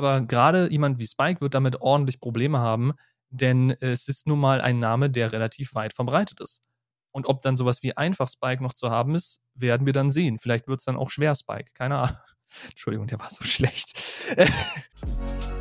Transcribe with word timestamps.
Aber 0.00 0.22
gerade 0.22 0.70
jemand 0.70 0.98
wie 0.98 1.06
Spike 1.06 1.42
wird 1.42 1.52
damit 1.52 1.82
ordentlich 1.82 2.20
Probleme 2.20 2.58
haben, 2.58 2.94
denn 3.28 3.68
es 3.80 4.08
ist 4.08 4.26
nun 4.26 4.40
mal 4.40 4.62
ein 4.62 4.78
Name, 4.78 5.10
der 5.10 5.30
relativ 5.30 5.74
weit 5.74 5.92
verbreitet 5.92 6.40
ist. 6.40 6.62
Und 7.10 7.26
ob 7.26 7.42
dann 7.42 7.54
sowas 7.54 7.82
wie 7.82 7.94
einfach 7.94 8.26
Spike 8.26 8.62
noch 8.62 8.72
zu 8.72 8.90
haben 8.90 9.14
ist, 9.14 9.42
werden 9.52 9.84
wir 9.84 9.92
dann 9.92 10.10
sehen. 10.10 10.38
Vielleicht 10.38 10.68
wird 10.68 10.78
es 10.78 10.86
dann 10.86 10.96
auch 10.96 11.10
schwer 11.10 11.34
Spike. 11.34 11.72
Keine 11.74 11.98
Ahnung. 11.98 12.16
Entschuldigung, 12.70 13.08
der 13.08 13.20
war 13.20 13.28
so 13.28 13.44
schlecht. 13.44 14.02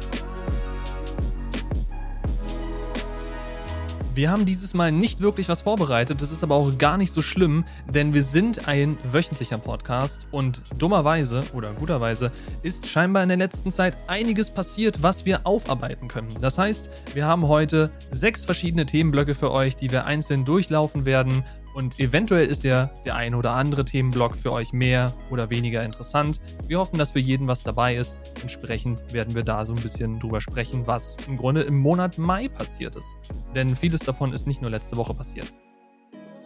Wir 4.19 4.31
haben 4.31 4.45
dieses 4.45 4.73
Mal 4.73 4.91
nicht 4.91 5.21
wirklich 5.21 5.47
was 5.47 5.61
vorbereitet, 5.61 6.21
das 6.21 6.29
ist 6.29 6.43
aber 6.43 6.55
auch 6.55 6.77
gar 6.77 6.97
nicht 6.97 7.13
so 7.13 7.21
schlimm, 7.21 7.63
denn 7.87 8.13
wir 8.13 8.23
sind 8.23 8.67
ein 8.67 8.97
wöchentlicher 9.09 9.57
Podcast 9.57 10.27
und 10.31 10.61
dummerweise 10.77 11.41
oder 11.53 11.71
guterweise 11.71 12.29
ist 12.61 12.85
scheinbar 12.85 13.23
in 13.23 13.29
der 13.29 13.37
letzten 13.37 13.71
Zeit 13.71 13.95
einiges 14.07 14.49
passiert, 14.49 15.01
was 15.03 15.23
wir 15.25 15.47
aufarbeiten 15.47 16.09
können. 16.09 16.27
Das 16.41 16.57
heißt, 16.57 16.89
wir 17.13 17.25
haben 17.25 17.47
heute 17.47 17.91
sechs 18.11 18.43
verschiedene 18.43 18.85
Themenblöcke 18.85 19.35
für 19.35 19.51
euch, 19.53 19.77
die 19.77 19.89
wir 19.89 20.03
einzeln 20.03 20.43
durchlaufen 20.43 21.05
werden 21.05 21.45
und 21.73 21.99
eventuell 21.99 22.47
ist 22.47 22.63
ja 22.63 22.89
der 23.05 23.15
ein 23.15 23.35
oder 23.35 23.51
andere 23.51 23.85
Themenblock 23.85 24.35
für 24.35 24.51
euch 24.51 24.73
mehr 24.73 25.13
oder 25.29 25.49
weniger 25.49 25.83
interessant. 25.83 26.41
Wir 26.67 26.79
hoffen, 26.79 26.97
dass 26.97 27.11
für 27.11 27.19
jeden 27.19 27.47
was 27.47 27.63
dabei 27.63 27.95
ist. 27.95 28.17
Entsprechend 28.41 29.13
werden 29.13 29.35
wir 29.35 29.43
da 29.43 29.65
so 29.65 29.73
ein 29.73 29.81
bisschen 29.81 30.19
drüber 30.19 30.41
sprechen, 30.41 30.87
was 30.87 31.15
im 31.27 31.37
Grunde 31.37 31.61
im 31.61 31.77
Monat 31.77 32.17
Mai 32.17 32.47
passiert 32.47 32.95
ist. 32.95 33.15
Denn 33.55 33.69
vieles 33.69 34.01
davon 34.01 34.33
ist 34.33 34.47
nicht 34.47 34.61
nur 34.61 34.71
letzte 34.71 34.97
Woche 34.97 35.13
passiert. 35.13 35.53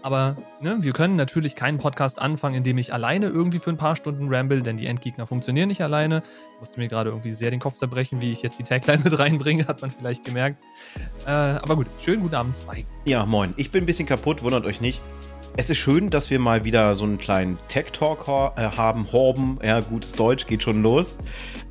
Aber 0.03 0.35
ne, 0.59 0.79
wir 0.81 0.91
können 0.91 1.15
natürlich 1.15 1.55
keinen 1.55 1.77
Podcast 1.77 2.21
anfangen, 2.21 2.55
in 2.55 2.63
dem 2.63 2.77
ich 2.77 2.93
alleine 2.93 3.27
irgendwie 3.27 3.59
für 3.59 3.69
ein 3.69 3.77
paar 3.77 3.95
Stunden 3.95 4.27
ramble, 4.27 4.61
denn 4.61 4.75
die 4.75 4.85
Endgegner 4.85 5.25
funktionieren 5.25 5.69
nicht 5.69 5.81
alleine. 5.81 6.23
Ich 6.55 6.59
musste 6.59 6.79
mir 6.81 6.89
gerade 6.89 7.09
irgendwie 7.11 7.33
sehr 7.33 7.51
den 7.51 7.61
Kopf 7.61 7.77
zerbrechen, 7.77 8.21
wie 8.21 8.29
ich 8.29 8.41
jetzt 8.41 8.59
die 8.59 8.63
Tagline 8.63 9.01
mit 9.05 9.17
reinbringe, 9.17 9.65
hat 9.65 9.81
man 9.81 9.91
vielleicht 9.91 10.25
gemerkt. 10.25 10.61
Äh, 11.25 11.29
aber 11.29 11.75
gut, 11.75 11.87
schönen 12.03 12.21
guten 12.21 12.35
Abend, 12.35 12.55
Spike. 12.55 12.87
Ja, 13.05 13.25
moin. 13.25 13.53
Ich 13.57 13.69
bin 13.69 13.83
ein 13.83 13.85
bisschen 13.85 14.07
kaputt, 14.07 14.43
wundert 14.43 14.65
euch 14.65 14.81
nicht. 14.81 15.01
Es 15.55 15.69
ist 15.69 15.77
schön, 15.77 16.09
dass 16.09 16.31
wir 16.31 16.39
mal 16.39 16.65
wieder 16.65 16.95
so 16.95 17.03
einen 17.03 17.19
kleinen 17.19 17.59
Tech-Talk 17.67 18.27
äh, 18.57 18.61
haben. 18.75 19.11
Horben, 19.11 19.59
ja, 19.63 19.81
gutes 19.81 20.13
Deutsch, 20.13 20.47
geht 20.47 20.63
schon 20.63 20.81
los. 20.81 21.19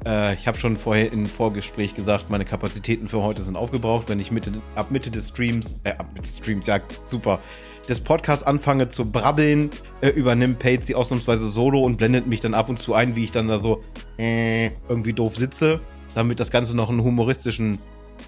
Äh, 0.07 0.35
ich 0.35 0.47
habe 0.47 0.57
schon 0.57 0.77
vorher 0.77 1.13
im 1.13 1.27
Vorgespräch 1.27 1.93
gesagt, 1.93 2.31
meine 2.31 2.45
Kapazitäten 2.45 3.09
für 3.09 3.25
heute 3.25 3.43
sind 3.43 3.57
aufgebraucht. 3.57 4.09
Wenn 4.09 4.21
ich 4.21 4.31
Mitte, 4.31 4.53
ab 4.77 4.93
Mitte 4.93 5.11
des 5.11 5.29
Streams, 5.29 5.81
äh, 5.83 5.91
ab 5.91 6.07
Mitte 6.13 6.23
des 6.23 6.37
Streams, 6.37 6.69
ja, 6.69 6.79
super, 7.07 7.41
des 7.89 8.01
Podcasts 8.01 8.45
anfange 8.45 8.89
zu 8.89 9.05
brabbeln, 9.05 9.71
äh, 10.01 10.11
übernimmt 10.11 10.61
Pates 10.61 10.87
sie 10.87 10.95
ausnahmsweise 10.95 11.49
solo 11.49 11.83
und 11.83 11.97
blendet 11.97 12.29
mich 12.29 12.39
dann 12.39 12.55
ab 12.55 12.69
und 12.69 12.79
zu 12.79 12.95
ein, 12.95 13.17
wie 13.17 13.25
ich 13.25 13.33
dann 13.33 13.49
da 13.49 13.59
so 13.59 13.83
äh, 14.17 14.71
irgendwie 14.89 15.13
doof 15.13 15.37
sitze, 15.37 15.81
damit 16.15 16.39
das 16.39 16.53
Ganze 16.53 16.77
noch 16.77 16.89
einen 16.89 17.03
humoristischen 17.03 17.81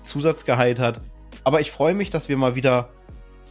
Zusatzgehalt 0.04 0.78
hat. 0.78 1.00
Aber 1.42 1.60
ich 1.60 1.70
freue 1.70 1.94
mich, 1.94 2.10
dass 2.10 2.28
wir 2.28 2.36
mal 2.36 2.54
wieder 2.54 2.90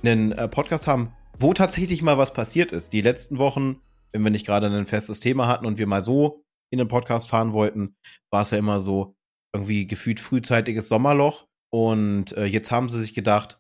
einen 0.04 0.32
äh, 0.32 0.48
Podcast 0.48 0.88
haben, 0.88 1.14
wo 1.38 1.54
tatsächlich 1.54 2.02
mal 2.02 2.18
was 2.18 2.34
passiert 2.34 2.72
ist. 2.72 2.94
Die 2.94 3.02
letzten 3.02 3.38
Wochen, 3.38 3.82
wenn 4.12 4.24
wir 4.24 4.32
nicht 4.32 4.46
gerade 4.46 4.68
ein 4.68 4.86
festes 4.86 5.20
Thema 5.20 5.48
hatten 5.48 5.66
und 5.66 5.78
wir 5.78 5.88
mal 5.88 6.04
so 6.04 6.44
in 6.72 6.78
den 6.78 6.88
Podcast 6.88 7.30
fahren 7.30 7.54
wollten, 7.54 7.96
war 8.32 8.42
es 8.42 8.52
ja 8.52 8.58
immer 8.58 8.82
so 8.82 9.16
irgendwie 9.54 9.86
gefühlt 9.86 10.20
frühzeitiges 10.20 10.88
Sommerloch. 10.88 11.48
Und 11.72 12.36
äh, 12.38 12.46
jetzt 12.46 12.72
haben 12.72 12.90
sie 12.90 13.00
sich 13.00 13.14
gedacht, 13.14 13.60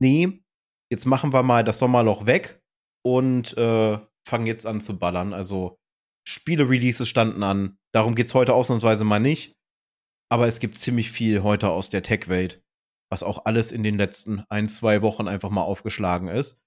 nee, 0.00 0.42
jetzt 0.90 1.06
machen 1.06 1.32
wir 1.32 1.42
mal 1.42 1.64
das 1.64 1.78
Sommerloch 1.78 2.26
weg 2.26 2.60
und 3.04 3.56
äh, 3.56 3.98
fangen 4.26 4.46
jetzt 4.46 4.66
an 4.66 4.80
zu 4.80 4.98
ballern. 4.98 5.32
Also 5.32 5.78
Spiele-Releases 6.26 7.08
standen 7.08 7.42
an. 7.42 7.78
Darum 7.92 8.14
geht 8.14 8.26
es 8.26 8.34
heute 8.34 8.54
ausnahmsweise 8.54 9.04
mal 9.04 9.20
nicht. 9.20 9.56
Aber 10.32 10.46
es 10.46 10.60
gibt 10.60 10.78
ziemlich 10.78 11.10
viel 11.10 11.42
heute 11.42 11.68
aus 11.68 11.90
der 11.90 12.02
Tech-Welt, 12.02 12.62
was 13.10 13.22
auch 13.22 13.44
alles 13.44 13.70
in 13.70 13.82
den 13.82 13.98
letzten 13.98 14.44
ein, 14.48 14.68
zwei 14.68 15.02
Wochen 15.02 15.28
einfach 15.28 15.50
mal 15.50 15.62
aufgeschlagen 15.62 16.28
ist 16.28 16.58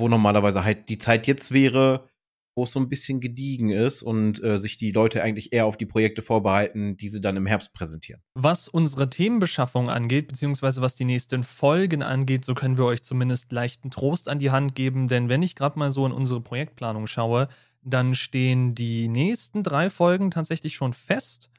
wo 0.00 0.08
normalerweise 0.08 0.64
halt 0.64 0.88
die 0.88 0.98
Zeit 0.98 1.26
jetzt 1.28 1.52
wäre, 1.52 2.08
wo 2.56 2.64
es 2.64 2.72
so 2.72 2.80
ein 2.80 2.88
bisschen 2.88 3.20
gediegen 3.20 3.70
ist 3.70 4.02
und 4.02 4.42
äh, 4.42 4.58
sich 4.58 4.76
die 4.76 4.90
Leute 4.90 5.22
eigentlich 5.22 5.52
eher 5.52 5.66
auf 5.66 5.76
die 5.76 5.86
Projekte 5.86 6.20
vorbereiten, 6.20 6.96
die 6.96 7.08
sie 7.08 7.20
dann 7.20 7.36
im 7.36 7.46
Herbst 7.46 7.72
präsentieren. 7.72 8.20
Was 8.34 8.68
unsere 8.68 9.08
Themenbeschaffung 9.08 9.88
angeht, 9.88 10.28
beziehungsweise 10.28 10.82
was 10.82 10.96
die 10.96 11.04
nächsten 11.04 11.44
Folgen 11.44 12.02
angeht, 12.02 12.44
so 12.44 12.54
können 12.54 12.76
wir 12.76 12.86
euch 12.86 13.02
zumindest 13.02 13.52
leichten 13.52 13.90
Trost 13.90 14.28
an 14.28 14.40
die 14.40 14.50
Hand 14.50 14.74
geben, 14.74 15.06
denn 15.06 15.28
wenn 15.28 15.42
ich 15.42 15.54
gerade 15.54 15.78
mal 15.78 15.92
so 15.92 16.04
in 16.04 16.12
unsere 16.12 16.40
Projektplanung 16.40 17.06
schaue, 17.06 17.48
dann 17.82 18.14
stehen 18.14 18.74
die 18.74 19.08
nächsten 19.08 19.62
drei 19.62 19.88
Folgen 19.88 20.30
tatsächlich 20.30 20.74
schon 20.74 20.92
fest. 20.92 21.50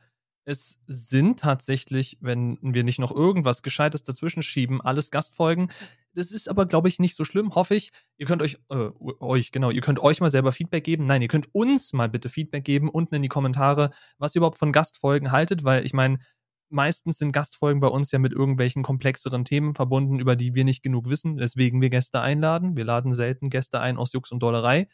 Es 0.52 0.82
sind 0.86 1.40
tatsächlich, 1.40 2.18
wenn 2.20 2.58
wir 2.62 2.84
nicht 2.84 3.00
noch 3.00 3.16
irgendwas 3.16 3.64
Gescheites 3.64 4.04
dazwischen 4.04 4.42
schieben, 4.42 4.82
alles 4.82 5.10
Gastfolgen. 5.10 5.72
Das 6.14 6.34
ist 6.34 6.50
aber, 6.50 6.66
glaube 6.66 6.90
ich, 6.90 7.00
nicht 7.00 7.16
so 7.16 7.24
schlimm, 7.24 7.56
hoffe 7.56 7.74
ich. 7.74 7.94
Ihr 8.18 8.26
könnt 8.26 8.42
euch, 8.42 8.58
äh, 8.68 8.90
euch, 9.22 9.54
genau, 9.54 9.70
ihr 9.70 9.80
könnt 9.80 10.00
euch 10.00 10.20
mal 10.20 10.30
selber 10.30 10.52
Feedback 10.52 10.84
geben. 10.84 11.06
Nein, 11.06 11.22
ihr 11.22 11.30
könnt 11.30 11.48
uns 11.56 11.94
mal 11.94 12.10
bitte 12.10 12.28
Feedback 12.28 12.66
geben, 12.66 12.90
unten 12.90 13.16
in 13.16 13.22
die 13.22 13.30
Kommentare, 13.30 13.92
was 14.18 14.36
ihr 14.36 14.40
überhaupt 14.40 14.58
von 14.58 14.74
Gastfolgen 14.74 15.32
haltet, 15.32 15.64
weil 15.64 15.86
ich 15.86 15.94
meine, 15.94 16.20
meistens 16.68 17.18
sind 17.18 17.32
Gastfolgen 17.32 17.80
bei 17.80 17.88
uns 17.88 18.12
ja 18.12 18.20
mit 18.20 18.34
irgendwelchen 18.34 18.84
komplexeren 18.84 19.46
Themen 19.46 19.74
verbunden, 19.74 20.20
über 20.20 20.36
die 20.36 20.54
wir 20.54 20.66
nicht 20.66 20.84
genug 20.84 21.10
wissen, 21.10 21.38
weswegen 21.38 21.80
wir 21.80 21.90
Gäste 21.90 22.20
einladen. 22.20 22.76
Wir 22.76 22.84
laden 22.84 23.14
selten 23.14 23.50
Gäste 23.50 23.80
ein 23.80 23.96
aus 23.96 24.12
Jux 24.12 24.34
und 24.34 24.44
Dollerei. 24.44 24.90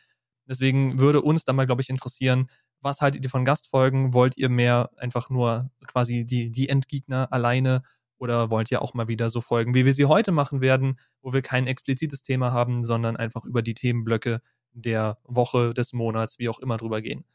Deswegen 0.47 0.99
würde 0.99 1.23
uns 1.23 1.45
da 1.45 1.53
mal, 1.53 1.65
glaube 1.65 1.81
ich, 1.81 1.89
interessieren, 1.89 2.47
was 2.81 3.01
haltet 3.01 3.23
ihr 3.23 3.29
von 3.29 3.45
Gastfolgen? 3.45 4.13
Wollt 4.13 4.37
ihr 4.37 4.49
mehr 4.49 4.91
einfach 4.97 5.29
nur 5.29 5.69
quasi 5.87 6.25
die, 6.25 6.51
die 6.51 6.69
Endgegner 6.69 7.31
alleine 7.31 7.83
oder 8.17 8.49
wollt 8.49 8.71
ihr 8.71 8.81
auch 8.81 8.93
mal 8.93 9.07
wieder 9.07 9.29
so 9.29 9.41
Folgen, 9.41 9.73
wie 9.73 9.85
wir 9.85 9.93
sie 9.93 10.05
heute 10.05 10.31
machen 10.31 10.61
werden, 10.61 10.99
wo 11.21 11.33
wir 11.33 11.41
kein 11.41 11.67
explizites 11.67 12.21
Thema 12.21 12.51
haben, 12.51 12.83
sondern 12.83 13.17
einfach 13.17 13.45
über 13.45 13.61
die 13.61 13.73
Themenblöcke 13.73 14.41
der 14.71 15.17
Woche, 15.23 15.73
des 15.73 15.93
Monats, 15.93 16.39
wie 16.39 16.49
auch 16.49 16.59
immer 16.59 16.77
drüber 16.77 17.01
gehen? 17.01 17.25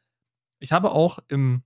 Ich 0.60 0.72
habe 0.72 0.92
auch 0.92 1.18
im, 1.28 1.62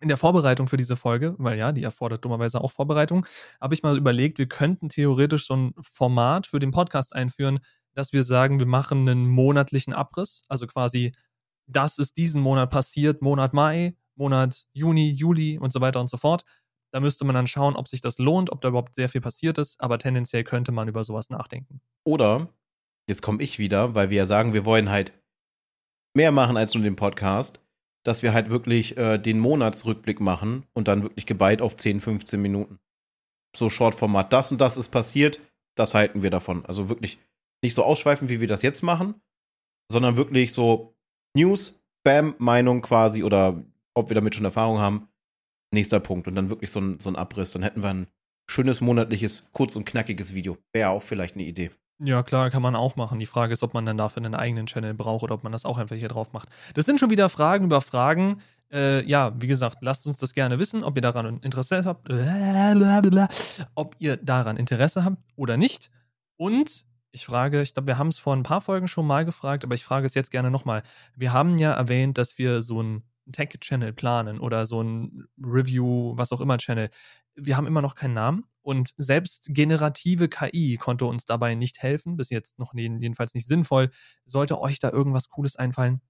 in 0.00 0.08
der 0.08 0.16
Vorbereitung 0.16 0.68
für 0.68 0.76
diese 0.76 0.96
Folge, 0.96 1.34
weil 1.38 1.58
ja, 1.58 1.72
die 1.72 1.82
erfordert 1.82 2.24
dummerweise 2.24 2.60
auch 2.60 2.72
Vorbereitung, 2.72 3.26
habe 3.60 3.74
ich 3.74 3.82
mal 3.82 3.96
überlegt, 3.96 4.38
wir 4.38 4.48
könnten 4.48 4.88
theoretisch 4.88 5.46
so 5.46 5.54
ein 5.56 5.74
Format 5.80 6.46
für 6.46 6.60
den 6.60 6.70
Podcast 6.70 7.14
einführen, 7.14 7.58
dass 7.94 8.12
wir 8.12 8.22
sagen, 8.22 8.60
wir 8.60 8.66
machen 8.66 9.08
einen 9.08 9.28
monatlichen 9.28 9.92
Abriss, 9.92 10.44
also 10.48 10.66
quasi, 10.68 11.12
das 11.68 11.98
ist 11.98 12.16
diesen 12.16 12.40
Monat 12.40 12.70
passiert, 12.70 13.22
Monat 13.22 13.52
Mai, 13.54 13.94
Monat 14.16 14.66
Juni, 14.72 15.10
Juli 15.10 15.58
und 15.58 15.72
so 15.72 15.80
weiter 15.80 16.00
und 16.00 16.10
so 16.10 16.16
fort. 16.16 16.44
Da 16.90 17.00
müsste 17.00 17.24
man 17.24 17.34
dann 17.34 17.46
schauen, 17.46 17.76
ob 17.76 17.86
sich 17.86 18.00
das 18.00 18.18
lohnt, 18.18 18.50
ob 18.50 18.60
da 18.60 18.68
überhaupt 18.68 18.94
sehr 18.94 19.08
viel 19.08 19.20
passiert 19.20 19.58
ist, 19.58 19.80
aber 19.80 19.98
tendenziell 19.98 20.42
könnte 20.42 20.72
man 20.72 20.88
über 20.88 21.04
sowas 21.04 21.28
nachdenken. 21.28 21.80
Oder, 22.04 22.48
jetzt 23.08 23.22
komme 23.22 23.42
ich 23.42 23.58
wieder, 23.58 23.94
weil 23.94 24.10
wir 24.10 24.16
ja 24.16 24.26
sagen, 24.26 24.54
wir 24.54 24.64
wollen 24.64 24.88
halt 24.88 25.12
mehr 26.16 26.32
machen 26.32 26.56
als 26.56 26.74
nur 26.74 26.82
den 26.82 26.96
Podcast, 26.96 27.60
dass 28.04 28.22
wir 28.22 28.32
halt 28.32 28.48
wirklich 28.48 28.96
äh, 28.96 29.18
den 29.18 29.38
Monatsrückblick 29.38 30.20
machen 30.20 30.64
und 30.72 30.88
dann 30.88 31.02
wirklich 31.02 31.26
geballt 31.26 31.60
auf 31.60 31.76
10, 31.76 32.00
15 32.00 32.40
Minuten. 32.40 32.78
So 33.54 33.68
Shortformat, 33.68 34.32
das 34.32 34.50
und 34.50 34.60
das 34.60 34.78
ist 34.78 34.88
passiert, 34.88 35.40
das 35.76 35.94
halten 35.94 36.22
wir 36.22 36.30
davon. 36.30 36.64
Also 36.64 36.88
wirklich 36.88 37.18
nicht 37.62 37.74
so 37.74 37.84
ausschweifen, 37.84 38.28
wie 38.28 38.40
wir 38.40 38.48
das 38.48 38.62
jetzt 38.62 38.82
machen, 38.82 39.14
sondern 39.90 40.16
wirklich 40.16 40.52
so 40.52 40.97
News, 41.38 41.80
Bam, 42.04 42.34
Meinung 42.38 42.82
quasi 42.82 43.22
oder 43.22 43.62
ob 43.94 44.10
wir 44.10 44.14
damit 44.14 44.34
schon 44.34 44.44
Erfahrung 44.44 44.78
haben 44.78 45.08
nächster 45.72 46.00
Punkt 46.00 46.26
und 46.26 46.34
dann 46.34 46.50
wirklich 46.50 46.70
so 46.70 46.80
ein, 46.80 47.00
so 47.00 47.10
ein 47.10 47.16
Abriss. 47.16 47.52
Dann 47.52 47.62
hätten 47.62 47.82
wir 47.82 47.90
ein 47.90 48.06
schönes 48.48 48.80
monatliches, 48.80 49.46
kurz 49.52 49.76
und 49.76 49.84
knackiges 49.84 50.34
Video. 50.34 50.56
Wäre 50.72 50.90
auch 50.90 51.02
vielleicht 51.02 51.34
eine 51.34 51.44
Idee. 51.44 51.70
Ja, 52.00 52.22
klar, 52.22 52.50
kann 52.50 52.62
man 52.62 52.76
auch 52.76 52.94
machen. 52.96 53.18
Die 53.18 53.26
Frage 53.26 53.52
ist, 53.52 53.64
ob 53.64 53.74
man 53.74 53.84
dann 53.84 53.98
dafür 53.98 54.24
einen 54.24 54.36
eigenen 54.36 54.66
Channel 54.66 54.94
braucht 54.94 55.24
oder 55.24 55.34
ob 55.34 55.42
man 55.42 55.50
das 55.52 55.64
auch 55.64 55.78
einfach 55.78 55.96
hier 55.96 56.08
drauf 56.08 56.32
macht. 56.32 56.48
Das 56.74 56.86
sind 56.86 57.00
schon 57.00 57.10
wieder 57.10 57.28
Fragen 57.28 57.64
über 57.64 57.80
Fragen. 57.80 58.40
Äh, 58.72 59.04
ja, 59.04 59.32
wie 59.40 59.48
gesagt, 59.48 59.78
lasst 59.80 60.06
uns 60.06 60.18
das 60.18 60.32
gerne 60.32 60.60
wissen, 60.60 60.84
ob 60.84 60.96
ihr 60.96 61.02
daran 61.02 61.40
Interesse 61.40 61.84
habt. 61.84 62.08
Ob 63.74 63.96
ihr 63.98 64.16
daran 64.16 64.56
Interesse 64.56 65.04
habt 65.04 65.22
oder 65.34 65.56
nicht. 65.56 65.90
Und 66.36 66.84
ich 67.18 67.26
frage, 67.26 67.62
ich 67.62 67.74
glaube, 67.74 67.88
wir 67.88 67.98
haben 67.98 68.08
es 68.08 68.20
vor 68.20 68.34
ein 68.36 68.44
paar 68.44 68.60
Folgen 68.60 68.86
schon 68.86 69.04
mal 69.04 69.24
gefragt, 69.24 69.64
aber 69.64 69.74
ich 69.74 69.82
frage 69.82 70.06
es 70.06 70.14
jetzt 70.14 70.30
gerne 70.30 70.52
nochmal. 70.52 70.84
Wir 71.16 71.32
haben 71.32 71.58
ja 71.58 71.72
erwähnt, 71.72 72.16
dass 72.16 72.38
wir 72.38 72.62
so 72.62 72.80
ein 72.80 73.02
Tech-Channel 73.32 73.92
planen 73.92 74.38
oder 74.38 74.66
so 74.66 74.80
ein 74.80 75.26
Review, 75.36 76.14
was 76.16 76.30
auch 76.30 76.40
immer 76.40 76.58
Channel. 76.58 76.90
Wir 77.34 77.56
haben 77.56 77.66
immer 77.66 77.82
noch 77.82 77.96
keinen 77.96 78.14
Namen 78.14 78.44
und 78.62 78.94
selbst 78.98 79.48
generative 79.50 80.28
KI 80.28 80.76
konnte 80.76 81.06
uns 81.06 81.24
dabei 81.24 81.56
nicht 81.56 81.82
helfen, 81.82 82.16
bis 82.16 82.30
jetzt 82.30 82.60
noch 82.60 82.72
jedenfalls 82.72 83.34
nicht 83.34 83.48
sinnvoll. 83.48 83.90
Sollte 84.24 84.60
euch 84.60 84.78
da 84.78 84.90
irgendwas 84.90 85.28
Cooles 85.28 85.56
einfallen, 85.56 86.00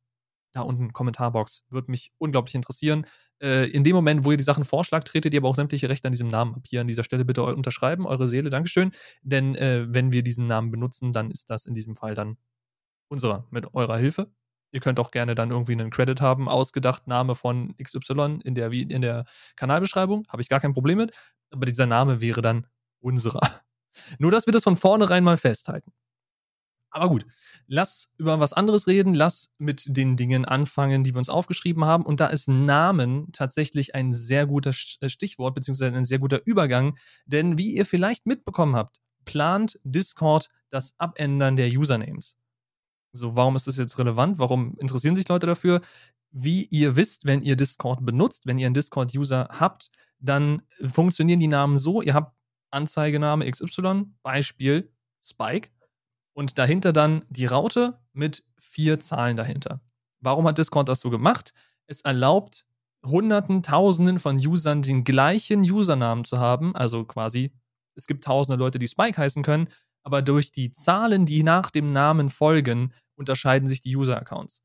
da 0.53 0.62
unten 0.62 0.93
Kommentarbox. 0.93 1.65
Würde 1.69 1.91
mich 1.91 2.12
unglaublich 2.19 2.55
interessieren. 2.55 3.06
Äh, 3.41 3.71
in 3.71 3.85
dem 3.85 3.95
Moment, 3.95 4.25
wo 4.25 4.31
ihr 4.31 4.37
die 4.37 4.45
Sachen 4.45 4.65
vorschlagt, 4.65 5.09
tretet 5.09 5.35
ihr 5.35 5.41
aber 5.41 5.49
auch 5.49 5.55
sämtliche 5.55 5.89
Rechte 5.89 6.09
an 6.09 6.12
diesem 6.12 6.29
Namen 6.29 6.55
ab. 6.55 6.62
Hier 6.67 6.81
an 6.81 6.89
dieser 6.89 7.05
Stelle 7.05 7.25
bitte 7.25 7.43
unterschreiben, 7.43 8.06
eure 8.06 8.29
Seele, 8.29 8.50
Dankeschön. 8.50 8.91
Denn 9.23 9.55
äh, 9.55 9.87
wenn 9.89 10.12
wir 10.12 10.23
diesen 10.23 10.47
Namen 10.47 10.71
benutzen, 10.71 11.12
dann 11.12 11.31
ist 11.31 11.50
das 11.50 11.67
in 11.67 11.75
diesem 11.75 11.97
Fall 11.97 12.15
dann 12.15 12.37
unserer, 13.09 13.47
mit 13.50 13.75
eurer 13.75 13.99
Hilfe. 13.99 14.31
Ihr 14.71 14.81
könnt 14.81 15.00
auch 15.00 15.11
gerne 15.11 15.35
dann 15.35 15.50
irgendwie 15.50 15.73
einen 15.73 15.91
Credit 15.91 16.21
haben, 16.21 16.49
ausgedacht 16.49 17.06
Name 17.06 17.35
von 17.35 17.75
XY 17.83 18.41
in 18.44 18.55
der, 18.55 18.71
in 18.71 19.01
der 19.01 19.25
Kanalbeschreibung. 19.56 20.27
Habe 20.29 20.43
ich 20.43 20.49
gar 20.49 20.61
kein 20.61 20.75
Problem 20.75 20.99
mit. 20.99 21.12
Aber 21.51 21.65
dieser 21.65 21.87
Name 21.87 22.21
wäre 22.21 22.43
dann 22.43 22.67
unserer. 23.01 23.41
Nur, 24.19 24.31
dass 24.31 24.47
wir 24.47 24.53
das 24.53 24.65
von 24.65 24.77
vornherein 24.77 25.25
mal 25.25 25.39
festhalten. 25.39 25.93
Aber 26.90 27.08
gut, 27.08 27.26
lass 27.67 28.08
über 28.17 28.40
was 28.40 28.52
anderes 28.52 28.87
reden, 28.87 29.14
lass 29.14 29.52
mit 29.58 29.85
den 29.96 30.17
Dingen 30.17 30.44
anfangen, 30.44 31.05
die 31.05 31.12
wir 31.12 31.19
uns 31.19 31.29
aufgeschrieben 31.29 31.85
haben. 31.85 32.05
Und 32.05 32.20
da 32.20 32.29
ist 32.29 32.49
Namen 32.49 33.31
tatsächlich 33.32 33.94
ein 33.94 34.14
sehr 34.14 34.46
guter 34.46 34.70
äh, 35.00 35.08
Stichwort, 35.08 35.55
beziehungsweise 35.55 35.96
ein 35.96 36.05
sehr 36.05 36.19
guter 36.19 36.40
Übergang. 36.46 36.96
Denn 37.26 37.58
wie 37.58 37.75
ihr 37.76 37.85
vielleicht 37.85 38.26
mitbekommen 38.26 38.75
habt, 38.75 38.96
plant 39.26 39.79
Discord 39.85 40.49
das 40.70 40.94
Abändern 40.99 41.56
der 41.56 41.69
Usernames. 41.69 42.37
So, 43.12 43.37
warum 43.37 43.56
ist 43.56 43.67
das 43.67 43.76
jetzt 43.76 43.99
relevant? 43.99 44.38
Warum 44.38 44.76
interessieren 44.79 45.17
sich 45.17 45.29
Leute 45.29 45.46
dafür? 45.46 45.82
Wie 46.31 46.64
ihr 46.64 46.96
wisst, 46.96 47.26
wenn 47.26 47.43
ihr 47.43 47.56
Discord 47.56 48.05
benutzt, 48.05 48.46
wenn 48.46 48.58
ihr 48.58 48.67
einen 48.67 48.75
Discord-User 48.75 49.49
habt, 49.50 49.91
dann 50.20 50.62
funktionieren 50.84 51.41
die 51.41 51.49
Namen 51.49 51.79
so, 51.79 52.02
ihr 52.02 52.14
habt 52.14 52.37
Anzeigename 52.70 53.50
XY, 53.50 54.06
Beispiel 54.23 54.91
Spike, 55.20 55.70
und 56.38 56.56
dahinter 56.56 56.93
dann 56.93 57.25
die 57.31 57.46
Raute 57.46 57.99
mit 58.12 58.44
vier 58.61 59.00
Zahlen 59.00 59.37
dahinter. 59.37 59.81
Warum 60.20 60.46
hat 60.46 60.56
Discord 60.56 60.88
das 60.88 61.00
so 61.00 61.11
gemacht? 61.11 61.52
Es 61.88 62.02
erlaubt 62.02 62.64
Hunderten, 63.05 63.64
Tausenden 63.64 64.20
von 64.20 64.37
Usern 64.37 64.82
den 64.82 65.02
gleichen 65.02 65.62
Usernamen 65.62 66.25
zu 66.25 66.38
haben, 66.38 66.76
also 66.76 67.05
quasi, 67.05 67.50
es 67.96 68.06
gibt 68.06 68.23
tausende 68.23 68.56
Leute, 68.56 68.79
die 68.79 68.87
Spike 68.87 69.20
heißen 69.20 69.43
können, 69.43 69.69
aber 70.05 70.23
durch 70.23 70.52
die 70.52 70.70
Zahlen, 70.70 71.26
die 71.26 71.43
nach 71.43 71.73
dem 71.73 71.93
Namen 71.93 72.31
folgen, 72.31 72.94
unterscheiden 73.17 73.67
sich 73.67 73.81
die 73.81 73.96
User-Accounts. 73.96 74.62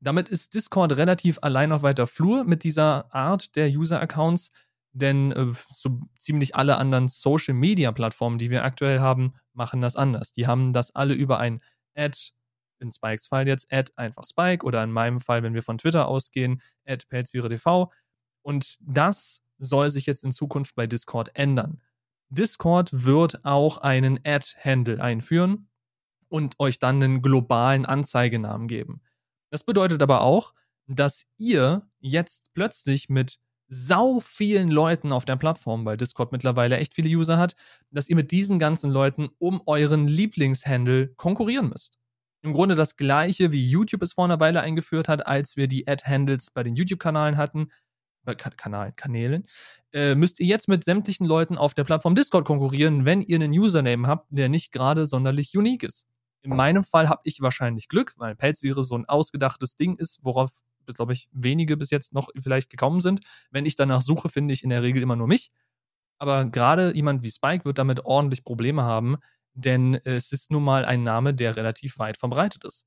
Damit 0.00 0.28
ist 0.28 0.52
Discord 0.54 0.96
relativ 0.96 1.38
allein 1.42 1.70
auf 1.70 1.82
weiter 1.84 2.08
Flur 2.08 2.42
mit 2.42 2.64
dieser 2.64 3.14
Art 3.14 3.54
der 3.54 3.68
User-Accounts, 3.68 4.50
denn 4.94 5.32
äh, 5.32 5.52
so 5.72 6.00
ziemlich 6.18 6.56
alle 6.56 6.78
anderen 6.78 7.08
Social-Media-Plattformen, 7.08 8.38
die 8.38 8.50
wir 8.50 8.64
aktuell 8.64 9.00
haben, 9.00 9.34
machen 9.52 9.80
das 9.80 9.96
anders. 9.96 10.32
Die 10.32 10.46
haben 10.46 10.72
das 10.72 10.94
alle 10.94 11.14
über 11.14 11.38
ein 11.38 11.60
Ad, 11.94 12.16
in 12.78 12.92
Spikes 12.92 13.26
Fall 13.26 13.46
jetzt, 13.46 13.72
Ad 13.72 13.92
einfach 13.96 14.24
Spike 14.24 14.64
oder 14.64 14.82
in 14.82 14.92
meinem 14.92 15.20
Fall, 15.20 15.42
wenn 15.42 15.54
wir 15.54 15.62
von 15.62 15.78
Twitter 15.78 16.08
ausgehen, 16.08 16.62
Ad 16.86 17.04
TV. 17.10 17.92
Und 18.42 18.76
das 18.80 19.42
soll 19.58 19.90
sich 19.90 20.06
jetzt 20.06 20.24
in 20.24 20.32
Zukunft 20.32 20.74
bei 20.74 20.86
Discord 20.86 21.30
ändern. 21.34 21.80
Discord 22.28 22.90
wird 22.92 23.44
auch 23.44 23.78
einen 23.78 24.18
Ad-Handle 24.24 25.00
einführen 25.02 25.68
und 26.28 26.58
euch 26.58 26.78
dann 26.78 27.02
einen 27.02 27.22
globalen 27.22 27.86
Anzeigenamen 27.86 28.68
geben. 28.68 29.02
Das 29.50 29.64
bedeutet 29.64 30.02
aber 30.02 30.20
auch, 30.20 30.52
dass 30.86 31.26
ihr 31.38 31.88
jetzt 32.00 32.52
plötzlich 32.54 33.08
mit 33.08 33.38
sau 33.74 34.20
vielen 34.20 34.70
Leuten 34.70 35.12
auf 35.12 35.24
der 35.24 35.36
Plattform, 35.36 35.84
weil 35.84 35.96
Discord 35.96 36.30
mittlerweile 36.30 36.76
echt 36.76 36.94
viele 36.94 37.08
User 37.08 37.38
hat, 37.38 37.56
dass 37.90 38.08
ihr 38.08 38.16
mit 38.16 38.30
diesen 38.30 38.58
ganzen 38.58 38.90
Leuten 38.90 39.30
um 39.38 39.60
euren 39.66 40.06
Lieblingshandle 40.06 41.08
konkurrieren 41.16 41.68
müsst. 41.68 41.98
Im 42.42 42.52
Grunde 42.52 42.74
das 42.76 42.96
gleiche, 42.96 43.52
wie 43.52 43.68
YouTube 43.68 44.02
es 44.02 44.12
vor 44.12 44.24
einer 44.24 44.38
Weile 44.38 44.60
eingeführt 44.60 45.08
hat, 45.08 45.26
als 45.26 45.56
wir 45.56 45.66
die 45.66 45.88
Ad-Handles 45.88 46.50
bei 46.50 46.62
den 46.62 46.76
YouTube-Kanalen 46.76 47.36
hatten, 47.36 47.70
äh, 48.26 48.34
Kanal, 48.34 48.92
Kanälen, 48.92 49.44
äh, 49.92 50.14
müsst 50.14 50.40
ihr 50.40 50.46
jetzt 50.46 50.68
mit 50.68 50.84
sämtlichen 50.84 51.26
Leuten 51.26 51.58
auf 51.58 51.74
der 51.74 51.84
Plattform 51.84 52.14
Discord 52.14 52.44
konkurrieren, 52.44 53.04
wenn 53.04 53.22
ihr 53.22 53.36
einen 53.36 53.52
Username 53.52 54.06
habt, 54.06 54.26
der 54.30 54.48
nicht 54.48 54.72
gerade 54.72 55.06
sonderlich 55.06 55.56
unique 55.56 55.82
ist. 55.82 56.06
In 56.42 56.54
meinem 56.54 56.84
Fall 56.84 57.08
habe 57.08 57.22
ich 57.24 57.40
wahrscheinlich 57.40 57.88
Glück, 57.88 58.12
weil 58.18 58.36
Pelzviere 58.36 58.84
so 58.84 58.96
ein 58.96 59.06
ausgedachtes 59.06 59.76
Ding 59.76 59.96
ist, 59.96 60.20
worauf 60.22 60.50
glaube 60.92 61.12
ich, 61.12 61.28
wenige 61.32 61.76
bis 61.76 61.90
jetzt 61.90 62.12
noch 62.12 62.28
vielleicht 62.38 62.70
gekommen 62.70 63.00
sind. 63.00 63.20
Wenn 63.50 63.66
ich 63.66 63.76
danach 63.76 64.02
suche, 64.02 64.28
finde 64.28 64.52
ich 64.52 64.64
in 64.64 64.70
der 64.70 64.82
Regel 64.82 65.02
immer 65.02 65.16
nur 65.16 65.26
mich. 65.26 65.50
Aber 66.18 66.44
gerade 66.44 66.94
jemand 66.94 67.22
wie 67.22 67.30
Spike 67.30 67.64
wird 67.64 67.78
damit 67.78 68.04
ordentlich 68.04 68.44
Probleme 68.44 68.82
haben, 68.82 69.16
denn 69.54 69.94
es 70.04 70.32
ist 70.32 70.50
nun 70.50 70.64
mal 70.64 70.84
ein 70.84 71.02
Name, 71.02 71.34
der 71.34 71.56
relativ 71.56 71.98
weit 71.98 72.18
verbreitet 72.18 72.64
ist. 72.64 72.84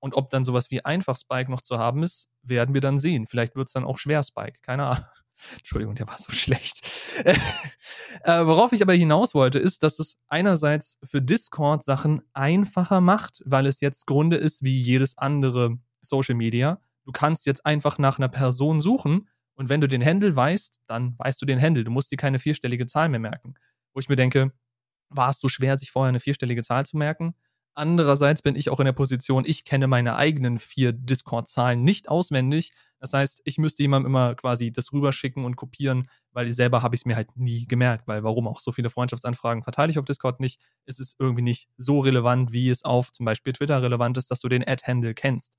Und 0.00 0.14
ob 0.14 0.30
dann 0.30 0.44
sowas 0.44 0.70
wie 0.70 0.84
einfach 0.84 1.16
Spike 1.16 1.50
noch 1.50 1.60
zu 1.60 1.78
haben 1.78 2.02
ist, 2.02 2.28
werden 2.42 2.74
wir 2.74 2.80
dann 2.80 2.98
sehen. 2.98 3.26
Vielleicht 3.26 3.56
wird 3.56 3.68
es 3.68 3.72
dann 3.72 3.84
auch 3.84 3.98
schwer 3.98 4.22
Spike, 4.22 4.60
keine 4.62 4.86
Ahnung. 4.86 5.06
Entschuldigung, 5.58 5.94
der 5.94 6.08
war 6.08 6.18
so 6.18 6.32
schlecht. 6.32 6.86
äh, 7.24 8.46
worauf 8.46 8.72
ich 8.72 8.82
aber 8.82 8.94
hinaus 8.94 9.34
wollte, 9.34 9.58
ist, 9.58 9.82
dass 9.82 9.98
es 9.98 10.16
einerseits 10.28 10.98
für 11.04 11.22
Discord 11.22 11.84
Sachen 11.84 12.22
einfacher 12.32 13.00
macht, 13.00 13.42
weil 13.44 13.66
es 13.66 13.80
jetzt 13.80 14.06
Grunde 14.06 14.36
ist 14.36 14.62
wie 14.62 14.76
jedes 14.76 15.16
andere 15.16 15.78
Social 16.00 16.34
Media. 16.34 16.80
Du 17.08 17.12
kannst 17.12 17.46
jetzt 17.46 17.64
einfach 17.64 17.96
nach 17.96 18.18
einer 18.18 18.28
Person 18.28 18.80
suchen 18.80 19.30
und 19.54 19.70
wenn 19.70 19.80
du 19.80 19.88
den 19.88 20.04
Handle 20.04 20.36
weißt, 20.36 20.82
dann 20.88 21.18
weißt 21.18 21.40
du 21.40 21.46
den 21.46 21.58
Handle. 21.58 21.82
Du 21.82 21.90
musst 21.90 22.12
dir 22.12 22.18
keine 22.18 22.38
vierstellige 22.38 22.84
Zahl 22.86 23.08
mehr 23.08 23.18
merken. 23.18 23.54
Wo 23.94 24.00
ich 24.00 24.10
mir 24.10 24.16
denke, 24.16 24.52
war 25.08 25.30
es 25.30 25.40
so 25.40 25.48
schwer, 25.48 25.78
sich 25.78 25.90
vorher 25.90 26.10
eine 26.10 26.20
vierstellige 26.20 26.62
Zahl 26.62 26.84
zu 26.84 26.98
merken? 26.98 27.34
Andererseits 27.74 28.42
bin 28.42 28.56
ich 28.56 28.68
auch 28.68 28.78
in 28.78 28.84
der 28.84 28.92
Position, 28.92 29.44
ich 29.46 29.64
kenne 29.64 29.86
meine 29.86 30.16
eigenen 30.16 30.58
vier 30.58 30.92
Discord-Zahlen 30.92 31.82
nicht 31.82 32.10
auswendig. 32.10 32.72
Das 33.00 33.14
heißt, 33.14 33.40
ich 33.44 33.56
müsste 33.56 33.82
jemandem 33.84 34.10
immer 34.10 34.34
quasi 34.34 34.70
das 34.70 34.92
rüberschicken 34.92 35.46
und 35.46 35.56
kopieren, 35.56 36.10
weil 36.32 36.52
selber 36.52 36.82
habe 36.82 36.94
ich 36.94 37.00
es 37.00 37.06
mir 37.06 37.16
halt 37.16 37.34
nie 37.38 37.66
gemerkt, 37.66 38.06
weil 38.06 38.22
warum 38.22 38.46
auch 38.46 38.60
so 38.60 38.70
viele 38.70 38.90
Freundschaftsanfragen 38.90 39.62
verteile 39.62 39.90
ich 39.90 39.98
auf 39.98 40.04
Discord 40.04 40.40
nicht. 40.40 40.60
Es 40.84 40.98
ist 40.98 41.16
irgendwie 41.18 41.40
nicht 41.40 41.70
so 41.78 42.00
relevant, 42.00 42.52
wie 42.52 42.68
es 42.68 42.84
auf 42.84 43.12
zum 43.12 43.24
Beispiel 43.24 43.54
Twitter 43.54 43.80
relevant 43.80 44.18
ist, 44.18 44.30
dass 44.30 44.40
du 44.40 44.50
den 44.50 44.62
Ad-Handle 44.68 45.14
kennst. 45.14 45.56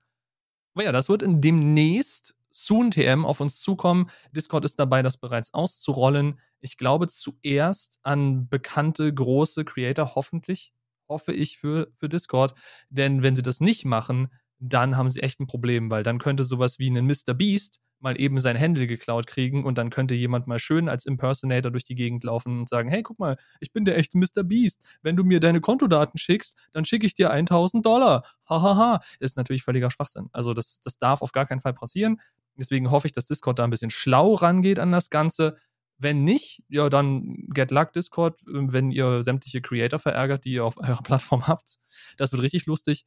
Aber 0.73 0.83
ja, 0.85 0.91
das 0.91 1.09
wird 1.09 1.23
in 1.23 1.41
demnächst 1.41 2.35
Soon 2.51 2.91
TM 2.91 3.25
auf 3.25 3.41
uns 3.41 3.59
zukommen. 3.59 4.09
Discord 4.31 4.65
ist 4.65 4.79
dabei, 4.79 5.01
das 5.01 5.17
bereits 5.17 5.53
auszurollen. 5.53 6.39
Ich 6.61 6.77
glaube 6.77 7.07
zuerst 7.07 7.99
an 8.03 8.47
bekannte 8.49 9.13
große 9.13 9.65
Creator, 9.65 10.15
hoffentlich, 10.15 10.73
hoffe 11.07 11.31
ich 11.33 11.57
für, 11.57 11.91
für 11.97 12.09
Discord. 12.09 12.55
Denn 12.89 13.23
wenn 13.23 13.35
sie 13.35 13.43
das 13.43 13.59
nicht 13.59 13.85
machen, 13.85 14.29
dann 14.59 14.97
haben 14.97 15.09
sie 15.09 15.21
echt 15.21 15.39
ein 15.39 15.47
Problem, 15.47 15.89
weil 15.89 16.03
dann 16.03 16.19
könnte 16.19 16.43
sowas 16.43 16.79
wie 16.79 16.89
ein 16.89 17.05
Mr. 17.05 17.33
Beast 17.33 17.79
mal 18.01 18.19
eben 18.19 18.39
sein 18.39 18.59
Handle 18.59 18.87
geklaut 18.87 19.27
kriegen 19.27 19.65
und 19.65 19.77
dann 19.77 19.89
könnte 19.89 20.15
jemand 20.15 20.47
mal 20.47 20.59
schön 20.59 20.89
als 20.89 21.05
Impersonator 21.05 21.71
durch 21.71 21.83
die 21.83 21.95
Gegend 21.95 22.23
laufen 22.23 22.59
und 22.59 22.69
sagen, 22.69 22.89
hey, 22.89 23.03
guck 23.03 23.19
mal, 23.19 23.37
ich 23.59 23.71
bin 23.73 23.85
der 23.85 23.97
echte 23.97 24.17
Mr. 24.17 24.43
Beast. 24.43 24.81
Wenn 25.01 25.15
du 25.15 25.23
mir 25.23 25.39
deine 25.39 25.61
Kontodaten 25.61 26.17
schickst, 26.17 26.57
dann 26.71 26.85
schicke 26.85 27.05
ich 27.05 27.13
dir 27.13 27.31
1000 27.31 27.85
Dollar. 27.85 28.23
Hahaha. 28.47 28.75
Ha, 28.75 28.77
ha. 28.77 28.99
Ist 29.19 29.37
natürlich 29.37 29.63
völliger 29.63 29.91
Schwachsinn. 29.91 30.29
Also 30.31 30.53
das, 30.53 30.79
das 30.81 30.97
darf 30.97 31.21
auf 31.21 31.31
gar 31.31 31.45
keinen 31.45 31.61
Fall 31.61 31.73
passieren. 31.73 32.19
Deswegen 32.57 32.91
hoffe 32.91 33.07
ich, 33.07 33.13
dass 33.13 33.25
Discord 33.25 33.59
da 33.59 33.63
ein 33.63 33.69
bisschen 33.69 33.91
schlau 33.91 34.33
rangeht 34.33 34.79
an 34.79 34.91
das 34.91 35.09
Ganze. 35.09 35.57
Wenn 35.97 36.23
nicht, 36.23 36.63
ja, 36.69 36.89
dann 36.89 37.47
get 37.49 37.71
luck 37.71 37.91
Discord, 37.91 38.39
wenn 38.45 38.91
ihr 38.91 39.21
sämtliche 39.21 39.61
Creator 39.61 39.99
verärgert, 39.99 40.45
die 40.45 40.53
ihr 40.53 40.63
auf 40.63 40.77
eurer 40.77 41.01
Plattform 41.03 41.47
habt. 41.47 41.77
Das 42.17 42.31
wird 42.31 42.41
richtig 42.41 42.65
lustig. 42.65 43.05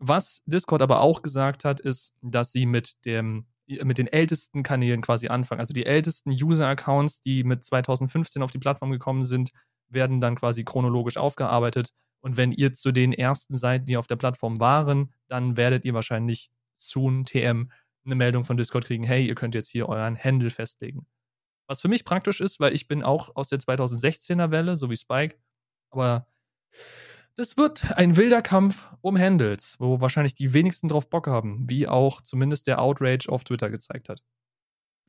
Was 0.00 0.42
Discord 0.46 0.82
aber 0.82 1.00
auch 1.00 1.22
gesagt 1.22 1.64
hat, 1.64 1.78
ist, 1.78 2.14
dass 2.22 2.52
sie 2.52 2.66
mit 2.66 3.04
dem 3.04 3.46
mit 3.84 3.98
den 3.98 4.08
ältesten 4.08 4.64
Kanälen 4.64 5.00
quasi 5.00 5.28
anfangen. 5.28 5.60
Also 5.60 5.72
die 5.72 5.86
ältesten 5.86 6.30
User-Accounts, 6.30 7.20
die 7.20 7.44
mit 7.44 7.62
2015 7.62 8.42
auf 8.42 8.50
die 8.50 8.58
Plattform 8.58 8.90
gekommen 8.90 9.22
sind, 9.22 9.52
werden 9.88 10.20
dann 10.20 10.34
quasi 10.34 10.64
chronologisch 10.64 11.16
aufgearbeitet. 11.16 11.92
Und 12.20 12.36
wenn 12.36 12.50
ihr 12.50 12.72
zu 12.72 12.90
den 12.90 13.12
ersten 13.12 13.56
seid, 13.56 13.88
die 13.88 13.96
auf 13.96 14.08
der 14.08 14.16
Plattform 14.16 14.58
waren, 14.58 15.12
dann 15.28 15.56
werdet 15.56 15.84
ihr 15.84 15.94
wahrscheinlich 15.94 16.50
soon 16.74 17.24
TM 17.24 17.70
eine 18.04 18.14
Meldung 18.14 18.44
von 18.44 18.56
Discord 18.56 18.86
kriegen, 18.86 19.04
hey, 19.04 19.26
ihr 19.26 19.34
könnt 19.34 19.54
jetzt 19.54 19.68
hier 19.68 19.88
euren 19.88 20.18
Handle 20.18 20.50
festlegen. 20.50 21.06
Was 21.68 21.80
für 21.80 21.88
mich 21.88 22.04
praktisch 22.04 22.40
ist, 22.40 22.58
weil 22.58 22.74
ich 22.74 22.88
bin 22.88 23.02
auch 23.02 23.36
aus 23.36 23.48
der 23.48 23.60
2016er 23.60 24.50
Welle, 24.50 24.76
so 24.76 24.90
wie 24.90 24.96
Spike. 24.96 25.36
Aber 25.90 26.26
das 27.40 27.56
wird 27.56 27.96
ein 27.96 28.18
wilder 28.18 28.42
Kampf 28.42 28.86
um 29.00 29.18
Handles, 29.18 29.76
wo 29.78 30.02
wahrscheinlich 30.02 30.34
die 30.34 30.52
wenigsten 30.52 30.88
drauf 30.88 31.08
Bock 31.08 31.26
haben, 31.26 31.64
wie 31.70 31.88
auch 31.88 32.20
zumindest 32.20 32.66
der 32.66 32.82
Outrage 32.82 33.30
auf 33.30 33.44
Twitter 33.44 33.70
gezeigt 33.70 34.10
hat. 34.10 34.22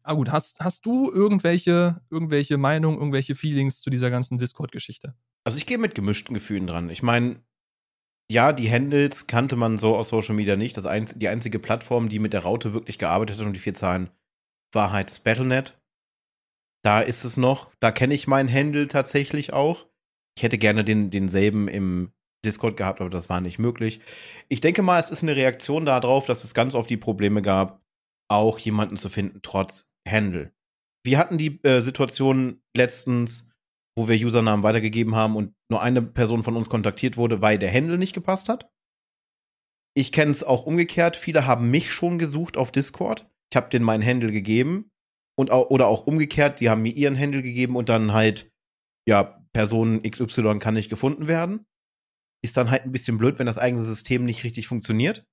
Ah 0.03 0.13
gut, 0.13 0.31
hast, 0.31 0.61
hast 0.61 0.85
du 0.85 1.11
irgendwelche, 1.11 2.01
irgendwelche 2.09 2.57
Meinungen, 2.57 2.97
irgendwelche 2.97 3.35
Feelings 3.35 3.81
zu 3.81 3.89
dieser 3.89 4.09
ganzen 4.09 4.37
Discord-Geschichte? 4.37 5.13
Also 5.43 5.57
ich 5.57 5.65
gehe 5.65 5.77
mit 5.77 5.93
gemischten 5.93 6.33
Gefühlen 6.33 6.67
dran. 6.67 6.89
Ich 6.89 7.03
meine, 7.03 7.43
ja, 8.31 8.53
die 8.53 8.71
Handles 8.71 9.27
kannte 9.27 9.57
man 9.57 9.77
so 9.77 9.97
aus 9.97 10.07
Social 10.07 10.33
Media 10.33 10.55
nicht. 10.55 10.77
Das 10.77 10.85
ein, 10.85 11.07
die 11.13 11.27
einzige 11.27 11.59
Plattform, 11.59 12.07
die 12.07 12.19
mit 12.19 12.31
der 12.31 12.43
Raute 12.43 12.73
wirklich 12.73 12.97
gearbeitet 12.97 13.39
hat 13.39 13.45
und 13.45 13.57
die 13.57 13.59
vier 13.59 13.73
Zahlen, 13.73 14.09
war 14.71 14.93
halt 14.93 15.09
das 15.09 15.19
Battlenet. 15.19 15.77
Da 16.81 17.01
ist 17.01 17.25
es 17.25 17.35
noch. 17.35 17.71
Da 17.81 17.91
kenne 17.91 18.13
ich 18.13 18.25
meinen 18.25 18.51
Handle 18.51 18.87
tatsächlich 18.87 19.51
auch. 19.51 19.85
Ich 20.37 20.43
hätte 20.43 20.57
gerne 20.57 20.85
den, 20.85 21.11
denselben 21.11 21.67
im 21.67 22.13
Discord 22.45 22.77
gehabt, 22.77 23.01
aber 23.01 23.09
das 23.09 23.29
war 23.29 23.41
nicht 23.41 23.59
möglich. 23.59 23.99
Ich 24.49 24.61
denke 24.61 24.81
mal, 24.81 24.99
es 24.99 25.11
ist 25.11 25.23
eine 25.23 25.35
Reaktion 25.35 25.85
darauf, 25.85 26.25
dass 26.25 26.43
es 26.43 26.53
ganz 26.53 26.75
oft 26.75 26.89
die 26.89 26.97
Probleme 26.97 27.41
gab, 27.41 27.81
auch 28.29 28.57
jemanden 28.59 28.97
zu 28.97 29.09
finden, 29.09 29.39
trotz 29.41 29.91
Handle. 30.07 30.51
Wir 31.03 31.17
hatten 31.17 31.37
die 31.37 31.63
äh, 31.63 31.81
Situation 31.81 32.61
letztens, 32.75 33.51
wo 33.95 34.07
wir 34.07 34.15
Usernamen 34.15 34.63
weitergegeben 34.63 35.15
haben 35.15 35.35
und 35.35 35.53
nur 35.69 35.81
eine 35.81 36.01
Person 36.01 36.43
von 36.43 36.55
uns 36.55 36.69
kontaktiert 36.69 37.17
wurde, 37.17 37.41
weil 37.41 37.59
der 37.59 37.73
Handle 37.73 37.97
nicht 37.97 38.13
gepasst 38.13 38.49
hat. 38.49 38.69
Ich 39.93 40.11
kenne 40.11 40.31
es 40.31 40.43
auch 40.43 40.65
umgekehrt. 40.65 41.17
Viele 41.17 41.45
haben 41.45 41.69
mich 41.69 41.91
schon 41.91 42.17
gesucht 42.17 42.55
auf 42.55 42.71
Discord. 42.71 43.29
Ich 43.51 43.57
habe 43.57 43.69
denen 43.69 43.85
meinen 43.85 44.05
Handle 44.05 44.31
gegeben. 44.31 44.89
Und 45.37 45.51
oder 45.51 45.87
auch 45.87 46.05
umgekehrt, 46.07 46.59
die 46.59 46.69
haben 46.69 46.83
mir 46.83 46.93
ihren 46.93 47.17
Handle 47.17 47.41
gegeben 47.41 47.75
und 47.75 47.89
dann 47.89 48.13
halt, 48.13 48.51
ja, 49.07 49.43
Person 49.53 50.01
XY 50.03 50.59
kann 50.59 50.75
nicht 50.75 50.89
gefunden 50.89 51.27
werden. 51.27 51.65
Ist 52.43 52.57
dann 52.57 52.71
halt 52.71 52.83
ein 52.83 52.91
bisschen 52.91 53.17
blöd, 53.17 53.39
wenn 53.39 53.45
das 53.45 53.57
eigene 53.57 53.83
System 53.83 54.25
nicht 54.25 54.43
richtig 54.43 54.67
funktioniert. 54.67 55.25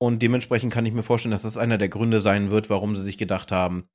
Und 0.00 0.20
dementsprechend 0.20 0.72
kann 0.72 0.86
ich 0.86 0.92
mir 0.92 1.02
vorstellen, 1.02 1.32
dass 1.32 1.42
das 1.42 1.56
einer 1.56 1.78
der 1.78 1.88
Gründe 1.88 2.20
sein 2.20 2.50
wird, 2.50 2.70
warum 2.70 2.94
sie 2.94 3.02
sich 3.02 3.18
gedacht 3.18 3.50
haben, 3.52 3.88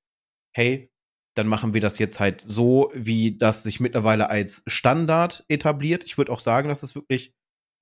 hey, 0.56 0.92
dann 1.36 1.48
machen 1.48 1.74
wir 1.74 1.82
das 1.82 1.98
jetzt 1.98 2.20
halt 2.20 2.44
so, 2.46 2.92
wie 2.94 3.38
das 3.38 3.64
sich 3.64 3.80
mittlerweile 3.80 4.30
als 4.30 4.64
Standard 4.68 5.44
etabliert. 5.48 6.04
Ich 6.04 6.18
würde 6.18 6.32
auch 6.32 6.40
sagen, 6.40 6.70
dass 6.70 6.84
es 6.84 6.94
wirklich 6.96 7.34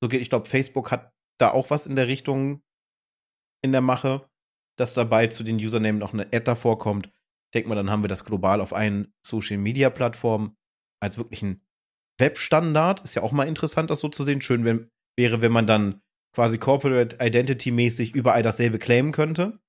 so 0.01 0.07
geht. 0.07 0.21
Ich 0.21 0.29
glaube, 0.29 0.47
Facebook 0.47 0.91
hat 0.91 1.11
da 1.39 1.51
auch 1.51 1.69
was 1.69 1.85
in 1.85 1.95
der 1.95 2.07
Richtung 2.07 2.63
in 3.63 3.71
der 3.71 3.81
Mache, 3.81 4.29
dass 4.77 4.93
dabei 4.93 5.27
zu 5.27 5.43
den 5.43 5.57
Usernamen 5.57 5.99
noch 5.99 6.13
eine 6.13 6.25
Ad 6.27 6.45
davor 6.45 6.77
kommt. 6.77 7.07
Ich 7.07 7.53
denke 7.53 7.69
mal, 7.69 7.75
dann 7.75 7.89
haben 7.89 8.03
wir 8.03 8.07
das 8.07 8.23
global 8.23 8.61
auf 8.61 8.73
allen 8.73 9.13
Social 9.25 9.57
Media 9.57 9.89
Plattformen 9.89 10.55
als 11.01 11.17
wirklichen 11.17 11.65
Webstandard. 12.21 13.01
Ist 13.01 13.15
ja 13.15 13.23
auch 13.23 13.33
mal 13.33 13.47
interessant, 13.47 13.89
das 13.89 13.99
so 13.99 14.07
zu 14.07 14.23
sehen. 14.23 14.39
Schön 14.39 14.63
wenn, 14.63 14.89
wäre, 15.17 15.41
wenn 15.41 15.51
man 15.51 15.67
dann 15.67 16.01
quasi 16.33 16.57
Corporate 16.57 17.17
Identity 17.19 17.71
mäßig 17.71 18.15
überall 18.15 18.43
dasselbe 18.43 18.79
claimen 18.79 19.11
könnte. 19.11 19.59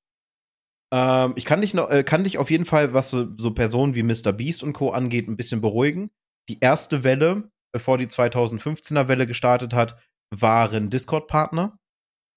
Ähm, 0.93 1.33
ich 1.37 1.45
kann 1.45 1.61
dich, 1.61 1.75
noch, 1.75 1.91
äh, 1.91 2.05
kann 2.05 2.23
dich 2.23 2.39
auf 2.39 2.51
jeden 2.51 2.67
Fall, 2.67 2.95
was 2.95 3.11
so, 3.11 3.27
so 3.37 3.53
Personen 3.53 3.97
wie 3.97 4.05
Mr. 4.05 4.33
Beast 4.33 4.63
und 4.63 4.75
Co. 4.75 4.91
angeht, 4.91 5.27
ein 5.27 5.37
bisschen 5.37 5.61
beruhigen. 5.61 6.11
Die 6.49 6.61
erste 6.61 7.03
Welle, 7.03 7.51
bevor 7.73 7.99
die 7.99 8.07
2015er 8.07 9.09
Welle 9.09 9.27
gestartet 9.27 9.75
hat, 9.75 9.99
waren 10.33 10.91
Discord-Partner, 10.91 11.79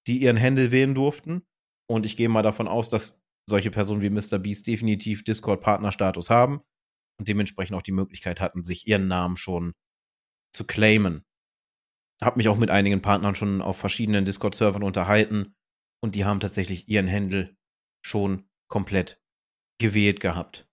die 0.06 0.22
ihren 0.22 0.40
Handle 0.40 0.72
wählen 0.72 0.94
durften. 0.94 1.46
Und 1.88 2.04
ich 2.06 2.16
gehe 2.16 2.28
mal 2.28 2.42
davon 2.42 2.66
aus, 2.66 2.88
dass 2.88 3.20
solche 3.48 3.70
Personen 3.70 4.02
wie 4.02 4.10
Mr. 4.10 4.38
Beast 4.38 4.66
definitiv 4.66 5.22
Discord-Partner-Status 5.22 6.30
haben 6.30 6.62
und 7.18 7.28
dementsprechend 7.28 7.76
auch 7.76 7.82
die 7.82 7.92
Möglichkeit 7.92 8.40
hatten, 8.40 8.64
sich 8.64 8.88
ihren 8.88 9.06
Namen 9.06 9.36
schon 9.36 9.72
zu 10.56 10.64
claimen. 10.64 11.24
Hab 12.20 12.36
mich 12.36 12.48
auch 12.48 12.56
mit 12.56 12.70
einigen 12.70 13.02
Partnern 13.02 13.34
schon 13.34 13.60
auf 13.62 13.76
verschiedenen 13.76 14.24
Discord-Servern 14.24 14.82
unterhalten 14.82 15.54
und 16.02 16.14
die 16.14 16.24
haben 16.24 16.40
tatsächlich 16.40 16.88
ihren 16.88 17.10
Handle 17.10 17.54
schon 18.02 18.48
komplett 18.68 19.20
gewählt 19.78 20.20
gehabt. 20.20 20.66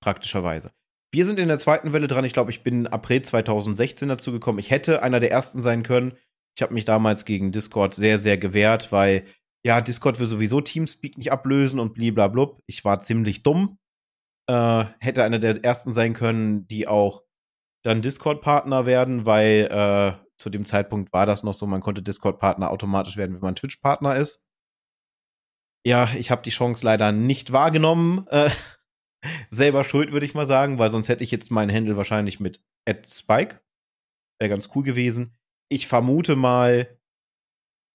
Praktischerweise. 0.00 0.72
Wir 1.12 1.26
sind 1.26 1.38
in 1.38 1.48
der 1.48 1.58
zweiten 1.58 1.92
Welle 1.92 2.08
dran. 2.08 2.24
Ich 2.24 2.32
glaube, 2.32 2.50
ich 2.50 2.62
bin 2.62 2.86
April 2.86 3.22
2016 3.22 4.08
dazu 4.08 4.32
gekommen. 4.32 4.58
Ich 4.58 4.70
hätte 4.70 5.02
einer 5.02 5.20
der 5.20 5.30
ersten 5.30 5.62
sein 5.62 5.82
können. 5.82 6.18
Ich 6.56 6.62
habe 6.62 6.74
mich 6.74 6.84
damals 6.84 7.24
gegen 7.24 7.52
Discord 7.52 7.94
sehr, 7.94 8.18
sehr 8.18 8.36
gewehrt, 8.36 8.92
weil 8.92 9.26
ja, 9.64 9.80
Discord 9.80 10.20
will 10.20 10.26
sowieso 10.26 10.60
Teamspeak 10.60 11.16
nicht 11.16 11.32
ablösen 11.32 11.80
und 11.80 11.94
bliblablub. 11.94 12.62
Ich 12.66 12.84
war 12.84 13.00
ziemlich 13.00 13.42
dumm. 13.42 13.78
Äh, 14.46 14.84
hätte 15.00 15.24
einer 15.24 15.38
der 15.38 15.64
ersten 15.64 15.92
sein 15.92 16.12
können, 16.12 16.68
die 16.68 16.86
auch 16.86 17.23
dann 17.84 18.02
Discord-Partner 18.02 18.86
werden, 18.86 19.26
weil 19.26 19.68
äh, 19.70 20.24
zu 20.36 20.50
dem 20.50 20.64
Zeitpunkt 20.64 21.12
war 21.12 21.26
das 21.26 21.42
noch 21.42 21.54
so, 21.54 21.66
man 21.66 21.82
konnte 21.82 22.02
Discord-Partner 22.02 22.70
automatisch 22.70 23.16
werden, 23.16 23.34
wenn 23.34 23.42
man 23.42 23.56
Twitch-Partner 23.56 24.16
ist. 24.16 24.42
Ja, 25.86 26.10
ich 26.16 26.30
habe 26.30 26.42
die 26.42 26.50
Chance 26.50 26.84
leider 26.84 27.12
nicht 27.12 27.52
wahrgenommen. 27.52 28.26
Äh, 28.28 28.50
selber 29.50 29.84
schuld, 29.84 30.12
würde 30.12 30.26
ich 30.26 30.34
mal 30.34 30.46
sagen, 30.46 30.78
weil 30.78 30.90
sonst 30.90 31.08
hätte 31.08 31.24
ich 31.24 31.30
jetzt 31.30 31.50
meinen 31.50 31.74
Handle 31.74 31.96
wahrscheinlich 31.96 32.40
mit 32.40 32.62
Spike. 33.06 33.60
Wäre 34.40 34.50
ganz 34.50 34.70
cool 34.74 34.82
gewesen. 34.82 35.36
Ich 35.68 35.86
vermute 35.86 36.36
mal, 36.36 36.98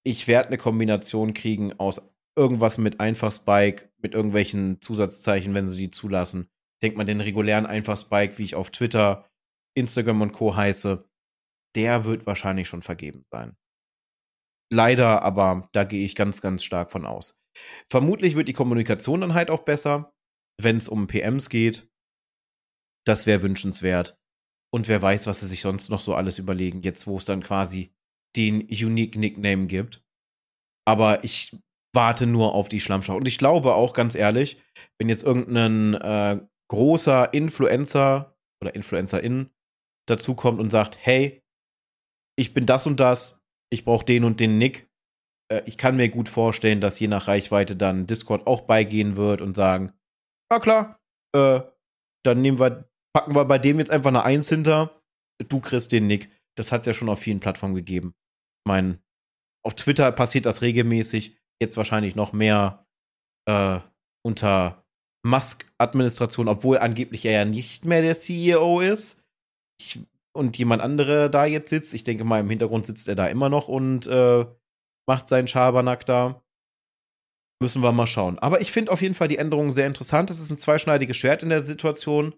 ich 0.04 0.28
werde 0.28 0.50
eine 0.50 0.58
Kombination 0.58 1.34
kriegen 1.34 1.80
aus 1.80 2.16
irgendwas 2.36 2.78
mit 2.78 3.00
einfach 3.00 3.32
Spike, 3.32 3.90
mit 3.98 4.14
irgendwelchen 4.14 4.82
Zusatzzeichen, 4.82 5.56
wenn 5.56 5.68
sie 5.68 5.78
die 5.78 5.92
zulassen. 5.92 6.50
Denkt 6.82 6.98
man 6.98 7.08
den 7.08 7.22
regulären 7.22 7.66
einfach 7.66 7.98
Spike, 7.98 8.38
wie 8.38 8.46
ich 8.46 8.56
auf 8.56 8.70
Twitter, 8.70 9.29
Instagram 9.76 10.22
und 10.22 10.34
Co. 10.34 10.56
heiße, 10.56 11.08
der 11.76 12.06
wird 12.06 12.26
wahrscheinlich 12.26 12.68
schon 12.68 12.82
vergeben 12.82 13.26
sein. 13.32 13.56
Leider, 14.72 15.24
aber 15.24 15.70
da 15.74 15.84
gehe 15.84 16.06
ich 16.06 16.16
ganz, 16.16 16.42
ganz 16.42 16.64
stark 16.64 16.92
von 16.92 17.06
aus. 17.06 17.36
Vermutlich 17.90 18.36
wird 18.36 18.48
die 18.48 18.54
Kommunikation 18.54 19.22
dann 19.22 19.34
halt 19.34 19.50
auch 19.50 19.64
besser, 19.64 20.14
wenn 20.62 20.78
es 20.78 20.90
um 20.90 21.08
PMs 21.08 21.50
geht. 21.50 21.90
Das 23.06 23.26
wäre 23.26 23.42
wünschenswert. 23.42 24.18
Und 24.72 24.88
wer 24.88 25.02
weiß, 25.02 25.26
was 25.26 25.40
sie 25.40 25.48
sich 25.48 25.62
sonst 25.62 25.90
noch 25.90 26.02
so 26.02 26.14
alles 26.14 26.38
überlegen, 26.38 26.82
jetzt 26.82 27.08
wo 27.08 27.18
es 27.18 27.26
dann 27.26 27.42
quasi 27.42 27.92
den 28.36 28.62
Unique 28.62 29.16
Nickname 29.16 29.66
gibt. 29.66 30.04
Aber 30.86 31.24
ich 31.24 31.58
warte 31.94 32.28
nur 32.28 32.54
auf 32.54 32.70
die 32.70 32.80
Schlammschau. 32.80 33.16
Und 33.18 33.28
ich 33.28 33.40
glaube 33.40 33.74
auch, 33.74 33.94
ganz 33.94 34.14
ehrlich, 34.14 34.62
wenn 35.00 35.10
jetzt 35.10 35.24
irgendein 35.24 35.96
äh, 35.96 36.40
großer 36.70 37.34
Influencer 37.34 38.38
oder 38.62 38.76
Influencerin 38.76 39.50
dazukommt 40.10 40.60
und 40.60 40.70
sagt, 40.70 40.98
hey, 41.02 41.42
ich 42.38 42.54
bin 42.54 42.66
das 42.66 42.88
und 42.88 43.00
das, 43.00 43.40
ich 43.72 43.86
brauche 43.86 44.06
den 44.06 44.24
und 44.24 44.40
den 44.40 44.58
Nick, 44.58 44.90
äh, 45.52 45.62
ich 45.66 45.78
kann 45.78 45.98
mir 45.98 46.10
gut 46.10 46.30
vorstellen, 46.30 46.82
dass 46.82 47.00
je 47.00 47.08
nach 47.08 47.28
Reichweite 47.28 47.76
dann 47.76 48.08
Discord 48.08 48.48
auch 48.48 48.62
beigehen 48.62 49.16
wird 49.16 49.42
und 49.42 49.56
sagen, 49.56 49.94
ja 50.52 50.60
klar, 50.60 51.00
äh, 51.36 51.62
dann 52.24 52.42
nehmen 52.42 52.60
wir, 52.60 52.90
packen 53.14 53.36
wir 53.36 53.46
bei 53.46 53.58
dem 53.58 53.80
jetzt 53.80 53.92
einfach 53.92 54.10
eine 54.10 54.24
Eins 54.24 54.50
hinter, 54.50 55.02
du 55.48 55.60
kriegst 55.60 55.92
den 55.92 56.08
Nick. 56.08 56.30
Das 56.58 56.72
hat 56.72 56.82
es 56.82 56.88
ja 56.88 56.94
schon 56.94 57.10
auf 57.10 57.20
vielen 57.20 57.40
Plattformen 57.40 57.76
gegeben. 57.76 58.14
Ich 58.66 58.70
meine, 58.70 59.00
auf 59.66 59.76
Twitter 59.76 60.12
passiert 60.12 60.46
das 60.46 60.62
regelmäßig, 60.62 61.38
jetzt 61.62 61.78
wahrscheinlich 61.78 62.16
noch 62.16 62.34
mehr 62.34 62.86
äh, 63.48 63.80
unter 64.26 64.86
Musk-Administration, 65.26 66.48
obwohl 66.48 66.78
angeblich 66.78 67.26
er 67.26 67.32
ja 67.32 67.46
nicht 67.46 67.86
mehr 67.86 68.02
der 68.02 68.16
CEO 68.16 68.80
ist. 68.80 69.19
Ich, 69.80 70.00
und 70.34 70.58
jemand 70.58 70.82
andere 70.82 71.30
da 71.30 71.46
jetzt 71.46 71.70
sitzt. 71.70 71.94
Ich 71.94 72.04
denke 72.04 72.24
mal, 72.24 72.40
im 72.40 72.50
Hintergrund 72.50 72.86
sitzt 72.86 73.08
er 73.08 73.16
da 73.16 73.28
immer 73.28 73.50
noch 73.50 73.68
und 73.68 74.08
äh, 74.08 74.46
macht 75.08 75.28
seinen 75.28 75.48
Schabernack 75.48 76.06
da. 76.06 76.44
Müssen 77.62 77.82
wir 77.82 77.92
mal 77.92 78.08
schauen. 78.08 78.40
Aber 78.40 78.62
ich 78.62 78.72
finde 78.72 78.92
auf 78.92 79.02
jeden 79.02 79.16
Fall 79.16 79.28
die 79.28 79.38
Änderungen 79.38 79.74
sehr 79.74 79.88
interessant. 79.88 80.30
Es 80.30 80.40
ist 80.40 80.50
ein 80.50 80.58
zweischneidiges 80.58 81.18
Schwert 81.18 81.44
in 81.44 81.50
der 81.50 81.64
Situation. 81.64 82.36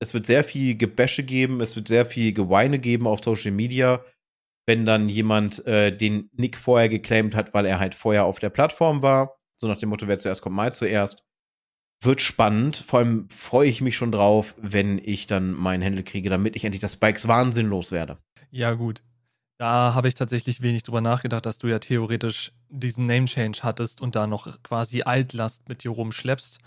Es 0.00 0.14
wird 0.14 0.26
sehr 0.26 0.42
viel 0.42 0.76
Gebäsche 0.76 1.22
geben, 1.22 1.60
es 1.60 1.76
wird 1.76 1.86
sehr 1.86 2.04
viel 2.04 2.32
Geweine 2.32 2.78
geben 2.80 3.06
auf 3.06 3.20
Social 3.24 3.52
Media, 3.52 4.04
wenn 4.66 4.84
dann 4.84 5.08
jemand 5.08 5.64
äh, 5.66 5.96
den 5.96 6.28
Nick 6.32 6.56
vorher 6.56 6.88
geclaimt 6.88 7.36
hat, 7.36 7.54
weil 7.54 7.66
er 7.66 7.78
halt 7.78 7.94
vorher 7.94 8.24
auf 8.24 8.40
der 8.40 8.50
Plattform 8.50 9.02
war. 9.02 9.38
So 9.56 9.68
nach 9.68 9.78
dem 9.78 9.90
Motto, 9.90 10.08
wer 10.08 10.18
zuerst 10.18 10.42
kommt, 10.42 10.56
mal 10.56 10.72
zuerst. 10.72 11.22
Wird 12.04 12.20
spannend. 12.20 12.76
Vor 12.76 12.98
allem 12.98 13.28
freue 13.30 13.68
ich 13.68 13.80
mich 13.80 13.96
schon 13.96 14.12
drauf, 14.12 14.54
wenn 14.58 15.00
ich 15.02 15.26
dann 15.26 15.52
meinen 15.52 15.82
Händel 15.82 16.04
kriege, 16.04 16.28
damit 16.28 16.54
ich 16.54 16.64
endlich 16.64 16.82
das 16.82 16.94
Spikes 16.94 17.26
Wahnsinn 17.28 17.66
loswerde. 17.66 18.18
Ja, 18.50 18.74
gut. 18.74 19.02
Da 19.58 19.94
habe 19.94 20.08
ich 20.08 20.14
tatsächlich 20.14 20.62
wenig 20.62 20.82
drüber 20.82 21.00
nachgedacht, 21.00 21.46
dass 21.46 21.58
du 21.58 21.68
ja 21.68 21.78
theoretisch 21.78 22.52
diesen 22.68 23.06
Name 23.06 23.26
Change 23.26 23.60
hattest 23.62 24.00
und 24.00 24.16
da 24.16 24.26
noch 24.26 24.62
quasi 24.62 25.02
Altlast 25.02 25.68
mit 25.68 25.84
dir 25.84 25.92
rumschleppst. 25.92 26.58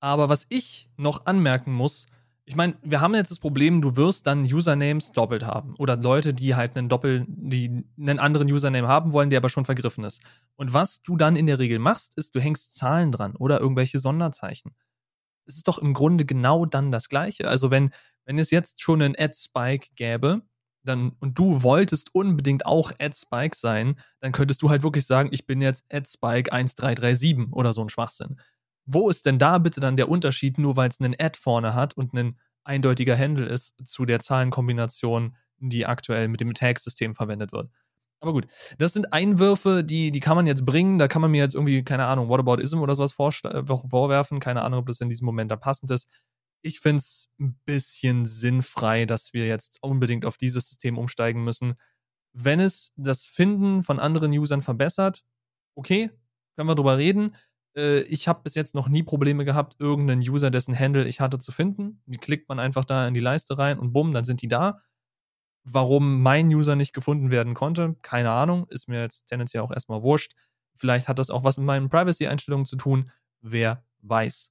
Aber 0.00 0.28
was 0.28 0.46
ich 0.48 0.88
noch 0.96 1.26
anmerken 1.26 1.72
muss, 1.72 2.06
ich 2.48 2.56
meine, 2.56 2.78
wir 2.82 3.02
haben 3.02 3.14
jetzt 3.14 3.30
das 3.30 3.40
Problem, 3.40 3.82
du 3.82 3.96
wirst 3.96 4.26
dann 4.26 4.42
Usernames 4.42 5.12
doppelt 5.12 5.44
haben. 5.44 5.74
Oder 5.76 5.96
Leute, 5.96 6.32
die 6.32 6.54
halt 6.54 6.78
einen 6.78 6.88
Doppel, 6.88 7.26
die 7.28 7.84
einen 7.98 8.18
anderen 8.18 8.50
Username 8.50 8.88
haben 8.88 9.12
wollen, 9.12 9.28
der 9.28 9.36
aber 9.36 9.50
schon 9.50 9.66
vergriffen 9.66 10.02
ist. 10.02 10.22
Und 10.56 10.72
was 10.72 11.02
du 11.02 11.18
dann 11.18 11.36
in 11.36 11.46
der 11.46 11.58
Regel 11.58 11.78
machst, 11.78 12.16
ist, 12.16 12.34
du 12.34 12.40
hängst 12.40 12.74
Zahlen 12.74 13.12
dran 13.12 13.36
oder 13.36 13.60
irgendwelche 13.60 13.98
Sonderzeichen. 13.98 14.74
Es 15.44 15.56
ist 15.56 15.68
doch 15.68 15.76
im 15.76 15.92
Grunde 15.92 16.24
genau 16.24 16.64
dann 16.64 16.90
das 16.90 17.10
Gleiche. 17.10 17.48
Also 17.48 17.70
wenn, 17.70 17.90
wenn 18.24 18.38
es 18.38 18.50
jetzt 18.50 18.80
schon 18.80 19.02
einen 19.02 19.14
Ad-Spike 19.18 19.88
gäbe, 19.94 20.40
dann, 20.84 21.12
und 21.20 21.38
du 21.38 21.62
wolltest 21.62 22.14
unbedingt 22.14 22.64
auch 22.64 22.92
AdSpike 22.98 23.56
sein, 23.58 24.00
dann 24.20 24.32
könntest 24.32 24.62
du 24.62 24.70
halt 24.70 24.82
wirklich 24.82 25.04
sagen, 25.04 25.28
ich 25.32 25.46
bin 25.46 25.60
jetzt 25.60 25.84
AdSpike 25.92 26.50
1337 26.50 27.52
oder 27.52 27.74
so 27.74 27.82
ein 27.82 27.90
Schwachsinn. 27.90 28.40
Wo 28.90 29.08
ist 29.10 29.26
denn 29.26 29.38
da 29.38 29.58
bitte 29.58 29.80
dann 29.80 29.96
der 29.96 30.08
Unterschied, 30.08 30.58
nur 30.58 30.76
weil 30.76 30.88
es 30.88 31.00
einen 31.00 31.14
Ad 31.18 31.38
vorne 31.38 31.74
hat 31.74 31.96
und 31.96 32.14
ein 32.14 32.38
eindeutiger 32.64 33.16
Handle 33.16 33.46
ist 33.46 33.74
zu 33.84 34.04
der 34.04 34.20
Zahlenkombination, 34.20 35.36
die 35.58 35.86
aktuell 35.86 36.28
mit 36.28 36.40
dem 36.40 36.54
Tag-System 36.54 37.14
verwendet 37.14 37.52
wird? 37.52 37.70
Aber 38.20 38.32
gut, 38.32 38.48
das 38.78 38.94
sind 38.94 39.12
Einwürfe, 39.12 39.84
die, 39.84 40.10
die 40.10 40.20
kann 40.20 40.36
man 40.36 40.46
jetzt 40.46 40.66
bringen. 40.66 40.98
Da 40.98 41.06
kann 41.06 41.22
man 41.22 41.30
mir 41.30 41.42
jetzt 41.42 41.54
irgendwie, 41.54 41.84
keine 41.84 42.06
Ahnung, 42.06 42.28
Whataboutism 42.28 42.80
oder 42.80 42.94
sowas 42.94 43.12
vorwerfen. 43.12 44.40
Keine 44.40 44.62
Ahnung, 44.62 44.80
ob 44.80 44.86
das 44.86 45.00
in 45.00 45.08
diesem 45.08 45.26
Moment 45.26 45.50
da 45.52 45.56
passend 45.56 45.90
ist 45.92 46.08
ich 46.62 46.80
finde 46.80 46.98
es 46.98 47.30
ein 47.38 47.58
bisschen 47.64 48.26
sinnfrei, 48.26 49.06
dass 49.06 49.32
wir 49.32 49.46
jetzt 49.46 49.78
unbedingt 49.82 50.24
auf 50.24 50.36
dieses 50.36 50.68
System 50.68 50.98
umsteigen 50.98 51.44
müssen. 51.44 51.74
Wenn 52.32 52.60
es 52.60 52.92
das 52.96 53.24
Finden 53.24 53.82
von 53.82 53.98
anderen 53.98 54.32
Usern 54.32 54.62
verbessert, 54.62 55.24
okay, 55.74 56.10
können 56.56 56.68
wir 56.68 56.74
drüber 56.74 56.98
reden. 56.98 57.36
Äh, 57.78 58.00
ich 58.02 58.28
habe 58.28 58.42
bis 58.42 58.54
jetzt 58.56 58.74
noch 58.74 58.88
nie 58.88 59.02
Probleme 59.04 59.44
gehabt, 59.44 59.76
irgendeinen 59.78 60.20
User, 60.22 60.50
dessen 60.50 60.78
Handle 60.78 61.06
ich 61.06 61.20
hatte, 61.20 61.38
zu 61.38 61.52
finden. 61.52 62.02
Die 62.06 62.18
klickt 62.18 62.48
man 62.48 62.58
einfach 62.58 62.84
da 62.84 63.06
in 63.06 63.14
die 63.14 63.20
Leiste 63.20 63.56
rein 63.58 63.78
und 63.78 63.92
bumm, 63.92 64.12
dann 64.12 64.24
sind 64.24 64.42
die 64.42 64.48
da. 64.48 64.82
Warum 65.64 66.22
mein 66.22 66.48
User 66.48 66.76
nicht 66.76 66.94
gefunden 66.94 67.30
werden 67.30 67.54
konnte, 67.54 67.96
keine 68.02 68.30
Ahnung, 68.30 68.66
ist 68.70 68.88
mir 68.88 69.00
jetzt 69.02 69.26
tendenziell 69.26 69.62
auch 69.62 69.72
erstmal 69.72 70.02
wurscht. 70.02 70.34
Vielleicht 70.74 71.08
hat 71.08 71.18
das 71.18 71.30
auch 71.30 71.44
was 71.44 71.56
mit 71.58 71.66
meinen 71.66 71.90
Privacy-Einstellungen 71.90 72.66
zu 72.66 72.76
tun, 72.76 73.10
wer 73.42 73.84
weiß. 74.02 74.50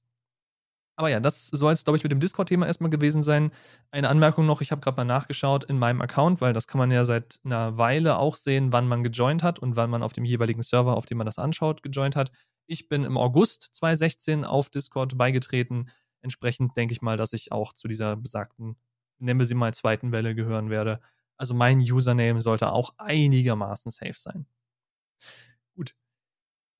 Aber 0.96 1.08
ja, 1.10 1.20
das 1.20 1.46
soll 1.46 1.72
es, 1.72 1.84
glaube 1.84 1.96
ich, 1.96 2.02
mit 2.02 2.10
dem 2.10 2.20
Discord-Thema 2.20 2.66
erstmal 2.66 2.90
gewesen 2.90 3.22
sein. 3.22 3.52
Eine 3.92 4.08
Anmerkung 4.08 4.46
noch, 4.46 4.60
ich 4.60 4.72
habe 4.72 4.80
gerade 4.80 4.96
mal 4.96 5.04
nachgeschaut 5.04 5.64
in 5.64 5.78
meinem 5.78 6.00
Account, 6.00 6.40
weil 6.40 6.52
das 6.52 6.66
kann 6.66 6.80
man 6.80 6.90
ja 6.90 7.04
seit 7.04 7.38
einer 7.44 7.78
Weile 7.78 8.18
auch 8.18 8.34
sehen, 8.36 8.72
wann 8.72 8.88
man 8.88 9.04
gejoint 9.04 9.44
hat 9.44 9.60
und 9.60 9.76
wann 9.76 9.90
man 9.90 10.02
auf 10.02 10.12
dem 10.12 10.24
jeweiligen 10.24 10.62
Server, 10.62 10.96
auf 10.96 11.06
dem 11.06 11.18
man 11.18 11.26
das 11.26 11.38
anschaut, 11.38 11.84
gejoint 11.84 12.16
hat. 12.16 12.32
Ich 12.68 12.88
bin 12.88 13.04
im 13.04 13.16
August 13.16 13.70
2016 13.72 14.44
auf 14.44 14.68
Discord 14.68 15.16
beigetreten. 15.16 15.88
Entsprechend 16.20 16.76
denke 16.76 16.92
ich 16.92 17.00
mal, 17.00 17.16
dass 17.16 17.32
ich 17.32 17.50
auch 17.50 17.72
zu 17.72 17.88
dieser 17.88 18.14
besagten, 18.14 18.76
nennen 19.18 19.40
wir 19.40 19.46
sie 19.46 19.54
mal 19.54 19.72
zweiten 19.72 20.12
Welle 20.12 20.34
gehören 20.34 20.68
werde. 20.68 21.00
Also 21.38 21.54
mein 21.54 21.78
Username 21.80 22.42
sollte 22.42 22.70
auch 22.70 22.92
einigermaßen 22.98 23.90
safe 23.90 24.18
sein. 24.18 24.46
Gut, 25.74 25.94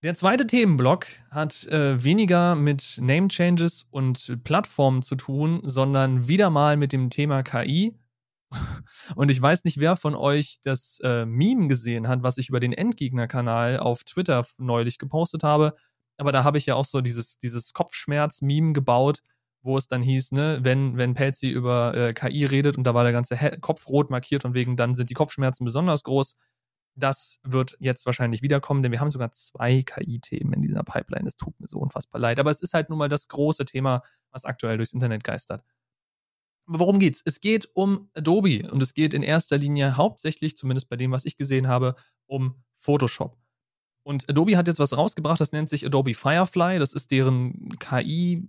der 0.02 0.14
zweite 0.14 0.46
Themenblock 0.46 1.06
hat 1.30 1.64
äh, 1.68 2.04
weniger 2.04 2.54
mit 2.54 2.98
Name 3.00 3.28
Changes 3.28 3.86
und 3.90 4.44
Plattformen 4.44 5.00
zu 5.00 5.16
tun, 5.16 5.60
sondern 5.64 6.28
wieder 6.28 6.50
mal 6.50 6.76
mit 6.76 6.92
dem 6.92 7.08
Thema 7.08 7.42
KI. 7.42 7.94
Und 9.14 9.30
ich 9.30 9.40
weiß 9.40 9.64
nicht, 9.64 9.78
wer 9.78 9.96
von 9.96 10.14
euch 10.14 10.56
das 10.62 11.00
äh, 11.02 11.26
Meme 11.26 11.68
gesehen 11.68 12.08
hat, 12.08 12.22
was 12.22 12.38
ich 12.38 12.48
über 12.48 12.60
den 12.60 12.72
Endgegner-Kanal 12.72 13.78
auf 13.78 14.04
Twitter 14.04 14.46
neulich 14.56 14.98
gepostet 14.98 15.42
habe. 15.42 15.74
Aber 16.16 16.32
da 16.32 16.44
habe 16.44 16.58
ich 16.58 16.66
ja 16.66 16.74
auch 16.74 16.84
so 16.84 17.00
dieses, 17.00 17.38
dieses 17.38 17.72
Kopfschmerz-Meme 17.72 18.72
gebaut, 18.72 19.22
wo 19.62 19.76
es 19.76 19.88
dann 19.88 20.02
hieß, 20.02 20.32
ne, 20.32 20.60
wenn, 20.62 20.96
wenn 20.96 21.14
Pelzi 21.14 21.48
über 21.48 21.94
äh, 21.94 22.14
KI 22.14 22.44
redet 22.44 22.78
und 22.78 22.84
da 22.84 22.94
war 22.94 23.04
der 23.04 23.12
ganze 23.12 23.36
He 23.36 23.58
Kopf 23.60 23.88
rot 23.88 24.10
markiert 24.10 24.44
und 24.44 24.54
wegen 24.54 24.76
dann 24.76 24.94
sind 24.94 25.10
die 25.10 25.14
Kopfschmerzen 25.14 25.64
besonders 25.64 26.04
groß. 26.04 26.36
Das 26.96 27.38
wird 27.44 27.76
jetzt 27.78 28.06
wahrscheinlich 28.06 28.42
wiederkommen, 28.42 28.82
denn 28.82 28.90
wir 28.90 29.00
haben 29.00 29.10
sogar 29.10 29.30
zwei 29.30 29.82
KI-Themen 29.82 30.52
in 30.52 30.62
dieser 30.62 30.82
Pipeline. 30.82 31.28
Es 31.28 31.36
tut 31.36 31.58
mir 31.60 31.68
so 31.68 31.78
unfassbar 31.78 32.20
leid. 32.20 32.40
Aber 32.40 32.50
es 32.50 32.60
ist 32.60 32.74
halt 32.74 32.88
nun 32.88 32.98
mal 32.98 33.08
das 33.08 33.28
große 33.28 33.64
Thema, 33.64 34.02
was 34.32 34.44
aktuell 34.44 34.78
durchs 34.78 34.92
Internet 34.92 35.22
geistert. 35.22 35.62
Worum 36.70 36.98
geht's? 36.98 37.22
Es 37.24 37.40
geht 37.40 37.66
um 37.72 38.10
Adobe 38.12 38.70
und 38.70 38.82
es 38.82 38.92
geht 38.92 39.14
in 39.14 39.22
erster 39.22 39.56
Linie 39.56 39.96
hauptsächlich, 39.96 40.54
zumindest 40.54 40.90
bei 40.90 40.96
dem, 40.96 41.12
was 41.12 41.24
ich 41.24 41.38
gesehen 41.38 41.66
habe, 41.66 41.94
um 42.26 42.62
Photoshop. 42.76 43.38
Und 44.02 44.28
Adobe 44.28 44.58
hat 44.58 44.68
jetzt 44.68 44.78
was 44.78 44.94
rausgebracht, 44.94 45.40
das 45.40 45.52
nennt 45.52 45.70
sich 45.70 45.86
Adobe 45.86 46.12
Firefly. 46.12 46.78
Das 46.78 46.92
ist 46.92 47.10
deren 47.10 47.70
KI-Engine, 47.78 48.46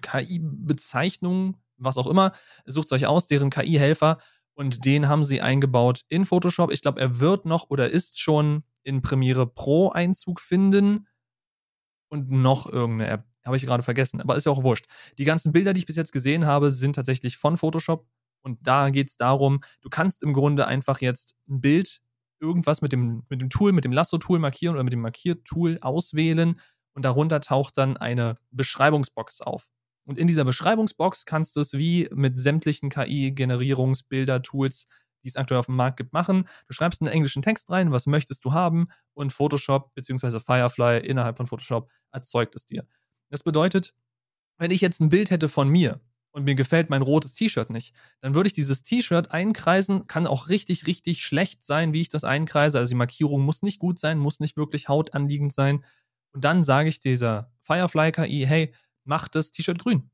KI-Bezeichnung, 0.00 1.58
was 1.76 1.98
auch 1.98 2.06
immer. 2.06 2.32
Sucht 2.64 2.86
es 2.86 2.92
euch 2.92 3.06
aus, 3.06 3.26
deren 3.26 3.50
KI-Helfer. 3.50 4.16
Und 4.54 4.86
den 4.86 5.06
haben 5.06 5.24
sie 5.24 5.42
eingebaut 5.42 6.00
in 6.08 6.24
Photoshop. 6.24 6.70
Ich 6.70 6.80
glaube, 6.80 6.98
er 7.00 7.20
wird 7.20 7.44
noch 7.44 7.68
oder 7.68 7.90
ist 7.90 8.20
schon 8.20 8.64
in 8.82 9.02
Premiere 9.02 9.46
Pro 9.46 9.90
Einzug 9.90 10.40
finden. 10.40 11.06
Und 12.08 12.30
noch 12.30 12.66
irgendeine 12.66 13.10
App. 13.10 13.24
Habe 13.48 13.56
ich 13.56 13.64
gerade 13.64 13.82
vergessen, 13.82 14.20
aber 14.20 14.36
ist 14.36 14.44
ja 14.44 14.52
auch 14.52 14.62
wurscht. 14.62 14.84
Die 15.16 15.24
ganzen 15.24 15.52
Bilder, 15.52 15.72
die 15.72 15.80
ich 15.80 15.86
bis 15.86 15.96
jetzt 15.96 16.12
gesehen 16.12 16.44
habe, 16.44 16.70
sind 16.70 16.92
tatsächlich 16.92 17.38
von 17.38 17.56
Photoshop. 17.56 18.06
Und 18.42 18.58
da 18.60 18.90
geht 18.90 19.08
es 19.08 19.16
darum, 19.16 19.60
du 19.80 19.88
kannst 19.88 20.22
im 20.22 20.34
Grunde 20.34 20.66
einfach 20.66 21.00
jetzt 21.00 21.34
ein 21.48 21.62
Bild, 21.62 22.02
irgendwas 22.40 22.82
mit 22.82 22.92
dem, 22.92 23.24
mit 23.30 23.40
dem 23.40 23.48
Tool, 23.48 23.72
mit 23.72 23.84
dem 23.86 23.92
Lasso-Tool 23.92 24.38
markieren 24.38 24.74
oder 24.74 24.84
mit 24.84 24.92
dem 24.92 25.00
Markiertool 25.00 25.78
auswählen. 25.80 26.60
Und 26.92 27.06
darunter 27.06 27.40
taucht 27.40 27.78
dann 27.78 27.96
eine 27.96 28.34
Beschreibungsbox 28.50 29.40
auf. 29.40 29.70
Und 30.04 30.18
in 30.18 30.26
dieser 30.26 30.44
Beschreibungsbox 30.44 31.24
kannst 31.24 31.56
du 31.56 31.60
es 31.60 31.72
wie 31.72 32.06
mit 32.12 32.38
sämtlichen 32.38 32.90
KI-Generierungsbilder-Tools, 32.90 34.88
die 35.24 35.28
es 35.28 35.36
aktuell 35.36 35.60
auf 35.60 35.66
dem 35.66 35.76
Markt 35.76 35.96
gibt, 35.96 36.12
machen. 36.12 36.46
Du 36.66 36.74
schreibst 36.74 37.00
einen 37.00 37.10
englischen 37.10 37.40
Text 37.40 37.70
rein, 37.70 37.92
was 37.92 38.06
möchtest 38.06 38.44
du 38.44 38.52
haben 38.52 38.88
und 39.14 39.32
Photoshop 39.32 39.94
bzw. 39.94 40.40
Firefly 40.40 41.06
innerhalb 41.06 41.38
von 41.38 41.46
Photoshop 41.46 41.90
erzeugt 42.12 42.54
es 42.54 42.66
dir. 42.66 42.86
Das 43.30 43.42
bedeutet, 43.42 43.94
wenn 44.58 44.70
ich 44.70 44.80
jetzt 44.80 45.00
ein 45.00 45.08
Bild 45.08 45.30
hätte 45.30 45.48
von 45.48 45.68
mir 45.68 46.00
und 46.30 46.44
mir 46.44 46.54
gefällt 46.54 46.90
mein 46.90 47.02
rotes 47.02 47.32
T-Shirt 47.32 47.70
nicht, 47.70 47.94
dann 48.20 48.34
würde 48.34 48.48
ich 48.48 48.52
dieses 48.52 48.82
T-Shirt 48.82 49.30
einkreisen, 49.30 50.06
kann 50.06 50.26
auch 50.26 50.48
richtig, 50.48 50.86
richtig 50.86 51.22
schlecht 51.22 51.64
sein, 51.64 51.92
wie 51.92 52.00
ich 52.00 52.08
das 52.08 52.24
einkreise. 52.24 52.78
Also 52.78 52.90
die 52.90 52.96
Markierung 52.96 53.42
muss 53.42 53.62
nicht 53.62 53.78
gut 53.78 53.98
sein, 53.98 54.18
muss 54.18 54.40
nicht 54.40 54.56
wirklich 54.56 54.88
hautanliegend 54.88 55.52
sein. 55.52 55.84
Und 56.32 56.44
dann 56.44 56.62
sage 56.62 56.88
ich 56.88 57.00
dieser 57.00 57.52
Firefly-KI, 57.62 58.46
hey, 58.46 58.74
macht 59.04 59.34
das 59.34 59.50
T-Shirt 59.50 59.78
grün. 59.78 60.10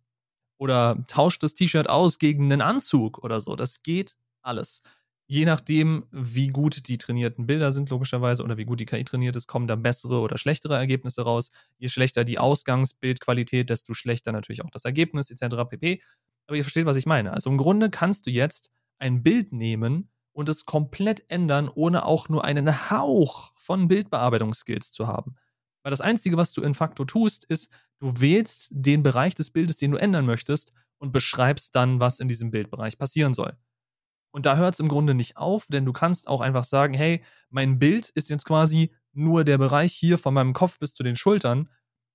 Oder 0.58 1.04
tauscht 1.08 1.42
das 1.42 1.54
T-Shirt 1.54 1.88
aus 1.88 2.18
gegen 2.18 2.44
einen 2.44 2.60
Anzug 2.60 3.18
oder 3.18 3.40
so. 3.40 3.56
Das 3.56 3.82
geht 3.82 4.16
alles. 4.42 4.82
Je 5.26 5.46
nachdem, 5.46 6.04
wie 6.10 6.48
gut 6.48 6.86
die 6.88 6.98
trainierten 6.98 7.46
Bilder 7.46 7.72
sind, 7.72 7.88
logischerweise, 7.88 8.42
oder 8.44 8.58
wie 8.58 8.66
gut 8.66 8.80
die 8.80 8.84
KI 8.84 9.04
trainiert 9.04 9.36
ist, 9.36 9.46
kommen 9.46 9.66
da 9.66 9.74
bessere 9.74 10.20
oder 10.20 10.36
schlechtere 10.36 10.76
Ergebnisse 10.76 11.22
raus. 11.22 11.50
Je 11.78 11.88
schlechter 11.88 12.24
die 12.24 12.38
Ausgangsbildqualität, 12.38 13.70
desto 13.70 13.94
schlechter 13.94 14.32
natürlich 14.32 14.62
auch 14.62 14.70
das 14.70 14.84
Ergebnis, 14.84 15.30
etc. 15.30 15.64
pp. 15.68 16.02
Aber 16.46 16.56
ihr 16.58 16.64
versteht, 16.64 16.84
was 16.84 16.96
ich 16.96 17.06
meine. 17.06 17.32
Also 17.32 17.48
im 17.48 17.56
Grunde 17.56 17.88
kannst 17.88 18.26
du 18.26 18.30
jetzt 18.30 18.70
ein 18.98 19.22
Bild 19.22 19.52
nehmen 19.52 20.10
und 20.32 20.50
es 20.50 20.66
komplett 20.66 21.24
ändern, 21.28 21.70
ohne 21.74 22.04
auch 22.04 22.28
nur 22.28 22.44
einen 22.44 22.90
Hauch 22.90 23.52
von 23.56 23.88
Bildbearbeitungsskills 23.88 24.90
zu 24.90 25.06
haben. 25.06 25.36
Weil 25.82 25.90
das 25.90 26.02
Einzige, 26.02 26.36
was 26.36 26.52
du 26.52 26.60
in 26.60 26.74
facto 26.74 27.04
tust, 27.06 27.44
ist, 27.44 27.70
du 27.98 28.20
wählst 28.20 28.68
den 28.72 29.02
Bereich 29.02 29.34
des 29.34 29.50
Bildes, 29.50 29.78
den 29.78 29.92
du 29.92 29.96
ändern 29.96 30.26
möchtest 30.26 30.72
und 30.98 31.12
beschreibst 31.12 31.74
dann, 31.74 32.00
was 32.00 32.20
in 32.20 32.28
diesem 32.28 32.50
Bildbereich 32.50 32.98
passieren 32.98 33.32
soll. 33.32 33.56
Und 34.34 34.46
da 34.46 34.56
hört 34.56 34.74
es 34.74 34.80
im 34.80 34.88
Grunde 34.88 35.14
nicht 35.14 35.36
auf, 35.36 35.66
denn 35.68 35.84
du 35.84 35.92
kannst 35.92 36.26
auch 36.26 36.40
einfach 36.40 36.64
sagen, 36.64 36.92
hey, 36.92 37.22
mein 37.50 37.78
Bild 37.78 38.08
ist 38.08 38.28
jetzt 38.30 38.44
quasi 38.44 38.90
nur 39.12 39.44
der 39.44 39.58
Bereich 39.58 39.92
hier 39.92 40.18
von 40.18 40.34
meinem 40.34 40.54
Kopf 40.54 40.80
bis 40.80 40.92
zu 40.92 41.04
den 41.04 41.14
Schultern. 41.14 41.68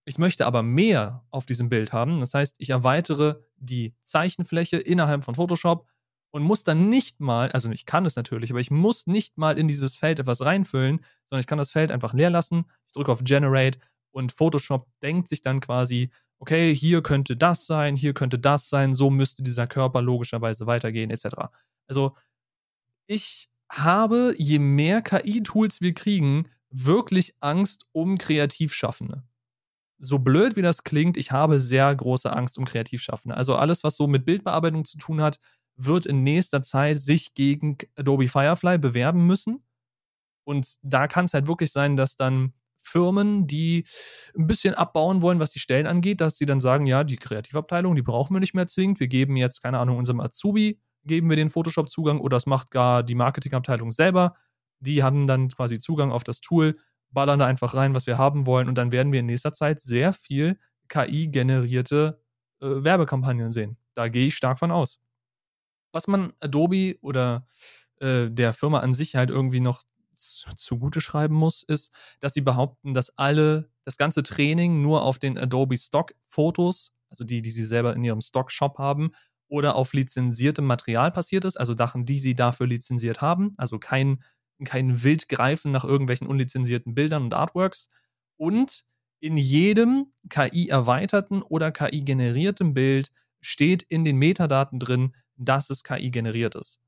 Ich 0.04 0.18
möchte 0.18 0.46
aber 0.46 0.62
mehr 0.62 1.24
auf 1.32 1.46
diesem 1.46 1.70
Bild 1.70 1.94
haben. 1.94 2.20
Das 2.20 2.34
heißt, 2.34 2.58
ich 2.60 2.72
erweitere 2.72 3.38
die 3.56 3.96
Zeichenfläche 4.02 4.76
innerhalb 4.76 5.24
von 5.24 5.36
Photoshop 5.36 5.88
und 6.32 6.44
muss 6.44 6.66
dann 6.66 6.90
nicht 6.90 7.22
mal, 7.22 7.54
also 7.54 7.72
ich 7.72 7.86
kann 7.86 8.06
es 8.06 8.18
natürlich, 8.18 8.52
aber 8.52 8.60
ich 8.60 8.70
muss 8.70 9.08
nicht 9.08 9.38
mal 9.38 9.58
in 9.58 9.70
dieses 9.70 9.96
Feld 9.96 10.20
etwas 10.20 10.42
reinfüllen, 10.42 11.00
sondern 11.26 11.40
ich 11.40 11.48
kann 11.48 11.58
das 11.58 11.72
Feld 11.72 11.90
einfach 11.90 12.14
leer 12.14 12.30
lassen. 12.30 12.66
Ich 12.88 12.94
drücke 12.96 13.14
auf 13.14 13.24
Generate 13.24 13.80
und 14.12 14.34
Photoshop 14.34 14.90
denkt 15.02 15.30
sich 15.30 15.40
dann 15.40 15.62
quasi, 15.62 16.10
okay, 16.40 16.76
hier 16.76 17.02
könnte 17.02 17.38
das 17.38 17.66
sein, 17.66 17.96
hier 17.96 18.14
könnte 18.14 18.40
das 18.40 18.68
sein, 18.68 18.94
so 18.94 19.10
müsste 19.10 19.42
dieser 19.42 19.68
Körper 19.68 20.02
logischerweise 20.02 20.68
weitergehen, 20.68 21.12
etc. 21.12 21.48
Also 21.90 22.16
ich 23.08 23.50
habe, 23.70 24.34
je 24.38 24.60
mehr 24.60 25.02
KI-Tools 25.02 25.82
wir 25.82 25.94
kriegen, 25.94 26.48
wirklich 26.70 27.36
Angst 27.40 27.86
um 27.92 28.18
Kreativschaffende. 28.18 29.24
So 30.00 30.20
blöd 30.20 30.56
wie 30.56 30.62
das 30.62 30.84
klingt, 30.84 31.18
ich 31.18 31.32
habe 31.32 31.60
sehr 31.60 31.94
große 31.94 32.32
Angst 32.32 32.58
um 32.58 32.66
Kreativschaffende. 32.66 33.36
Also 33.36 33.56
alles, 33.56 33.84
was 33.84 33.98
so 33.98 34.08
mit 34.08 34.26
Bildbearbeitung 34.26 34.86
zu 34.86 34.98
tun 34.98 35.22
hat, 35.22 35.40
wird 35.76 36.06
in 36.06 36.24
nächster 36.24 36.62
Zeit 36.62 37.00
sich 37.00 37.34
gegen 37.34 37.78
Adobe 37.96 38.28
Firefly 38.28 38.78
bewerben 38.78 39.26
müssen. 39.26 39.64
Und 40.46 40.76
da 40.82 41.08
kann 41.08 41.26
es 41.26 41.34
halt 41.34 41.48
wirklich 41.48 41.72
sein, 41.72 41.96
dass 41.96 42.16
dann 42.16 42.54
Firmen, 42.82 43.46
die 43.46 43.86
ein 44.38 44.48
bisschen 44.48 44.74
abbauen 44.74 45.22
wollen, 45.22 45.40
was 45.40 45.52
die 45.52 45.60
Stellen 45.60 45.86
angeht, 45.86 46.22
dass 46.22 46.38
sie 46.38 46.46
dann 46.46 46.60
sagen, 46.60 46.86
ja, 46.86 47.04
die 47.04 47.18
Kreativabteilung, 47.18 47.96
die 47.96 48.02
brauchen 48.02 48.36
wir 48.36 48.40
nicht 48.40 48.54
mehr 48.54 48.68
zwingend. 48.68 49.00
Wir 49.00 49.08
geben 49.08 49.36
jetzt, 49.36 49.62
keine 49.62 49.80
Ahnung, 49.80 49.98
unserem 49.98 50.22
Azubi, 50.22 50.80
geben 51.04 51.30
wir 51.30 51.36
den 51.36 51.50
Photoshop-Zugang 51.50 52.20
oder 52.20 52.36
das 52.36 52.46
macht 52.46 52.72
gar 52.72 53.04
die 53.04 53.16
Marketingabteilung 53.16 53.92
selber. 53.92 54.36
Die 54.80 55.04
haben 55.04 55.28
dann 55.28 55.50
quasi 55.50 55.80
Zugang 55.80 56.12
auf 56.12 56.24
das 56.24 56.42
Tool, 56.42 56.78
ballern 57.12 57.40
da 57.40 57.46
einfach 57.46 57.74
rein, 57.74 57.96
was 57.96 58.08
wir 58.08 58.18
haben 58.18 58.46
wollen 58.46 58.68
und 58.68 58.78
dann 58.78 58.92
werden 58.92 59.12
wir 59.12 59.20
in 59.20 59.26
nächster 59.26 59.54
Zeit 59.54 59.80
sehr 59.80 60.14
viel 60.14 60.60
KI-generierte 60.90 62.22
äh, 62.62 62.66
Werbekampagnen 62.66 63.52
sehen. 63.52 63.78
Da 63.96 64.08
gehe 64.08 64.28
ich 64.28 64.36
stark 64.36 64.60
von 64.60 64.72
aus. 64.72 65.00
Was 65.92 66.08
man 66.08 66.34
Adobe 66.40 66.96
oder 67.02 67.46
äh, 68.00 68.30
der 68.30 68.54
Firma 68.54 68.80
an 68.80 68.94
sich 68.94 69.16
halt 69.16 69.30
irgendwie 69.30 69.60
noch 69.60 69.84
zugute 70.16 71.02
schreiben 71.02 71.36
muss, 71.36 71.64
ist, 71.64 71.94
dass 72.20 72.34
sie 72.34 72.42
behaupten, 72.42 72.94
dass 72.94 73.18
alle, 73.18 73.70
das 73.86 73.98
ganze 73.98 74.22
Training 74.22 74.82
nur 74.82 75.04
auf 75.04 75.18
den 75.18 75.38
Adobe 75.38 75.78
Stock 75.78 76.14
Fotos, 76.28 76.92
also 77.10 77.24
die, 77.24 77.42
die 77.42 77.52
sie 77.52 77.64
selber 77.64 77.96
in 77.96 78.04
ihrem 78.04 78.22
Stock 78.22 78.52
Shop 78.52 78.78
haben, 78.78 79.12
oder 79.50 79.76
auf 79.76 79.94
lizenziertem 79.94 80.66
Material 80.66 81.12
passiert 81.12 81.44
ist, 81.44 81.60
also 81.60 81.76
Sachen, 81.76 82.06
die 82.06 82.20
sie 82.20 82.36
dafür 82.36 82.68
lizenziert 82.68 83.20
haben, 83.22 83.54
also 83.58 83.80
kein, 83.80 84.24
kein 84.64 85.04
Wildgreifen 85.04 85.72
nach 85.72 85.84
irgendwelchen 85.84 86.28
unlizenzierten 86.28 86.94
Bildern 86.94 87.24
und 87.24 87.34
Artworks. 87.34 87.90
Und 88.38 88.86
in 89.20 89.36
jedem 89.36 90.14
KI-erweiterten 90.30 91.42
oder 91.42 91.72
KI-generierten 91.72 92.74
Bild 92.74 93.12
steht 93.42 93.84
in 93.84 94.06
den 94.06 94.18
Metadaten 94.18 94.80
drin, 94.80 95.16
dass 95.36 95.70
es 95.70 95.84
KI 95.84 96.12
generiert 96.12 96.56
ist. 96.56 96.80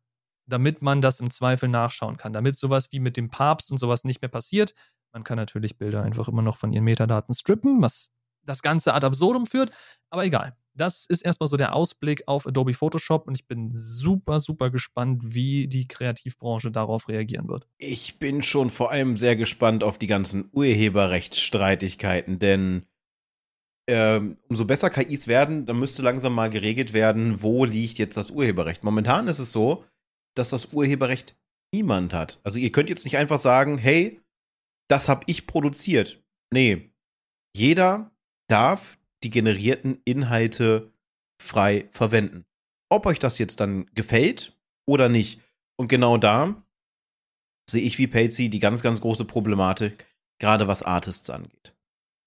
Damit 0.45 0.82
man 0.82 1.02
das 1.02 1.19
im 1.19 1.30
Zweifel 1.30 1.69
nachschauen 1.69 2.17
kann, 2.17 2.34
damit 2.34 2.56
sowas 2.58 2.91
wie 2.91 3.00
mit 3.00 3.17
dem 3.17 3.30
Papst 3.30 3.71
und 3.71 3.78
sowas 3.78 4.04
nicht 4.04 4.21
mehr 4.21 4.30
passiert. 4.30 4.74
Man 5.13 5.24
kann 5.24 5.38
natürlich 5.38 5.78
Bilder 5.78 6.04
einfach 6.04 6.28
immer 6.28 6.41
noch 6.41 6.58
von 6.58 6.71
ihren 6.71 6.84
Metadaten 6.84 7.34
strippen, 7.34 7.82
was 7.82 8.12
das 8.43 8.62
Ganze 8.62 8.93
ad 8.93 9.06
absurdum 9.06 9.45
führt, 9.45 9.71
aber 10.10 10.26
egal. 10.26 10.56
Das 10.73 11.05
ist 11.05 11.21
erstmal 11.23 11.47
so 11.47 11.57
der 11.57 11.75
Ausblick 11.75 12.23
auf 12.27 12.47
Adobe 12.47 12.73
Photoshop 12.73 13.27
und 13.27 13.36
ich 13.36 13.47
bin 13.47 13.71
super, 13.73 14.39
super 14.39 14.69
gespannt, 14.69 15.21
wie 15.36 15.67
die 15.67 15.88
Kreativbranche 15.88 16.71
darauf 16.71 17.07
reagieren 17.07 17.47
wird. 17.47 17.67
Ich 17.77 18.19
bin 18.19 18.41
schon 18.41 18.69
vor 18.69 18.91
allem 18.91 19.17
sehr 19.17 19.36
gespannt 19.36 19.84
auf 19.84 19.97
die 19.97 20.07
ganzen 20.07 20.49
Urheberrechtsstreitigkeiten, 20.51 22.39
denn 22.39 22.86
ähm, 23.88 24.38
umso 24.47 24.65
besser 24.65 24.89
KIs 24.89 25.27
werden, 25.27 25.65
dann 25.65 25.79
müsste 25.79 26.01
langsam 26.01 26.34
mal 26.34 26.49
geregelt 26.49 26.93
werden, 26.93 27.41
wo 27.41 27.65
liegt 27.65 27.97
jetzt 27.97 28.15
das 28.15 28.31
Urheberrecht. 28.31 28.84
Momentan 28.84 29.27
ist 29.27 29.39
es 29.39 29.51
so, 29.51 29.84
dass 30.36 30.51
das 30.51 30.67
Urheberrecht 30.67 31.36
niemand 31.73 32.13
hat. 32.13 32.39
Also 32.43 32.60
ihr 32.60 32.71
könnt 32.71 32.89
jetzt 32.89 33.03
nicht 33.03 33.17
einfach 33.17 33.39
sagen, 33.39 33.77
hey, 33.77 34.21
das 34.88 35.10
habe 35.10 35.23
ich 35.27 35.47
produziert. 35.47 36.21
Nee, 36.53 36.91
jeder 37.55 38.12
darf 38.47 38.97
die 39.23 39.29
generierten 39.29 40.01
Inhalte 40.05 40.91
frei 41.41 41.89
verwenden. 41.91 42.45
Ob 42.89 43.05
euch 43.05 43.19
das 43.19 43.38
jetzt 43.38 43.60
dann 43.60 43.86
gefällt 43.93 44.57
oder 44.86 45.10
nicht. 45.10 45.41
Und 45.77 45.88
genau 45.88 46.17
da 46.17 46.63
sehe 47.69 47.81
ich 47.81 47.97
wie 47.97 48.07
Pelzi 48.07 48.49
die 48.49 48.60
ganz, 48.60 48.81
ganz 48.81 49.01
große 49.01 49.25
Problematik, 49.25 50.05
gerade 50.39 50.67
was 50.67 50.84
Artists 50.84 51.29
angeht. 51.29 51.75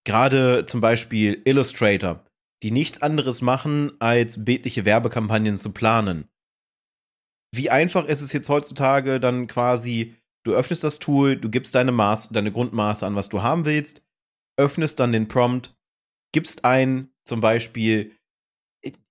Gerade 0.04 0.66
zum 0.66 0.80
Beispiel 0.80 1.42
Illustrator, 1.44 2.24
die 2.62 2.70
nichts 2.70 3.02
anderes 3.02 3.42
machen, 3.42 3.92
als 4.00 4.44
bildliche 4.44 4.84
Werbekampagnen 4.84 5.58
zu 5.58 5.72
planen. 5.72 6.28
Wie 7.54 7.70
einfach 7.70 8.06
ist 8.06 8.20
es 8.20 8.32
jetzt 8.32 8.48
heutzutage 8.48 9.20
dann 9.20 9.46
quasi, 9.46 10.16
du 10.44 10.52
öffnest 10.52 10.84
das 10.84 10.98
Tool, 10.98 11.36
du 11.36 11.50
gibst 11.50 11.74
deine 11.74 11.92
Maß, 11.92 12.30
deine 12.30 12.52
Grundmaße 12.52 13.06
an, 13.06 13.16
was 13.16 13.28
du 13.28 13.42
haben 13.42 13.64
willst, 13.64 14.02
öffnest 14.56 14.98
dann 15.00 15.12
den 15.12 15.28
Prompt, 15.28 15.73
gibst 16.34 16.64
ein, 16.64 17.08
zum 17.24 17.40
Beispiel, 17.40 18.12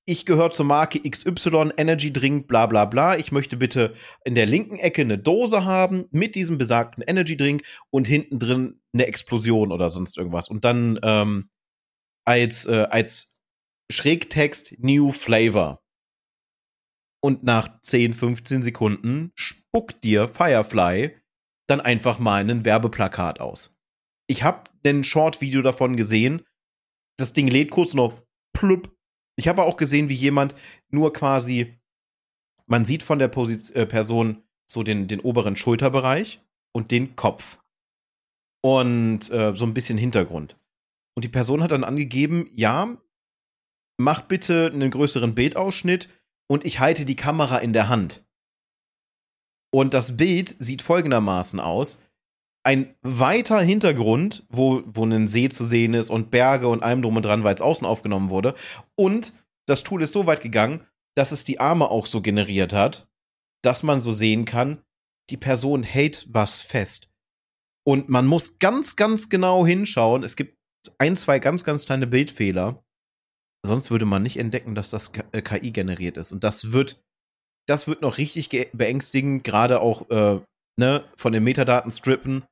ich 0.05 0.25
gehöre 0.25 0.51
zur 0.51 0.65
Marke 0.65 0.99
XY 0.99 1.71
Energy 1.77 2.12
Drink, 2.12 2.47
bla 2.47 2.65
bla 2.65 2.86
bla. 2.86 3.17
Ich 3.17 3.31
möchte 3.31 3.55
bitte 3.55 3.95
in 4.25 4.36
der 4.36 4.45
linken 4.45 4.77
Ecke 4.77 5.01
eine 5.01 5.17
Dose 5.17 5.63
haben 5.63 6.05
mit 6.12 6.36
diesem 6.36 6.57
besagten 6.57 7.01
Energy 7.01 7.38
Drink 7.38 7.63
und 7.89 8.05
hinten 8.05 8.38
drin 8.38 8.81
eine 8.93 9.07
Explosion 9.07 9.71
oder 9.71 9.89
sonst 9.89 10.17
irgendwas. 10.17 10.49
Und 10.49 10.65
dann 10.65 10.99
ähm, 11.01 11.49
als, 12.25 12.65
äh, 12.65 12.88
als 12.89 13.39
Schrägtext 13.89 14.75
New 14.79 15.12
Flavor. 15.12 15.81
Und 17.21 17.43
nach 17.43 17.79
10, 17.79 18.12
15 18.12 18.62
Sekunden 18.62 19.31
spuckt 19.36 20.03
dir 20.03 20.27
Firefly 20.27 21.15
dann 21.67 21.79
einfach 21.79 22.19
mal 22.19 22.41
ein 22.41 22.65
Werbeplakat 22.65 23.39
aus. 23.39 23.73
Ich 24.27 24.43
habe 24.43 24.69
ein 24.86 25.05
Short-Video 25.05 25.62
davon 25.62 25.95
gesehen, 25.95 26.45
das 27.17 27.34
Ding 27.34 27.47
lädt 27.47 27.71
kurz 27.71 27.93
noch 27.93 28.21
plupp. 28.54 28.95
Ich 29.36 29.47
habe 29.47 29.63
auch 29.63 29.78
gesehen, 29.78 30.10
wie 30.10 30.15
jemand 30.15 30.56
nur 30.89 31.13
quasi, 31.13 31.78
man 32.65 32.86
sieht 32.86 33.04
von 33.04 33.19
der 33.19 33.28
Position, 33.28 33.76
äh, 33.76 33.86
Person 33.86 34.43
so 34.69 34.84
den, 34.84 35.08
den 35.08 35.19
oberen 35.19 35.56
Schulterbereich 35.56 36.41
und 36.71 36.91
den 36.91 37.15
Kopf. 37.15 37.60
Und 38.62 39.30
äh, 39.30 39.56
so 39.56 39.65
ein 39.65 39.73
bisschen 39.73 39.97
Hintergrund. 39.97 40.58
Und 41.15 41.26
die 41.26 41.30
Person 41.30 41.62
hat 41.62 41.71
dann 41.71 41.84
angegeben, 41.84 42.49
ja, 42.54 42.97
mach 43.99 44.21
bitte 44.21 44.71
einen 44.73 44.89
größeren 44.89 45.36
Bildausschnitt 45.36 46.10
und 46.47 46.65
ich 46.65 46.80
halte 46.80 47.06
die 47.06 47.15
Kamera 47.15 47.58
in 47.58 47.73
der 47.73 47.89
Hand. 47.89 48.23
Und 49.71 49.93
das 49.93 50.17
Bild 50.17 50.56
sieht 50.60 50.82
folgendermaßen 50.82 51.60
aus 51.60 51.99
ein 52.65 52.95
weiter 53.02 53.60
Hintergrund, 53.60 54.45
wo, 54.49 54.82
wo 54.86 55.06
ein 55.06 55.28
See 55.28 55.49
zu 55.49 55.65
sehen 55.65 55.93
ist 55.93 56.10
und 56.10 56.32
Berge 56.32 56.69
und 56.69 56.82
allem 56.82 57.02
drum 57.02 57.17
und 57.17 57.23
dran, 57.23 57.43
weil 57.43 57.56
es 57.56 57.62
außen 57.62 57.86
aufgenommen 57.86 58.30
wurde. 58.30 58.56
Und 58.95 59.34
das 59.67 59.84
Tool 59.84 60.02
ist 60.02 60.13
so 60.13 60.26
weit 60.26 60.41
gegangen, 60.41 60.88
dass 61.15 61.32
es 61.32 61.43
die 61.43 61.60
Arme 61.60 61.89
auch 61.89 62.06
so 62.06 62.21
generiert 62.21 62.73
hat, 62.73 63.08
dass 63.63 63.84
man 63.84 64.02
so 64.02 64.13
sehen 64.13 64.45
kann, 64.45 64.82
die 65.30 65.38
Person 65.38 65.84
hält 65.84 66.26
was 66.30 66.62
fest. 66.62 67.10
Und 67.86 68.08
man 68.10 68.26
muss 68.26 68.60
ganz, 68.60 68.95
ganz 68.95 69.30
genau 69.30 69.65
hinschauen. 69.65 70.23
Es 70.23 70.36
gibt 70.38 70.58
ein, 70.97 71.17
zwei 71.17 71.39
ganz, 71.39 71.65
ganz 71.65 71.86
kleine 71.86 72.08
Bildfehler. 72.08 72.84
Sonst 73.65 73.91
würde 73.91 74.06
man 74.06 74.23
nicht 74.23 74.38
entdecken, 74.38 74.73
dass 74.73 74.89
das 74.89 75.12
KI 75.12 75.67
äh, 75.67 75.71
generiert 75.71 76.17
ist. 76.17 76.32
Und 76.32 76.43
das 76.43 76.71
wird, 76.71 77.02
das 77.67 77.88
wird 77.88 78.02
noch 78.02 78.17
richtig 78.17 78.49
beängstigend, 78.73 79.43
gerade 79.43 79.82
auch 79.82 80.10
äh, 80.10 80.41
ne, 80.78 81.04
von 81.17 81.34
den 81.34 81.43
Metadaten 81.43 81.91
strippen 81.91 82.43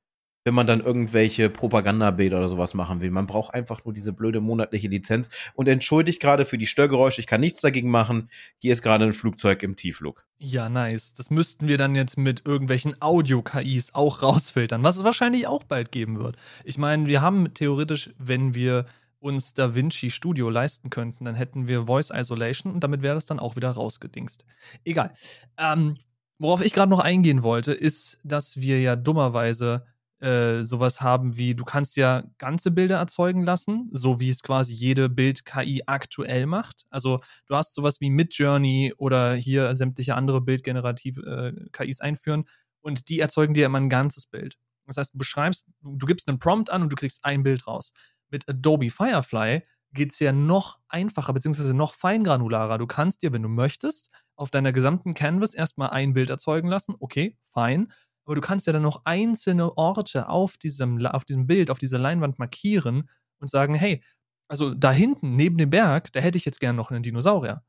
wenn 0.44 0.54
man 0.54 0.68
dann 0.68 0.82
irgendwelche 0.82 1.50
Propagandabilder 1.50 2.38
oder 2.40 2.50
sowas 2.50 2.74
machen 2.74 3.02
will. 3.02 3.12
Man 3.12 3.28
braucht 3.28 3.54
einfach 3.54 3.86
nur 3.86 3.94
diese 3.94 4.14
blöde 4.14 4.42
monatliche 4.42 4.88
Lizenz 4.88 5.30
und 5.54 5.68
entschuldigt 5.68 6.22
gerade 6.22 6.46
für 6.46 6.58
die 6.58 6.68
Störgeräusche. 6.68 7.22
Ich 7.22 7.28
kann 7.28 7.42
nichts 7.42 7.62
dagegen 7.62 7.90
machen. 7.90 8.30
Hier 8.58 8.74
ist 8.74 8.82
gerade 8.82 9.06
ein 9.06 9.14
Flugzeug 9.14 9.62
im 9.64 9.76
Tiefflug. 9.76 10.26
Ja, 10.40 10.70
nice. 10.70 11.14
Das 11.14 11.30
müssten 11.30 11.68
wir 11.68 11.78
dann 11.78 11.96
jetzt 11.96 12.18
mit 12.18 12.46
irgendwelchen 12.46 12.96
Audio-KIs 13.00 13.94
auch 13.94 14.22
rausfiltern, 14.24 14.84
was 14.84 14.98
es 14.98 15.04
wahrscheinlich 15.04 15.48
auch 15.48 15.64
bald 15.64 15.92
geben 15.92 16.20
wird. 16.20 16.36
Ich 16.64 16.78
meine, 16.78 17.06
wir 17.06 17.22
haben 17.22 17.54
theoretisch, 17.54 18.10
wenn 18.18 18.56
wir 18.56 18.86
uns 19.20 19.54
Da 19.54 19.76
Vinci 19.76 20.10
Studio 20.10 20.50
leisten 20.50 20.90
könnten, 20.90 21.26
dann 21.26 21.36
hätten 21.36 21.68
wir 21.68 21.86
Voice 21.86 22.10
Isolation 22.12 22.74
und 22.74 22.84
damit 22.84 23.04
wäre 23.04 23.14
das 23.14 23.28
dann 23.28 23.40
auch 23.40 23.56
wieder 23.56 23.70
rausgedingst. 23.70 24.46
Egal. 24.84 25.14
Ähm, 25.58 25.98
worauf 26.40 26.66
ich 26.66 26.74
gerade 26.74 26.90
noch 26.90 27.00
eingehen 27.00 27.44
wollte, 27.44 27.72
ist, 27.72 28.18
dass 28.24 28.60
wir 28.60 28.82
ja 28.82 28.96
dummerweise 28.96 29.86
äh, 30.22 30.64
sowas 30.64 31.02
haben 31.02 31.36
wie, 31.38 31.56
du 31.56 31.64
kannst 31.64 31.96
ja 31.96 32.24
ganze 32.38 32.70
Bilder 32.72 32.98
erzeugen 32.98 33.44
lassen, 33.44 33.90
so 33.92 34.20
wie 34.20 34.30
es 34.30 34.44
quasi 34.44 34.74
jede 34.74 35.10
Bild-KI 35.10 35.84
aktuell 35.88 36.46
macht. 36.46 36.86
Also 36.90 37.20
du 37.48 37.56
hast 37.56 37.74
sowas 37.74 38.00
wie 38.02 38.12
Midjourney 38.12 38.94
oder 38.98 39.34
hier 39.34 39.76
sämtliche 39.76 40.16
andere 40.16 40.40
Bildgenerativ-KIs 40.42 42.00
äh, 42.00 42.04
einführen 42.04 42.46
und 42.82 43.10
die 43.10 43.20
erzeugen 43.20 43.54
dir 43.56 43.66
immer 43.66 43.80
ein 43.80 43.90
ganzes 43.90 44.28
Bild. 44.28 44.58
Das 44.86 44.98
heißt, 44.98 45.14
du 45.14 45.18
beschreibst, 45.18 45.68
du, 45.82 45.96
du 45.96 46.06
gibst 46.06 46.30
einen 46.30 46.40
Prompt 46.40 46.70
an 46.70 46.84
und 46.84 46.92
du 46.92 46.96
kriegst 46.96 47.26
ein 47.26 47.44
Bild 47.44 47.66
raus. 47.66 47.94
Mit 48.30 48.48
Adobe 48.48 48.90
Firefly 48.90 49.64
geht 49.94 50.12
es 50.12 50.20
ja 50.20 50.32
noch 50.32 50.80
einfacher, 50.88 51.34
beziehungsweise 51.34 51.74
noch 51.74 51.94
feingranularer. 51.96 52.78
Du 52.78 52.88
kannst 52.88 53.24
dir, 53.24 53.34
wenn 53.34 53.42
du 53.42 53.50
möchtest, 53.50 54.10
auf 54.36 54.52
deiner 54.52 54.72
gesamten 54.72 55.14
Canvas 55.14 55.54
erstmal 55.54 55.90
ein 55.90 56.14
Bild 56.14 56.30
erzeugen 56.30 56.68
lassen. 56.68 56.96
Okay, 57.00 57.38
fein 57.44 57.92
aber 58.26 58.36
du 58.36 58.42
kannst 58.42 58.68
ja 58.68 58.74
dann 58.74 58.84
noch 58.84 59.02
einzelne 59.06 59.78
Orte 59.78 60.30
auf 60.30 60.58
diesem, 60.58 61.06
auf 61.06 61.26
diesem 61.26 61.48
Bild, 61.48 61.70
auf 61.70 61.80
dieser 61.80 61.98
Leinwand 61.98 62.40
markieren 62.40 63.10
und 63.40 63.50
sagen, 63.50 63.74
hey, 63.74 64.04
also 64.48 64.74
da 64.74 64.92
hinten, 64.92 65.36
neben 65.36 65.58
dem 65.58 65.70
Berg, 65.70 66.12
da 66.14 66.20
hätte 66.20 66.38
ich 66.38 66.46
jetzt 66.46 66.60
gern 66.60 66.76
noch 66.76 66.92
einen 66.92 67.04
Dinosaurier. 67.04 67.64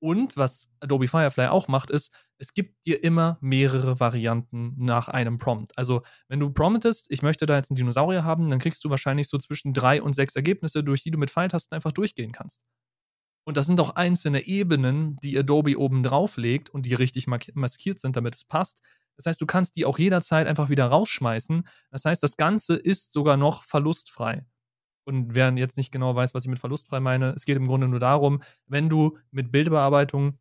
Und 0.00 0.36
was 0.36 0.68
Adobe 0.80 1.08
Firefly 1.08 1.46
auch 1.46 1.66
macht, 1.68 1.90
ist, 1.90 2.12
es 2.38 2.52
gibt 2.52 2.84
dir 2.84 3.02
immer 3.02 3.38
mehrere 3.40 4.00
Varianten 4.00 4.74
nach 4.76 5.08
einem 5.08 5.38
Prompt. 5.38 5.78
Also, 5.78 6.02
wenn 6.28 6.40
du 6.40 6.50
promptest, 6.50 7.06
ich 7.10 7.22
möchte 7.22 7.46
da 7.46 7.56
jetzt 7.56 7.70
einen 7.70 7.76
Dinosaurier 7.76 8.22
haben, 8.22 8.50
dann 8.50 8.58
kriegst 8.58 8.84
du 8.84 8.90
wahrscheinlich 8.90 9.28
so 9.28 9.38
zwischen 9.38 9.72
drei 9.72 10.02
und 10.02 10.14
sechs 10.14 10.36
Ergebnisse, 10.36 10.84
durch 10.84 11.02
die 11.02 11.10
du 11.10 11.18
mit 11.18 11.30
Pfeiltasten 11.30 11.74
einfach 11.74 11.92
durchgehen 11.92 12.32
kannst. 12.32 12.64
Und 13.46 13.56
das 13.56 13.66
sind 13.66 13.80
auch 13.80 13.96
einzelne 13.96 14.46
Ebenen, 14.46 15.16
die 15.16 15.38
Adobe 15.38 15.78
oben 15.78 16.02
drauf 16.02 16.36
legt 16.36 16.70
und 16.70 16.86
die 16.86 16.94
richtig 16.94 17.26
maskiert 17.26 17.98
sind, 17.98 18.16
damit 18.16 18.34
es 18.34 18.44
passt. 18.44 18.80
Das 19.16 19.26
heißt, 19.26 19.40
du 19.40 19.46
kannst 19.46 19.76
die 19.76 19.84
auch 19.84 19.98
jederzeit 19.98 20.46
einfach 20.46 20.68
wieder 20.68 20.86
rausschmeißen. 20.86 21.66
Das 21.90 22.04
heißt, 22.04 22.22
das 22.22 22.36
Ganze 22.36 22.76
ist 22.76 23.12
sogar 23.12 23.36
noch 23.36 23.64
verlustfrei. 23.64 24.44
Und 25.04 25.34
wer 25.34 25.52
jetzt 25.52 25.76
nicht 25.76 25.92
genau 25.92 26.16
weiß, 26.16 26.34
was 26.34 26.44
ich 26.44 26.50
mit 26.50 26.58
verlustfrei 26.58 27.00
meine, 27.00 27.30
es 27.30 27.44
geht 27.44 27.56
im 27.56 27.66
Grunde 27.66 27.88
nur 27.88 28.00
darum, 28.00 28.42
wenn 28.66 28.88
du 28.88 29.18
mit 29.30 29.52
Bildbearbeitung 29.52 30.38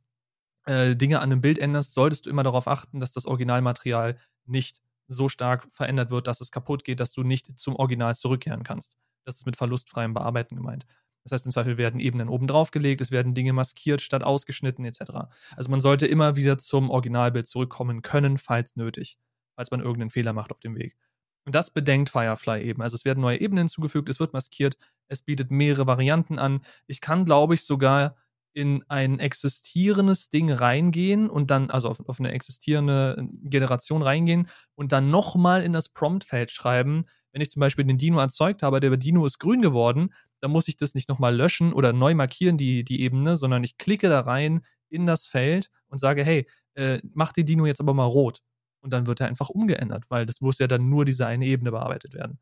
äh, 0.66 0.96
Dinge 0.96 1.20
an 1.20 1.32
einem 1.32 1.42
Bild 1.42 1.60
änderst, 1.60 1.94
solltest 1.94 2.26
du 2.26 2.30
immer 2.30 2.44
darauf 2.44 2.68
achten, 2.68 3.00
dass 3.00 3.12
das 3.12 3.26
Originalmaterial 3.26 4.18
nicht 4.46 4.82
so 5.08 5.28
stark 5.28 5.68
verändert 5.74 6.12
wird, 6.12 6.28
dass 6.28 6.42
es 6.42 6.52
kaputt 6.52 6.86
geht, 6.86 7.00
dass 7.00 7.12
du 7.12 7.24
nicht 7.24 7.60
zum 7.60 7.76
Original 7.76 8.16
zurückkehren 8.16 8.64
kannst. 8.64 8.98
Das 9.26 9.36
ist 9.36 9.46
mit 9.46 9.58
verlustfreiem 9.58 10.14
Bearbeiten 10.14 10.56
gemeint. 10.56 10.86
Das 11.24 11.32
heißt, 11.32 11.46
im 11.46 11.52
Zweifel 11.52 11.78
werden 11.78 12.00
Ebenen 12.00 12.30
oben 12.30 12.48
drauf 12.48 12.72
gelegt, 12.72 13.02
es 13.02 13.12
werden 13.12 13.34
Dinge 13.34 13.54
maskiert 13.54 14.02
statt 14.02 14.24
ausgeschnitten 14.24 14.86
etc. 14.86 15.30
Also 15.56 15.70
man 15.70 15.80
sollte 15.80 16.06
immer 16.06 16.36
wieder 16.36 16.58
zum 16.58 16.90
Originalbild 16.90 17.48
zurückkommen 17.48 18.02
können, 18.02 18.38
falls 18.38 18.76
nötig, 18.76 19.18
falls 19.56 19.72
man 19.72 19.80
irgendeinen 19.80 20.10
Fehler 20.10 20.34
macht 20.34 20.52
auf 20.52 20.60
dem 20.60 20.76
Weg. 20.76 20.98
Und 21.46 21.56
das 21.56 21.72
bedenkt 21.72 22.10
Firefly 22.10 22.64
eben. 22.64 22.82
Also 22.82 22.96
es 22.96 23.06
werden 23.06 23.22
neue 23.22 23.40
Ebenen 23.40 23.64
hinzugefügt, 23.64 24.10
es 24.10 24.20
wird 24.20 24.34
maskiert, 24.34 24.78
es 25.08 25.22
bietet 25.22 25.52
mehrere 25.52 25.88
Varianten 25.88 26.40
an. 26.40 26.62
Ich 26.88 27.02
kann, 27.02 27.26
glaube 27.26 27.54
ich, 27.56 27.66
sogar 27.66 28.16
in 28.54 28.84
ein 28.88 29.20
existierendes 29.20 30.30
Ding 30.30 30.52
reingehen 30.52 31.30
und 31.30 31.52
dann, 31.52 31.70
also 31.70 31.90
auf, 31.90 32.08
auf 32.08 32.20
eine 32.20 32.32
existierende 32.32 33.28
Generation 33.44 34.02
reingehen 34.04 34.48
und 34.76 34.92
dann 34.92 35.10
nochmal 35.10 35.64
in 35.64 35.74
das 35.74 35.90
Promptfeld 35.90 36.52
schreiben, 36.52 37.06
wenn 37.32 37.42
ich 37.42 37.50
zum 37.50 37.62
Beispiel 37.62 37.84
den 37.84 37.98
Dino 37.98 38.20
erzeugt 38.20 38.62
habe, 38.62 38.80
der 38.80 38.96
Dino 38.96 39.26
ist 39.26 39.40
grün 39.40 39.62
geworden, 39.62 40.14
dann 40.44 40.52
muss 40.52 40.68
ich 40.68 40.76
das 40.76 40.94
nicht 40.94 41.08
nochmal 41.08 41.34
löschen 41.34 41.72
oder 41.72 41.94
neu 41.94 42.14
markieren, 42.16 42.58
die, 42.58 42.84
die 42.84 43.00
Ebene, 43.02 43.38
sondern 43.38 43.64
ich 43.64 43.78
klicke 43.78 44.10
da 44.10 44.20
rein 44.20 44.62
in 44.90 45.08
das 45.08 45.26
Feld 45.26 45.72
und 45.88 46.00
sage, 46.00 46.22
hey, 46.26 46.46
äh, 46.74 47.00
mach 47.14 47.32
den 47.32 47.46
Dino 47.46 47.66
jetzt 47.66 47.80
aber 47.80 47.94
mal 47.94 48.04
rot. 48.04 48.42
Und 48.82 48.92
dann 48.92 49.08
wird 49.08 49.22
er 49.22 49.28
einfach 49.28 49.48
umgeändert, 49.48 50.04
weil 50.10 50.26
das 50.26 50.42
muss 50.42 50.60
ja 50.60 50.68
dann 50.68 50.90
nur 50.90 51.06
diese 51.06 51.26
eine 51.26 51.46
Ebene 51.46 51.72
bearbeitet 51.72 52.14
werden. 52.14 52.40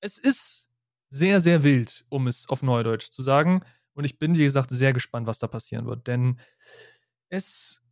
Es 0.00 0.16
ist 0.16 0.70
sehr, 1.10 1.42
sehr 1.42 1.62
wild, 1.62 2.06
um 2.08 2.28
es 2.28 2.48
auf 2.48 2.62
Neudeutsch 2.62 3.10
zu 3.10 3.20
sagen. 3.20 3.60
Und 3.92 4.04
ich 4.04 4.18
bin, 4.18 4.38
wie 4.38 4.44
gesagt, 4.44 4.70
sehr 4.70 4.94
gespannt, 4.94 5.26
was 5.26 5.38
da 5.38 5.48
passieren 5.48 5.84
wird. 5.84 6.06
Denn 6.06 6.40
es 7.28 7.82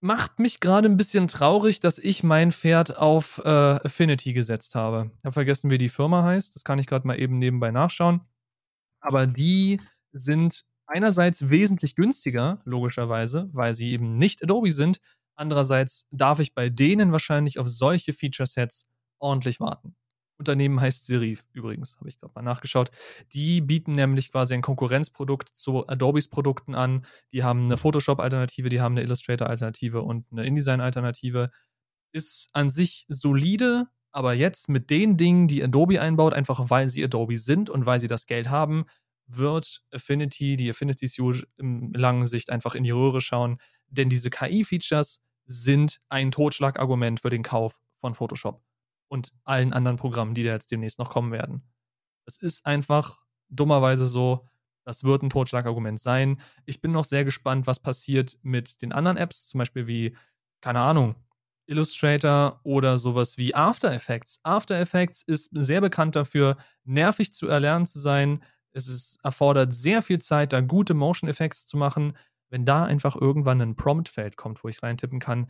macht 0.00 0.40
mich 0.40 0.58
gerade 0.58 0.88
ein 0.88 0.96
bisschen 0.96 1.28
traurig, 1.28 1.78
dass 1.78 2.00
ich 2.00 2.24
mein 2.24 2.50
Pferd 2.50 2.96
auf 2.96 3.40
äh, 3.44 3.48
Affinity 3.48 4.32
gesetzt 4.32 4.74
habe. 4.74 5.12
Ich 5.18 5.24
habe 5.24 5.32
vergessen, 5.32 5.70
wie 5.70 5.78
die 5.78 5.88
Firma 5.88 6.24
heißt. 6.24 6.56
Das 6.56 6.64
kann 6.64 6.80
ich 6.80 6.88
gerade 6.88 7.06
mal 7.06 7.20
eben 7.20 7.38
nebenbei 7.38 7.70
nachschauen. 7.70 8.22
Aber 9.00 9.26
die 9.26 9.80
sind 10.12 10.64
einerseits 10.86 11.50
wesentlich 11.50 11.94
günstiger, 11.94 12.60
logischerweise, 12.64 13.50
weil 13.52 13.76
sie 13.76 13.90
eben 13.92 14.14
nicht 14.14 14.42
Adobe 14.42 14.72
sind. 14.72 15.00
Andererseits 15.36 16.06
darf 16.10 16.40
ich 16.40 16.54
bei 16.54 16.68
denen 16.68 17.12
wahrscheinlich 17.12 17.58
auf 17.58 17.68
solche 17.68 18.12
Feature-Sets 18.12 18.88
ordentlich 19.20 19.60
warten. 19.60 19.94
Unternehmen 20.38 20.80
heißt 20.80 21.04
Serif 21.06 21.44
übrigens, 21.52 21.96
habe 21.98 22.08
ich 22.08 22.18
gerade 22.18 22.32
mal 22.34 22.42
nachgeschaut. 22.42 22.90
Die 23.32 23.60
bieten 23.60 23.94
nämlich 23.94 24.30
quasi 24.30 24.54
ein 24.54 24.62
Konkurrenzprodukt 24.62 25.48
zu 25.48 25.86
Adobes 25.88 26.28
Produkten 26.28 26.74
an. 26.74 27.04
Die 27.32 27.42
haben 27.42 27.64
eine 27.64 27.76
Photoshop-Alternative, 27.76 28.68
die 28.68 28.80
haben 28.80 28.94
eine 28.94 29.02
Illustrator-Alternative 29.02 30.00
und 30.00 30.26
eine 30.30 30.46
InDesign-Alternative. 30.46 31.50
Ist 32.12 32.48
an 32.52 32.68
sich 32.68 33.04
solide, 33.08 33.88
aber 34.18 34.34
jetzt 34.34 34.68
mit 34.68 34.90
den 34.90 35.16
Dingen, 35.16 35.46
die 35.46 35.62
Adobe 35.62 36.00
einbaut, 36.00 36.34
einfach 36.34 36.70
weil 36.70 36.88
sie 36.88 37.04
Adobe 37.04 37.36
sind 37.36 37.70
und 37.70 37.86
weil 37.86 38.00
sie 38.00 38.08
das 38.08 38.26
Geld 38.26 38.50
haben, 38.50 38.84
wird 39.28 39.80
Affinity, 39.94 40.56
die 40.56 40.68
Affinity 40.68 41.06
Suite 41.06 41.46
in 41.56 41.92
langen 41.92 42.26
Sicht 42.26 42.50
einfach 42.50 42.74
in 42.74 42.82
die 42.82 42.90
Röhre 42.90 43.20
schauen, 43.20 43.58
denn 43.86 44.08
diese 44.08 44.28
KI-Features 44.28 45.22
sind 45.44 46.00
ein 46.08 46.32
Totschlagargument 46.32 47.20
für 47.20 47.30
den 47.30 47.44
Kauf 47.44 47.78
von 48.00 48.16
Photoshop 48.16 48.60
und 49.06 49.32
allen 49.44 49.72
anderen 49.72 49.98
Programmen, 49.98 50.34
die 50.34 50.42
da 50.42 50.50
jetzt 50.50 50.72
demnächst 50.72 50.98
noch 50.98 51.10
kommen 51.10 51.30
werden. 51.30 51.62
Es 52.26 52.38
ist 52.38 52.66
einfach 52.66 53.22
dummerweise 53.48 54.08
so, 54.08 54.48
das 54.84 55.04
wird 55.04 55.22
ein 55.22 55.30
Totschlagargument 55.30 56.00
sein. 56.00 56.40
Ich 56.66 56.80
bin 56.80 56.90
noch 56.90 57.04
sehr 57.04 57.24
gespannt, 57.24 57.68
was 57.68 57.78
passiert 57.78 58.36
mit 58.42 58.82
den 58.82 58.90
anderen 58.90 59.16
Apps, 59.16 59.46
zum 59.46 59.58
Beispiel 59.58 59.86
wie, 59.86 60.16
keine 60.60 60.80
Ahnung, 60.80 61.14
Illustrator 61.68 62.60
oder 62.64 62.98
sowas 62.98 63.38
wie 63.38 63.54
After 63.54 63.92
Effects. 63.92 64.40
After 64.42 64.78
Effects 64.78 65.22
ist 65.22 65.50
sehr 65.52 65.80
bekannt 65.80 66.16
dafür, 66.16 66.56
nervig 66.84 67.32
zu 67.32 67.46
erlernen 67.46 67.86
zu 67.86 68.00
sein. 68.00 68.42
Es 68.72 68.88
ist, 68.88 69.18
erfordert 69.22 69.72
sehr 69.72 70.02
viel 70.02 70.18
Zeit, 70.18 70.52
da 70.52 70.60
gute 70.60 70.94
Motion 70.94 71.28
Effects 71.28 71.66
zu 71.66 71.76
machen. 71.76 72.16
Wenn 72.50 72.64
da 72.64 72.84
einfach 72.84 73.14
irgendwann 73.14 73.60
ein 73.60 73.76
Promptfeld 73.76 74.36
kommt, 74.36 74.64
wo 74.64 74.68
ich 74.68 74.82
reintippen 74.82 75.18
kann, 75.18 75.48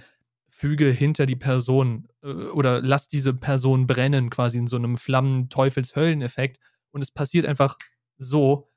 füge 0.48 0.90
hinter 0.90 1.26
die 1.26 1.36
Person 1.36 2.08
äh, 2.22 2.28
oder 2.28 2.80
lass 2.80 3.06
diese 3.06 3.34
Person 3.34 3.86
brennen, 3.86 4.30
quasi 4.30 4.58
in 4.58 4.66
so 4.66 4.76
einem 4.76 4.96
Flammen-Teufels-Höllen-Effekt. 4.96 6.58
Und 6.90 7.02
es 7.02 7.10
passiert 7.12 7.46
einfach 7.46 7.76
so, 8.16 8.68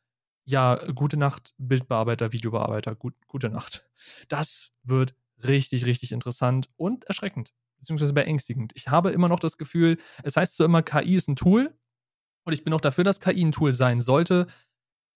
ja, 0.45 0.75
gute 0.93 1.17
Nacht, 1.17 1.53
Bildbearbeiter, 1.57 2.31
Videobearbeiter, 2.31 2.95
gut, 2.95 3.15
gute 3.27 3.49
Nacht. 3.49 3.89
Das 4.27 4.71
wird 4.83 5.15
richtig, 5.47 5.85
richtig 5.85 6.11
interessant 6.11 6.69
und 6.77 7.03
erschreckend, 7.05 7.53
beziehungsweise 7.77 8.13
beängstigend. 8.13 8.71
Ich 8.75 8.87
habe 8.89 9.11
immer 9.11 9.29
noch 9.29 9.39
das 9.39 9.57
Gefühl, 9.57 9.97
es 10.23 10.37
heißt 10.37 10.55
so 10.55 10.63
immer, 10.63 10.81
KI 10.81 11.15
ist 11.15 11.27
ein 11.27 11.35
Tool 11.35 11.73
und 12.43 12.53
ich 12.53 12.63
bin 12.63 12.73
auch 12.73 12.81
dafür, 12.81 13.03
dass 13.03 13.19
KI 13.19 13.43
ein 13.43 13.51
Tool 13.51 13.73
sein 13.73 14.01
sollte, 14.01 14.47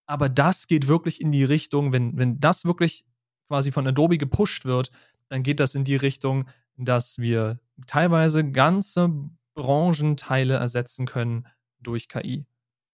aber 0.07 0.29
das 0.29 0.67
geht 0.67 0.87
wirklich 0.87 1.21
in 1.21 1.31
die 1.31 1.43
Richtung, 1.43 1.93
wenn, 1.93 2.17
wenn 2.17 2.39
das 2.39 2.65
wirklich 2.65 3.05
quasi 3.47 3.71
von 3.71 3.87
Adobe 3.87 4.17
gepusht 4.17 4.65
wird, 4.65 4.91
dann 5.29 5.43
geht 5.43 5.59
das 5.59 5.75
in 5.75 5.83
die 5.83 5.95
Richtung, 5.95 6.47
dass 6.77 7.17
wir 7.17 7.59
teilweise 7.87 8.49
ganze 8.49 9.09
Branchenteile 9.55 10.55
ersetzen 10.55 11.05
können 11.05 11.47
durch 11.79 12.09
KI. 12.09 12.45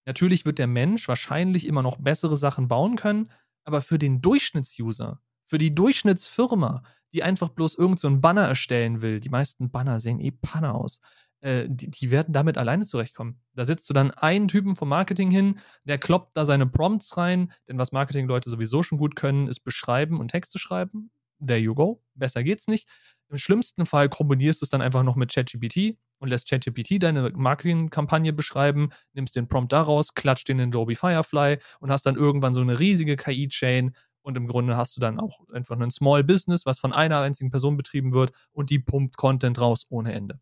Natürlich 0.05 0.45
wird 0.45 0.59
der 0.59 0.67
Mensch 0.67 1.07
wahrscheinlich 1.07 1.65
immer 1.67 1.81
noch 1.81 1.97
bessere 1.97 2.37
Sachen 2.37 2.67
bauen 2.67 2.95
können, 2.95 3.29
aber 3.63 3.81
für 3.81 3.97
den 3.97 4.21
Durchschnittsuser, 4.21 5.21
für 5.45 5.57
die 5.57 5.75
Durchschnittsfirma, 5.75 6.83
die 7.13 7.23
einfach 7.23 7.49
bloß 7.49 7.75
irgendeinen 7.75 8.15
so 8.15 8.21
Banner 8.21 8.43
erstellen 8.43 9.01
will, 9.01 9.19
die 9.19 9.29
meisten 9.29 9.71
Banner 9.71 9.99
sehen 9.99 10.19
eh 10.19 10.31
Panne 10.31 10.73
aus, 10.73 11.01
äh, 11.41 11.67
die, 11.69 11.89
die, 11.89 12.11
werden 12.11 12.33
damit 12.33 12.57
alleine 12.57 12.85
zurechtkommen. 12.85 13.39
Da 13.53 13.65
sitzt 13.65 13.89
du 13.89 13.93
dann 13.93 14.11
einen 14.11 14.47
Typen 14.47 14.75
vom 14.75 14.89
Marketing 14.89 15.31
hin, 15.31 15.59
der 15.83 15.97
kloppt 15.97 16.37
da 16.37 16.45
seine 16.45 16.67
Prompts 16.67 17.17
rein, 17.17 17.51
denn 17.67 17.77
was 17.77 17.91
Marketingleute 17.91 18.49
sowieso 18.49 18.83
schon 18.83 18.97
gut 18.97 19.15
können, 19.15 19.47
ist 19.47 19.61
beschreiben 19.61 20.19
und 20.19 20.29
Texte 20.29 20.59
schreiben 20.59 21.11
there 21.45 21.59
you 21.59 21.73
go. 21.73 22.01
Besser 22.15 22.43
geht's 22.43 22.67
nicht. 22.67 22.87
Im 23.29 23.37
schlimmsten 23.37 23.85
Fall 23.85 24.09
kombinierst 24.09 24.61
du 24.61 24.65
es 24.65 24.69
dann 24.69 24.81
einfach 24.81 25.03
noch 25.03 25.15
mit 25.15 25.33
ChatGPT 25.33 25.97
und 26.19 26.29
lässt 26.29 26.49
ChatGPT 26.49 27.01
deine 27.01 27.31
Marketingkampagne 27.33 28.33
beschreiben, 28.33 28.89
nimmst 29.13 29.35
den 29.35 29.47
Prompt 29.47 29.71
daraus, 29.71 30.13
klatscht 30.13 30.49
den 30.49 30.59
in 30.59 30.69
Adobe 30.69 30.95
Firefly 30.95 31.57
und 31.79 31.91
hast 31.91 32.05
dann 32.05 32.15
irgendwann 32.15 32.53
so 32.53 32.61
eine 32.61 32.79
riesige 32.79 33.15
KI-Chain 33.15 33.95
und 34.21 34.37
im 34.37 34.47
Grunde 34.47 34.77
hast 34.77 34.95
du 34.95 35.01
dann 35.01 35.19
auch 35.19 35.39
einfach 35.49 35.79
ein 35.79 35.91
Small 35.91 36.23
Business, 36.23 36.65
was 36.65 36.79
von 36.79 36.93
einer 36.93 37.19
einzigen 37.19 37.51
Person 37.51 37.77
betrieben 37.77 38.13
wird 38.13 38.31
und 38.51 38.69
die 38.69 38.79
pumpt 38.79 39.17
Content 39.17 39.59
raus 39.59 39.85
ohne 39.89 40.13
Ende. 40.13 40.39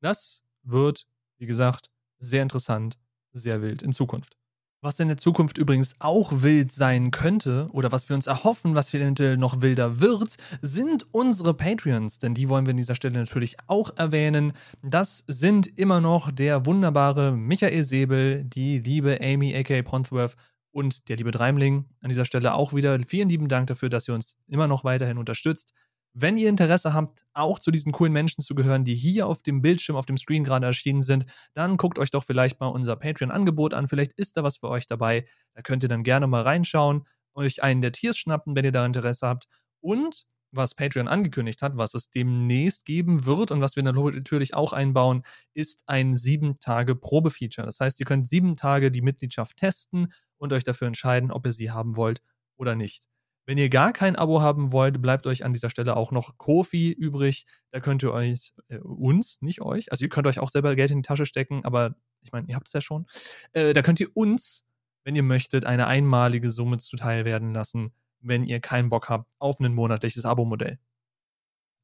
Das 0.00 0.42
wird, 0.62 1.06
wie 1.38 1.46
gesagt, 1.46 1.90
sehr 2.18 2.42
interessant, 2.42 2.98
sehr 3.32 3.62
wild 3.62 3.82
in 3.82 3.92
Zukunft. 3.92 4.36
Was 4.84 5.00
in 5.00 5.08
der 5.08 5.16
Zukunft 5.16 5.56
übrigens 5.56 5.94
auch 5.98 6.42
wild 6.42 6.70
sein 6.70 7.10
könnte 7.10 7.68
oder 7.72 7.90
was 7.90 8.06
wir 8.10 8.16
uns 8.16 8.26
erhoffen, 8.26 8.74
was 8.74 8.92
eventuell 8.92 9.38
noch 9.38 9.62
wilder 9.62 9.98
wird, 9.98 10.36
sind 10.60 11.06
unsere 11.14 11.54
Patreons. 11.54 12.18
Denn 12.18 12.34
die 12.34 12.50
wollen 12.50 12.66
wir 12.66 12.72
an 12.72 12.76
dieser 12.76 12.94
Stelle 12.94 13.18
natürlich 13.18 13.56
auch 13.66 13.96
erwähnen. 13.96 14.52
Das 14.82 15.24
sind 15.26 15.66
immer 15.78 16.02
noch 16.02 16.30
der 16.30 16.66
wunderbare 16.66 17.32
Michael 17.32 17.82
Säbel, 17.82 18.44
die 18.44 18.78
liebe 18.78 19.18
Amy 19.22 19.56
aka 19.56 19.80
Ponthworth 19.80 20.36
und 20.74 21.08
der 21.08 21.16
liebe 21.16 21.30
Dreimling. 21.30 21.86
An 22.00 22.08
dieser 22.08 22.24
Stelle 22.24 22.54
auch 22.54 22.74
wieder 22.74 22.98
vielen 23.06 23.28
lieben 23.28 23.48
Dank 23.48 23.68
dafür, 23.68 23.88
dass 23.88 24.08
ihr 24.08 24.14
uns 24.14 24.36
immer 24.48 24.66
noch 24.66 24.82
weiterhin 24.82 25.18
unterstützt. 25.18 25.72
Wenn 26.14 26.36
ihr 26.36 26.48
Interesse 26.48 26.92
habt, 26.92 27.24
auch 27.32 27.58
zu 27.58 27.70
diesen 27.70 27.92
coolen 27.92 28.12
Menschen 28.12 28.42
zu 28.42 28.54
gehören, 28.54 28.84
die 28.84 28.94
hier 28.94 29.26
auf 29.26 29.42
dem 29.42 29.62
Bildschirm, 29.62 29.96
auf 29.96 30.06
dem 30.06 30.16
Screen 30.16 30.44
gerade 30.44 30.66
erschienen 30.66 31.02
sind, 31.02 31.26
dann 31.54 31.76
guckt 31.76 31.98
euch 31.98 32.10
doch 32.10 32.24
vielleicht 32.24 32.60
mal 32.60 32.66
unser 32.68 32.96
Patreon-Angebot 32.96 33.72
an. 33.72 33.88
Vielleicht 33.88 34.12
ist 34.14 34.36
da 34.36 34.42
was 34.42 34.58
für 34.58 34.68
euch 34.68 34.86
dabei. 34.86 35.26
Da 35.54 35.62
könnt 35.62 35.82
ihr 35.84 35.88
dann 35.88 36.02
gerne 36.02 36.26
mal 36.26 36.42
reinschauen, 36.42 37.04
euch 37.34 37.62
einen 37.62 37.80
der 37.80 37.92
Tiers 37.92 38.18
schnappen, 38.18 38.54
wenn 38.56 38.64
ihr 38.64 38.72
da 38.72 38.84
Interesse 38.84 39.26
habt. 39.26 39.46
Und 39.80 40.26
was 40.56 40.74
Patreon 40.74 41.08
angekündigt 41.08 41.62
hat, 41.62 41.76
was 41.76 41.94
es 41.94 42.10
demnächst 42.10 42.84
geben 42.84 43.26
wird 43.26 43.50
und 43.50 43.60
was 43.60 43.76
wir 43.76 43.82
natürlich 43.82 44.54
auch 44.54 44.72
einbauen, 44.72 45.22
ist 45.54 45.82
ein 45.86 46.16
sieben 46.16 46.58
Tage 46.58 46.94
Probe-Feature. 46.94 47.66
Das 47.66 47.80
heißt, 47.80 48.00
ihr 48.00 48.06
könnt 48.06 48.28
sieben 48.28 48.56
Tage 48.56 48.90
die 48.90 49.02
Mitgliedschaft 49.02 49.56
testen 49.56 50.12
und 50.38 50.52
euch 50.52 50.64
dafür 50.64 50.86
entscheiden, 50.86 51.30
ob 51.30 51.46
ihr 51.46 51.52
sie 51.52 51.70
haben 51.70 51.96
wollt 51.96 52.22
oder 52.56 52.74
nicht. 52.74 53.08
Wenn 53.46 53.58
ihr 53.58 53.68
gar 53.68 53.92
kein 53.92 54.16
Abo 54.16 54.40
haben 54.40 54.72
wollt, 54.72 55.02
bleibt 55.02 55.26
euch 55.26 55.44
an 55.44 55.52
dieser 55.52 55.68
Stelle 55.68 55.96
auch 55.96 56.12
noch 56.12 56.38
Kofi 56.38 56.90
übrig. 56.90 57.44
Da 57.72 57.80
könnt 57.80 58.02
ihr 58.02 58.12
euch, 58.12 58.54
äh, 58.68 58.78
uns, 58.78 59.42
nicht 59.42 59.60
euch, 59.60 59.92
also 59.92 60.02
ihr 60.04 60.08
könnt 60.08 60.26
euch 60.26 60.38
auch 60.38 60.48
selber 60.48 60.74
Geld 60.76 60.90
in 60.90 60.98
die 60.98 61.06
Tasche 61.06 61.26
stecken, 61.26 61.64
aber 61.64 61.94
ich 62.22 62.32
meine, 62.32 62.48
ihr 62.48 62.56
habt 62.56 62.68
es 62.68 62.72
ja 62.72 62.80
schon. 62.80 63.06
Äh, 63.52 63.74
da 63.74 63.82
könnt 63.82 64.00
ihr 64.00 64.08
uns, 64.14 64.64
wenn 65.04 65.14
ihr 65.14 65.22
möchtet, 65.22 65.66
eine 65.66 65.86
einmalige 65.86 66.50
Summe 66.50 66.78
zuteil 66.78 67.26
werden 67.26 67.52
lassen, 67.52 67.92
wenn 68.24 68.44
ihr 68.44 68.60
keinen 68.60 68.88
Bock 68.88 69.08
habt 69.08 69.32
auf 69.38 69.60
ein 69.60 69.74
monatliches 69.74 70.24
Abo-Modell. 70.24 70.78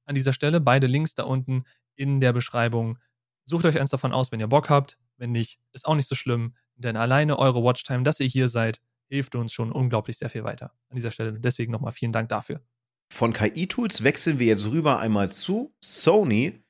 An 0.06 0.14
dieser 0.14 0.32
Stelle 0.32 0.60
beide 0.60 0.86
Links 0.86 1.14
da 1.14 1.24
unten 1.24 1.64
in 1.94 2.20
der 2.20 2.32
Beschreibung. 2.32 2.98
Sucht 3.44 3.64
euch 3.66 3.78
eins 3.78 3.90
davon 3.90 4.12
aus, 4.12 4.32
wenn 4.32 4.40
ihr 4.40 4.48
Bock 4.48 4.70
habt. 4.70 4.98
Wenn 5.18 5.32
nicht, 5.32 5.60
ist 5.72 5.86
auch 5.86 5.94
nicht 5.94 6.08
so 6.08 6.14
schlimm, 6.14 6.54
denn 6.76 6.96
alleine 6.96 7.38
eure 7.38 7.62
Watchtime, 7.62 8.02
dass 8.02 8.20
ihr 8.20 8.26
hier 8.26 8.48
seid, 8.48 8.80
hilft 9.08 9.34
uns 9.34 9.52
schon 9.52 9.70
unglaublich 9.70 10.16
sehr 10.16 10.30
viel 10.30 10.44
weiter. 10.44 10.72
An 10.88 10.96
dieser 10.96 11.10
Stelle 11.10 11.38
deswegen 11.38 11.70
nochmal 11.70 11.92
vielen 11.92 12.12
Dank 12.12 12.30
dafür. 12.30 12.62
Von 13.12 13.32
KI-Tools 13.32 14.02
wechseln 14.02 14.38
wir 14.38 14.46
jetzt 14.46 14.70
rüber 14.70 14.98
einmal 14.98 15.30
zu 15.30 15.74
Sony, 15.84 16.62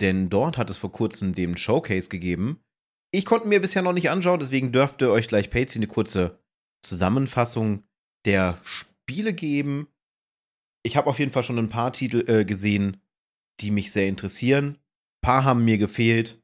denn 0.00 0.30
dort 0.30 0.56
hat 0.56 0.70
es 0.70 0.78
vor 0.78 0.92
kurzem 0.92 1.34
den 1.34 1.56
Showcase 1.56 2.08
gegeben. 2.08 2.60
Ich 3.10 3.26
konnte 3.26 3.48
mir 3.48 3.60
bisher 3.60 3.82
noch 3.82 3.92
nicht 3.92 4.10
anschauen, 4.10 4.38
deswegen 4.38 4.72
dürfte 4.72 5.10
euch 5.10 5.28
gleich 5.28 5.50
Patsy 5.50 5.78
eine 5.78 5.86
kurze 5.86 6.38
Zusammenfassung 6.82 7.82
der 8.24 8.58
Spiele 8.62 8.87
geben. 9.08 9.88
Ich 10.84 10.96
habe 10.96 11.08
auf 11.08 11.18
jeden 11.18 11.32
Fall 11.32 11.42
schon 11.42 11.58
ein 11.58 11.68
paar 11.68 11.92
Titel 11.92 12.24
äh, 12.28 12.44
gesehen, 12.44 13.02
die 13.60 13.70
mich 13.70 13.92
sehr 13.92 14.06
interessieren. 14.06 14.76
Ein 14.76 15.26
paar 15.26 15.44
haben 15.44 15.64
mir 15.64 15.78
gefehlt 15.78 16.40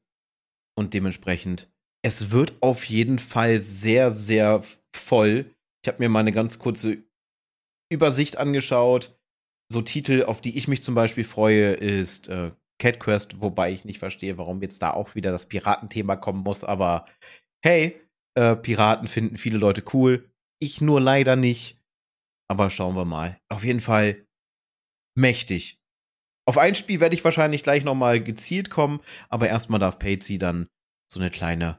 und 0.77 0.95
dementsprechend 0.95 1.69
es 2.05 2.31
wird 2.31 2.53
auf 2.61 2.85
jeden 2.85 3.19
Fall 3.19 3.63
sehr, 3.63 4.13
sehr 4.13 4.63
voll. 4.95 5.51
Ich 5.83 5.89
habe 5.89 6.03
mir 6.03 6.11
mal 6.11 6.21
eine 6.21 6.33
ganz 6.33 6.59
kurze 6.59 7.03
Übersicht 7.91 8.37
angeschaut. 8.37 9.19
So 9.73 9.81
Titel, 9.81 10.25
auf 10.25 10.43
die 10.43 10.59
ich 10.59 10.69
mich 10.69 10.83
zum 10.83 10.95
Beispiel 10.95 11.25
freue, 11.25 11.73
ist 11.73 12.29
äh, 12.29 12.53
Cat 12.79 13.01
Quest, 13.01 13.41
wobei 13.41 13.73
ich 13.73 13.87
nicht 13.87 13.99
verstehe, 13.99 14.37
warum 14.37 14.61
jetzt 14.61 14.83
da 14.83 14.91
auch 14.91 15.15
wieder 15.15 15.33
das 15.33 15.47
Piratenthema 15.47 16.17
kommen 16.17 16.43
muss. 16.43 16.63
Aber 16.63 17.07
hey, 17.65 17.99
äh, 18.35 18.55
Piraten 18.55 19.09
finden 19.09 19.39
viele 19.39 19.57
Leute 19.57 19.83
cool. 19.95 20.29
Ich 20.61 20.83
nur 20.83 21.01
leider 21.01 21.37
nicht. 21.37 21.81
Aber 22.49 22.71
schauen 22.71 22.97
wir 22.97 23.05
mal. 23.05 23.39
Auf 23.49 23.65
jeden 23.65 23.81
Fall 23.81 24.25
mächtig. 25.17 25.79
Auf 26.47 26.59
ein 26.59 26.75
Spiel 26.75 27.01
werde 27.01 27.15
ich 27.15 27.25
wahrscheinlich 27.25 27.63
gleich 27.63 27.85
noch 27.85 27.95
mal 27.95 28.23
gezielt 28.23 28.71
kommen, 28.71 29.01
aber 29.29 29.49
erstmal 29.49 29.81
darf 29.81 29.99
Patsy 29.99 30.39
dann 30.39 30.69
so 31.11 31.21
eine 31.21 31.31
kleine 31.31 31.79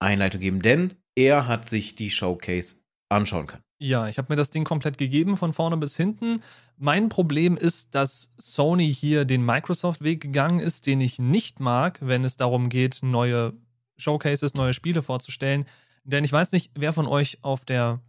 Einleitung 0.00 0.40
geben, 0.40 0.60
denn 0.60 0.96
er 1.16 1.46
hat 1.46 1.68
sich 1.68 1.94
die 1.94 2.10
Showcase 2.10 2.76
anschauen 3.08 3.46
können. 3.46 3.62
Ja, 3.78 4.06
ich 4.08 4.18
habe 4.18 4.32
mir 4.32 4.36
das 4.36 4.50
Ding 4.50 4.64
komplett 4.64 4.96
gegeben 4.96 5.36
von 5.36 5.52
vorne 5.52 5.76
bis 5.76 5.96
hinten. 5.96 6.36
Mein 6.76 7.08
Problem 7.08 7.56
ist, 7.56 7.94
dass 7.94 8.30
Sony 8.38 8.92
hier 8.94 9.24
den 9.24 9.44
Microsoft-Weg 9.44 10.20
gegangen 10.20 10.60
ist, 10.60 10.86
den 10.86 11.00
ich 11.00 11.18
nicht 11.18 11.58
mag, 11.58 11.98
wenn 12.00 12.24
es 12.24 12.36
darum 12.36 12.68
geht, 12.68 13.00
neue 13.02 13.54
Showcases, 13.96 14.54
neue 14.54 14.72
Spiele 14.72 15.02
vorzustellen. 15.02 15.66
Denn 16.04 16.24
ich 16.24 16.32
weiß 16.32 16.52
nicht, 16.52 16.70
wer 16.76 16.92
von 16.92 17.06
euch 17.06 17.38
auf 17.42 17.64
der, 17.64 18.00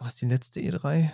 was 0.00 0.16
die 0.16 0.26
letzte 0.26 0.60
E3? 0.60 1.10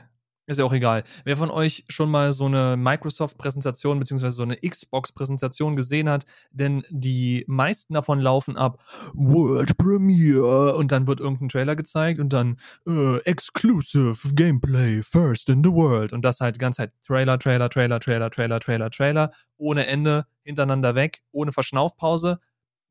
Ist 0.48 0.58
ja 0.58 0.64
auch 0.64 0.72
egal. 0.72 1.02
Wer 1.24 1.36
von 1.36 1.50
euch 1.50 1.84
schon 1.88 2.08
mal 2.08 2.32
so 2.32 2.44
eine 2.46 2.76
Microsoft-Präsentation 2.76 3.98
beziehungsweise 3.98 4.36
so 4.36 4.44
eine 4.44 4.56
Xbox-Präsentation 4.56 5.74
gesehen 5.74 6.08
hat, 6.08 6.24
denn 6.52 6.84
die 6.90 7.44
meisten 7.48 7.94
davon 7.94 8.20
laufen 8.20 8.56
ab 8.56 8.80
World 9.12 9.76
Premiere 9.76 10.76
und 10.76 10.92
dann 10.92 11.08
wird 11.08 11.18
irgendein 11.18 11.48
Trailer 11.48 11.74
gezeigt 11.74 12.20
und 12.20 12.32
dann 12.32 12.58
äh, 12.86 13.18
Exclusive 13.24 14.34
Gameplay 14.34 15.02
First 15.02 15.48
in 15.48 15.64
the 15.64 15.72
World 15.72 16.12
und 16.12 16.24
das 16.24 16.40
halt 16.40 16.60
ganze 16.60 16.76
Zeit 16.76 16.92
Trailer, 17.04 17.40
Trailer, 17.40 17.68
Trailer, 17.68 17.98
Trailer, 17.98 18.30
Trailer, 18.30 18.60
Trailer, 18.60 18.90
Trailer, 18.90 19.32
ohne 19.56 19.88
Ende, 19.88 20.26
hintereinander 20.44 20.94
weg, 20.94 21.22
ohne 21.32 21.50
Verschnaufpause. 21.50 22.38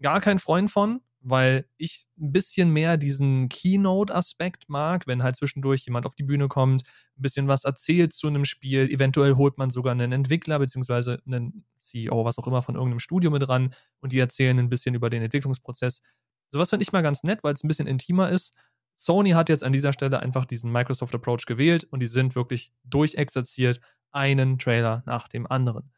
Gar 0.02 0.20
kein 0.20 0.40
Freund 0.40 0.70
von, 0.70 1.00
weil 1.28 1.66
ich 1.78 2.06
ein 2.20 2.32
bisschen 2.32 2.70
mehr 2.70 2.98
diesen 2.98 3.50
Keynote-Aspekt 3.50 4.70
mag, 4.70 5.08
wenn 5.08 5.24
halt 5.24 5.36
zwischendurch 5.36 5.82
jemand 5.86 6.06
auf 6.06 6.14
die 6.14 6.22
Bühne 6.22 6.48
kommt, 6.48 6.84
ein 7.18 7.22
bisschen 7.24 7.48
was 7.48 7.64
erzählt 7.64 8.14
zu 8.14 8.28
einem 8.28 8.46
Spiel, 8.46 8.92
eventuell 8.92 9.36
holt 9.36 9.58
man 9.58 9.72
sogar 9.72 9.92
einen 9.92 10.12
Entwickler 10.12 10.60
beziehungsweise 10.60 11.20
einen 11.26 11.66
CEO, 11.80 12.26
was 12.26 12.38
auch 12.38 12.46
immer, 12.46 12.62
von 12.62 12.76
irgendeinem 12.76 13.00
Studio 13.00 13.32
mit 13.32 13.50
ran 13.50 13.74
und 14.02 14.12
die 14.12 14.20
erzählen 14.20 14.60
ein 14.60 14.70
bisschen 14.70 14.94
über 14.94 15.10
den 15.10 15.24
Entwicklungsprozess. 15.24 16.04
Sowas 16.52 16.70
finde 16.70 16.84
ich 16.84 16.92
mal 16.92 17.02
ganz 17.02 17.24
nett, 17.24 17.44
weil 17.44 17.56
es 17.56 17.64
ein 17.64 17.68
bisschen 17.70 17.88
intimer 17.88 18.30
ist. 18.30 18.54
Sony 18.94 19.32
hat 19.32 19.50
jetzt 19.50 19.64
an 19.64 19.74
dieser 19.74 19.94
Stelle 19.94 20.20
einfach 20.20 20.46
diesen 20.46 20.72
Microsoft 20.72 21.16
Approach 21.16 21.48
gewählt 21.48 21.86
und 21.86 22.02
die 22.02 22.08
sind 22.08 22.36
wirklich 22.36 22.72
durchexerziert, 22.84 23.82
einen 24.12 24.60
Trailer 24.60 25.02
nach 25.08 25.28
dem 25.28 25.48
anderen. 25.48 25.92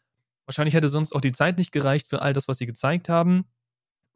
Wahrscheinlich 0.45 0.73
hätte 0.73 0.87
sonst 0.87 1.11
auch 1.11 1.19
die 1.19 1.33
Zeit 1.33 1.57
nicht 1.57 1.73
gereicht 1.73 2.07
für 2.07 2.21
all 2.21 2.31
das, 2.31 2.47
was 2.47 2.59
sie 2.59 2.65
gezeigt 2.65 3.09
haben 3.09 3.43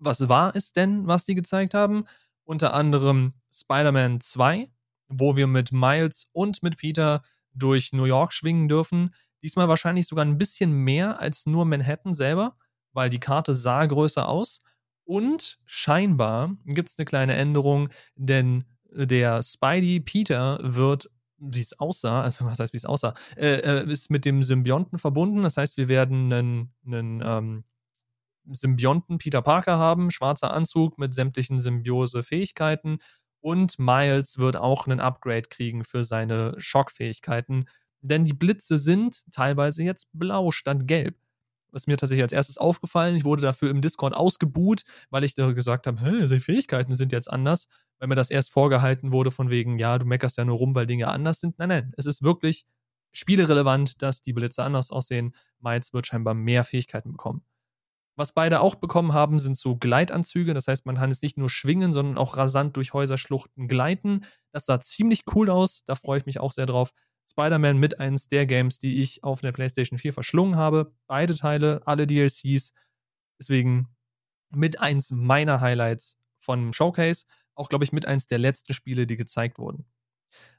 was 0.02 0.28
war 0.28 0.56
es 0.56 0.74
denn, 0.74 1.08
was 1.08 1.26
die 1.26 1.36
gezeigt 1.36 1.74
haben? 1.74 2.06
Unter 2.44 2.74
anderem 2.74 3.34
Spider-Man 3.54 4.20
2, 4.20 4.68
wo 5.08 5.38
wir 5.38 5.48
mit 5.48 5.72
Miles 5.72 6.28
und 6.34 6.64
mit 6.64 6.78
Peter 6.78 7.22
durch 7.54 7.94
New 7.94 8.06
York 8.06 8.34
schwingen 8.34 8.68
dürfen. 8.68 9.14
Diesmal 9.44 9.70
wahrscheinlich 9.70 10.08
sogar 10.08 10.26
ein 10.26 10.38
bisschen 10.38 10.72
mehr 10.72 11.20
als 11.20 11.46
nur 11.46 11.66
Manhattan 11.66 12.14
selber, 12.14 12.58
weil 12.94 13.10
die 13.10 13.20
Karte 13.20 13.56
sah 13.56 13.86
größer 13.86 14.28
aus. 14.28 14.60
Und 15.04 15.60
scheinbar 15.66 16.56
gibt 16.66 16.90
es 16.90 16.98
eine 16.98 17.06
kleine 17.06 17.36
Änderung, 17.36 17.90
denn 18.16 18.66
der 18.92 19.42
Spidey 19.44 20.00
Peter 20.00 20.60
wird, 20.62 21.10
wie 21.38 21.62
es 21.62 21.80
aussah, 21.80 22.22
also 22.22 22.46
was 22.46 22.60
heißt, 22.60 22.74
wie 22.74 22.78
es 22.78 22.86
aussah, 22.86 23.14
äh, 23.36 23.56
äh, 23.56 23.92
ist 23.92 24.10
mit 24.10 24.26
dem 24.26 24.44
Symbionten 24.44 25.00
verbunden. 25.00 25.44
Das 25.44 25.58
heißt, 25.58 25.78
wir 25.78 25.90
werden 25.90 26.32
einen, 26.32 26.74
einen 26.86 27.22
ähm, 27.26 27.64
Symbionten 28.50 29.18
Peter 29.18 29.42
Parker 29.42 29.78
haben, 29.78 30.12
schwarzer 30.12 30.54
Anzug 30.54 30.98
mit 30.98 31.14
sämtlichen 31.14 31.60
Symbiose-Fähigkeiten. 31.60 32.98
Und 33.42 33.80
Miles 33.80 34.38
wird 34.38 34.56
auch 34.56 34.86
einen 34.88 35.00
Upgrade 35.00 35.44
kriegen 35.50 35.84
für 35.84 36.04
seine 36.04 36.54
Schockfähigkeiten. 36.58 37.66
Denn 38.02 38.24
die 38.26 38.34
Blitze 38.34 38.78
sind 38.78 39.24
teilweise 39.32 39.84
jetzt 39.84 40.10
blau 40.14 40.52
statt 40.52 40.88
gelb. 40.88 41.18
Was 41.72 41.88
mir 41.88 41.98
tatsächlich 41.98 42.24
als 42.24 42.34
erstes 42.34 42.58
aufgefallen. 42.58 43.16
Ich 43.16 43.24
wurde 43.24 43.42
dafür 43.42 43.70
im 43.70 43.82
Discord 43.82 44.14
ausgebuht, 44.14 44.84
weil 45.10 45.24
ich 45.24 45.36
da 45.36 45.52
gesagt 45.54 45.88
habe, 45.88 46.02
hey, 46.02 46.26
die 46.26 46.40
Fähigkeiten 46.40 46.96
sind 46.96 47.12
jetzt 47.12 47.32
anders. 47.32 47.68
Weil 48.00 48.10
mir 48.10 48.16
das 48.16 48.32
erst 48.32 48.52
vorgehalten 48.52 49.14
wurde 49.14 49.32
von 49.32 49.50
wegen, 49.50 49.80
ja, 49.80 49.98
du 49.98 50.06
meckerst 50.06 50.38
ja 50.38 50.46
nur 50.46 50.58
rum, 50.58 50.76
weil 50.76 50.88
Dinge 50.88 51.08
anders 51.08 51.40
sind. 51.40 51.58
Nein, 51.60 51.70
nein, 51.70 51.94
es 51.98 52.06
ist 52.06 52.24
wirklich 52.24 52.66
spielerelevant, 53.14 54.02
dass 54.02 54.22
die 54.22 54.34
Blitze 54.34 54.64
anders 54.64 54.92
aussehen. 54.92 55.36
Miles 55.60 55.94
wird 55.94 56.08
scheinbar 56.08 56.34
mehr 56.34 56.64
Fähigkeiten 56.64 57.12
bekommen. 57.12 57.44
Was 58.22 58.34
beide 58.34 58.62
auch 58.62 58.76
bekommen 58.76 59.14
haben, 59.14 59.40
sind 59.40 59.58
so 59.58 59.76
Gleitanzüge. 59.76 60.54
Das 60.54 60.68
heißt, 60.68 60.86
man 60.86 60.96
kann 60.96 61.10
es 61.10 61.24
nicht 61.24 61.40
nur 61.40 61.50
schwingen, 61.50 61.92
sondern 61.92 62.20
auch 62.20 62.38
rasant 62.38 62.78
durch 62.78 62.94
Häuserschluchten 62.94 63.68
gleiten. 63.68 64.26
Das 64.52 64.68
sah 64.68 64.80
ziemlich 64.80 65.24
cool 65.34 65.50
aus. 65.50 65.84
Da 65.86 65.96
freue 65.96 66.20
ich 66.20 66.28
mich 66.28 66.40
auch 66.40 66.52
sehr 66.52 66.68
drauf. 66.68 66.94
Spider-Man 67.32 67.80
mit 67.80 68.00
eins 68.00 68.28
der 68.28 68.46
Games, 68.46 68.78
die 68.78 69.02
ich 69.02 69.24
auf 69.24 69.42
der 69.42 69.52
PlayStation 69.52 69.98
4 69.98 70.14
verschlungen 70.14 70.56
habe. 70.56 70.94
Beide 71.08 71.34
Teile, 71.34 71.82
alle 71.86 72.06
DLCs. 72.06 72.74
Deswegen 73.40 73.88
mit 74.52 74.80
eins 74.80 75.10
meiner 75.10 75.60
Highlights 75.60 76.20
von 76.38 76.74
Showcase. 76.74 77.26
Auch, 77.56 77.70
glaube 77.70 77.86
ich, 77.86 77.92
mit 77.92 78.06
eins 78.06 78.28
der 78.28 78.38
letzten 78.38 78.76
Spiele, 78.76 79.08
die 79.08 79.18
gezeigt 79.18 79.58
wurden. 79.58 79.88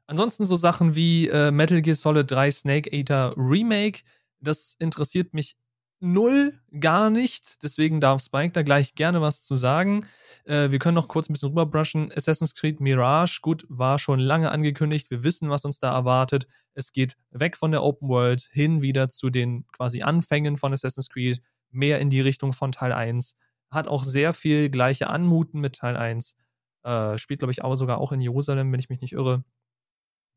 Ansonsten 0.09 0.47
so 0.47 0.57
Sachen 0.57 0.97
wie 0.97 1.29
äh, 1.29 1.53
Metal 1.53 1.81
Gear 1.81 1.95
Solid 1.95 2.29
3 2.29 2.51
Snake 2.51 2.91
Eater 2.91 3.35
Remake. 3.37 4.01
Das 4.41 4.75
interessiert 4.81 5.33
mich 5.33 5.55
null, 6.03 6.59
gar 6.79 7.11
nicht. 7.11 7.63
Deswegen 7.63 8.01
darf 8.01 8.23
Spike 8.23 8.53
da 8.53 8.63
gleich 8.63 8.95
gerne 8.95 9.21
was 9.21 9.45
zu 9.45 9.57
sagen. 9.57 10.07
Äh, 10.45 10.71
wir 10.71 10.79
können 10.79 10.97
noch 10.97 11.09
kurz 11.09 11.29
ein 11.29 11.33
bisschen 11.33 11.51
rüberbrushen. 11.51 12.13
Assassin's 12.15 12.55
Creed 12.55 12.81
Mirage, 12.81 13.41
gut, 13.41 13.65
war 13.69 13.99
schon 13.99 14.19
lange 14.19 14.51
angekündigt. 14.51 15.11
Wir 15.11 15.25
wissen, 15.25 15.49
was 15.49 15.65
uns 15.65 15.79
da 15.79 15.93
erwartet. 15.95 16.47
Es 16.75 16.93
geht 16.93 17.17
weg 17.31 17.57
von 17.57 17.71
der 17.71 17.83
Open 17.83 18.09
World 18.09 18.49
hin 18.53 18.83
wieder 18.83 19.09
zu 19.09 19.31
den 19.31 19.67
quasi 19.69 20.03
Anfängen 20.03 20.57
von 20.57 20.73
Assassin's 20.73 21.09
Creed, 21.09 21.41
mehr 21.71 22.01
in 22.01 22.11
die 22.11 22.21
Richtung 22.21 22.53
von 22.53 22.73
Teil 22.73 22.93
1. 22.93 23.37
Hat 23.71 23.89
auch 23.89 24.05
sehr 24.05 24.33
viel 24.35 24.71
gleiche 24.71 25.09
Anmuten 25.09 25.61
mit 25.61 25.77
Teil 25.77 25.97
1. 25.97 26.37
Äh, 26.83 27.17
spielt, 27.19 27.41
glaube 27.41 27.53
ich, 27.53 27.63
auch 27.63 27.77
sogar 27.77 27.99
auch 27.99 28.13
in 28.13 28.21
Jerusalem, 28.21 28.73
wenn 28.73 28.81
ich 28.81 28.89
mich 28.89 29.01
nicht 29.01 29.13
irre 29.13 29.45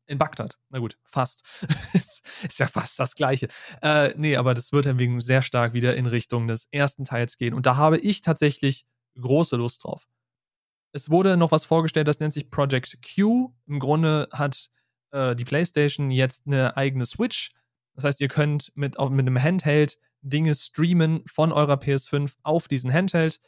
in 0.06 0.18
Bagdad. 0.18 0.58
Na 0.70 0.78
gut, 0.78 0.98
fast. 1.04 1.66
ist, 1.92 2.58
ja 2.58 2.66
fast 2.66 2.98
das 2.98 3.14
Gleiche. 3.14 3.48
Äh, 3.82 4.14
nee, 4.16 4.36
aber 4.36 4.54
das 4.54 4.72
wird 4.72 4.86
dann 4.86 4.98
wegen 4.98 5.20
sehr 5.20 5.42
stark 5.42 5.72
wieder 5.72 5.96
in 5.96 6.06
Richtung 6.06 6.46
des 6.46 6.68
ersten 6.70 7.04
Teils 7.04 7.36
gehen. 7.36 7.54
Und 7.54 7.66
da 7.66 7.76
habe 7.76 7.98
ich 7.98 8.20
tatsächlich 8.20 8.86
große 9.20 9.56
Lust 9.56 9.84
drauf. 9.84 10.06
Es 10.92 11.10
wurde 11.10 11.36
noch 11.36 11.52
was 11.52 11.64
vorgestellt, 11.64 12.08
das 12.08 12.20
nennt 12.20 12.32
sich 12.32 12.50
Project 12.50 12.98
Q. 13.02 13.52
Im 13.66 13.78
Grunde 13.78 14.28
hat 14.32 14.70
äh, 15.10 15.34
die 15.34 15.44
PlayStation 15.44 16.10
jetzt 16.10 16.46
eine 16.46 16.76
eigene 16.76 17.04
Switch. 17.04 17.52
Das 17.94 18.04
heißt, 18.04 18.20
ihr 18.20 18.28
könnt 18.28 18.72
mit, 18.74 18.98
mit 18.98 19.26
einem 19.26 19.42
Handheld 19.42 19.98
Dinge 20.22 20.54
streamen 20.54 21.22
von 21.26 21.52
eurer 21.52 21.74
PS5 21.74 22.34
auf 22.42 22.68
diesen 22.68 22.92
Handheld 22.92 23.40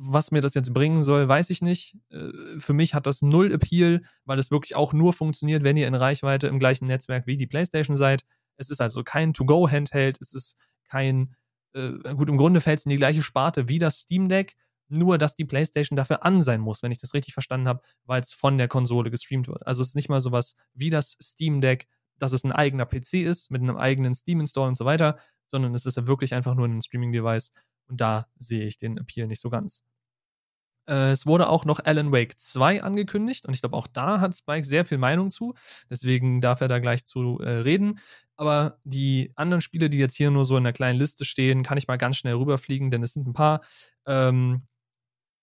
was 0.00 0.30
mir 0.30 0.40
das 0.40 0.54
jetzt 0.54 0.72
bringen 0.72 1.02
soll, 1.02 1.28
weiß 1.28 1.50
ich 1.50 1.60
nicht. 1.60 1.96
Äh, 2.10 2.30
für 2.58 2.72
mich 2.72 2.94
hat 2.94 3.06
das 3.06 3.20
null 3.20 3.52
Appeal, 3.52 4.02
weil 4.24 4.38
es 4.38 4.52
wirklich 4.52 4.76
auch 4.76 4.92
nur 4.92 5.12
funktioniert, 5.12 5.64
wenn 5.64 5.76
ihr 5.76 5.88
in 5.88 5.96
Reichweite 5.96 6.46
im 6.46 6.60
gleichen 6.60 6.86
Netzwerk 6.86 7.26
wie 7.26 7.36
die 7.36 7.48
PlayStation 7.48 7.96
seid. 7.96 8.24
Es 8.56 8.70
ist 8.70 8.80
also 8.80 9.02
kein 9.02 9.34
To-Go-Handheld, 9.34 10.18
es 10.20 10.32
ist 10.32 10.56
kein, 10.88 11.34
äh, 11.74 12.14
gut, 12.14 12.28
im 12.28 12.36
Grunde 12.36 12.60
fällt 12.60 12.78
es 12.78 12.86
in 12.86 12.90
die 12.90 12.96
gleiche 12.96 13.22
Sparte 13.22 13.68
wie 13.68 13.78
das 13.78 13.98
Steam 13.98 14.28
Deck, 14.28 14.54
nur 14.88 15.18
dass 15.18 15.34
die 15.34 15.44
PlayStation 15.44 15.96
dafür 15.96 16.24
an 16.24 16.42
sein 16.42 16.60
muss, 16.60 16.82
wenn 16.84 16.92
ich 16.92 16.98
das 16.98 17.12
richtig 17.12 17.34
verstanden 17.34 17.66
habe, 17.66 17.82
weil 18.04 18.20
es 18.22 18.32
von 18.32 18.56
der 18.56 18.68
Konsole 18.68 19.10
gestreamt 19.10 19.48
wird. 19.48 19.66
Also 19.66 19.82
es 19.82 19.88
ist 19.88 19.94
nicht 19.96 20.08
mal 20.08 20.20
sowas 20.20 20.54
wie 20.74 20.90
das 20.90 21.16
Steam 21.20 21.60
Deck, 21.60 21.88
dass 22.18 22.32
es 22.32 22.44
ein 22.44 22.52
eigener 22.52 22.86
PC 22.86 23.14
ist 23.14 23.50
mit 23.50 23.62
einem 23.62 23.76
eigenen 23.76 24.14
Steam-Install 24.14 24.68
und 24.68 24.76
so 24.76 24.84
weiter, 24.84 25.18
sondern 25.48 25.74
es 25.74 25.86
ist 25.86 25.96
ja 25.96 26.06
wirklich 26.06 26.34
einfach 26.34 26.54
nur 26.54 26.66
ein 26.66 26.82
Streaming-Device 26.82 27.52
und 27.88 28.00
da 28.00 28.28
sehe 28.38 28.64
ich 28.64 28.76
den 28.76 28.98
Appeal 28.98 29.26
nicht 29.26 29.40
so 29.40 29.50
ganz. 29.50 29.82
Äh, 30.88 31.10
es 31.12 31.26
wurde 31.26 31.48
auch 31.48 31.64
noch 31.64 31.80
Alan 31.84 32.12
Wake 32.12 32.38
2 32.38 32.82
angekündigt 32.82 33.46
und 33.46 33.54
ich 33.54 33.60
glaube, 33.60 33.76
auch 33.76 33.86
da 33.86 34.20
hat 34.20 34.34
Spike 34.34 34.64
sehr 34.64 34.84
viel 34.84 34.98
Meinung 34.98 35.30
zu. 35.30 35.54
Deswegen 35.90 36.40
darf 36.40 36.60
er 36.60 36.68
da 36.68 36.78
gleich 36.78 37.04
zu 37.04 37.38
äh, 37.40 37.50
reden. 37.50 38.00
Aber 38.36 38.78
die 38.84 39.32
anderen 39.36 39.60
Spiele, 39.60 39.90
die 39.90 39.98
jetzt 39.98 40.16
hier 40.16 40.30
nur 40.30 40.44
so 40.44 40.56
in 40.56 40.62
einer 40.62 40.72
kleinen 40.72 40.98
Liste 40.98 41.24
stehen, 41.24 41.62
kann 41.62 41.78
ich 41.78 41.88
mal 41.88 41.98
ganz 41.98 42.16
schnell 42.16 42.34
rüberfliegen, 42.34 42.90
denn 42.90 43.02
es 43.02 43.12
sind 43.12 43.26
ein 43.26 43.32
paar 43.32 43.62
ähm, 44.06 44.62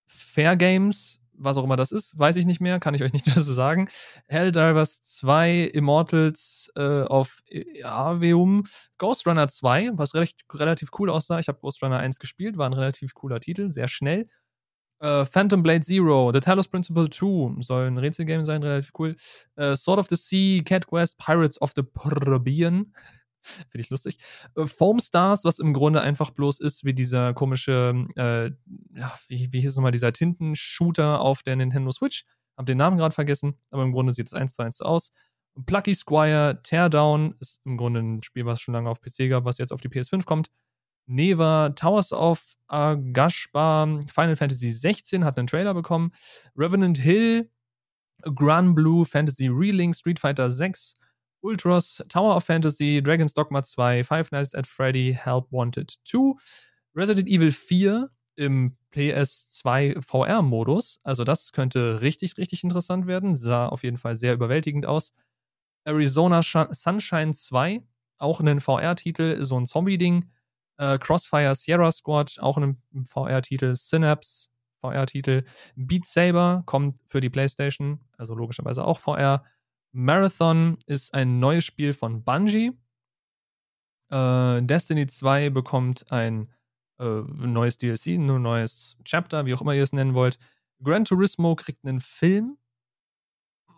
Fair 0.06 0.56
Games, 0.56 1.20
was 1.38 1.56
auch 1.56 1.64
immer 1.64 1.76
das 1.76 1.92
ist, 1.92 2.18
weiß 2.18 2.36
ich 2.36 2.46
nicht 2.46 2.60
mehr, 2.60 2.80
kann 2.80 2.94
ich 2.94 3.02
euch 3.02 3.12
nicht 3.12 3.26
mehr 3.34 3.40
so 3.40 3.52
sagen. 3.52 3.88
Helldivers 4.28 5.02
2, 5.02 5.70
Immortals 5.72 6.70
äh, 6.76 7.02
of 7.02 7.42
Aveum, 7.82 8.64
Ghost 8.98 9.26
Runner 9.26 9.48
2, 9.48 9.92
was 9.94 10.14
recht, 10.14 10.42
relativ 10.52 10.90
cool 10.98 11.10
aussah. 11.10 11.38
Ich 11.38 11.48
habe 11.48 11.58
Ghost 11.60 11.82
Runner 11.82 11.98
1 11.98 12.18
gespielt, 12.18 12.58
war 12.58 12.66
ein 12.66 12.72
relativ 12.72 13.14
cooler 13.14 13.40
Titel, 13.40 13.70
sehr 13.70 13.88
schnell. 13.88 14.26
Uh, 14.98 15.26
Phantom 15.26 15.62
Blade 15.62 15.82
Zero, 15.82 16.32
The 16.32 16.40
Talos 16.40 16.68
Principle 16.68 17.10
2 17.10 17.60
soll 17.60 17.86
ein 17.86 17.98
Rätselgame 17.98 18.46
sein, 18.46 18.62
relativ 18.62 18.92
cool. 18.98 19.14
Uh, 19.58 19.74
Sword 19.74 19.98
of 19.98 20.06
the 20.08 20.16
Sea, 20.16 20.62
Cat 20.64 20.86
Quest, 20.86 21.18
Pirates 21.18 21.60
of 21.60 21.72
the 21.76 21.82
Caribbean. 21.82 22.94
Finde 23.70 23.80
ich 23.80 23.90
lustig. 23.90 24.18
Uh, 24.56 24.66
Foam 24.66 24.98
Stars, 24.98 25.44
was 25.44 25.58
im 25.58 25.72
Grunde 25.72 26.00
einfach 26.00 26.30
bloß 26.30 26.60
ist 26.60 26.84
wie 26.84 26.94
dieser 26.94 27.34
komische, 27.34 28.06
äh, 28.16 28.50
ja, 28.98 29.18
wie, 29.28 29.52
wie 29.52 29.60
hieß 29.60 29.76
nochmal, 29.76 29.92
dieser 29.92 30.12
Tintenshooter 30.12 31.20
auf 31.20 31.42
der 31.42 31.56
Nintendo 31.56 31.90
Switch. 31.90 32.24
Hab 32.56 32.66
den 32.66 32.78
Namen 32.78 32.96
gerade 32.96 33.14
vergessen, 33.14 33.58
aber 33.70 33.82
im 33.82 33.92
Grunde 33.92 34.12
sieht 34.12 34.26
es 34.26 34.34
eins 34.34 34.54
zu 34.54 34.62
eins 34.62 34.78
so 34.78 34.84
aus. 34.84 35.12
Plucky 35.64 35.94
Squire, 35.94 36.60
Teardown 36.62 37.34
ist 37.40 37.60
im 37.64 37.76
Grunde 37.76 38.00
ein 38.00 38.22
Spiel, 38.22 38.44
was 38.44 38.60
schon 38.60 38.74
lange 38.74 38.90
auf 38.90 39.00
PC 39.00 39.30
gab, 39.30 39.44
was 39.44 39.58
jetzt 39.58 39.72
auf 39.72 39.80
die 39.80 39.88
PS5 39.88 40.24
kommt. 40.24 40.50
Neva, 41.06 41.70
Towers 41.70 42.12
of 42.12 42.56
Agashba, 42.68 44.00
Final 44.12 44.36
Fantasy 44.36 44.70
16 44.70 45.24
hat 45.24 45.38
einen 45.38 45.46
Trailer 45.46 45.72
bekommen. 45.72 46.10
Revenant 46.56 46.98
Hill, 46.98 47.50
Gran 48.34 48.74
Blue 48.74 49.04
Fantasy 49.04 49.48
Reeling, 49.48 49.92
Street 49.94 50.18
Fighter 50.18 50.50
6, 50.50 50.96
Ultros, 51.42 52.02
Tower 52.08 52.36
of 52.36 52.44
Fantasy, 52.44 53.02
Dragon's 53.02 53.34
Dogma 53.34 53.62
2, 53.62 54.04
Five 54.04 54.32
Nights 54.32 54.54
at 54.54 54.66
Freddy, 54.66 55.14
Help 55.14 55.50
Wanted 55.52 55.94
2, 56.04 56.34
Resident 56.94 57.28
Evil 57.28 57.52
4 57.52 58.10
im 58.36 58.76
PS2 58.92 60.00
VR-Modus. 60.02 61.00
Also 61.02 61.24
das 61.24 61.52
könnte 61.52 62.00
richtig, 62.00 62.36
richtig 62.38 62.64
interessant 62.64 63.06
werden. 63.06 63.36
Sah 63.36 63.68
auf 63.68 63.82
jeden 63.82 63.98
Fall 63.98 64.16
sehr 64.16 64.34
überwältigend 64.34 64.86
aus. 64.86 65.12
Arizona 65.84 66.42
Sunshine 66.42 67.32
2, 67.32 67.82
auch 68.18 68.40
ein 68.40 68.60
VR-Titel, 68.60 69.44
so 69.44 69.58
ein 69.58 69.66
Zombie-Ding. 69.66 70.30
Äh, 70.78 70.98
Crossfire 70.98 71.54
Sierra 71.54 71.90
Squad, 71.92 72.38
auch 72.40 72.56
ein 72.58 72.82
VR-Titel. 73.04 73.74
Synapse, 73.74 74.48
VR-Titel. 74.80 75.44
Beat 75.76 76.04
Saber 76.04 76.62
kommt 76.66 76.98
für 77.06 77.20
die 77.20 77.30
PlayStation, 77.30 78.00
also 78.18 78.34
logischerweise 78.34 78.84
auch 78.84 78.98
VR. 78.98 79.44
Marathon 79.96 80.76
ist 80.84 81.14
ein 81.14 81.38
neues 81.38 81.64
Spiel 81.64 81.94
von 81.94 82.22
Bungie. 82.22 82.78
Äh, 84.10 84.60
Destiny 84.60 85.06
2 85.06 85.48
bekommt 85.48 86.12
ein 86.12 86.52
äh, 86.98 87.22
neues 87.22 87.78
DLC, 87.78 88.08
ein 88.08 88.26
neues 88.26 88.98
Chapter, 89.04 89.46
wie 89.46 89.54
auch 89.54 89.62
immer 89.62 89.74
ihr 89.74 89.82
es 89.82 89.94
nennen 89.94 90.12
wollt. 90.12 90.38
Gran 90.82 91.06
Turismo 91.06 91.56
kriegt 91.56 91.82
einen 91.86 92.00
Film. 92.00 92.58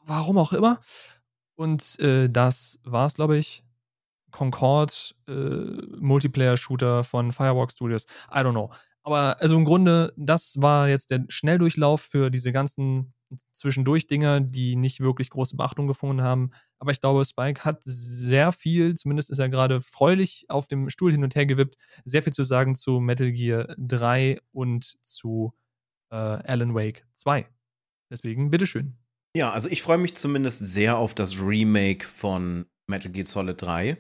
Warum 0.07 0.39
auch 0.39 0.53
immer. 0.53 0.81
Und 1.55 2.01
äh, 2.01 2.29
das 2.29 2.81
war's, 2.83 3.15
glaube 3.15 3.39
ich. 3.39 3.63
Concorde 4.33 4.93
äh, 5.29 5.97
Multiplayer-Shooter 6.01 7.05
von 7.05 7.31
Firewalk 7.31 7.71
Studios. 7.71 8.07
I 8.33 8.39
don't 8.39 8.51
know. 8.51 8.73
Aber 9.09 9.41
also 9.41 9.57
im 9.57 9.65
Grunde, 9.65 10.13
das 10.19 10.61
war 10.61 10.87
jetzt 10.87 11.11
der 11.11 11.25
Schnelldurchlauf 11.31 12.03
für 12.03 12.29
diese 12.29 12.53
ganzen 12.53 13.15
Zwischendurch-Dinger, 13.55 14.41
die 14.43 14.77
nicht 14.77 15.01
wirklich 15.01 15.31
große 15.31 15.57
Beachtung 15.57 15.87
gefunden 15.87 16.21
haben. 16.21 16.51
Aber 16.79 16.91
ich 16.91 17.01
glaube, 17.01 17.25
Spike 17.25 17.65
hat 17.65 17.81
sehr 17.85 18.53
viel, 18.53 18.97
zumindest 18.97 19.31
ist 19.31 19.39
er 19.39 19.49
gerade 19.49 19.81
freulich 19.81 20.45
auf 20.51 20.67
dem 20.67 20.91
Stuhl 20.91 21.11
hin 21.11 21.25
und 21.25 21.35
her 21.35 21.47
gewippt, 21.47 21.79
sehr 22.05 22.23
viel 22.23 22.35
zu 22.35 22.43
sagen 22.43 22.75
zu 22.75 23.01
Metal 23.01 23.33
Gear 23.33 23.75
3 23.79 24.43
und 24.53 24.99
zu 25.01 25.55
äh, 26.11 26.15
Alan 26.15 26.75
Wake 26.75 27.07
2. 27.15 27.49
Deswegen, 28.11 28.51
bitteschön. 28.51 28.99
Ja, 29.35 29.53
also 29.53 29.71
ich 29.71 29.81
freue 29.81 29.97
mich 29.97 30.17
zumindest 30.17 30.59
sehr 30.67 30.99
auf 30.99 31.15
das 31.15 31.41
Remake 31.41 32.07
von 32.07 32.67
Metal 32.87 33.11
Gear 33.11 33.25
Solid 33.25 33.63
3. 33.63 33.97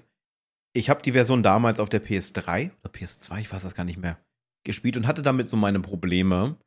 Ich 0.75 0.91
habe 0.91 1.01
die 1.01 1.13
Version 1.13 1.43
damals 1.43 1.81
auf 1.81 1.89
der 1.89 2.05
PS3 2.05 2.73
oder 2.83 2.93
PS2, 2.93 3.41
ich 3.41 3.51
weiß 3.51 3.63
das 3.63 3.75
gar 3.75 3.85
nicht 3.85 3.97
mehr, 3.97 4.19
gespielt 4.65 4.97
und 4.97 5.07
hatte 5.07 5.23
damit 5.23 5.49
so 5.49 5.57
meine 5.57 5.81
Probleme. 5.81 6.59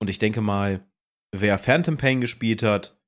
Und 0.00 0.10
ich 0.10 0.18
denke 0.18 0.40
mal, 0.40 0.86
wer 1.34 1.58
Phantom 1.58 1.96
Pain 1.96 2.20
gespielt 2.20 2.62
hat, 2.62 2.98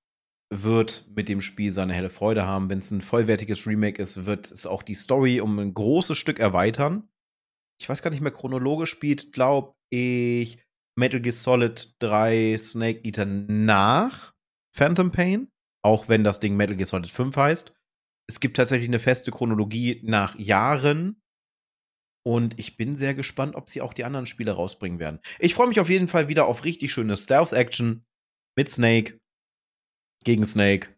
wird 0.53 1.11
mit 1.14 1.28
dem 1.28 1.41
Spiel 1.41 1.72
seine 1.72 1.95
helle 1.95 2.11
Freude 2.11 2.47
haben. 2.47 2.70
Wenn 2.70 2.78
es 2.78 2.91
ein 2.91 3.01
vollwertiges 3.01 3.66
Remake 3.66 4.01
ist, 4.01 4.26
wird 4.26 4.51
es 4.51 4.66
auch 4.66 4.82
die 4.82 4.95
Story 4.95 5.41
um 5.41 5.59
ein 5.59 5.74
großes 5.74 6.16
Stück 6.16 6.39
erweitern. 6.39 7.09
Ich 7.80 7.89
weiß 7.89 8.03
gar 8.03 8.11
nicht 8.11 8.20
mehr, 8.20 8.32
chronologisch 8.32 8.91
spielt, 8.91 9.32
glaube 9.32 9.74
ich, 9.91 10.59
Metal 10.97 11.20
Gear 11.20 11.32
Solid 11.32 11.95
3 11.99 12.57
Snake 12.59 13.01
Eater 13.05 13.26
nach 13.26 14.32
Phantom 14.76 15.11
Pain, 15.11 15.49
auch 15.82 16.09
wenn 16.09 16.22
das 16.22 16.41
Ding 16.41 16.57
Metal 16.57 16.76
Gear 16.76 16.87
Solid 16.87 17.11
5 17.11 17.37
heißt. 17.37 17.74
Es 18.28 18.41
gibt 18.41 18.57
tatsächlich 18.57 18.89
eine 18.89 19.01
feste 19.01 19.30
Chronologie 19.30 20.01
nach 20.05 20.39
Jahren. 20.39 21.20
Und 22.26 22.58
ich 22.58 22.76
bin 22.76 22.96
sehr 22.96 23.14
gespannt, 23.14 23.54
ob 23.54 23.68
sie 23.68 23.82
auch 23.82 23.92
die 23.92 24.04
anderen 24.04 24.26
Spiele 24.26 24.52
rausbringen 24.52 24.98
werden. 24.98 25.20
Ich 25.38 25.54
freue 25.54 25.68
mich 25.68 25.80
auf 25.80 25.90
jeden 25.90 26.08
Fall 26.08 26.28
wieder 26.28 26.46
auf 26.46 26.64
richtig 26.64 26.92
schöne 26.92 27.16
Stealth-Action 27.16 28.04
mit 28.56 28.70
Snake, 28.70 29.18
gegen 30.24 30.46
Snake, 30.46 30.88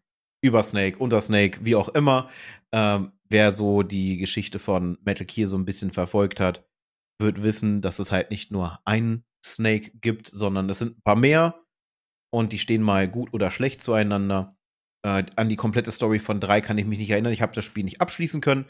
über 0.41 0.63
Snake, 0.63 0.97
unter 0.99 1.19
Snake, 1.21 1.59
wie 1.63 1.75
auch 1.75 1.89
immer. 1.89 2.29
Ähm, 2.71 3.11
wer 3.29 3.51
so 3.51 3.83
die 3.83 4.17
Geschichte 4.17 4.59
von 4.59 4.97
Metal 5.03 5.25
Gear 5.25 5.47
so 5.47 5.57
ein 5.57 5.65
bisschen 5.65 5.91
verfolgt 5.91 6.39
hat, 6.39 6.65
wird 7.19 7.43
wissen, 7.43 7.81
dass 7.81 7.99
es 7.99 8.11
halt 8.11 8.31
nicht 8.31 8.51
nur 8.51 8.79
einen 8.85 9.25
Snake 9.45 9.91
gibt, 9.99 10.27
sondern 10.27 10.69
es 10.69 10.79
sind 10.79 10.97
ein 10.97 11.01
paar 11.03 11.15
mehr 11.15 11.63
und 12.33 12.53
die 12.53 12.59
stehen 12.59 12.83
mal 12.83 13.07
gut 13.09 13.33
oder 13.33 13.51
schlecht 13.51 13.81
zueinander. 13.81 14.55
Äh, 15.05 15.25
an 15.35 15.49
die 15.49 15.55
komplette 15.55 15.91
Story 15.91 16.19
von 16.19 16.39
3 16.39 16.61
kann 16.61 16.77
ich 16.77 16.85
mich 16.85 16.99
nicht 16.99 17.09
erinnern. 17.09 17.33
Ich 17.33 17.41
habe 17.41 17.55
das 17.55 17.65
Spiel 17.65 17.83
nicht 17.83 18.01
abschließen 18.01 18.41
können, 18.41 18.69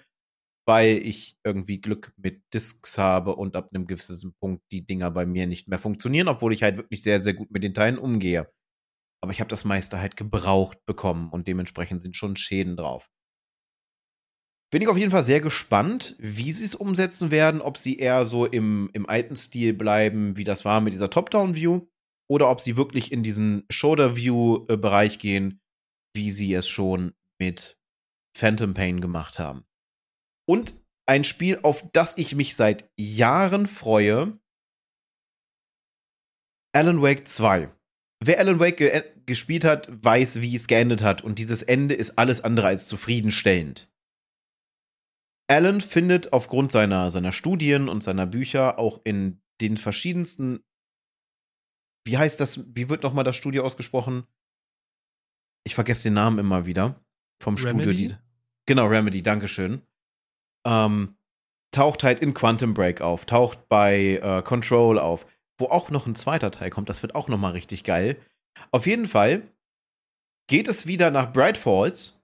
weil 0.68 0.98
ich 0.98 1.38
irgendwie 1.46 1.80
Glück 1.80 2.14
mit 2.18 2.44
Discs 2.54 2.98
habe 2.98 3.36
und 3.36 3.56
ab 3.56 3.70
einem 3.74 3.88
gewissen 3.88 4.36
Punkt 4.42 4.64
die 4.72 4.86
Dinger 4.86 5.10
bei 5.12 5.26
mir 5.26 5.48
nicht 5.48 5.68
mehr 5.70 5.80
funktionieren, 5.80 6.28
obwohl 6.28 6.54
ich 6.54 6.62
halt 6.62 6.78
wirklich 6.78 7.02
sehr, 7.02 7.22
sehr 7.22 7.34
gut 7.34 7.52
mit 7.52 7.64
den 7.64 7.74
Teilen 7.74 7.98
umgehe. 7.98 8.52
Aber 9.24 9.32
ich 9.32 9.40
habe 9.40 9.50
das 9.50 9.66
meiste 9.66 10.00
halt 10.00 10.18
gebraucht 10.18 10.78
bekommen 10.86 11.30
und 11.32 11.48
dementsprechend 11.48 12.02
sind 12.02 12.16
schon 12.16 12.36
Schäden 12.36 12.76
drauf. 12.76 13.10
Bin 14.70 14.82
ich 14.82 14.90
auf 14.90 14.98
jeden 14.98 15.12
Fall 15.12 15.24
sehr 15.24 15.40
gespannt, 15.40 16.16
wie 16.20 16.52
sie 16.52 16.66
es 16.66 16.76
umsetzen 16.76 17.32
werden, 17.32 17.62
ob 17.62 17.78
sie 17.78 17.98
eher 17.98 18.26
so 18.26 18.46
im, 18.46 18.90
im 18.92 19.08
alten 19.08 19.38
Stil 19.38 19.74
bleiben, 19.74 20.36
wie 20.36 20.44
das 20.44 20.66
war 20.66 20.82
mit 20.82 20.94
dieser 20.94 21.10
Top-Down-View, 21.10 21.88
oder 22.30 22.50
ob 22.50 22.60
sie 22.60 22.76
wirklich 22.76 23.14
in 23.14 23.24
diesen 23.24 23.64
Shoulder-View-Bereich 23.70 25.20
gehen, 25.20 25.62
wie 26.14 26.32
sie 26.32 26.54
es 26.54 26.68
schon 26.68 27.14
mit 27.40 27.78
Phantom 28.38 28.74
Pain 28.74 29.00
gemacht 29.00 29.40
haben. 29.40 29.66
Und 30.48 30.80
ein 31.08 31.24
Spiel, 31.24 31.60
auf 31.64 31.90
das 31.92 32.18
ich 32.18 32.36
mich 32.36 32.56
seit 32.56 32.90
Jahren 32.98 33.66
freue, 33.66 34.40
Alan 36.74 37.02
Wake 37.02 37.28
2. 37.28 37.72
Wer 38.24 38.40
Alan 38.40 38.60
Wake 38.60 38.78
ge 38.78 39.04
gespielt 39.26 39.64
hat, 39.66 39.90
weiß, 39.90 40.42
wie 40.42 40.56
es 40.56 40.68
geendet 40.68 41.02
hat. 41.02 41.22
Und 41.22 41.38
dieses 41.38 41.62
Ende 41.62 41.96
ist 41.96 42.18
alles 42.18 42.42
andere 42.42 42.68
als 42.68 42.88
zufriedenstellend. 42.88 43.92
Alan 45.50 45.82
findet 45.82 46.34
aufgrund 46.34 46.72
seiner, 46.72 47.12
seiner 47.12 47.32
Studien 47.32 47.90
und 47.90 48.04
seiner 48.04 48.26
Bücher 48.26 48.80
auch 48.80 49.02
in 49.04 49.42
den 49.60 49.78
verschiedensten. 49.78 50.64
Wie 52.06 52.18
heißt 52.18 52.40
das? 52.40 52.74
Wie 52.76 52.90
wird 52.90 53.04
nochmal 53.04 53.24
das 53.24 53.36
Studio 53.36 53.66
ausgesprochen? 53.66 54.26
Ich 55.66 55.76
vergesse 55.76 56.04
den 56.04 56.14
Namen 56.14 56.40
immer 56.40 56.66
wieder. 56.66 57.04
Vom 57.42 57.56
Remedy? 57.56 57.84
Studio. 57.84 58.08
Die, 58.08 58.16
genau, 58.66 58.88
Remedy, 58.88 59.22
Dankeschön. 59.22 59.82
Ähm, 60.68 61.16
taucht 61.72 62.04
halt 62.04 62.20
in 62.20 62.34
Quantum 62.34 62.74
Break 62.74 63.02
auf, 63.02 63.26
taucht 63.26 63.70
bei 63.70 64.20
äh, 64.22 64.42
Control 64.44 65.00
auf 65.00 65.26
wo 65.58 65.66
auch 65.66 65.90
noch 65.90 66.06
ein 66.06 66.16
zweiter 66.16 66.52
Teil 66.52 66.70
kommt. 66.70 66.90
Das 66.90 67.02
wird 67.02 67.16
auch 67.16 67.28
noch 67.28 67.38
mal 67.38 67.52
richtig 67.52 67.84
geil. 67.84 68.18
Auf 68.72 68.86
jeden 68.86 69.08
Fall 69.08 69.52
geht 70.48 70.68
es 70.68 70.88
wieder 70.88 71.12
nach 71.12 71.34
Bright 71.34 71.58
Falls 71.58 72.22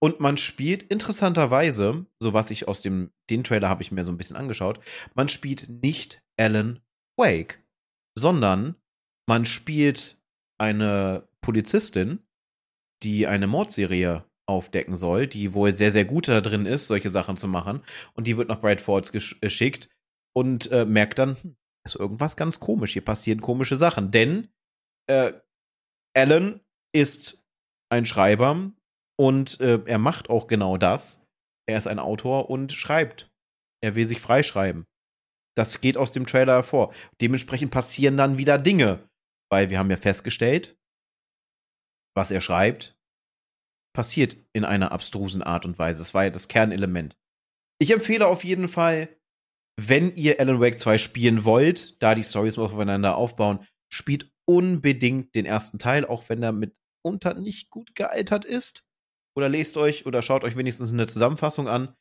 und 0.00 0.20
man 0.20 0.36
spielt 0.36 0.82
interessanterweise, 0.84 2.06
so 2.18 2.32
was 2.32 2.50
ich 2.50 2.68
aus 2.68 2.82
dem 2.82 3.12
den 3.30 3.44
Trailer 3.44 3.68
habe 3.68 3.82
ich 3.82 3.92
mir 3.92 4.04
so 4.04 4.12
ein 4.12 4.18
bisschen 4.18 4.36
angeschaut, 4.36 4.80
man 5.14 5.28
spielt 5.28 5.68
nicht 5.68 6.22
Alan 6.36 6.80
Wake, 7.16 7.62
sondern 8.16 8.76
man 9.28 9.44
spielt 9.44 10.18
eine 10.58 11.28
Polizistin, 11.40 12.20
die 13.02 13.26
eine 13.26 13.46
Mordserie 13.46 14.24
aufdecken 14.52 14.96
soll, 14.96 15.26
die 15.26 15.54
wohl 15.54 15.72
sehr, 15.72 15.92
sehr 15.92 16.04
gut 16.04 16.28
da 16.28 16.40
drin 16.40 16.66
ist, 16.66 16.86
solche 16.86 17.10
Sachen 17.10 17.36
zu 17.36 17.48
machen. 17.48 17.82
Und 18.14 18.26
die 18.26 18.36
wird 18.36 18.48
nach 18.48 18.60
Bright 18.60 18.80
Falls 18.80 19.12
geschickt 19.12 19.88
und 20.34 20.70
äh, 20.70 20.84
merkt 20.84 21.18
dann, 21.18 21.36
hm, 21.40 21.56
ist 21.84 21.96
irgendwas 21.96 22.36
ganz 22.36 22.60
komisch. 22.60 22.92
Hier 22.92 23.04
passieren 23.04 23.40
komische 23.40 23.76
Sachen. 23.76 24.10
Denn 24.10 24.48
äh, 25.08 25.32
Alan 26.16 26.60
ist 26.94 27.42
ein 27.90 28.06
Schreiber 28.06 28.72
und 29.18 29.60
äh, 29.60 29.80
er 29.86 29.98
macht 29.98 30.30
auch 30.30 30.46
genau 30.46 30.76
das. 30.76 31.26
Er 31.68 31.78
ist 31.78 31.86
ein 31.86 31.98
Autor 31.98 32.50
und 32.50 32.72
schreibt. 32.72 33.30
Er 33.82 33.94
will 33.94 34.06
sich 34.06 34.20
freischreiben. 34.20 34.86
Das 35.56 35.80
geht 35.80 35.96
aus 35.96 36.12
dem 36.12 36.26
Trailer 36.26 36.54
hervor. 36.54 36.94
Dementsprechend 37.20 37.70
passieren 37.70 38.16
dann 38.16 38.38
wieder 38.38 38.58
Dinge. 38.58 39.08
Weil 39.50 39.68
wir 39.68 39.78
haben 39.78 39.90
ja 39.90 39.98
festgestellt, 39.98 40.78
was 42.16 42.30
er 42.30 42.40
schreibt, 42.40 42.96
passiert 43.92 44.36
in 44.52 44.64
einer 44.64 44.92
abstrusen 44.92 45.42
Art 45.42 45.64
und 45.64 45.78
Weise. 45.78 46.00
Das 46.00 46.14
war 46.14 46.24
ja 46.24 46.30
das 46.30 46.48
Kernelement. 46.48 47.16
Ich 47.78 47.90
empfehle 47.90 48.26
auf 48.26 48.44
jeden 48.44 48.68
Fall 48.68 49.08
wenn 49.76 50.14
ihr 50.14 50.38
Alan 50.40 50.60
Wake 50.60 50.78
2 50.78 50.98
spielen 50.98 51.44
wollt, 51.44 52.02
da 52.02 52.14
die 52.14 52.24
Stories 52.24 52.58
aufeinander 52.58 53.16
aufbauen, 53.16 53.66
spielt 53.92 54.30
unbedingt 54.46 55.34
den 55.34 55.46
ersten 55.46 55.78
Teil, 55.78 56.04
auch 56.04 56.28
wenn 56.28 56.42
er 56.42 56.52
mitunter 56.52 57.34
nicht 57.34 57.70
gut 57.70 57.94
gealtert 57.94 58.44
ist. 58.44 58.84
Oder 59.34 59.48
lest 59.48 59.76
euch 59.76 60.04
oder 60.04 60.20
schaut 60.20 60.44
euch 60.44 60.56
wenigstens 60.56 60.92
eine 60.92 61.06
Zusammenfassung 61.06 61.68
an. 61.68 61.96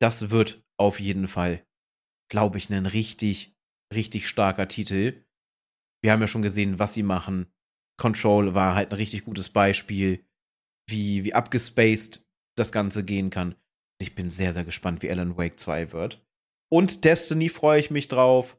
Das 0.00 0.30
wird 0.30 0.62
auf 0.78 1.00
jeden 1.00 1.28
Fall, 1.28 1.66
glaube 2.30 2.58
ich, 2.58 2.70
ein 2.70 2.86
richtig, 2.86 3.56
richtig 3.92 4.28
starker 4.28 4.68
Titel. 4.68 5.24
Wir 6.02 6.12
haben 6.12 6.20
ja 6.20 6.28
schon 6.28 6.42
gesehen, 6.42 6.78
was 6.78 6.92
sie 6.92 7.02
machen. 7.02 7.50
Control 7.98 8.54
war 8.54 8.74
halt 8.74 8.92
ein 8.92 8.96
richtig 8.96 9.24
gutes 9.24 9.48
Beispiel, 9.48 10.24
wie, 10.88 11.24
wie 11.24 11.34
abgespaced 11.34 12.24
das 12.56 12.72
Ganze 12.72 13.04
gehen 13.04 13.30
kann. 13.30 13.54
Ich 14.00 14.14
bin 14.14 14.30
sehr, 14.30 14.52
sehr 14.52 14.64
gespannt, 14.64 15.02
wie 15.02 15.10
Alan 15.10 15.36
Wake 15.36 15.58
2 15.58 15.92
wird. 15.92 16.24
Und 16.70 17.04
Destiny 17.04 17.48
freue 17.48 17.80
ich 17.80 17.90
mich 17.90 18.08
drauf. 18.08 18.58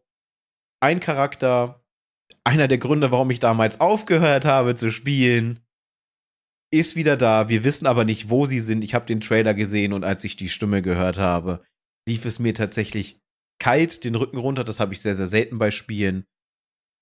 Ein 0.82 1.00
Charakter, 1.00 1.86
einer 2.44 2.68
der 2.68 2.78
Gründe, 2.78 3.12
warum 3.12 3.30
ich 3.32 3.40
damals 3.40 3.80
aufgehört 3.80 4.46
habe 4.46 4.76
zu 4.76 4.92
spielen. 4.92 5.60
ist 6.72 6.96
wieder 6.96 7.18
da. 7.18 7.50
Wir 7.50 7.64
wissen 7.64 7.88
aber 7.88 8.06
nicht, 8.06 8.30
wo 8.30 8.46
sie 8.46 8.60
sind. 8.60 8.84
Ich 8.84 8.94
habe 8.94 9.06
den 9.06 9.22
Trailer 9.22 9.54
gesehen 9.54 9.94
und 9.94 10.04
als 10.04 10.24
ich 10.24 10.36
die 10.36 10.50
Stimme 10.50 10.82
gehört 10.82 11.18
habe, 11.18 11.64
lief 12.08 12.26
es 12.26 12.40
mir 12.40 12.54
tatsächlich 12.54 13.20
kalt 13.60 14.04
den 14.04 14.16
Rücken 14.16 14.38
runter. 14.38 14.64
Das 14.64 14.80
habe 14.80 14.94
ich 14.94 15.02
sehr, 15.02 15.16
sehr 15.16 15.28
selten 15.28 15.58
bei 15.58 15.72
Spielen. 15.72 16.26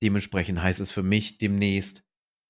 Dementsprechend 0.01 0.61
heißt 0.61 0.79
es 0.79 0.91
für 0.91 1.03
mich 1.03 1.37
demnächst 1.37 2.05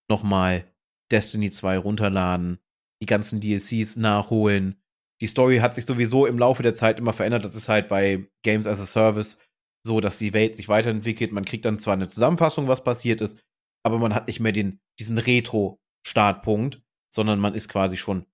nochmal 0.09 0.71
Destiny 1.11 1.51
2 1.51 1.77
runterladen, 1.77 2.59
die 3.01 3.05
ganzen 3.05 3.39
DLCs 3.39 3.95
nachholen. 3.95 4.81
Die 5.21 5.27
Story 5.27 5.57
hat 5.57 5.75
sich 5.75 5.85
sowieso 5.85 6.25
im 6.25 6.37
Laufe 6.37 6.63
der 6.63 6.73
Zeit 6.73 6.99
immer 6.99 7.13
verändert. 7.13 7.43
Das 7.43 7.55
ist 7.55 7.69
halt 7.69 7.89
bei 7.89 8.27
Games 8.43 8.67
as 8.67 8.79
a 8.79 8.85
Service 8.85 9.37
so, 9.85 10.01
dass 10.01 10.17
die 10.17 10.33
Welt 10.33 10.55
sich 10.55 10.69
weiterentwickelt. 10.69 11.31
Man 11.31 11.45
kriegt 11.45 11.65
dann 11.65 11.79
zwar 11.79 11.93
eine 11.93 12.07
Zusammenfassung, 12.07 12.67
was 12.67 12.83
passiert 12.83 13.21
ist, 13.21 13.39
aber 13.83 13.99
man 13.99 14.13
hat 14.13 14.27
nicht 14.27 14.39
mehr 14.39 14.51
den, 14.51 14.79
diesen 14.99 15.17
Retro-Startpunkt, 15.17 16.81
sondern 17.11 17.39
man 17.39 17.55
ist 17.55 17.69
quasi 17.69 17.97
schon 17.97 18.25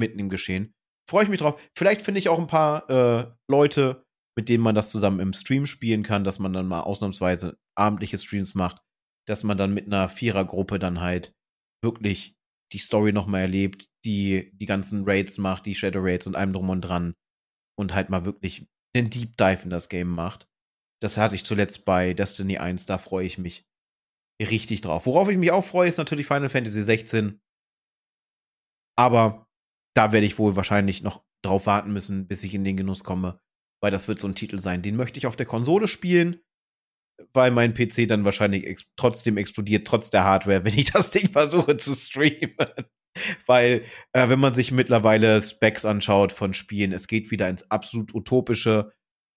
mitten 0.00 0.18
im 0.18 0.30
Geschehen. 0.30 0.74
Freue 1.08 1.24
ich 1.24 1.30
mich 1.30 1.40
drauf. 1.40 1.60
Vielleicht 1.76 2.02
finde 2.02 2.18
ich 2.18 2.28
auch 2.28 2.38
ein 2.38 2.46
paar 2.46 2.88
äh, 2.90 3.32
Leute, 3.48 4.04
mit 4.36 4.48
denen 4.48 4.64
man 4.64 4.74
das 4.74 4.90
zusammen 4.90 5.20
im 5.20 5.32
Stream 5.32 5.66
spielen 5.66 6.02
kann, 6.02 6.24
dass 6.24 6.38
man 6.38 6.52
dann 6.52 6.66
mal 6.66 6.80
ausnahmsweise 6.80 7.58
abendliche 7.76 8.18
Streams 8.18 8.54
macht, 8.54 8.80
dass 9.28 9.44
man 9.44 9.58
dann 9.58 9.74
mit 9.74 9.86
einer 9.86 10.08
Vierergruppe 10.08 10.78
dann 10.78 11.00
halt 11.00 11.34
wirklich 11.82 12.34
die 12.74 12.78
Story 12.78 13.12
nochmal 13.12 13.42
erlebt, 13.42 13.88
die 14.04 14.50
die 14.54 14.66
ganzen 14.66 15.04
Raids 15.04 15.38
macht, 15.38 15.66
die 15.66 15.74
Shadow 15.74 16.00
Raids 16.02 16.26
und 16.26 16.36
allem 16.36 16.52
drum 16.52 16.68
und 16.68 16.80
dran 16.80 17.14
und 17.78 17.94
halt 17.94 18.10
mal 18.10 18.24
wirklich 18.24 18.66
einen 18.94 19.10
Deep 19.10 19.36
Dive 19.36 19.62
in 19.62 19.70
das 19.70 19.88
Game 19.88 20.08
macht. 20.08 20.48
Das 21.00 21.16
hatte 21.16 21.34
ich 21.34 21.44
zuletzt 21.44 21.84
bei 21.84 22.14
Destiny 22.14 22.58
1, 22.58 22.86
da 22.86 22.98
freue 22.98 23.26
ich 23.26 23.38
mich 23.38 23.64
richtig 24.40 24.80
drauf. 24.80 25.06
Worauf 25.06 25.28
ich 25.28 25.38
mich 25.38 25.52
auch 25.52 25.64
freue, 25.64 25.88
ist 25.88 25.98
natürlich 25.98 26.26
Final 26.26 26.48
Fantasy 26.48 26.82
16. 26.82 27.40
Aber 28.96 29.46
da 29.94 30.12
werde 30.12 30.26
ich 30.26 30.38
wohl 30.38 30.56
wahrscheinlich 30.56 31.02
noch 31.02 31.24
drauf 31.44 31.66
warten 31.66 31.92
müssen, 31.92 32.26
bis 32.26 32.42
ich 32.42 32.54
in 32.54 32.64
den 32.64 32.76
Genuss 32.76 33.04
komme, 33.04 33.40
weil 33.82 33.90
das 33.90 34.08
wird 34.08 34.18
so 34.18 34.26
ein 34.26 34.34
Titel 34.34 34.58
sein. 34.58 34.82
Den 34.82 34.96
möchte 34.96 35.18
ich 35.18 35.26
auf 35.26 35.36
der 35.36 35.46
Konsole 35.46 35.88
spielen, 35.88 36.40
weil 37.32 37.50
mein 37.50 37.74
PC 37.74 38.08
dann 38.08 38.24
wahrscheinlich 38.24 38.66
ex 38.66 38.86
trotzdem 38.96 39.36
explodiert, 39.36 39.86
trotz 39.86 40.10
der 40.10 40.24
Hardware, 40.24 40.64
wenn 40.64 40.78
ich 40.78 40.92
das 40.92 41.10
Ding 41.10 41.30
versuche 41.30 41.76
zu 41.76 41.94
streamen. 41.94 42.68
weil, 43.46 43.84
äh, 44.12 44.28
wenn 44.28 44.40
man 44.40 44.54
sich 44.54 44.72
mittlerweile 44.72 45.40
Specs 45.40 45.84
anschaut 45.84 46.32
von 46.32 46.54
Spielen, 46.54 46.92
es 46.92 47.06
geht 47.06 47.30
wieder 47.30 47.48
ins 47.48 47.70
absolut 47.70 48.14
utopische. 48.14 48.92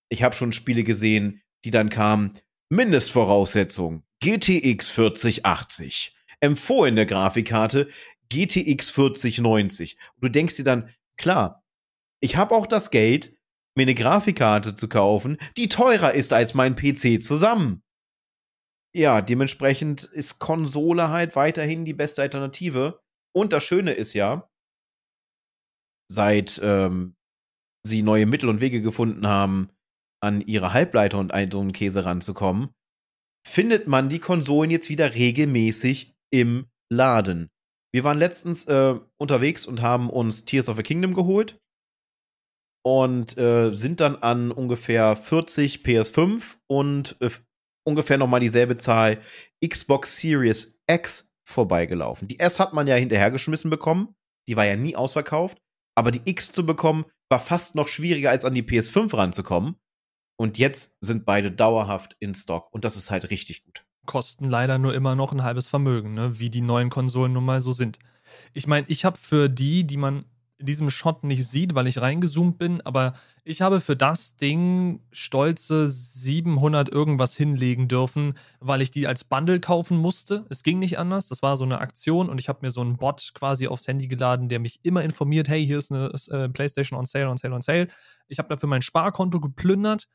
Ich 0.10 0.24
habe 0.24 0.36
schon 0.36 0.52
Spiele 0.52 0.84
gesehen, 0.84 1.42
die 1.64 1.72
dann 1.72 1.90
kamen. 1.90 2.34
Mindestvoraussetzung 2.70 4.04
GTX 4.22 4.90
4080. 4.90 6.16
Empfohlene 6.40 7.06
Grafikkarte 7.06 7.88
GTX 8.30 8.90
4090. 8.90 9.98
Und 10.16 10.24
du 10.24 10.30
denkst 10.30 10.58
dir 10.58 10.64
dann, 10.64 10.90
klar, 11.18 11.64
ich 12.20 12.36
habe 12.36 12.56
auch 12.56 12.68
das 12.68 12.92
Geld, 12.92 13.37
mir 13.78 13.84
eine 13.84 13.96
Grafikkarte 13.96 14.76
zu 14.76 14.90
kaufen, 14.90 15.38
die 15.56 15.70
teurer 15.70 16.14
ist 16.14 16.34
als 16.34 16.54
mein 16.54 16.76
PC 16.76 17.22
zusammen. 17.24 17.84
Ja, 18.94 19.22
dementsprechend 19.22 20.04
ist 20.04 20.40
Konsole 20.40 21.10
halt 21.10 21.36
weiterhin 21.36 21.86
die 21.86 21.94
beste 21.94 22.24
Alternative. 22.24 23.00
Und 23.34 23.54
das 23.54 23.64
Schöne 23.64 23.94
ist 23.94 24.14
ja, 24.14 24.50
seit 26.10 26.60
ähm, 26.64 27.16
sie 27.86 28.02
neue 28.02 28.26
Mittel 28.26 28.50
und 28.50 28.60
Wege 28.60 28.82
gefunden 28.82 29.28
haben, 29.28 29.70
an 30.20 30.42
ihre 30.42 30.74
Halbleiter 30.74 31.20
und 31.20 31.32
so 31.52 31.60
einen 31.60 31.74
Käse 31.74 32.04
ranzukommen, 32.04 32.74
findet 33.48 33.88
man 33.88 34.10
die 34.10 34.20
Konsolen 34.20 34.72
jetzt 34.72 34.90
wieder 34.90 35.14
regelmäßig 35.14 36.16
im 36.32 36.66
Laden. 36.92 37.52
Wir 37.94 38.04
waren 38.04 38.18
letztens 38.18 38.66
äh, 38.66 39.00
unterwegs 39.18 39.68
und 39.68 39.82
haben 39.84 40.10
uns 40.10 40.46
Tears 40.46 40.70
of 40.70 40.78
the 40.78 40.84
Kingdom 40.84 41.14
geholt 41.14 41.60
und 42.88 43.38
äh, 43.38 43.74
sind 43.74 44.00
dann 44.00 44.16
an 44.16 44.50
ungefähr 44.50 45.18
40 45.18 45.80
PS5 45.80 46.56
und 46.68 47.18
äh, 47.20 47.30
ungefähr 47.84 48.18
nochmal 48.18 48.40
dieselbe 48.40 48.78
Zahl 48.78 49.20
Xbox 49.62 50.16
Series 50.16 50.80
X 50.90 51.30
vorbeigelaufen. 51.44 52.30
Die 52.30 52.40
S 52.40 52.62
hat 52.62 52.72
man 52.72 52.88
ja 52.88 52.96
hinterhergeschmissen 52.96 53.70
bekommen, 53.70 54.16
die 54.48 54.56
war 54.56 54.64
ja 54.64 54.78
nie 54.78 54.96
ausverkauft, 54.96 55.58
aber 55.96 56.12
die 56.12 56.22
X 56.24 56.54
zu 56.54 56.66
bekommen 56.66 57.04
war 57.28 57.42
fast 57.42 57.76
noch 57.76 57.90
schwieriger 57.90 58.30
als 58.30 58.46
an 58.46 58.54
die 58.54 58.64
PS5 58.64 59.18
ranzukommen. 59.18 59.76
Und 60.40 60.58
jetzt 60.58 60.96
sind 61.02 61.26
beide 61.26 61.52
dauerhaft 61.52 62.16
in 62.22 62.36
Stock 62.36 62.74
und 62.74 62.86
das 62.86 62.96
ist 62.96 63.12
halt 63.12 63.30
richtig 63.32 63.66
gut. 63.66 63.84
Kosten 64.06 64.46
leider 64.46 64.78
nur 64.78 64.96
immer 64.96 65.14
noch 65.14 65.34
ein 65.34 65.44
halbes 65.44 65.68
Vermögen, 65.68 66.14
ne? 66.14 66.40
wie 66.40 66.50
die 66.50 66.62
neuen 66.62 66.90
Konsolen 66.90 67.34
nun 67.34 67.44
mal 67.44 67.60
so 67.60 67.74
sind. 67.74 68.00
Ich 68.54 68.66
meine, 68.66 68.88
ich 68.88 69.04
habe 69.04 69.18
für 69.18 69.50
die, 69.50 69.84
die 69.84 69.98
man 69.98 70.24
in 70.60 70.66
diesem 70.66 70.90
Shot 70.90 71.24
nicht 71.24 71.48
sieht, 71.48 71.76
weil 71.76 71.88
ich 71.88 72.02
reingezoomt 72.02 72.58
bin, 72.58 72.82
aber 72.82 73.14
ich 73.44 73.62
habe 73.62 73.80
für 73.80 73.96
das 73.96 74.36
Ding 74.36 75.02
stolze 75.12 75.88
700 75.88 76.90
irgendwas 76.90 77.38
hinlegen 77.38 77.88
dürfen, 77.88 78.38
weil 78.60 78.82
ich 78.82 78.92
die 78.92 79.08
als 79.08 79.24
Bundle 79.24 79.60
kaufen 79.60 79.98
musste. 79.98 80.46
Es 80.50 80.64
ging 80.64 80.80
nicht 80.80 80.98
anders. 80.98 81.28
Das 81.28 81.42
war 81.42 81.56
so 81.58 81.64
eine 81.64 81.80
Aktion 81.80 82.30
und 82.30 82.42
ich 82.42 82.50
habe 82.50 82.60
mir 82.64 82.72
so 82.72 82.82
einen 82.82 82.98
Bot 82.98 83.32
quasi 83.34 83.68
aufs 83.68 83.88
Handy 83.88 84.08
geladen, 84.08 84.50
der 84.50 84.60
mich 84.60 84.80
immer 84.84 85.04
informiert: 85.04 85.48
hey, 85.48 85.66
hier 85.66 85.78
ist 85.78 85.92
eine 85.92 86.12
äh, 86.30 86.50
PlayStation 86.50 86.98
on 86.98 87.06
sale, 87.06 87.30
on 87.30 87.38
sale, 87.38 87.54
on 87.54 87.62
sale. 87.62 87.88
Ich 88.28 88.40
habe 88.40 88.50
dafür 88.50 88.68
mein 88.68 88.82
Sparkonto 88.82 89.40
geplündert 89.40 90.08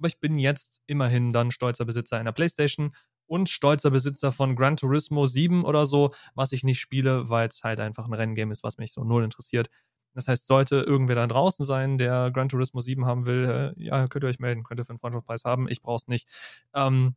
aber 0.00 0.08
ich 0.08 0.18
bin 0.18 0.38
jetzt 0.38 0.80
immerhin 0.86 1.32
dann 1.32 1.50
stolzer 1.50 1.84
Besitzer 1.84 2.16
einer 2.16 2.32
PlayStation 2.32 2.94
und 3.26 3.50
stolzer 3.50 3.90
Besitzer 3.90 4.32
von 4.32 4.56
Gran 4.56 4.76
Turismo 4.76 5.26
7 5.26 5.64
oder 5.64 5.84
so, 5.84 6.12
was 6.34 6.52
ich 6.52 6.64
nicht 6.64 6.80
spiele, 6.80 7.28
weil 7.28 7.46
es 7.48 7.62
halt 7.62 7.80
einfach 7.80 8.06
ein 8.06 8.14
Renngame 8.14 8.50
ist, 8.50 8.64
was 8.64 8.78
mich 8.78 8.92
so 8.92 9.04
null 9.04 9.22
interessiert. 9.22 9.68
Das 10.14 10.28
heißt, 10.28 10.46
sollte 10.46 10.76
irgendwer 10.76 11.16
da 11.16 11.26
draußen 11.26 11.64
sein, 11.64 11.98
der 11.98 12.30
Gran 12.30 12.48
Turismo 12.48 12.80
7 12.80 13.06
haben 13.06 13.26
will, 13.26 13.74
äh, 13.78 13.82
ja, 13.82 14.06
könnt 14.08 14.24
ihr 14.24 14.28
euch 14.28 14.38
melden, 14.38 14.64
könnt 14.64 14.80
ihr 14.80 14.84
für 14.84 14.90
einen 14.90 14.98
Freundschaftspreis 14.98 15.44
haben. 15.44 15.68
Ich 15.68 15.82
brauch's 15.82 16.08
nicht. 16.08 16.28
Ähm, 16.74 17.14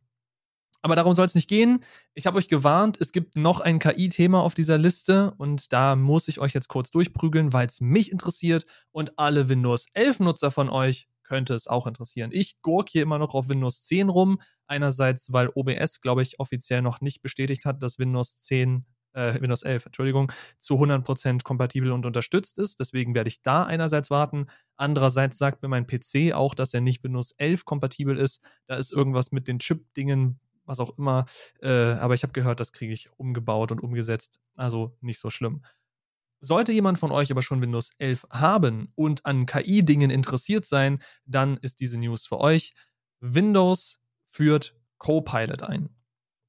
aber 0.82 0.96
darum 0.96 1.14
soll 1.14 1.24
es 1.24 1.34
nicht 1.34 1.48
gehen. 1.48 1.82
Ich 2.12 2.26
habe 2.26 2.36
euch 2.36 2.46
gewarnt, 2.46 2.98
es 3.00 3.12
gibt 3.12 3.36
noch 3.36 3.60
ein 3.60 3.78
KI-Thema 3.78 4.42
auf 4.42 4.52
dieser 4.52 4.76
Liste 4.76 5.32
und 5.38 5.72
da 5.72 5.96
muss 5.96 6.28
ich 6.28 6.40
euch 6.40 6.52
jetzt 6.52 6.68
kurz 6.68 6.90
durchprügeln, 6.90 7.54
weil 7.54 7.66
es 7.66 7.80
mich 7.80 8.12
interessiert 8.12 8.66
und 8.92 9.18
alle 9.18 9.48
Windows 9.48 9.86
11-Nutzer 9.94 10.50
von 10.50 10.68
euch 10.68 11.08
könnte 11.22 11.54
es 11.54 11.66
auch 11.66 11.86
interessieren. 11.86 12.30
Ich 12.32 12.60
gurk 12.60 12.90
hier 12.90 13.02
immer 13.02 13.18
noch 13.18 13.32
auf 13.32 13.48
Windows 13.48 13.82
10 13.82 14.10
rum. 14.10 14.40
Einerseits, 14.66 15.32
weil 15.32 15.50
OBS, 15.54 16.00
glaube 16.00 16.20
ich, 16.22 16.38
offiziell 16.38 16.82
noch 16.82 17.00
nicht 17.00 17.22
bestätigt 17.22 17.64
hat, 17.64 17.82
dass 17.82 17.98
Windows 17.98 18.40
10 18.40 18.84
äh, 19.14 19.40
Windows 19.40 19.62
11, 19.62 19.86
Entschuldigung, 19.86 20.30
zu 20.58 20.74
100% 20.74 21.42
kompatibel 21.42 21.92
und 21.92 22.04
unterstützt 22.04 22.58
ist. 22.58 22.80
Deswegen 22.80 23.14
werde 23.14 23.28
ich 23.28 23.42
da 23.42 23.64
einerseits 23.64 24.10
warten. 24.10 24.46
Andererseits 24.76 25.38
sagt 25.38 25.62
mir 25.62 25.68
mein 25.68 25.86
PC 25.86 26.32
auch, 26.34 26.54
dass 26.54 26.74
er 26.74 26.80
nicht 26.80 27.02
Windows 27.04 27.32
11 27.38 27.64
kompatibel 27.64 28.18
ist. 28.18 28.42
Da 28.66 28.76
ist 28.76 28.92
irgendwas 28.92 29.32
mit 29.32 29.48
den 29.48 29.58
Chip-Dingen, 29.58 30.38
was 30.64 30.80
auch 30.80 30.98
immer. 30.98 31.26
Äh, 31.62 31.92
aber 31.94 32.14
ich 32.14 32.22
habe 32.22 32.32
gehört, 32.32 32.60
das 32.60 32.72
kriege 32.72 32.92
ich 32.92 33.10
umgebaut 33.16 33.72
und 33.72 33.80
umgesetzt. 33.80 34.40
Also 34.56 34.96
nicht 35.00 35.20
so 35.20 35.30
schlimm. 35.30 35.62
Sollte 36.40 36.72
jemand 36.72 36.98
von 36.98 37.10
euch 37.10 37.30
aber 37.30 37.40
schon 37.40 37.62
Windows 37.62 37.90
11 37.98 38.26
haben 38.30 38.92
und 38.94 39.24
an 39.24 39.46
KI-Dingen 39.46 40.10
interessiert 40.10 40.66
sein, 40.66 41.02
dann 41.24 41.56
ist 41.56 41.80
diese 41.80 41.98
News 41.98 42.26
für 42.26 42.38
euch. 42.38 42.74
Windows 43.20 43.98
führt 44.28 44.74
Copilot 44.98 45.62
ein. 45.62 45.88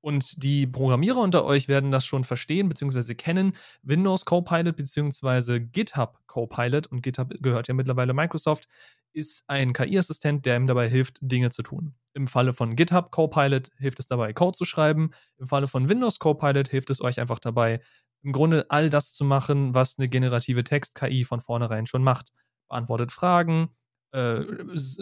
Und 0.06 0.44
die 0.44 0.68
Programmierer 0.68 1.20
unter 1.20 1.46
euch 1.46 1.68
werden 1.68 1.90
das 1.90 2.06
schon 2.06 2.24
verstehen 2.24 2.70
bzw. 2.70 3.16
kennen. 3.16 3.54
Windows 3.82 4.24
Copilot 4.24 4.76
bzw. 4.76 5.60
GitHub 5.60 6.20
Copilot, 6.28 6.86
und 6.86 7.02
GitHub 7.02 7.34
gehört 7.42 7.68
ja 7.68 7.74
mittlerweile 7.74 8.14
Microsoft, 8.14 8.68
ist 9.14 9.44
ein 9.48 9.74
KI-Assistent, 9.74 10.46
der 10.46 10.58
ihm 10.58 10.68
dabei 10.68 10.88
hilft, 10.90 11.18
Dinge 11.22 11.50
zu 11.50 11.64
tun. 11.64 11.96
Im 12.14 12.28
Falle 12.28 12.54
von 12.54 12.76
GitHub 12.76 13.10
Copilot 13.10 13.72
hilft 13.80 13.98
es 13.98 14.06
dabei, 14.06 14.32
Code 14.32 14.56
zu 14.56 14.64
schreiben. 14.64 15.10
Im 15.40 15.48
Falle 15.48 15.68
von 15.68 15.90
Windows 15.90 16.20
Copilot 16.20 16.68
hilft 16.68 16.92
es 16.92 17.02
euch 17.02 17.20
einfach 17.20 17.40
dabei, 17.40 17.80
im 18.22 18.32
Grunde 18.32 18.68
all 18.70 18.92
das 18.92 19.12
zu 19.12 19.26
machen, 19.26 19.74
was 19.74 19.98
eine 19.98 20.08
generative 20.08 20.64
Text-KI 20.64 21.24
von 21.24 21.42
vornherein 21.42 21.88
schon 21.88 22.04
macht. 22.04 22.32
Beantwortet 22.70 23.12
Fragen, 23.12 23.72
äh, 24.12 24.44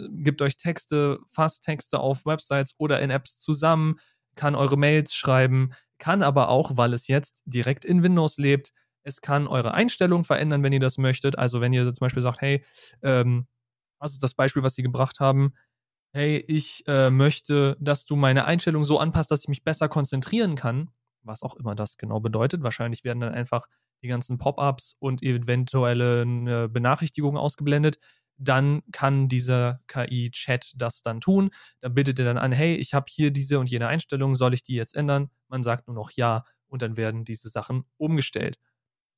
gibt 0.08 0.40
euch 0.40 0.56
Texte, 0.56 1.20
fasst 1.28 1.62
Texte 1.62 2.00
auf 2.00 2.24
Websites 2.24 2.74
oder 2.78 3.02
in 3.02 3.10
Apps 3.10 3.36
zusammen, 3.36 3.96
kann 4.34 4.54
eure 4.54 4.76
Mails 4.76 5.14
schreiben, 5.14 5.72
kann 5.98 6.22
aber 6.22 6.48
auch, 6.48 6.76
weil 6.76 6.92
es 6.92 7.08
jetzt 7.08 7.42
direkt 7.46 7.84
in 7.84 8.02
Windows 8.02 8.38
lebt, 8.38 8.72
es 9.04 9.20
kann 9.20 9.46
eure 9.46 9.74
Einstellungen 9.74 10.24
verändern, 10.24 10.62
wenn 10.62 10.72
ihr 10.72 10.80
das 10.80 10.98
möchtet. 10.98 11.38
Also 11.38 11.60
wenn 11.60 11.72
ihr 11.72 11.84
zum 11.92 12.06
Beispiel 12.06 12.22
sagt, 12.22 12.40
hey, 12.40 12.64
ähm, 13.02 13.46
was 13.98 14.12
ist 14.12 14.22
das 14.22 14.34
Beispiel, 14.34 14.62
was 14.62 14.74
sie 14.74 14.82
gebracht 14.82 15.20
haben? 15.20 15.54
Hey, 16.14 16.44
ich 16.48 16.84
äh, 16.86 17.10
möchte, 17.10 17.76
dass 17.80 18.06
du 18.06 18.16
meine 18.16 18.44
Einstellung 18.46 18.84
so 18.84 18.98
anpasst, 18.98 19.30
dass 19.30 19.42
ich 19.42 19.48
mich 19.48 19.64
besser 19.64 19.88
konzentrieren 19.88 20.54
kann 20.56 20.90
was 21.24 21.42
auch 21.42 21.56
immer 21.56 21.74
das 21.74 21.96
genau 21.96 22.20
bedeutet. 22.20 22.62
Wahrscheinlich 22.62 23.04
werden 23.04 23.20
dann 23.20 23.34
einfach 23.34 23.66
die 24.02 24.08
ganzen 24.08 24.38
Pop-ups 24.38 24.96
und 24.98 25.22
eventuelle 25.22 26.22
äh, 26.22 26.68
Benachrichtigungen 26.68 27.38
ausgeblendet. 27.38 27.98
Dann 28.36 28.82
kann 28.92 29.28
dieser 29.28 29.80
KI-Chat 29.86 30.72
das 30.76 31.02
dann 31.02 31.20
tun. 31.20 31.50
Dann 31.80 31.94
bittet 31.94 32.18
er 32.18 32.24
dann 32.24 32.38
an, 32.38 32.52
hey, 32.52 32.74
ich 32.74 32.94
habe 32.94 33.06
hier 33.08 33.30
diese 33.30 33.58
und 33.58 33.70
jene 33.70 33.88
Einstellung, 33.88 34.34
soll 34.34 34.54
ich 34.54 34.62
die 34.62 34.74
jetzt 34.74 34.94
ändern? 34.94 35.30
Man 35.48 35.62
sagt 35.62 35.86
nur 35.86 35.94
noch 35.94 36.10
ja 36.10 36.44
und 36.66 36.82
dann 36.82 36.96
werden 36.96 37.24
diese 37.24 37.48
Sachen 37.48 37.84
umgestellt. 37.96 38.58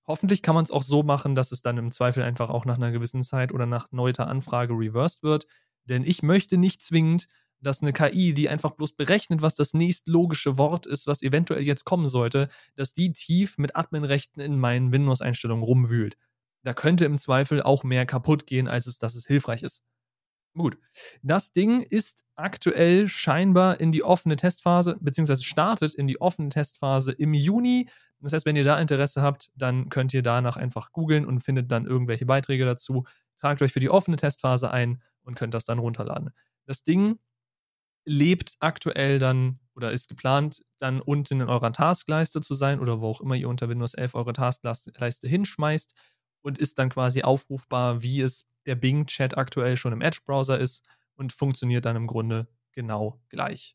Hoffentlich 0.07 0.43
kann 0.43 0.55
man 0.55 0.65
es 0.65 0.71
auch 0.71 0.83
so 0.83 1.03
machen, 1.03 1.35
dass 1.35 1.51
es 1.51 1.63
dann 1.63 1.79
im 1.79 1.91
Zweifel 1.91 2.23
einfach 2.23 2.51
auch 2.51 2.65
nach 2.65 2.77
einer 2.77 2.93
gewissen 2.93 3.23
Zeit 3.23 3.53
oder 3.53 3.67
nach 3.67 3.91
neuter 3.91 4.29
Anfrage 4.29 4.75
reversed 4.75 5.23
wird. 5.23 5.47
Denn 5.85 6.05
ich 6.05 6.23
möchte 6.23 6.59
nicht 6.59 6.83
zwingend, 6.83 7.27
dass 7.61 7.83
eine 7.83 7.93
KI, 7.93 8.35
die 8.35 8.49
einfach 8.49 8.73
bloß 8.73 8.93
berechnet, 8.93 9.43
was 9.43 9.55
das 9.55 9.75
nächstlogische 9.75 10.59
Wort 10.59 10.87
ist, 10.87 11.07
was 11.07 11.23
eventuell 11.23 11.63
jetzt 11.63 11.85
kommen 11.85 12.07
sollte, 12.07 12.49
dass 12.77 12.93
die 12.93 13.13
tief 13.13 13.59
mit 13.59 13.75
Adminrechten 13.75 14.43
in 14.43 14.59
meinen 14.59 14.93
Windows-Einstellungen 14.93 15.65
rumwühlt. 15.65 16.17
Da 16.67 16.75
könnte 16.75 17.05
im 17.05 17.17
Zweifel 17.17 17.63
auch 17.63 17.85
mehr 17.85 18.07
kaputt 18.07 18.45
gehen, 18.45 18.67
als 18.67 18.89
es, 18.89 18.99
dass 18.99 19.15
es 19.15 19.25
hilfreich 19.25 19.63
ist. 19.63 19.85
Gut. 20.57 20.77
Das 21.23 21.53
Ding 21.53 21.81
ist 21.81 22.25
aktuell 22.35 23.07
scheinbar 23.07 23.79
in 23.79 23.93
die 23.93 24.03
offene 24.03 24.35
Testphase, 24.35 24.99
beziehungsweise 25.01 25.45
startet 25.45 25.95
in 25.95 26.09
die 26.09 26.21
offene 26.21 26.49
Testphase 26.49 27.13
im 27.13 27.35
Juni. 27.35 27.89
Das 28.19 28.33
heißt, 28.33 28.47
wenn 28.47 28.57
ihr 28.57 28.65
da 28.65 28.81
Interesse 28.81 29.23
habt, 29.23 29.53
dann 29.55 29.91
könnt 29.91 30.13
ihr 30.13 30.25
danach 30.25 30.57
einfach 30.57 30.91
googeln 30.91 31.25
und 31.25 31.39
findet 31.39 31.71
dann 31.71 31.87
irgendwelche 31.87 32.27
Beiträge 32.27 32.65
dazu. 32.65 33.05
Tragt 33.37 33.63
euch 33.63 33.73
für 33.73 33.79
die 33.79 33.91
offene 33.91 34.17
Testphase 34.17 34.69
ein 34.69 35.01
und 35.23 35.37
könnt 35.37 35.55
das 35.55 35.67
dann 35.67 35.79
runterladen. 35.79 36.31
Das 36.65 36.83
Ding 36.83 37.21
lebt 38.05 38.55
aktuell 38.59 39.21
dann 39.21 39.61
oder 39.77 39.93
ist 39.93 40.09
geplant, 40.09 40.65
dann 40.79 41.01
unten 41.01 41.43
in 41.43 41.49
eurer 41.49 41.73
Taskleiste 41.73 42.41
zu 42.41 42.55
sein 42.55 42.81
oder 42.81 43.01
wo 43.01 43.11
auch 43.11 43.21
immer 43.21 43.37
ihr 43.37 43.49
unter 43.49 43.69
Windows 43.69 43.95
11 43.95 44.17
eure 44.17 44.33
Taskleiste 44.33 45.29
hinschmeißt 45.29 45.95
und 46.47 46.59
ist 46.59 46.79
dann 46.79 46.91
quasi 46.91 47.23
aufrufbar, 47.23 48.03
wie 48.03 48.21
es 48.21 48.47
der 48.67 48.77
Bing-Chat 48.77 49.37
aktuell 49.37 49.77
schon 49.77 49.93
im 49.93 50.01
Edge-Browser 50.01 50.57
ist 50.61 50.85
und 51.17 51.33
funktioniert 51.33 51.85
dann 51.85 51.97
im 51.97 52.07
Grunde 52.07 52.47
genau 52.71 53.21
gleich. 53.31 53.75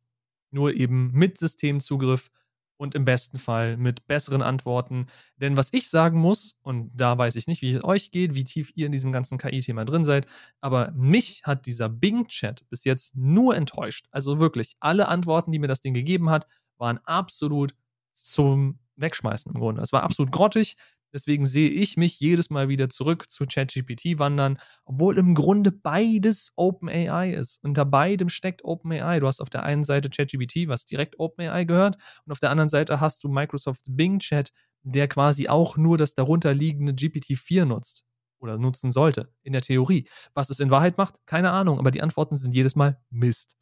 Nur 0.52 0.74
eben 0.74 1.12
mit 1.12 1.38
Systemzugriff 1.38 2.32
und 2.78 2.96
im 2.96 3.04
besten 3.04 3.40
Fall 3.40 3.76
mit 3.76 4.08
besseren 4.08 4.42
Antworten. 4.42 5.08
Denn 5.36 5.58
was 5.58 5.68
ich 5.74 5.90
sagen 5.90 6.18
muss, 6.18 6.56
und 6.62 6.90
da 6.96 7.18
weiß 7.18 7.36
ich 7.36 7.46
nicht, 7.46 7.62
wie 7.62 7.74
es 7.74 7.84
euch 7.84 8.10
geht, 8.10 8.36
wie 8.36 8.46
tief 8.46 8.72
ihr 8.74 8.86
in 8.86 8.94
diesem 8.94 9.12
ganzen 9.12 9.38
KI-Thema 9.38 9.84
drin 9.84 10.06
seid, 10.06 10.26
aber 10.62 10.94
mich 10.94 11.42
hat 11.44 11.66
dieser 11.66 11.90
Bing-Chat 11.90 12.70
bis 12.70 12.86
jetzt 12.86 13.18
nur 13.18 13.54
enttäuscht. 13.54 14.08
Also 14.12 14.40
wirklich, 14.40 14.78
alle 14.80 15.10
Antworten, 15.10 15.52
die 15.52 15.60
mir 15.60 15.68
das 15.68 15.82
Ding 15.82 15.94
gegeben 15.94 16.30
hat, 16.30 16.48
waren 16.78 17.00
absolut 17.00 17.76
zum 18.14 18.80
Wegschmeißen 18.96 19.52
im 19.52 19.60
Grunde. 19.60 19.82
Es 19.82 19.92
war 19.92 20.04
absolut 20.04 20.32
grottig. 20.32 20.78
Deswegen 21.14 21.46
sehe 21.46 21.70
ich 21.70 21.98
mich 21.98 22.20
jedes 22.20 22.50
Mal 22.50 22.70
wieder 22.70 22.90
zurück 22.90 23.30
zu 23.30 23.46
ChatGPT 23.46 24.20
wandern, 24.20 24.58
obwohl 24.86 25.18
im 25.18 25.36
Grunde 25.36 25.72
beides 25.72 26.54
OpenAI 26.56 27.34
ist. 27.34 27.60
Unter 27.64 27.86
beidem 27.86 28.30
steckt 28.30 28.64
OpenAI. 28.64 29.20
Du 29.20 29.28
hast 29.28 29.42
auf 29.42 29.50
der 29.50 29.64
einen 29.64 29.84
Seite 29.84 30.10
ChatGPT, 30.10 30.68
was 30.68 30.86
direkt 30.86 31.20
OpenAI 31.20 31.66
gehört, 31.66 31.98
und 32.26 32.32
auf 32.32 32.40
der 32.40 32.50
anderen 32.50 32.70
Seite 32.70 33.00
hast 33.00 33.24
du 33.24 33.30
Microsoft 33.30 33.84
Bing 33.90 34.20
Chat, 34.20 34.52
der 34.84 35.08
quasi 35.08 35.48
auch 35.48 35.78
nur 35.78 35.98
das 35.98 36.14
darunterliegende 36.14 36.94
GPT-4 36.94 37.66
nutzt 37.66 38.06
oder 38.40 38.58
nutzen 38.58 38.92
sollte, 38.92 39.32
in 39.44 39.54
der 39.54 39.62
Theorie. 39.62 40.08
Was 40.34 40.50
es 40.50 40.60
in 40.60 40.70
Wahrheit 40.70 40.98
macht, 40.98 41.26
keine 41.26 41.52
Ahnung, 41.52 41.78
aber 41.78 41.92
die 41.92 42.02
Antworten 42.02 42.36
sind 42.36 42.56
jedes 42.56 42.76
Mal 42.76 43.00
Mist. 43.10 43.56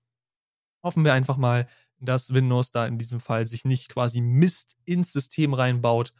Hoffen 0.83 1.03
wir 1.03 1.13
einfach 1.13 1.37
mal, 1.37 1.67
dass 1.99 2.33
Windows 2.33 2.71
da 2.71 2.85
in 2.85 2.97
diesem 2.97 3.19
Fall 3.19 3.45
sich 3.45 3.65
nicht 3.65 3.89
quasi 3.89 4.21
Mist 4.21 4.77
ins 4.85 5.11
System 5.11 5.53
reinbaut, 5.53 6.13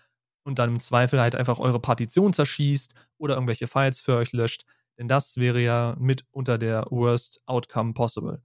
und 0.50 0.60
dann 0.60 0.72
im 0.72 0.80
Zweifel 0.82 1.22
halt 1.22 1.36
einfach 1.36 1.60
eure 1.60 1.80
Partition 1.80 2.34
zerschießt 2.34 2.93
oder 3.18 3.36
irgendwelche 3.36 3.68
Files 3.68 4.02
für 4.02 4.18
euch 4.18 4.34
löscht. 4.34 4.66
Denn 4.97 5.08
das 5.08 5.38
wäre 5.38 5.62
ja 5.62 5.95
mit 5.97 6.26
unter 6.32 6.58
der 6.58 6.86
Worst 6.89 7.41
Outcome 7.45 7.93
Possible. 7.93 8.41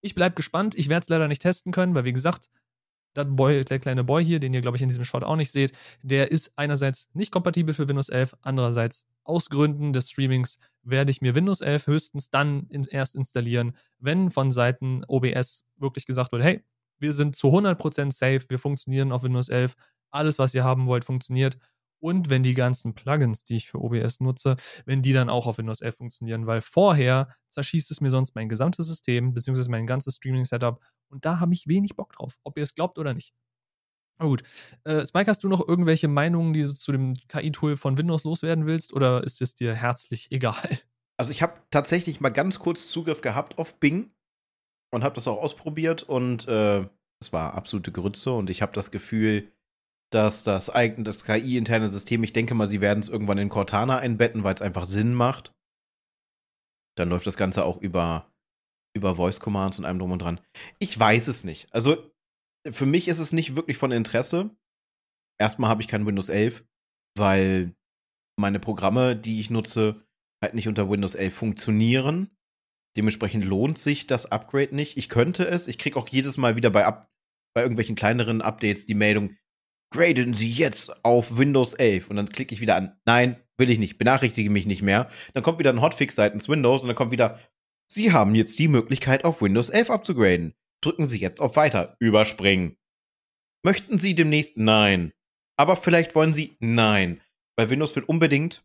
Ich 0.00 0.14
bleibe 0.14 0.36
gespannt. 0.36 0.76
Ich 0.76 0.88
werde 0.88 1.02
es 1.02 1.08
leider 1.08 1.26
nicht 1.26 1.42
testen 1.42 1.72
können, 1.72 1.96
weil 1.96 2.04
wie 2.04 2.12
gesagt, 2.12 2.48
Boy, 3.14 3.64
der 3.64 3.80
kleine 3.80 4.04
Boy 4.04 4.24
hier, 4.24 4.38
den 4.38 4.54
ihr 4.54 4.60
glaube 4.60 4.76
ich 4.76 4.82
in 4.82 4.88
diesem 4.88 5.02
Shot 5.02 5.24
auch 5.24 5.34
nicht 5.34 5.50
seht, 5.50 5.72
der 6.02 6.30
ist 6.30 6.52
einerseits 6.54 7.08
nicht 7.12 7.32
kompatibel 7.32 7.74
für 7.74 7.88
Windows 7.88 8.08
11, 8.08 8.36
andererseits 8.42 9.06
aus 9.24 9.50
Gründen 9.50 9.92
des 9.92 10.10
Streamings 10.10 10.58
werde 10.82 11.10
ich 11.10 11.20
mir 11.20 11.34
Windows 11.34 11.60
11 11.60 11.88
höchstens 11.88 12.30
dann 12.30 12.68
erst 12.70 13.16
installieren, 13.16 13.76
wenn 13.98 14.30
von 14.30 14.52
Seiten 14.52 15.02
OBS 15.08 15.66
wirklich 15.76 16.06
gesagt 16.06 16.30
wird, 16.30 16.44
hey, 16.44 16.62
wir 17.00 17.12
sind 17.12 17.34
zu 17.34 17.48
100% 17.48 18.12
safe, 18.12 18.44
wir 18.48 18.58
funktionieren 18.58 19.10
auf 19.10 19.24
Windows 19.24 19.48
11, 19.48 19.74
alles, 20.10 20.38
was 20.38 20.54
ihr 20.54 20.64
haben 20.64 20.86
wollt, 20.86 21.04
funktioniert. 21.04 21.58
Und 22.00 22.30
wenn 22.30 22.42
die 22.42 22.54
ganzen 22.54 22.94
Plugins, 22.94 23.44
die 23.44 23.56
ich 23.56 23.68
für 23.68 23.78
OBS 23.78 24.20
nutze, 24.20 24.56
wenn 24.86 25.02
die 25.02 25.12
dann 25.12 25.28
auch 25.28 25.46
auf 25.46 25.58
Windows 25.58 25.82
11 25.82 25.96
funktionieren, 25.96 26.46
weil 26.46 26.62
vorher 26.62 27.28
zerschießt 27.50 27.90
es 27.90 28.00
mir 28.00 28.10
sonst 28.10 28.34
mein 28.34 28.48
gesamtes 28.48 28.86
System, 28.86 29.34
beziehungsweise 29.34 29.70
mein 29.70 29.86
ganzes 29.86 30.16
Streaming-Setup 30.16 30.80
und 31.10 31.24
da 31.24 31.40
habe 31.40 31.52
ich 31.52 31.66
wenig 31.66 31.96
Bock 31.96 32.12
drauf, 32.14 32.38
ob 32.42 32.56
ihr 32.56 32.62
es 32.62 32.74
glaubt 32.74 32.98
oder 32.98 33.12
nicht. 33.12 33.34
Aber 34.18 34.30
gut. 34.30 34.42
Äh, 34.84 35.04
Spike, 35.04 35.30
hast 35.30 35.44
du 35.44 35.48
noch 35.48 35.66
irgendwelche 35.66 36.08
Meinungen, 36.08 36.52
die 36.52 36.62
du 36.62 36.74
zu 36.74 36.92
dem 36.92 37.14
KI-Tool 37.28 37.76
von 37.76 37.96
Windows 37.98 38.24
loswerden 38.24 38.66
willst 38.66 38.92
oder 38.92 39.24
ist 39.24 39.40
es 39.42 39.54
dir 39.54 39.74
herzlich 39.74 40.28
egal? 40.32 40.78
Also 41.18 41.32
ich 41.32 41.42
habe 41.42 41.54
tatsächlich 41.70 42.20
mal 42.20 42.30
ganz 42.30 42.58
kurz 42.58 42.88
Zugriff 42.88 43.20
gehabt 43.20 43.58
auf 43.58 43.78
Bing 43.78 44.10
und 44.90 45.04
habe 45.04 45.14
das 45.14 45.28
auch 45.28 45.42
ausprobiert 45.42 46.02
und 46.02 46.48
äh, 46.48 46.86
es 47.20 47.32
war 47.32 47.54
absolute 47.54 47.92
Grütze 47.92 48.32
und 48.32 48.48
ich 48.48 48.62
habe 48.62 48.72
das 48.72 48.90
Gefühl, 48.90 49.52
dass 50.12 50.42
das 50.44 50.66
das 50.66 51.24
KI-interne 51.24 51.88
System, 51.88 52.22
ich 52.24 52.32
denke 52.32 52.54
mal, 52.54 52.68
sie 52.68 52.80
werden 52.80 53.00
es 53.00 53.08
irgendwann 53.08 53.38
in 53.38 53.48
Cortana 53.48 53.98
einbetten, 53.98 54.44
weil 54.44 54.54
es 54.54 54.62
einfach 54.62 54.86
Sinn 54.86 55.14
macht. 55.14 55.54
Dann 56.96 57.08
läuft 57.08 57.26
das 57.26 57.36
Ganze 57.36 57.64
auch 57.64 57.80
über, 57.80 58.32
über 58.94 59.14
Voice 59.14 59.40
Commands 59.40 59.78
und 59.78 59.84
allem 59.84 59.98
drum 59.98 60.12
und 60.12 60.20
dran. 60.20 60.40
Ich 60.78 60.98
weiß 60.98 61.28
es 61.28 61.44
nicht. 61.44 61.72
Also, 61.72 62.12
für 62.70 62.86
mich 62.86 63.08
ist 63.08 63.20
es 63.20 63.32
nicht 63.32 63.56
wirklich 63.56 63.76
von 63.76 63.92
Interesse. 63.92 64.50
Erstmal 65.40 65.70
habe 65.70 65.80
ich 65.80 65.88
kein 65.88 66.04
Windows 66.04 66.28
11, 66.28 66.64
weil 67.16 67.74
meine 68.38 68.60
Programme, 68.60 69.16
die 69.16 69.40
ich 69.40 69.50
nutze, 69.50 70.04
halt 70.42 70.54
nicht 70.54 70.68
unter 70.68 70.90
Windows 70.90 71.14
11 71.14 71.34
funktionieren. 71.34 72.30
Dementsprechend 72.96 73.44
lohnt 73.44 73.78
sich 73.78 74.06
das 74.06 74.26
Upgrade 74.26 74.74
nicht. 74.74 74.98
Ich 74.98 75.08
könnte 75.08 75.46
es. 75.46 75.68
Ich 75.68 75.78
kriege 75.78 75.98
auch 75.98 76.08
jedes 76.08 76.36
Mal 76.36 76.56
wieder 76.56 76.70
bei, 76.70 76.84
Up 76.84 77.10
bei 77.54 77.62
irgendwelchen 77.62 77.96
kleineren 77.96 78.42
Updates 78.42 78.86
die 78.86 78.94
Meldung, 78.94 79.36
graden 79.90 80.34
Sie 80.34 80.50
jetzt 80.50 81.04
auf 81.04 81.36
Windows 81.36 81.74
11. 81.74 82.10
Und 82.10 82.16
dann 82.16 82.28
klicke 82.28 82.54
ich 82.54 82.60
wieder 82.60 82.76
an, 82.76 82.96
nein, 83.04 83.36
will 83.58 83.70
ich 83.70 83.78
nicht, 83.78 83.98
benachrichtige 83.98 84.50
mich 84.50 84.66
nicht 84.66 84.82
mehr. 84.82 85.10
Dann 85.34 85.42
kommt 85.42 85.58
wieder 85.58 85.70
ein 85.70 85.82
Hotfix 85.82 86.14
seitens 86.14 86.48
Windows 86.48 86.82
und 86.82 86.88
dann 86.88 86.96
kommt 86.96 87.12
wieder, 87.12 87.38
Sie 87.86 88.12
haben 88.12 88.34
jetzt 88.34 88.58
die 88.58 88.68
Möglichkeit, 88.68 89.24
auf 89.24 89.42
Windows 89.42 89.68
11 89.68 89.90
abzugraden. 89.90 90.54
Drücken 90.80 91.08
Sie 91.08 91.18
jetzt 91.18 91.40
auf 91.40 91.56
Weiter. 91.56 91.96
Überspringen. 91.98 92.76
Möchten 93.64 93.98
Sie 93.98 94.14
demnächst? 94.14 94.56
Nein. 94.56 95.12
Aber 95.56 95.76
vielleicht 95.76 96.14
wollen 96.14 96.32
Sie? 96.32 96.56
Nein. 96.60 97.20
Weil 97.56 97.68
Windows 97.68 97.94
will 97.96 98.04
unbedingt 98.04 98.64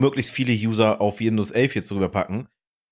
möglichst 0.00 0.32
viele 0.32 0.52
User 0.52 1.00
auf 1.00 1.20
Windows 1.20 1.50
11 1.50 1.76
jetzt 1.76 1.92
rüberpacken. 1.92 2.48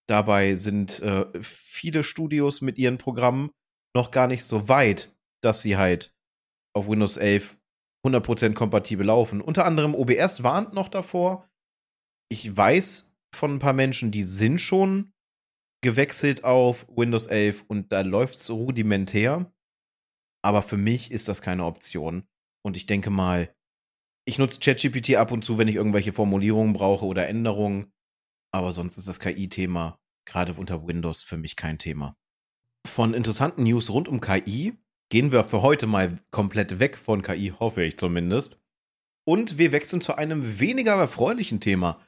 Dabei 0.08 0.54
sind 0.54 1.00
äh, 1.00 1.26
viele 1.42 2.02
Studios 2.02 2.60
mit 2.60 2.78
ihren 2.78 2.98
Programmen 2.98 3.50
noch 3.94 4.10
gar 4.10 4.26
nicht 4.26 4.44
so 4.44 4.68
weit, 4.68 5.14
dass 5.42 5.62
sie 5.62 5.76
halt 5.76 6.14
auf 6.78 6.88
Windows 6.88 7.16
11 7.16 7.58
100% 8.06 8.54
kompatibel 8.54 9.06
laufen. 9.06 9.40
Unter 9.40 9.64
anderem 9.64 9.94
OBS 9.94 10.42
warnt 10.42 10.72
noch 10.72 10.88
davor. 10.88 11.48
Ich 12.30 12.56
weiß 12.56 13.10
von 13.34 13.54
ein 13.54 13.58
paar 13.58 13.72
Menschen, 13.72 14.10
die 14.10 14.22
sind 14.22 14.60
schon 14.60 15.12
gewechselt 15.82 16.44
auf 16.44 16.86
Windows 16.88 17.26
11 17.26 17.64
und 17.68 17.92
da 17.92 18.00
läuft 18.00 18.36
es 18.36 18.50
rudimentär. 18.50 19.52
Aber 20.42 20.62
für 20.62 20.76
mich 20.76 21.10
ist 21.10 21.28
das 21.28 21.42
keine 21.42 21.64
Option. 21.64 22.26
Und 22.64 22.76
ich 22.76 22.86
denke 22.86 23.10
mal, 23.10 23.54
ich 24.26 24.38
nutze 24.38 24.60
ChatGPT 24.60 25.16
ab 25.16 25.32
und 25.32 25.44
zu, 25.44 25.58
wenn 25.58 25.68
ich 25.68 25.74
irgendwelche 25.74 26.12
Formulierungen 26.12 26.72
brauche 26.72 27.06
oder 27.06 27.28
Änderungen. 27.28 27.92
Aber 28.52 28.72
sonst 28.72 28.96
ist 28.98 29.08
das 29.08 29.20
KI-Thema 29.20 29.98
gerade 30.26 30.52
unter 30.54 30.86
Windows 30.86 31.22
für 31.22 31.38
mich 31.38 31.56
kein 31.56 31.78
Thema. 31.78 32.16
Von 32.86 33.14
interessanten 33.14 33.62
News 33.62 33.90
rund 33.90 34.08
um 34.08 34.20
KI 34.20 34.76
gehen 35.10 35.32
wir 35.32 35.44
für 35.44 35.62
heute 35.62 35.86
mal 35.86 36.18
komplett 36.30 36.80
weg 36.80 36.96
von 36.96 37.22
KI, 37.22 37.52
hoffe 37.58 37.82
ich 37.82 37.98
zumindest. 37.98 38.58
Und 39.26 39.58
wir 39.58 39.72
wechseln 39.72 40.00
zu 40.00 40.16
einem 40.16 40.58
weniger 40.58 40.94
erfreulichen 40.94 41.60
Thema. 41.60 42.00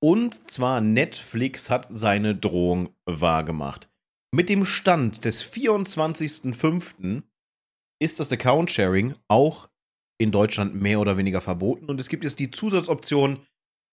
Und 0.00 0.34
zwar 0.48 0.80
Netflix 0.80 1.70
hat 1.70 1.86
seine 1.90 2.36
Drohung 2.36 2.90
wahrgemacht. 3.04 3.88
Mit 4.30 4.48
dem 4.48 4.64
Stand 4.64 5.24
des 5.24 5.44
24.05. 5.44 7.22
ist 8.00 8.20
das 8.20 8.30
Account-Sharing 8.30 9.14
auch 9.26 9.68
in 10.18 10.30
Deutschland 10.30 10.74
mehr 10.74 11.00
oder 11.00 11.16
weniger 11.16 11.40
verboten. 11.40 11.86
Und 11.86 12.00
es 12.00 12.08
gibt 12.08 12.24
jetzt 12.24 12.38
die 12.38 12.50
Zusatzoption, 12.50 13.44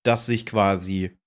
dass 0.03 0.25
sich 0.25 0.45
quasi 0.45 1.17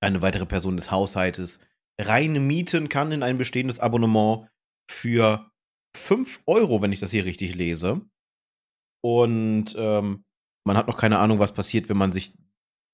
eine 0.00 0.22
weitere 0.22 0.46
Person 0.46 0.76
des 0.76 0.90
Haushaltes 0.90 1.60
rein 2.00 2.46
mieten 2.46 2.88
kann 2.88 3.12
in 3.12 3.22
ein 3.22 3.38
bestehendes 3.38 3.78
Abonnement 3.78 4.48
für 4.90 5.51
5 5.96 6.42
Euro, 6.46 6.82
wenn 6.82 6.92
ich 6.92 7.00
das 7.00 7.10
hier 7.10 7.24
richtig 7.24 7.54
lese. 7.54 8.00
Und 9.04 9.74
ähm, 9.76 10.24
man 10.64 10.76
hat 10.76 10.86
noch 10.86 10.96
keine 10.96 11.18
Ahnung, 11.18 11.38
was 11.38 11.52
passiert, 11.52 11.88
wenn 11.88 11.96
man 11.96 12.12
sich 12.12 12.34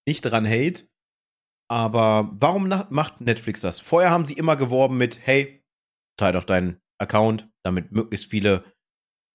nicht 0.07 0.23
dran 0.23 0.45
hält. 0.45 0.91
Aber 1.71 2.31
warum 2.33 2.69
macht 2.91 3.21
Netflix 3.21 3.61
das? 3.61 3.79
Vorher 3.79 4.11
haben 4.11 4.25
sie 4.25 4.35
immer 4.35 4.57
geworben 4.57 4.97
mit, 4.97 5.27
hey, 5.27 5.63
teil 6.19 6.33
doch 6.33 6.45
deinen 6.45 6.81
Account, 6.99 7.49
damit 7.63 7.93
möglichst 7.93 8.31
viele 8.31 8.65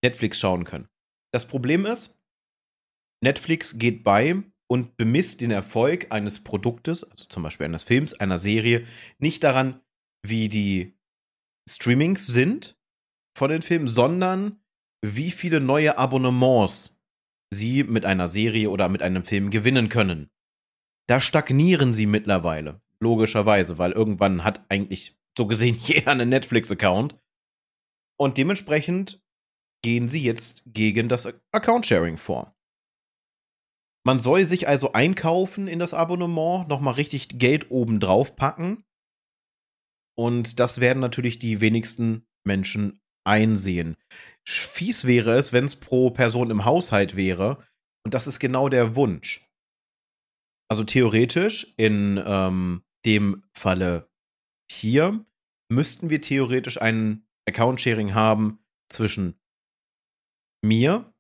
Netflix 0.03 0.39
schauen 0.39 0.65
können. 0.65 0.89
Das 1.31 1.47
Problem 1.47 1.85
ist, 1.85 2.19
Netflix 3.23 3.77
geht 3.77 4.03
bei 4.03 4.43
und 4.69 4.97
bemisst 4.97 5.41
den 5.41 5.51
Erfolg 5.51 6.11
eines 6.11 6.43
Produktes, 6.43 7.03
also 7.03 7.25
zum 7.25 7.43
Beispiel 7.43 7.65
eines 7.65 7.83
Films, 7.83 8.13
einer 8.15 8.39
Serie, 8.39 8.85
nicht 9.19 9.43
daran, 9.43 9.81
wie 10.25 10.49
die 10.49 10.97
Streamings 11.69 12.25
sind 12.25 12.75
von 13.35 13.49
den 13.49 13.61
Filmen, 13.61 13.87
sondern 13.87 14.59
wie 15.01 15.31
viele 15.31 15.59
neue 15.59 15.97
Abonnements 15.97 16.97
sie 17.51 17.83
mit 17.83 18.05
einer 18.05 18.27
Serie 18.27 18.69
oder 18.69 18.89
mit 18.89 19.01
einem 19.01 19.23
Film 19.23 19.49
gewinnen 19.49 19.89
können. 19.89 20.29
Da 21.07 21.19
stagnieren 21.19 21.93
sie 21.93 22.05
mittlerweile, 22.05 22.81
logischerweise, 22.99 23.77
weil 23.77 23.91
irgendwann 23.91 24.43
hat 24.43 24.65
eigentlich 24.69 25.17
so 25.37 25.45
gesehen 25.47 25.77
jeder 25.79 26.11
einen 26.11 26.29
Netflix-Account. 26.29 27.15
Und 28.17 28.37
dementsprechend 28.37 29.21
gehen 29.81 30.07
sie 30.07 30.23
jetzt 30.23 30.63
gegen 30.65 31.09
das 31.09 31.27
Account-Sharing 31.51 32.17
vor. 32.17 32.55
Man 34.05 34.19
soll 34.19 34.45
sich 34.45 34.67
also 34.67 34.93
einkaufen 34.93 35.67
in 35.67 35.79
das 35.79 35.93
Abonnement, 35.93 36.67
nochmal 36.67 36.95
richtig 36.95 37.39
Geld 37.39 37.71
oben 37.71 37.99
drauf 37.99 38.35
packen. 38.35 38.83
Und 40.15 40.59
das 40.59 40.79
werden 40.79 40.99
natürlich 40.99 41.39
die 41.39 41.61
wenigsten 41.61 42.25
Menschen 42.45 43.01
einsehen. 43.23 43.97
Fies 44.45 45.05
wäre 45.05 45.37
es, 45.37 45.53
wenn 45.53 45.65
es 45.65 45.75
pro 45.75 46.09
Person 46.11 46.49
im 46.51 46.65
Haushalt 46.65 47.15
wäre. 47.15 47.65
Und 48.05 48.13
das 48.13 48.27
ist 48.27 48.39
genau 48.39 48.69
der 48.69 48.95
Wunsch. 48.95 49.47
Also 50.69 50.83
theoretisch, 50.83 51.73
in 51.77 52.21
ähm, 52.25 52.83
dem 53.05 53.43
Falle 53.53 54.09
hier, 54.69 55.25
müssten 55.69 56.09
wir 56.09 56.21
theoretisch 56.21 56.81
ein 56.81 57.25
Account-Sharing 57.47 58.13
haben 58.13 58.59
zwischen 58.89 59.39
mir, 60.63 61.13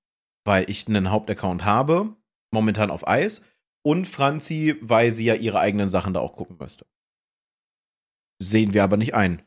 weil 0.45 0.69
ich 0.69 0.87
einen 0.87 1.11
Hauptaccount 1.11 1.65
habe, 1.65 2.15
momentan 2.51 2.91
auf 2.91 3.07
Eis, 3.07 3.41
und 3.85 4.05
Franzi, 4.05 4.77
weil 4.81 5.11
sie 5.11 5.25
ja 5.25 5.35
ihre 5.35 5.59
eigenen 5.59 5.89
Sachen 5.89 6.13
da 6.13 6.21
auch 6.21 6.33
gucken 6.33 6.57
müsste. 6.57 6.85
Sehen 8.41 8.73
wir 8.73 8.83
aber 8.83 8.97
nicht 8.97 9.13
ein. 9.13 9.41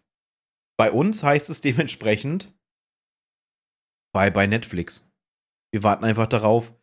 Bei 0.79 0.93
uns 0.93 1.23
heißt 1.23 1.49
es 1.51 1.61
dementsprechend, 1.61 2.55
bei 4.15 4.31
bei 4.31 4.47
Netflix. 4.47 5.11
Wir 5.73 5.83
warten 5.83 6.05
einfach 6.05 6.27
darauf, 6.27 6.75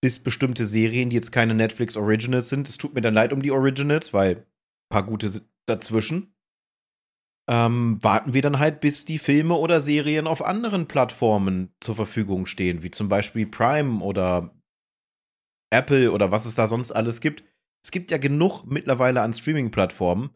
bis 0.00 0.22
bestimmte 0.22 0.66
Serien, 0.66 1.10
die 1.10 1.16
jetzt 1.16 1.32
keine 1.32 1.54
Netflix 1.54 1.96
Originals 1.96 2.48
sind, 2.48 2.68
es 2.68 2.76
tut 2.76 2.94
mir 2.94 3.00
dann 3.00 3.14
leid 3.14 3.32
um 3.32 3.42
die 3.42 3.50
Originals, 3.50 4.12
weil 4.12 4.36
ein 4.36 4.44
paar 4.90 5.04
gute 5.04 5.42
dazwischen, 5.66 6.34
ähm, 7.48 7.98
warten 8.02 8.34
wir 8.34 8.42
dann 8.42 8.58
halt, 8.58 8.80
bis 8.80 9.06
die 9.06 9.18
Filme 9.18 9.54
oder 9.54 9.80
Serien 9.80 10.26
auf 10.26 10.44
anderen 10.44 10.86
Plattformen 10.86 11.72
zur 11.80 11.96
Verfügung 11.96 12.46
stehen, 12.46 12.82
wie 12.82 12.90
zum 12.90 13.08
Beispiel 13.08 13.46
Prime 13.46 14.02
oder 14.04 14.54
Apple 15.70 16.12
oder 16.12 16.30
was 16.30 16.46
es 16.46 16.54
da 16.54 16.66
sonst 16.66 16.92
alles 16.92 17.20
gibt. 17.20 17.44
Es 17.82 17.90
gibt 17.90 18.10
ja 18.10 18.18
genug 18.18 18.64
mittlerweile 18.64 19.22
an 19.22 19.32
Streaming-Plattformen, 19.32 20.30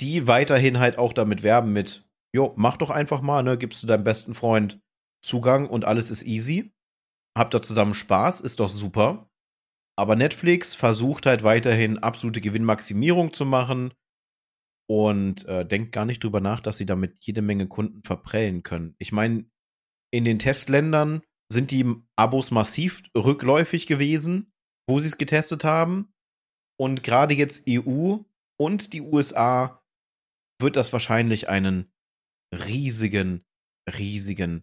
die 0.00 0.26
weiterhin 0.26 0.78
halt 0.78 0.98
auch 0.98 1.12
damit 1.12 1.42
werben 1.42 1.72
mit, 1.72 2.08
jo, 2.34 2.52
mach 2.56 2.76
doch 2.76 2.90
einfach 2.90 3.20
mal, 3.20 3.42
ne, 3.42 3.58
gibst 3.58 3.82
du 3.82 3.86
deinem 3.86 4.04
besten 4.04 4.34
Freund 4.34 4.80
Zugang 5.22 5.68
und 5.68 5.84
alles 5.84 6.10
ist 6.10 6.22
easy. 6.22 6.72
Habt 7.36 7.54
da 7.54 7.60
zusammen 7.60 7.94
Spaß, 7.94 8.40
ist 8.40 8.60
doch 8.60 8.70
super. 8.70 9.30
Aber 9.96 10.16
Netflix 10.16 10.74
versucht 10.74 11.26
halt 11.26 11.42
weiterhin 11.42 11.98
absolute 11.98 12.40
Gewinnmaximierung 12.40 13.32
zu 13.34 13.44
machen 13.44 13.92
und 14.88 15.44
äh, 15.46 15.66
denkt 15.66 15.92
gar 15.92 16.06
nicht 16.06 16.24
drüber 16.24 16.40
nach, 16.40 16.60
dass 16.60 16.78
sie 16.78 16.86
damit 16.86 17.22
jede 17.24 17.42
Menge 17.42 17.68
Kunden 17.68 18.02
verprellen 18.02 18.62
können. 18.62 18.94
Ich 18.98 19.12
meine, 19.12 19.44
in 20.10 20.24
den 20.24 20.38
Testländern 20.38 21.22
sind 21.52 21.70
die 21.70 21.84
Abos 22.16 22.50
massiv 22.50 23.02
rückläufig 23.16 23.86
gewesen, 23.86 24.52
wo 24.88 24.98
sie 24.98 25.08
es 25.08 25.18
getestet 25.18 25.64
haben. 25.64 26.12
Und 26.78 27.02
gerade 27.02 27.34
jetzt 27.34 27.68
EU 27.68 28.16
und 28.56 28.92
die 28.92 29.02
USA 29.02 29.79
wird 30.60 30.76
das 30.76 30.92
wahrscheinlich 30.92 31.48
einen 31.48 31.92
riesigen, 32.52 33.44
riesigen 33.98 34.62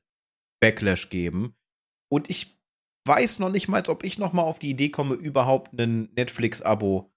Backlash 0.62 1.10
geben. 1.10 1.56
Und 2.10 2.30
ich 2.30 2.60
weiß 3.08 3.40
noch 3.40 3.50
nicht 3.50 3.68
mal, 3.68 3.84
ob 3.88 4.04
ich 4.04 4.18
noch 4.18 4.34
mal 4.34 4.44
auf 4.44 4.60
die 4.60 4.70
Idee 4.70 4.90
komme, 4.90 5.16
überhaupt 5.16 5.74
ein 5.74 6.10
Netflix-Abo 6.16 7.12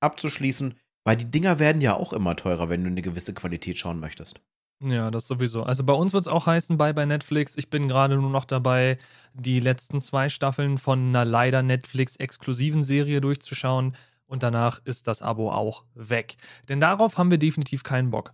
abzuschließen, 0.00 0.78
weil 1.04 1.16
die 1.16 1.30
Dinger 1.30 1.58
werden 1.58 1.80
ja 1.80 1.94
auch 1.94 2.12
immer 2.12 2.36
teurer, 2.36 2.68
wenn 2.68 2.82
du 2.82 2.90
eine 2.90 3.02
gewisse 3.02 3.34
Qualität 3.34 3.78
schauen 3.78 4.00
möchtest. 4.00 4.40
Ja, 4.82 5.10
das 5.10 5.26
sowieso. 5.26 5.62
Also 5.62 5.84
bei 5.84 5.94
uns 5.94 6.12
wird 6.12 6.22
es 6.22 6.28
auch 6.28 6.46
heißen, 6.46 6.76
bei 6.76 6.92
bei 6.92 7.06
Netflix. 7.06 7.56
Ich 7.56 7.70
bin 7.70 7.88
gerade 7.88 8.16
nur 8.16 8.28
noch 8.30 8.44
dabei, 8.44 8.98
die 9.32 9.58
letzten 9.58 10.02
zwei 10.02 10.28
Staffeln 10.28 10.76
von 10.76 11.08
einer 11.08 11.24
leider 11.24 11.62
Netflix-exklusiven 11.62 12.82
Serie 12.82 13.22
durchzuschauen. 13.22 13.96
Und 14.26 14.42
danach 14.42 14.80
ist 14.84 15.06
das 15.06 15.22
Abo 15.22 15.50
auch 15.50 15.84
weg. 15.94 16.36
Denn 16.68 16.80
darauf 16.80 17.16
haben 17.16 17.30
wir 17.30 17.38
definitiv 17.38 17.82
keinen 17.84 18.10
Bock. 18.10 18.32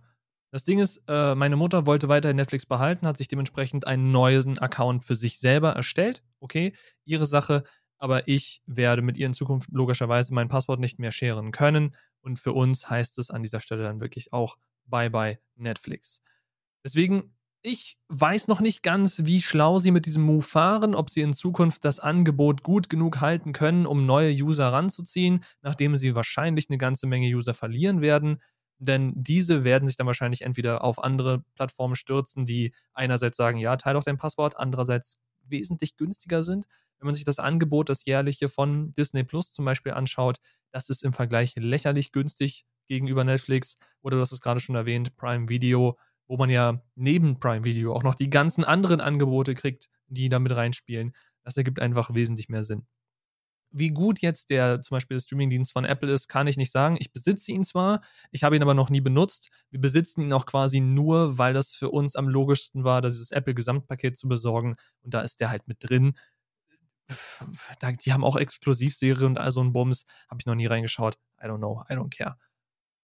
Das 0.51 0.63
Ding 0.63 0.79
ist, 0.79 1.01
äh, 1.07 1.33
meine 1.33 1.55
Mutter 1.55 1.87
wollte 1.87 2.09
weiterhin 2.09 2.37
Netflix 2.37 2.65
behalten, 2.65 3.07
hat 3.07 3.17
sich 3.17 3.27
dementsprechend 3.27 3.87
einen 3.87 4.11
neuen 4.11 4.59
Account 4.59 5.03
für 5.03 5.15
sich 5.15 5.39
selber 5.39 5.71
erstellt. 5.71 6.23
Okay, 6.39 6.73
ihre 7.05 7.25
Sache. 7.25 7.63
Aber 7.97 8.27
ich 8.27 8.61
werde 8.65 9.01
mit 9.01 9.17
ihr 9.17 9.25
in 9.25 9.33
Zukunft 9.33 9.69
logischerweise 9.71 10.33
mein 10.33 10.49
Passwort 10.49 10.79
nicht 10.79 10.99
mehr 10.99 11.11
scheren 11.11 11.51
können. 11.51 11.95
Und 12.21 12.37
für 12.37 12.53
uns 12.53 12.89
heißt 12.89 13.17
es 13.17 13.31
an 13.31 13.41
dieser 13.41 13.61
Stelle 13.61 13.83
dann 13.83 14.01
wirklich 14.01 14.33
auch 14.33 14.57
Bye 14.85 15.09
bye 15.09 15.39
Netflix. 15.55 16.21
Deswegen, 16.83 17.33
ich 17.63 17.97
weiß 18.09 18.49
noch 18.49 18.59
nicht 18.59 18.83
ganz, 18.83 19.21
wie 19.23 19.41
schlau 19.41 19.79
sie 19.79 19.91
mit 19.91 20.05
diesem 20.05 20.23
Move 20.23 20.41
fahren, 20.43 20.93
ob 20.93 21.09
sie 21.09 21.21
in 21.21 21.31
Zukunft 21.31 21.85
das 21.85 21.99
Angebot 21.99 22.61
gut 22.61 22.89
genug 22.89 23.21
halten 23.21 23.53
können, 23.53 23.85
um 23.85 24.05
neue 24.05 24.33
User 24.33 24.67
ranzuziehen, 24.67 25.45
nachdem 25.61 25.95
sie 25.95 26.13
wahrscheinlich 26.13 26.69
eine 26.69 26.77
ganze 26.77 27.07
Menge 27.07 27.33
User 27.33 27.53
verlieren 27.53 28.01
werden. 28.01 28.41
Denn 28.79 29.13
diese 29.15 29.63
werden 29.63 29.87
sich 29.87 29.95
dann 29.95 30.07
wahrscheinlich 30.07 30.41
entweder 30.41 30.83
auf 30.83 31.01
andere 31.01 31.45
Plattformen 31.55 31.95
stürzen, 31.95 32.45
die 32.45 32.73
einerseits 32.93 33.37
sagen, 33.37 33.57
ja, 33.59 33.77
teile 33.77 33.97
doch 33.97 34.03
dein 34.03 34.17
Passwort, 34.17 34.57
andererseits 34.57 35.17
wesentlich 35.45 35.95
günstiger 35.95 36.43
sind. 36.43 36.65
Wenn 36.99 37.05
man 37.05 37.15
sich 37.15 37.23
das 37.23 37.39
Angebot, 37.39 37.87
das 37.87 38.03
jährliche 38.03 38.49
von 38.49 38.91
Disney 38.91 39.23
Plus 39.23 39.53
zum 39.53 39.63
Beispiel 39.63 39.93
anschaut, 39.93 40.39
das 40.71 40.89
ist 40.89 41.03
im 41.03 41.13
Vergleich 41.13 41.53
lächerlich 41.55 42.11
günstig 42.11 42.65
gegenüber 42.87 43.23
Netflix 43.23 43.77
oder 44.01 44.17
du 44.17 44.21
hast 44.21 44.33
es 44.33 44.41
gerade 44.41 44.59
schon 44.59 44.75
erwähnt, 44.75 45.15
Prime 45.15 45.47
Video, 45.47 45.97
wo 46.27 46.37
man 46.37 46.49
ja 46.49 46.81
neben 46.95 47.39
Prime 47.39 47.63
Video 47.63 47.93
auch 47.93 48.03
noch 48.03 48.15
die 48.15 48.29
ganzen 48.29 48.63
anderen 48.63 49.01
Angebote 49.01 49.53
kriegt, 49.55 49.89
die 50.07 50.29
da 50.29 50.39
mit 50.39 50.55
reinspielen. 50.55 51.13
Das 51.43 51.57
ergibt 51.57 51.79
einfach 51.79 52.13
wesentlich 52.13 52.49
mehr 52.49 52.63
Sinn. 52.63 52.85
Wie 53.75 53.89
gut 53.89 54.19
jetzt 54.19 54.51
der 54.51 54.81
zum 54.81 54.95
Beispiel 54.95 55.17
der 55.17 55.23
Streamingdienst 55.23 55.73
von 55.73 55.83
Apple 55.83 56.11
ist, 56.11 56.27
kann 56.27 56.45
ich 56.45 56.57
nicht 56.57 56.71
sagen. 56.71 56.95
Ich 56.99 57.11
besitze 57.11 57.51
ihn 57.51 57.63
zwar, 57.63 58.01
ich 58.29 58.43
habe 58.43 58.55
ihn 58.55 58.61
aber 58.61 58.75
noch 58.75 58.91
nie 58.91 59.01
benutzt. 59.01 59.49
Wir 59.71 59.81
besitzen 59.81 60.21
ihn 60.21 60.31
auch 60.31 60.45
quasi 60.45 60.79
nur, 60.79 61.39
weil 61.39 61.53
das 61.53 61.73
für 61.73 61.89
uns 61.89 62.15
am 62.15 62.29
logischsten 62.29 62.83
war, 62.83 63.01
dieses 63.01 63.31
Apple-Gesamtpaket 63.31 64.15
zu 64.15 64.27
besorgen. 64.27 64.75
Und 65.01 65.15
da 65.15 65.21
ist 65.21 65.39
der 65.39 65.49
halt 65.49 65.67
mit 65.67 65.77
drin. 65.79 66.15
Die 68.05 68.13
haben 68.13 68.23
auch 68.23 68.35
Exklusivserie 68.35 69.25
und 69.25 69.39
all 69.39 69.51
so 69.51 69.61
ein 69.61 69.73
Bums. 69.73 70.05
Habe 70.29 70.39
ich 70.39 70.45
noch 70.45 70.55
nie 70.55 70.67
reingeschaut. 70.67 71.17
I 71.41 71.47
don't 71.47 71.57
know. 71.57 71.83
I 71.89 71.93
don't 71.93 72.15
care. 72.15 72.37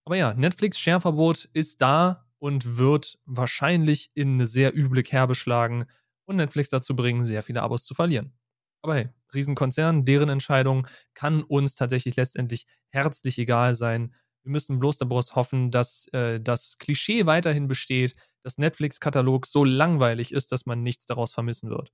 Aber 0.05 0.17
ja, 0.17 0.35
Netflix-Shareverbot 0.35 1.49
ist 1.51 1.81
da 1.81 2.28
und 2.39 2.77
wird 2.77 3.19
wahrscheinlich 3.25 4.11
in 4.13 4.35
eine 4.35 4.47
sehr 4.47 4.75
üble 4.75 5.03
Kerbe 5.03 5.35
schlagen 5.35 5.85
und 6.25 6.37
Netflix 6.37 6.69
dazu 6.69 6.95
bringen, 6.95 7.25
sehr 7.25 7.43
viele 7.43 7.61
Abos 7.61 7.85
zu 7.85 7.93
verlieren. 7.93 8.33
Aber 8.81 8.95
hey, 8.95 9.09
Riesenkonzern, 9.33 10.05
deren 10.05 10.29
Entscheidung 10.29 10.87
kann 11.13 11.43
uns 11.43 11.75
tatsächlich 11.75 12.15
letztendlich 12.15 12.65
herzlich 12.89 13.37
egal 13.37 13.75
sein. 13.75 14.13
Wir 14.43 14.51
müssen 14.51 14.79
bloß 14.79 14.97
daraus 14.97 15.35
hoffen, 15.35 15.69
dass 15.69 16.07
äh, 16.13 16.39
das 16.39 16.77
Klischee 16.77 17.25
weiterhin 17.25 17.67
besteht, 17.67 18.15
dass 18.41 18.57
Netflix-Katalog 18.57 19.45
so 19.45 19.65
langweilig 19.65 20.31
ist, 20.33 20.51
dass 20.51 20.65
man 20.65 20.81
nichts 20.81 21.05
daraus 21.05 21.33
vermissen 21.33 21.69
wird. 21.69 21.91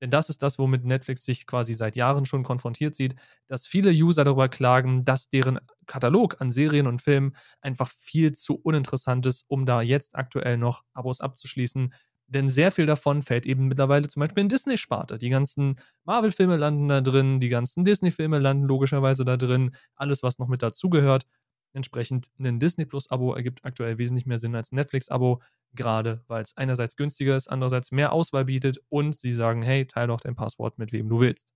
Denn 0.00 0.10
das 0.10 0.28
ist 0.30 0.42
das, 0.42 0.58
womit 0.58 0.84
Netflix 0.84 1.24
sich 1.24 1.46
quasi 1.46 1.74
seit 1.74 1.96
Jahren 1.96 2.26
schon 2.26 2.44
konfrontiert 2.44 2.94
sieht, 2.94 3.14
dass 3.48 3.66
viele 3.66 3.90
User 3.90 4.24
darüber 4.24 4.48
klagen, 4.48 5.04
dass 5.04 5.28
deren 5.28 5.58
Katalog 5.86 6.40
an 6.40 6.50
Serien 6.52 6.86
und 6.86 7.02
Filmen 7.02 7.34
einfach 7.60 7.88
viel 7.90 8.32
zu 8.32 8.56
uninteressant 8.62 9.26
ist, 9.26 9.44
um 9.48 9.66
da 9.66 9.82
jetzt 9.82 10.16
aktuell 10.16 10.56
noch 10.56 10.84
Abos 10.94 11.20
abzuschließen. 11.20 11.92
Denn 12.26 12.50
sehr 12.50 12.70
viel 12.70 12.84
davon 12.86 13.22
fällt 13.22 13.46
eben 13.46 13.68
mittlerweile 13.68 14.06
zum 14.08 14.20
Beispiel 14.20 14.42
in 14.42 14.50
Disney-Sparte. 14.50 15.16
Die 15.18 15.30
ganzen 15.30 15.80
Marvel-Filme 16.04 16.56
landen 16.56 16.88
da 16.88 17.00
drin, 17.00 17.40
die 17.40 17.48
ganzen 17.48 17.84
Disney-Filme 17.84 18.38
landen 18.38 18.64
logischerweise 18.66 19.24
da 19.24 19.36
drin, 19.38 19.74
alles, 19.96 20.22
was 20.22 20.38
noch 20.38 20.48
mit 20.48 20.62
dazugehört. 20.62 21.24
Entsprechend 21.72 22.30
ein 22.38 22.60
Disney 22.60 22.86
Plus-Abo 22.86 23.34
ergibt 23.34 23.64
aktuell 23.64 23.98
wesentlich 23.98 24.26
mehr 24.26 24.38
Sinn 24.38 24.54
als 24.54 24.72
ein 24.72 24.76
Netflix-Abo, 24.76 25.42
gerade 25.74 26.24
weil 26.26 26.42
es 26.42 26.56
einerseits 26.56 26.96
günstiger 26.96 27.36
ist, 27.36 27.48
andererseits 27.48 27.92
mehr 27.92 28.12
Auswahl 28.12 28.46
bietet 28.46 28.80
und 28.88 29.18
sie 29.18 29.32
sagen, 29.32 29.62
hey, 29.62 29.86
teile 29.86 30.08
doch 30.08 30.20
dein 30.20 30.34
Passwort 30.34 30.78
mit 30.78 30.92
wem 30.92 31.08
du 31.08 31.20
willst. 31.20 31.52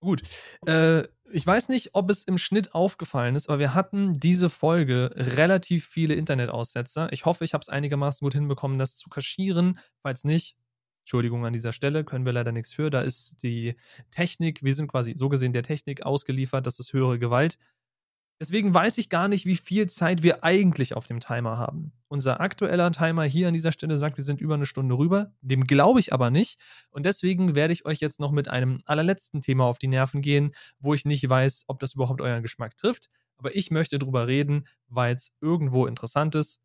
Gut. 0.00 0.22
Äh, 0.66 1.04
ich 1.32 1.46
weiß 1.46 1.68
nicht, 1.68 1.90
ob 1.94 2.10
es 2.10 2.22
im 2.24 2.38
Schnitt 2.38 2.74
aufgefallen 2.74 3.34
ist, 3.34 3.48
aber 3.48 3.58
wir 3.58 3.74
hatten 3.74 4.14
diese 4.14 4.50
Folge 4.50 5.10
relativ 5.16 5.86
viele 5.86 6.14
Internetaussetzer. 6.14 7.12
Ich 7.12 7.24
hoffe, 7.24 7.44
ich 7.44 7.54
habe 7.54 7.62
es 7.62 7.68
einigermaßen 7.68 8.24
gut 8.24 8.34
hinbekommen, 8.34 8.78
das 8.78 8.96
zu 8.96 9.08
kaschieren. 9.08 9.78
Falls 10.02 10.24
nicht, 10.24 10.56
Entschuldigung 11.04 11.44
an 11.46 11.52
dieser 11.52 11.72
Stelle, 11.72 12.04
können 12.04 12.26
wir 12.26 12.32
leider 12.32 12.52
nichts 12.52 12.74
für. 12.74 12.90
Da 12.90 13.00
ist 13.00 13.42
die 13.42 13.76
Technik, 14.10 14.62
wir 14.62 14.74
sind 14.74 14.88
quasi 14.88 15.14
so 15.16 15.28
gesehen 15.28 15.52
der 15.52 15.62
Technik 15.62 16.04
ausgeliefert, 16.04 16.66
das 16.66 16.78
ist 16.78 16.92
höhere 16.92 17.18
Gewalt. 17.18 17.58
Deswegen 18.38 18.74
weiß 18.74 18.98
ich 18.98 19.08
gar 19.08 19.28
nicht, 19.28 19.46
wie 19.46 19.56
viel 19.56 19.88
Zeit 19.88 20.22
wir 20.22 20.44
eigentlich 20.44 20.94
auf 20.94 21.06
dem 21.06 21.20
Timer 21.20 21.56
haben. 21.56 21.92
Unser 22.08 22.40
aktueller 22.40 22.92
Timer 22.92 23.24
hier 23.24 23.48
an 23.48 23.54
dieser 23.54 23.72
Stelle 23.72 23.96
sagt, 23.96 24.18
wir 24.18 24.24
sind 24.24 24.42
über 24.42 24.54
eine 24.54 24.66
Stunde 24.66 24.98
rüber. 24.98 25.32
Dem 25.40 25.66
glaube 25.66 26.00
ich 26.00 26.12
aber 26.12 26.30
nicht. 26.30 26.60
Und 26.90 27.06
deswegen 27.06 27.54
werde 27.54 27.72
ich 27.72 27.86
euch 27.86 27.98
jetzt 27.98 28.20
noch 28.20 28.32
mit 28.32 28.48
einem 28.48 28.82
allerletzten 28.84 29.40
Thema 29.40 29.64
auf 29.64 29.78
die 29.78 29.88
Nerven 29.88 30.20
gehen, 30.20 30.52
wo 30.78 30.92
ich 30.92 31.06
nicht 31.06 31.26
weiß, 31.26 31.64
ob 31.66 31.80
das 31.80 31.94
überhaupt 31.94 32.20
euren 32.20 32.42
Geschmack 32.42 32.76
trifft. 32.76 33.08
Aber 33.38 33.56
ich 33.56 33.70
möchte 33.70 33.98
drüber 33.98 34.26
reden, 34.26 34.66
weil 34.88 35.14
es 35.14 35.32
irgendwo 35.40 35.86
interessant 35.86 36.34
ist. 36.34 36.60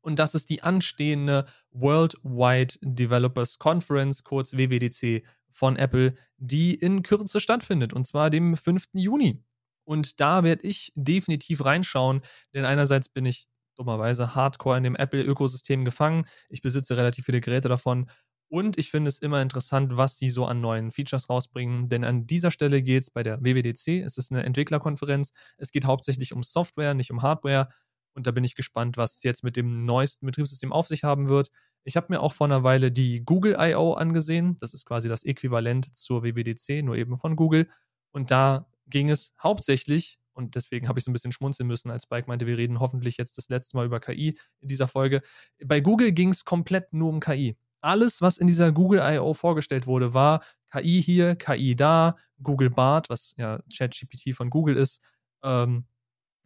Und 0.00 0.18
das 0.18 0.34
ist 0.34 0.48
die 0.48 0.62
anstehende 0.62 1.44
Worldwide 1.70 2.76
Developers 2.80 3.58
Conference, 3.58 4.24
kurz 4.24 4.54
WWDC 4.54 5.22
von 5.50 5.76
Apple, 5.76 6.14
die 6.38 6.74
in 6.74 7.02
Kürze 7.02 7.40
stattfindet. 7.40 7.92
Und 7.92 8.06
zwar 8.06 8.30
dem 8.30 8.56
5. 8.56 8.88
Juni. 8.94 9.42
Und 9.88 10.20
da 10.20 10.44
werde 10.44 10.66
ich 10.66 10.92
definitiv 10.96 11.64
reinschauen, 11.64 12.20
denn 12.52 12.66
einerseits 12.66 13.08
bin 13.08 13.24
ich 13.24 13.48
dummerweise 13.74 14.34
hardcore 14.34 14.76
in 14.76 14.82
dem 14.82 14.94
Apple-Ökosystem 14.94 15.86
gefangen. 15.86 16.26
Ich 16.50 16.60
besitze 16.60 16.98
relativ 16.98 17.24
viele 17.24 17.40
Geräte 17.40 17.70
davon. 17.70 18.10
Und 18.48 18.76
ich 18.76 18.90
finde 18.90 19.08
es 19.08 19.18
immer 19.18 19.40
interessant, 19.40 19.96
was 19.96 20.18
sie 20.18 20.28
so 20.28 20.44
an 20.44 20.60
neuen 20.60 20.90
Features 20.90 21.30
rausbringen. 21.30 21.88
Denn 21.88 22.04
an 22.04 22.26
dieser 22.26 22.50
Stelle 22.50 22.82
geht 22.82 23.04
es 23.04 23.10
bei 23.10 23.22
der 23.22 23.40
WWDC, 23.40 24.02
es 24.04 24.18
ist 24.18 24.30
eine 24.30 24.42
Entwicklerkonferenz. 24.42 25.32
Es 25.56 25.72
geht 25.72 25.86
hauptsächlich 25.86 26.34
um 26.34 26.42
Software, 26.42 26.92
nicht 26.92 27.10
um 27.10 27.22
Hardware. 27.22 27.70
Und 28.12 28.26
da 28.26 28.30
bin 28.30 28.44
ich 28.44 28.56
gespannt, 28.56 28.98
was 28.98 29.16
es 29.16 29.22
jetzt 29.22 29.42
mit 29.42 29.56
dem 29.56 29.86
neuesten 29.86 30.26
Betriebssystem 30.26 30.70
auf 30.70 30.86
sich 30.86 31.02
haben 31.04 31.30
wird. 31.30 31.50
Ich 31.84 31.96
habe 31.96 32.08
mir 32.10 32.20
auch 32.20 32.34
vor 32.34 32.46
einer 32.46 32.62
Weile 32.62 32.92
die 32.92 33.24
Google 33.24 33.56
I.O. 33.58 33.94
angesehen. 33.94 34.58
Das 34.60 34.74
ist 34.74 34.84
quasi 34.84 35.08
das 35.08 35.24
Äquivalent 35.24 35.94
zur 35.94 36.24
WWDC, 36.24 36.84
nur 36.84 36.96
eben 36.96 37.16
von 37.16 37.36
Google. 37.36 37.70
Und 38.12 38.30
da 38.30 38.66
ging 38.88 39.10
es 39.10 39.32
hauptsächlich, 39.42 40.18
und 40.38 40.54
deswegen 40.54 40.88
habe 40.88 41.00
ich 41.00 41.04
so 41.04 41.10
ein 41.10 41.14
bisschen 41.14 41.32
schmunzeln 41.32 41.66
müssen, 41.66 41.90
als 41.90 42.04
Spike 42.04 42.28
meinte, 42.28 42.46
wir 42.46 42.56
reden 42.56 42.78
hoffentlich 42.78 43.16
jetzt 43.16 43.38
das 43.38 43.48
letzte 43.48 43.76
Mal 43.76 43.86
über 43.86 43.98
KI 43.98 44.38
in 44.60 44.68
dieser 44.68 44.86
Folge. 44.86 45.20
Bei 45.64 45.80
Google 45.80 46.12
ging 46.12 46.28
es 46.28 46.44
komplett 46.44 46.92
nur 46.92 47.08
um 47.08 47.18
KI. 47.18 47.56
Alles, 47.80 48.22
was 48.22 48.38
in 48.38 48.46
dieser 48.46 48.70
Google 48.70 49.00
I.O. 49.02 49.34
vorgestellt 49.34 49.88
wurde, 49.88 50.14
war 50.14 50.44
KI 50.70 51.02
hier, 51.02 51.34
KI 51.34 51.74
da, 51.74 52.16
Google 52.40 52.70
Bart, 52.70 53.10
was 53.10 53.34
ja 53.36 53.60
ChatGPT 53.76 54.32
von 54.32 54.48
Google 54.48 54.76
ist, 54.76 55.00
ähm, 55.42 55.86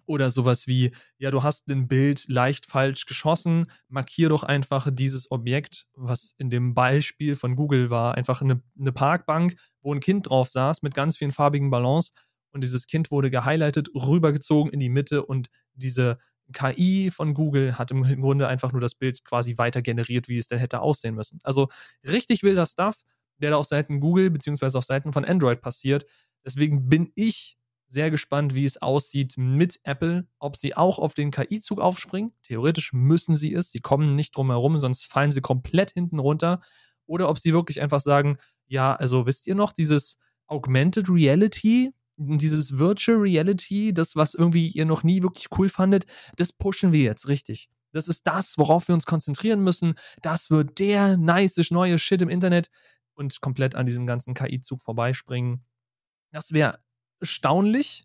oder 0.06 0.30
sowas 0.30 0.66
wie, 0.66 0.92
ja, 1.18 1.30
du 1.30 1.42
hast 1.42 1.68
ein 1.68 1.86
Bild 1.86 2.24
leicht 2.28 2.66
falsch 2.66 3.06
geschossen, 3.06 3.70
markier 3.88 4.28
doch 4.28 4.42
einfach 4.42 4.88
dieses 4.90 5.30
Objekt, 5.30 5.86
was 5.94 6.34
in 6.38 6.50
dem 6.50 6.74
Beispiel 6.74 7.34
von 7.36 7.56
Google 7.56 7.90
war, 7.90 8.14
einfach 8.14 8.42
eine, 8.42 8.62
eine 8.78 8.92
Parkbank, 8.92 9.56
wo 9.80 9.94
ein 9.94 10.00
Kind 10.00 10.28
drauf 10.28 10.48
saß 10.48 10.82
mit 10.82 10.94
ganz 10.94 11.16
vielen 11.16 11.32
farbigen 11.32 11.70
Ballons 11.70 12.12
und 12.52 12.62
dieses 12.62 12.86
Kind 12.86 13.10
wurde 13.10 13.30
gehighlightet, 13.30 13.88
rübergezogen 13.94 14.72
in 14.72 14.80
die 14.80 14.88
Mitte 14.88 15.24
und 15.24 15.48
diese 15.74 16.18
KI 16.52 17.10
von 17.10 17.34
Google 17.34 17.78
hat 17.78 17.90
im 17.90 18.02
Grunde 18.20 18.48
einfach 18.48 18.72
nur 18.72 18.80
das 18.80 18.94
Bild 18.94 19.24
quasi 19.24 19.58
weiter 19.58 19.82
generiert, 19.82 20.28
wie 20.28 20.38
es 20.38 20.46
denn 20.46 20.58
hätte 20.58 20.80
aussehen 20.80 21.14
müssen. 21.14 21.38
Also 21.44 21.68
richtig 22.06 22.42
wilder 22.42 22.66
Stuff, 22.66 22.96
der 23.38 23.50
da 23.50 23.56
auf 23.56 23.66
Seiten 23.66 24.00
Google 24.00 24.30
beziehungsweise 24.30 24.78
auf 24.78 24.84
Seiten 24.84 25.12
von 25.12 25.24
Android 25.24 25.60
passiert. 25.60 26.04
Deswegen 26.44 26.88
bin 26.88 27.10
ich 27.14 27.56
sehr 27.88 28.10
gespannt, 28.10 28.54
wie 28.54 28.64
es 28.64 28.80
aussieht 28.80 29.34
mit 29.36 29.78
Apple, 29.84 30.26
ob 30.38 30.56
sie 30.56 30.74
auch 30.74 30.98
auf 30.98 31.12
den 31.14 31.30
KI-Zug 31.30 31.78
aufspringen. 31.80 32.32
Theoretisch 32.42 32.92
müssen 32.94 33.36
sie 33.36 33.52
es, 33.52 33.70
sie 33.70 33.80
kommen 33.80 34.14
nicht 34.14 34.36
drum 34.36 34.50
herum, 34.50 34.78
sonst 34.78 35.04
fallen 35.04 35.30
sie 35.30 35.42
komplett 35.42 35.92
hinten 35.92 36.18
runter. 36.18 36.60
Oder 37.06 37.28
ob 37.28 37.38
sie 37.38 37.52
wirklich 37.52 37.82
einfach 37.82 38.00
sagen, 38.00 38.38
ja, 38.66 38.94
also 38.94 39.26
wisst 39.26 39.46
ihr 39.46 39.54
noch, 39.54 39.72
dieses 39.72 40.16
Augmented 40.46 41.10
Reality, 41.10 41.92
dieses 42.16 42.78
Virtual 42.78 43.18
Reality, 43.18 43.92
das, 43.92 44.16
was 44.16 44.34
irgendwie 44.34 44.68
ihr 44.68 44.84
noch 44.84 45.02
nie 45.02 45.22
wirklich 45.22 45.46
cool 45.58 45.68
fandet, 45.68 46.04
das 46.36 46.52
pushen 46.52 46.92
wir 46.92 47.02
jetzt 47.02 47.28
richtig. 47.28 47.68
Das 47.92 48.08
ist 48.08 48.26
das, 48.26 48.56
worauf 48.56 48.88
wir 48.88 48.94
uns 48.94 49.04
konzentrieren 49.04 49.62
müssen. 49.62 49.94
Das 50.22 50.50
wird 50.50 50.78
der 50.78 51.16
nice 51.16 51.70
neue 51.70 51.98
Shit 51.98 52.22
im 52.22 52.28
Internet 52.28 52.70
und 53.14 53.40
komplett 53.40 53.74
an 53.74 53.86
diesem 53.86 54.06
ganzen 54.06 54.34
KI-Zug 54.34 54.80
vorbeispringen. 54.80 55.64
Das 56.32 56.52
wäre 56.52 56.78
erstaunlich. 57.20 58.04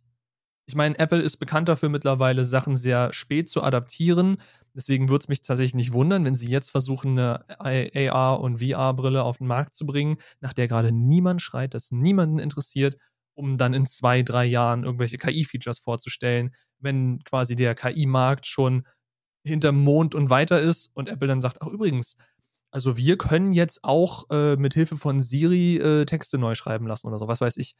Ich 0.65 0.75
meine, 0.75 0.99
Apple 0.99 1.21
ist 1.21 1.37
bekannt 1.37 1.69
dafür 1.69 1.87
mittlerweile, 1.87 2.43
Sachen 2.43 2.75
sehr 2.75 3.13
spät 3.13 3.49
zu 3.49 3.63
adaptieren. 3.63 4.37
Deswegen 4.73 5.07
würde 5.07 5.23
es 5.23 5.27
mich 5.29 5.41
tatsächlich 5.41 5.75
nicht 5.75 5.93
wundern, 5.93 6.25
wenn 6.25 6.35
sie 6.35 6.49
jetzt 6.49 6.71
versuchen, 6.71 7.17
eine 7.17 7.45
AR- 7.59 8.41
und 8.41 8.59
VR-Brille 8.59 9.23
auf 9.23 9.37
den 9.37 9.47
Markt 9.47 9.75
zu 9.75 9.85
bringen, 9.85 10.17
nach 10.41 10.53
der 10.53 10.67
gerade 10.67 10.91
niemand 10.91 11.41
schreit, 11.41 11.73
das 11.73 11.91
niemanden 11.91 12.37
interessiert, 12.37 12.97
um 13.37 13.57
dann 13.57 13.73
in 13.73 13.85
zwei, 13.85 14.23
drei 14.23 14.45
Jahren 14.45 14.83
irgendwelche 14.83 15.17
KI-Features 15.17 15.79
vorzustellen, 15.79 16.53
wenn 16.79 17.23
quasi 17.23 17.55
der 17.55 17.75
KI-Markt 17.75 18.45
schon 18.45 18.85
hinterm 19.45 19.81
Mond 19.83 20.15
und 20.15 20.29
weiter 20.29 20.59
ist 20.59 20.91
und 20.93 21.09
Apple 21.09 21.27
dann 21.27 21.41
sagt, 21.41 21.61
ach 21.61 21.67
übrigens, 21.67 22.17
also 22.71 22.97
wir 22.97 23.17
können 23.17 23.53
jetzt 23.53 23.83
auch 23.83 24.29
äh, 24.29 24.57
mit 24.57 24.73
Hilfe 24.73 24.97
von 24.97 25.21
Siri 25.21 25.77
äh, 25.77 26.05
Texte 26.05 26.37
neu 26.37 26.55
schreiben 26.55 26.87
lassen 26.87 27.07
oder 27.07 27.17
so, 27.17 27.27
was 27.27 27.39
weiß 27.39 27.57
ich 27.57 27.75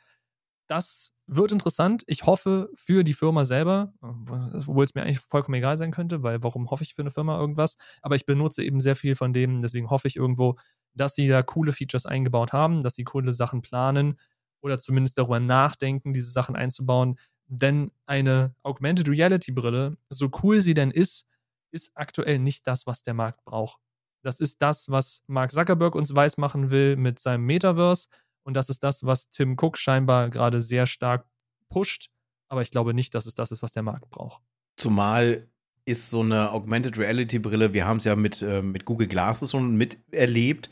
das 0.68 1.14
wird 1.28 1.52
interessant. 1.52 2.04
Ich 2.08 2.26
hoffe 2.26 2.70
für 2.76 3.04
die 3.04 3.14
Firma 3.14 3.46
selber, 3.46 3.94
obwohl 4.02 4.84
es 4.84 4.96
mir 4.96 5.04
eigentlich 5.04 5.20
vollkommen 5.20 5.56
egal 5.56 5.78
sein 5.78 5.92
könnte, 5.92 6.24
weil 6.24 6.44
warum 6.44 6.70
hoffe 6.70 6.84
ich 6.84 6.94
für 6.94 7.02
eine 7.02 7.12
Firma 7.12 7.40
irgendwas? 7.40 7.78
Aber 8.02 8.16
ich 8.16 8.26
benutze 8.26 8.64
eben 8.64 8.80
sehr 8.80 8.96
viel 8.96 9.16
von 9.16 9.34
dem, 9.34 9.62
deswegen 9.62 9.90
hoffe 9.90 10.08
ich 10.08 10.16
irgendwo, 10.16 10.58
dass 10.94 11.16
sie 11.16 11.28
da 11.28 11.42
coole 11.42 11.72
Features 11.72 12.06
eingebaut 12.06 12.54
haben, 12.54 12.84
dass 12.84 12.96
sie 12.96 13.04
coole 13.04 13.34
Sachen 13.34 13.62
planen 13.62 14.20
oder 14.62 14.80
zumindest 14.80 15.18
darüber 15.18 15.40
nachdenken, 15.40 16.14
diese 16.14 16.32
Sachen 16.32 16.56
einzubauen. 16.56 17.18
Denn 17.48 17.92
eine 18.06 18.54
Augmented 18.64 19.08
Reality 19.10 19.52
Brille, 19.52 19.98
so 20.10 20.30
cool 20.44 20.62
sie 20.62 20.74
denn 20.74 20.92
ist, 20.92 21.28
ist 21.72 21.92
aktuell 21.96 22.40
nicht 22.40 22.68
das, 22.68 22.88
was 22.88 23.04
der 23.04 23.14
Markt 23.14 23.44
braucht. 23.46 23.80
Das 24.24 24.40
ist 24.40 24.62
das, 24.62 24.90
was 24.90 25.24
Mark 25.28 25.52
Zuckerberg 25.52 25.96
uns 25.96 26.16
weismachen 26.16 26.72
will 26.72 26.98
mit 26.98 27.20
seinem 27.20 27.46
Metaverse 27.46 28.08
und 28.44 28.56
das 28.56 28.70
ist 28.70 28.84
das, 28.84 29.06
was 29.06 29.30
Tim 29.30 29.58
Cook 29.60 29.78
scheinbar 29.78 30.30
gerade 30.30 30.62
sehr 30.62 30.86
stark 30.86 31.26
pusht. 31.70 32.10
Aber 32.50 32.62
ich 32.62 32.72
glaube 32.72 32.94
nicht, 32.94 33.14
dass 33.14 33.26
es 33.26 33.34
das 33.34 33.52
ist, 33.52 33.62
was 33.62 33.74
der 33.74 33.84
Markt 33.84 34.10
braucht. 34.10 34.42
Zumal 34.78 35.48
ist 35.86 36.10
so 36.10 36.22
eine 36.22 36.52
Augmented 36.52 36.98
Reality 36.98 37.40
Brille, 37.40 37.74
wir 37.74 37.86
haben 37.86 37.98
es 37.98 38.04
ja 38.04 38.16
mit, 38.16 38.42
äh, 38.42 38.62
mit 38.62 38.86
Google 38.86 39.08
Glasses 39.08 39.52
schon 39.52 39.76
miterlebt. 39.76 40.70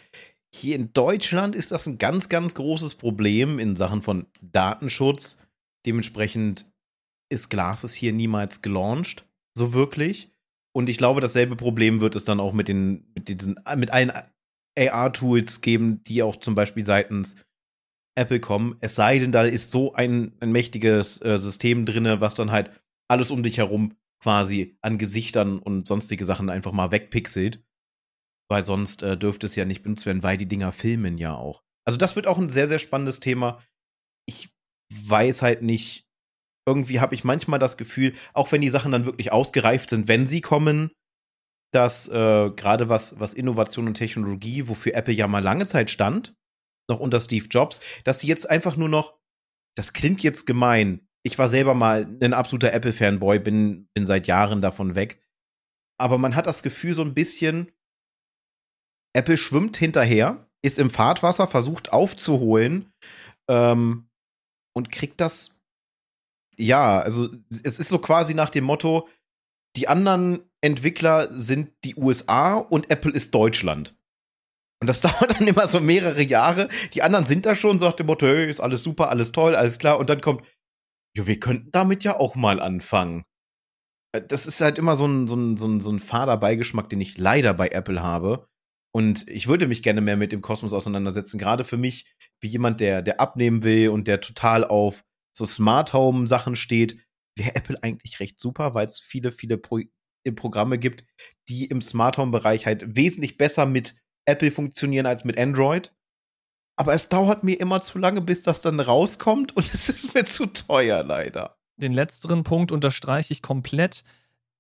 Hier 0.56 0.78
in 0.78 0.94
Deutschland 0.94 1.54
ist 1.54 1.72
das 1.72 1.86
ein 1.86 1.98
ganz, 1.98 2.30
ganz 2.30 2.56
großes 2.56 2.96
Problem 2.96 3.60
in 3.60 3.76
Sachen 3.76 4.02
von 4.02 4.28
Datenschutz. 4.42 5.38
Dementsprechend 5.86 6.72
ist 7.30 7.50
Glasses 7.50 7.94
hier 7.94 8.14
niemals 8.14 8.62
gelauncht, 8.62 9.28
so 9.54 9.74
wirklich. 9.74 10.32
Und 10.74 10.90
ich 10.90 10.98
glaube, 10.98 11.20
dasselbe 11.20 11.58
Problem 11.58 12.00
wird 12.00 12.16
es 12.16 12.24
dann 12.24 12.40
auch 12.40 12.54
mit 12.54 12.70
den, 12.70 13.12
mit 13.14 13.28
diesen, 13.28 13.58
mit 13.76 13.92
allen 13.92 14.14
AR-Tools 14.78 15.60
geben, 15.60 16.04
die 16.06 16.24
auch 16.24 16.38
zum 16.38 16.56
Beispiel 16.56 16.86
seitens 16.86 17.36
Apple 18.18 18.40
kommen. 18.40 18.78
Es 18.80 18.96
sei 18.96 19.20
denn, 19.20 19.34
da 19.34 19.44
ist 19.44 19.72
so 19.72 19.94
ein, 19.94 20.38
ein 20.40 20.54
mächtiges 20.54 21.22
äh, 21.22 21.38
System 21.38 21.86
drin, 21.86 22.22
was 22.22 22.34
dann 22.34 22.52
halt 22.52 22.72
alles 23.10 23.30
um 23.30 23.44
dich 23.44 23.58
herum 23.58 23.94
quasi 24.24 24.78
an 24.82 24.98
Gesichtern 24.98 25.60
und 25.60 25.86
sonstige 25.86 26.24
Sachen 26.24 26.50
einfach 26.50 26.72
mal 26.72 26.92
wegpixelt. 26.92 27.62
Weil 28.50 28.66
sonst 28.66 29.02
äh, 29.04 29.18
dürfte 29.18 29.48
es 29.48 29.56
ja 29.56 29.66
nicht 29.66 29.84
benutzt 29.84 30.06
werden, 30.06 30.24
weil 30.24 30.38
die 30.38 30.48
Dinger 30.48 30.72
filmen 30.72 31.18
ja 31.18 31.36
auch. 31.36 31.64
Also, 31.86 31.98
das 31.98 32.16
wird 32.16 32.28
auch 32.28 32.38
ein 32.38 32.50
sehr, 32.50 32.68
sehr 32.68 32.80
spannendes 32.80 33.20
Thema. 33.20 33.62
Ich 34.28 34.50
weiß 34.94 35.42
halt 35.42 35.62
nicht. 35.62 36.06
Irgendwie 36.68 37.00
habe 37.00 37.14
ich 37.14 37.24
manchmal 37.24 37.60
das 37.60 37.78
Gefühl, 37.78 38.14
auch 38.34 38.52
wenn 38.52 38.62
die 38.62 38.70
Sachen 38.70 38.92
dann 38.92 39.06
wirklich 39.06 39.32
ausgereift 39.32 39.92
sind, 39.92 40.08
wenn 40.08 40.26
sie 40.26 40.42
kommen, 40.42 40.92
dass 41.72 42.08
äh, 42.08 42.52
gerade 42.56 42.90
was, 42.90 43.20
was 43.20 43.34
Innovation 43.34 43.88
und 43.88 43.96
Technologie, 43.96 44.68
wofür 44.68 44.96
Apple 44.96 45.14
ja 45.14 45.28
mal 45.28 45.44
lange 45.44 45.68
Zeit 45.68 45.92
stand, 45.92 46.34
noch 46.90 47.00
unter 47.00 47.20
Steve 47.20 47.48
Jobs, 47.50 47.82
dass 48.04 48.20
sie 48.22 48.28
jetzt 48.28 48.50
einfach 48.50 48.78
nur 48.78 48.90
noch, 48.90 49.20
das 49.76 49.94
klingt 49.94 50.24
jetzt 50.24 50.46
gemein. 50.46 51.08
Ich 51.24 51.38
war 51.38 51.50
selber 51.50 51.74
mal 51.74 52.08
ein 52.22 52.34
absoluter 52.34 52.72
Apple-Fanboy, 52.72 53.40
bin, 53.40 53.90
bin 53.94 54.08
seit 54.08 54.26
Jahren 54.26 54.62
davon 54.62 54.96
weg. 54.96 55.22
Aber 56.00 56.18
man 56.18 56.36
hat 56.36 56.46
das 56.46 56.64
Gefühl 56.64 56.94
so 56.94 57.02
ein 57.02 57.14
bisschen, 57.14 57.72
Apple 59.16 59.38
schwimmt 59.38 59.78
hinterher, 59.78 60.48
ist 60.62 60.80
im 60.80 60.90
Fahrtwasser, 60.90 61.48
versucht 61.48 61.94
aufzuholen 61.94 62.92
ähm, 63.50 64.10
und 64.74 64.92
kriegt 64.92 65.22
das. 65.22 65.60
Ja, 66.58 67.00
also 67.00 67.30
es 67.50 67.80
ist 67.80 67.90
so 67.90 68.00
quasi 68.00 68.34
nach 68.34 68.50
dem 68.50 68.64
Motto, 68.64 69.10
die 69.76 69.88
anderen 69.88 70.50
Entwickler 70.62 71.32
sind 71.32 71.72
die 71.84 71.96
USA 71.96 72.56
und 72.56 72.90
Apple 72.90 73.12
ist 73.12 73.36
Deutschland. 73.36 73.96
Und 74.82 74.88
das 74.88 75.02
dauert 75.02 75.40
dann 75.40 75.48
immer 75.48 75.68
so 75.68 75.80
mehrere 75.80 76.22
Jahre. 76.22 76.70
Die 76.94 77.02
anderen 77.02 77.26
sind 77.26 77.46
da 77.46 77.56
schon, 77.56 77.80
sagt 77.80 78.00
dem 78.00 78.08
Motto, 78.08 78.26
hey, 78.26 78.50
ist 78.50 78.60
alles 78.60 78.84
super, 78.84 79.10
alles 79.10 79.32
toll, 79.32 79.56
alles 79.56 79.80
klar. 79.80 80.00
Und 80.00 80.10
dann 80.10 80.22
kommt, 80.22 80.46
ja, 81.16 81.28
wir 81.28 81.40
könnten 81.40 81.72
damit 81.72 82.04
ja 82.04 82.20
auch 82.20 82.36
mal 82.36 82.60
anfangen. 82.60 83.24
Äh, 84.14 84.22
das 84.22 84.46
ist 84.46 84.62
halt 84.62 84.78
immer 84.78 84.96
so 84.96 85.06
ein, 85.08 85.28
so 85.28 85.36
ein, 85.36 85.58
so 85.58 85.68
ein, 85.68 85.80
so 85.80 85.92
ein 85.92 86.00
fader 86.00 86.38
Beigeschmack, 86.38 86.90
den 86.90 87.02
ich 87.02 87.18
leider 87.18 87.54
bei 87.54 87.70
Apple 87.70 88.02
habe. 88.02 88.48
Und 88.96 89.28
ich 89.28 89.50
würde 89.50 89.68
mich 89.68 89.84
gerne 89.84 90.00
mehr 90.00 90.16
mit 90.16 90.32
dem 90.32 90.42
Kosmos 90.42 90.72
auseinandersetzen. 90.72 91.38
Gerade 91.38 91.66
für 91.66 91.76
mich, 91.76 92.06
wie 92.40 92.48
jemand, 92.48 92.80
der, 92.80 93.02
der 93.02 93.20
abnehmen 93.20 93.62
will 93.62 93.90
und 93.90 94.08
der 94.08 94.22
total 94.22 94.64
auf 94.64 95.04
so 95.36 95.46
Smart 95.46 95.92
Home 95.92 96.28
Sachen 96.28 96.56
steht, 96.56 96.98
wäre 97.38 97.56
Apple 97.56 97.78
eigentlich 97.84 98.22
recht 98.22 98.40
super, 98.40 98.74
weil 98.74 98.88
es 98.88 99.02
viele, 99.02 99.34
viele 99.34 99.58
Pro 99.58 99.82
Programme 100.38 100.80
gibt, 100.80 101.04
die 101.50 101.66
im 101.66 101.82
Smart 101.82 102.18
Home 102.18 102.32
Bereich 102.32 102.66
halt 102.66 102.96
wesentlich 102.96 103.38
besser 103.38 103.66
mit 103.66 103.98
Apple 104.24 104.50
funktionieren 104.50 105.08
als 105.08 105.26
mit 105.26 105.38
Android. 105.38 105.94
Aber 106.78 106.94
es 106.94 107.10
dauert 107.10 107.44
mir 107.44 107.60
immer 107.60 107.82
zu 107.82 108.00
lange, 108.00 108.22
bis 108.22 108.44
das 108.44 108.62
dann 108.62 108.80
rauskommt 108.80 109.58
und 109.58 109.66
es 109.74 109.90
ist 109.90 110.14
mir 110.14 110.24
zu 110.24 110.46
teuer, 110.46 111.04
leider. 111.04 111.58
Den 111.76 111.94
letzteren 111.94 112.46
Punkt 112.46 112.72
unterstreiche 112.72 113.34
ich 113.34 113.42
komplett 113.42 114.06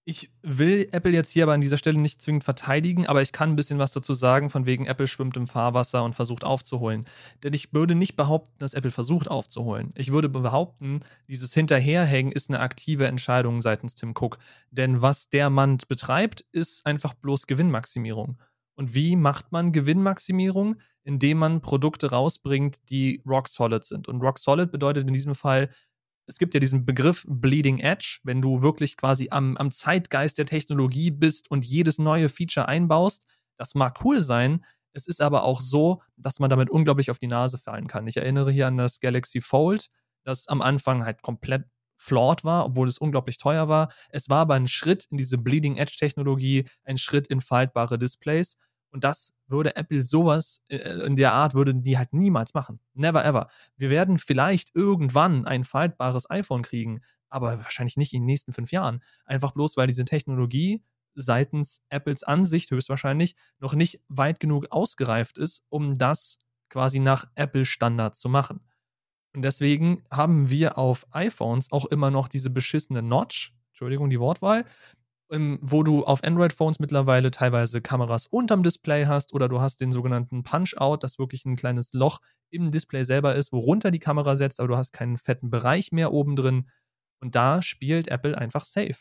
ich 0.07 0.31
will 0.43 0.87
Apple 0.91 1.11
jetzt 1.11 1.31
hier 1.31 1.43
aber 1.43 1.53
an 1.53 1.61
dieser 1.61 1.77
Stelle 1.77 1.97
nicht 1.97 2.21
zwingend 2.21 2.43
verteidigen, 2.43 3.07
aber 3.07 3.23
ich 3.23 3.31
kann 3.31 3.49
ein 3.49 3.55
bisschen 3.55 3.79
was 3.79 3.91
dazu 3.91 4.13
sagen, 4.13 4.51
von 4.51 4.67
wegen 4.67 4.85
Apple 4.85 5.07
schwimmt 5.07 5.35
im 5.35 5.47
Fahrwasser 5.47 6.03
und 6.03 6.13
versucht 6.13 6.43
aufzuholen. 6.43 7.05
Denn 7.43 7.53
ich 7.53 7.73
würde 7.73 7.95
nicht 7.95 8.15
behaupten, 8.15 8.53
dass 8.59 8.75
Apple 8.75 8.91
versucht 8.91 9.27
aufzuholen. 9.27 9.91
Ich 9.95 10.13
würde 10.13 10.29
behaupten, 10.29 10.99
dieses 11.27 11.55
Hinterherhängen 11.55 12.31
ist 12.31 12.51
eine 12.51 12.59
aktive 12.59 13.07
Entscheidung 13.07 13.61
seitens 13.61 13.95
Tim 13.95 14.11
Cook. 14.11 14.37
Denn 14.69 15.01
was 15.01 15.29
der 15.29 15.49
Mann 15.49 15.79
betreibt, 15.87 16.45
ist 16.51 16.85
einfach 16.85 17.15
bloß 17.15 17.47
Gewinnmaximierung. 17.47 18.37
Und 18.75 18.93
wie 18.93 19.15
macht 19.15 19.51
man 19.51 19.71
Gewinnmaximierung? 19.71 20.75
Indem 21.03 21.39
man 21.39 21.61
Produkte 21.61 22.11
rausbringt, 22.11 22.89
die 22.91 23.23
rock 23.25 23.47
solid 23.47 23.83
sind. 23.83 24.07
Und 24.07 24.21
rock 24.21 24.37
solid 24.37 24.71
bedeutet 24.71 25.07
in 25.07 25.13
diesem 25.13 25.33
Fall, 25.33 25.69
es 26.27 26.37
gibt 26.37 26.53
ja 26.53 26.59
diesen 26.59 26.85
Begriff 26.85 27.25
Bleeding 27.27 27.79
Edge, 27.79 28.19
wenn 28.23 28.41
du 28.41 28.61
wirklich 28.61 28.97
quasi 28.97 29.29
am, 29.31 29.57
am 29.57 29.71
Zeitgeist 29.71 30.37
der 30.37 30.45
Technologie 30.45 31.11
bist 31.11 31.49
und 31.51 31.65
jedes 31.65 31.99
neue 31.99 32.29
Feature 32.29 32.67
einbaust. 32.67 33.25
Das 33.57 33.75
mag 33.75 34.03
cool 34.03 34.21
sein, 34.21 34.65
es 34.95 35.07
ist 35.07 35.21
aber 35.21 35.43
auch 35.43 35.59
so, 35.59 36.01
dass 36.15 36.39
man 36.39 36.49
damit 36.49 36.69
unglaublich 36.69 37.11
auf 37.11 37.19
die 37.19 37.27
Nase 37.27 37.57
fallen 37.57 37.87
kann. 37.87 38.07
Ich 38.07 38.17
erinnere 38.17 38.51
hier 38.51 38.67
an 38.67 38.77
das 38.77 39.01
Galaxy 39.01 39.41
Fold, 39.41 39.89
das 40.23 40.47
am 40.47 40.61
Anfang 40.61 41.03
halt 41.03 41.21
komplett 41.21 41.65
flawed 41.97 42.43
war, 42.43 42.65
obwohl 42.65 42.87
es 42.87 42.97
unglaublich 42.97 43.37
teuer 43.37 43.67
war. 43.67 43.91
Es 44.09 44.29
war 44.29 44.39
aber 44.39 44.55
ein 44.55 44.67
Schritt 44.67 45.07
in 45.11 45.17
diese 45.17 45.37
Bleeding 45.37 45.75
Edge 45.75 45.95
Technologie, 45.99 46.65
ein 46.83 46.97
Schritt 46.97 47.27
in 47.27 47.41
faltbare 47.41 47.99
Displays. 47.99 48.57
Und 48.95 49.03
das 49.03 49.33
würde 49.47 49.75
Apple 49.75 50.01
sowas 50.01 50.61
äh, 50.69 50.77
in 51.05 51.17
der 51.17 51.33
Art, 51.33 51.53
würde 51.53 51.75
die 51.75 51.97
halt 51.97 52.13
niemals 52.13 52.53
machen. 52.53 52.79
Never 52.93 53.25
ever. 53.25 53.49
Wir 53.75 53.89
werden 53.89 54.17
vielleicht 54.17 54.73
irgendwann 54.73 55.45
ein 55.45 55.65
faltbares 55.65 56.29
iPhone 56.29 56.61
kriegen, 56.61 57.01
aber 57.27 57.57
wahrscheinlich 57.57 57.97
nicht 57.97 58.13
in 58.13 58.21
den 58.21 58.27
nächsten 58.27 58.53
fünf 58.53 58.71
Jahren. 58.71 59.03
Einfach 59.25 59.51
bloß, 59.51 59.75
weil 59.75 59.87
diese 59.87 60.05
Technologie 60.05 60.81
seitens 61.13 61.83
Apples 61.89 62.23
Ansicht 62.23 62.71
höchstwahrscheinlich 62.71 63.35
noch 63.59 63.73
nicht 63.73 63.99
weit 64.07 64.39
genug 64.39 64.67
ausgereift 64.71 65.37
ist, 65.37 65.65
um 65.67 65.95
das 65.95 66.37
quasi 66.69 66.99
nach 66.99 67.25
Apple-Standard 67.35 68.15
zu 68.15 68.29
machen. 68.29 68.61
Und 69.33 69.41
deswegen 69.41 70.05
haben 70.09 70.49
wir 70.49 70.77
auf 70.77 71.05
iPhones 71.11 71.69
auch 71.73 71.83
immer 71.83 72.11
noch 72.11 72.29
diese 72.29 72.49
beschissene 72.49 73.01
Notch, 73.01 73.53
Entschuldigung 73.71 74.09
die 74.09 74.21
Wortwahl, 74.21 74.63
wo 75.29 75.81
du 75.81 76.03
auf 76.03 76.23
Android-Phones 76.23 76.79
mittlerweile 76.79 77.31
teilweise 77.31 77.81
Kameras 77.81 78.27
unterm 78.27 78.61
Display 78.61 79.05
hast 79.05 79.33
oder 79.33 79.49
du 79.49 79.59
hast 79.59 79.81
den 79.81 79.91
sogenannten 79.91 80.43
Punch-Out, 80.43 81.03
das 81.03 81.17
wirklich 81.17 81.45
ein 81.45 81.55
kleines 81.55 81.93
Loch 81.93 82.19
im 82.51 82.71
Display 82.71 83.03
selber 83.03 83.35
ist, 83.35 83.51
worunter 83.51 83.89
die 83.89 83.99
Kamera 83.99 84.35
setzt, 84.35 84.59
aber 84.59 84.67
du 84.67 84.77
hast 84.77 84.91
keinen 84.91 85.17
fetten 85.17 85.49
Bereich 85.49 85.91
mehr 85.91 86.13
oben 86.13 86.35
drin. 86.35 86.69
Und 87.21 87.35
da 87.35 87.61
spielt 87.61 88.07
Apple 88.07 88.37
einfach 88.37 88.65
safe. 88.65 88.97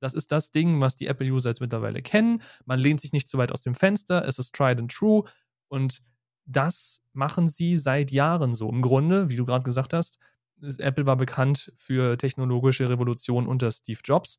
Das 0.00 0.14
ist 0.14 0.30
das 0.30 0.52
Ding, 0.52 0.80
was 0.80 0.94
die 0.94 1.06
Apple-User 1.06 1.50
jetzt 1.50 1.60
mittlerweile 1.60 2.00
kennen. 2.00 2.42
Man 2.64 2.78
lehnt 2.78 3.00
sich 3.00 3.12
nicht 3.12 3.28
zu 3.28 3.38
weit 3.38 3.50
aus 3.50 3.62
dem 3.62 3.74
Fenster, 3.74 4.24
es 4.26 4.38
ist 4.38 4.54
tried 4.54 4.78
and 4.78 4.92
true. 4.92 5.24
Und 5.68 6.02
das 6.44 7.02
machen 7.12 7.48
sie 7.48 7.76
seit 7.76 8.12
Jahren 8.12 8.54
so. 8.54 8.68
Im 8.68 8.82
Grunde, 8.82 9.30
wie 9.30 9.36
du 9.36 9.44
gerade 9.44 9.64
gesagt 9.64 9.94
hast, 9.94 10.18
Apple 10.78 11.06
war 11.06 11.16
bekannt 11.16 11.72
für 11.76 12.16
technologische 12.16 12.88
Revolution 12.88 13.46
unter 13.46 13.70
Steve 13.72 14.00
Jobs 14.04 14.38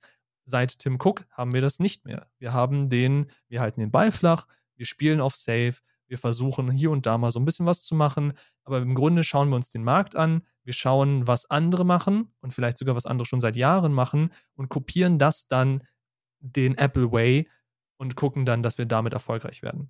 Seit 0.49 0.79
Tim 0.79 0.95
Cook 0.95 1.25
haben 1.29 1.53
wir 1.53 1.59
das 1.59 1.79
nicht 1.79 2.05
mehr. 2.05 2.27
Wir 2.39 2.53
haben 2.53 2.87
den, 2.87 3.27
wir 3.49 3.59
halten 3.59 3.81
den 3.81 3.91
Ball 3.91 4.13
flach, 4.13 4.47
wir 4.77 4.85
spielen 4.85 5.19
auf 5.19 5.35
Safe, 5.35 5.73
wir 6.07 6.17
versuchen 6.17 6.71
hier 6.71 6.89
und 6.89 7.05
da 7.05 7.17
mal 7.17 7.31
so 7.31 7.39
ein 7.39 7.43
bisschen 7.43 7.65
was 7.65 7.83
zu 7.83 7.95
machen, 7.95 8.31
aber 8.63 8.79
im 8.79 8.95
Grunde 8.95 9.25
schauen 9.25 9.49
wir 9.49 9.57
uns 9.57 9.69
den 9.69 9.83
Markt 9.83 10.15
an, 10.15 10.43
wir 10.63 10.71
schauen, 10.71 11.27
was 11.27 11.49
andere 11.49 11.83
machen 11.83 12.33
und 12.39 12.53
vielleicht 12.53 12.77
sogar 12.77 12.95
was 12.95 13.05
andere 13.05 13.25
schon 13.25 13.41
seit 13.41 13.57
Jahren 13.57 13.91
machen 13.91 14.31
und 14.55 14.69
kopieren 14.69 15.17
das 15.17 15.49
dann 15.49 15.83
den 16.39 16.77
Apple 16.77 17.11
Way 17.11 17.49
und 17.97 18.15
gucken 18.15 18.45
dann, 18.45 18.63
dass 18.63 18.77
wir 18.77 18.85
damit 18.85 19.11
erfolgreich 19.11 19.61
werden. 19.63 19.89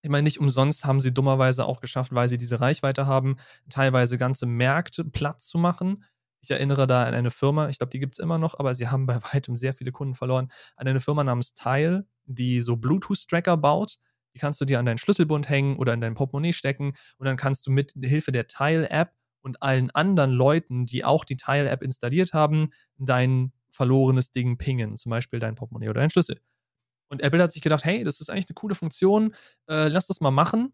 Ich 0.00 0.10
meine, 0.10 0.22
nicht 0.24 0.40
umsonst 0.40 0.86
haben 0.86 1.02
sie 1.02 1.12
dummerweise 1.12 1.66
auch 1.66 1.82
geschafft, 1.82 2.14
weil 2.14 2.30
sie 2.30 2.38
diese 2.38 2.60
Reichweite 2.60 3.06
haben, 3.06 3.36
teilweise 3.68 4.16
ganze 4.16 4.46
Märkte 4.46 5.04
platt 5.04 5.42
zu 5.42 5.58
machen. 5.58 6.02
Ich 6.44 6.50
erinnere 6.50 6.88
da 6.88 7.04
an 7.04 7.14
eine 7.14 7.30
Firma, 7.30 7.68
ich 7.68 7.78
glaube, 7.78 7.90
die 7.90 8.00
gibt 8.00 8.14
es 8.14 8.18
immer 8.18 8.36
noch, 8.36 8.58
aber 8.58 8.74
sie 8.74 8.88
haben 8.88 9.06
bei 9.06 9.22
weitem 9.32 9.56
sehr 9.56 9.74
viele 9.74 9.92
Kunden 9.92 10.14
verloren, 10.14 10.50
an 10.76 10.88
eine 10.88 11.00
Firma 11.00 11.22
namens 11.24 11.54
Tile, 11.54 12.06
die 12.24 12.60
so 12.60 12.76
Bluetooth-Tracker 12.76 13.56
baut. 13.56 13.98
Die 14.34 14.38
kannst 14.38 14.60
du 14.60 14.64
dir 14.64 14.78
an 14.78 14.86
deinen 14.86 14.98
Schlüsselbund 14.98 15.48
hängen 15.48 15.76
oder 15.76 15.92
in 15.94 16.00
dein 16.00 16.14
Portemonnaie 16.14 16.52
stecken 16.52 16.94
und 17.18 17.26
dann 17.26 17.36
kannst 17.36 17.66
du 17.66 17.70
mit 17.70 17.92
Hilfe 18.02 18.32
der 18.32 18.48
Tile-App 18.48 19.12
und 19.42 19.62
allen 19.62 19.90
anderen 19.90 20.30
Leuten, 20.30 20.86
die 20.86 21.04
auch 21.04 21.24
die 21.24 21.36
Tile-App 21.36 21.82
installiert 21.82 22.32
haben, 22.32 22.70
dein 22.96 23.52
verlorenes 23.70 24.32
Ding 24.32 24.58
pingen, 24.58 24.96
zum 24.96 25.10
Beispiel 25.10 25.38
dein 25.38 25.54
Portemonnaie 25.54 25.90
oder 25.90 26.00
dein 26.00 26.10
Schlüssel. 26.10 26.40
Und 27.08 27.22
Apple 27.22 27.42
hat 27.42 27.52
sich 27.52 27.62
gedacht, 27.62 27.84
hey, 27.84 28.04
das 28.04 28.20
ist 28.20 28.30
eigentlich 28.30 28.48
eine 28.48 28.54
coole 28.54 28.74
Funktion, 28.74 29.34
äh, 29.68 29.88
lass 29.88 30.06
das 30.06 30.20
mal 30.20 30.30
machen 30.30 30.72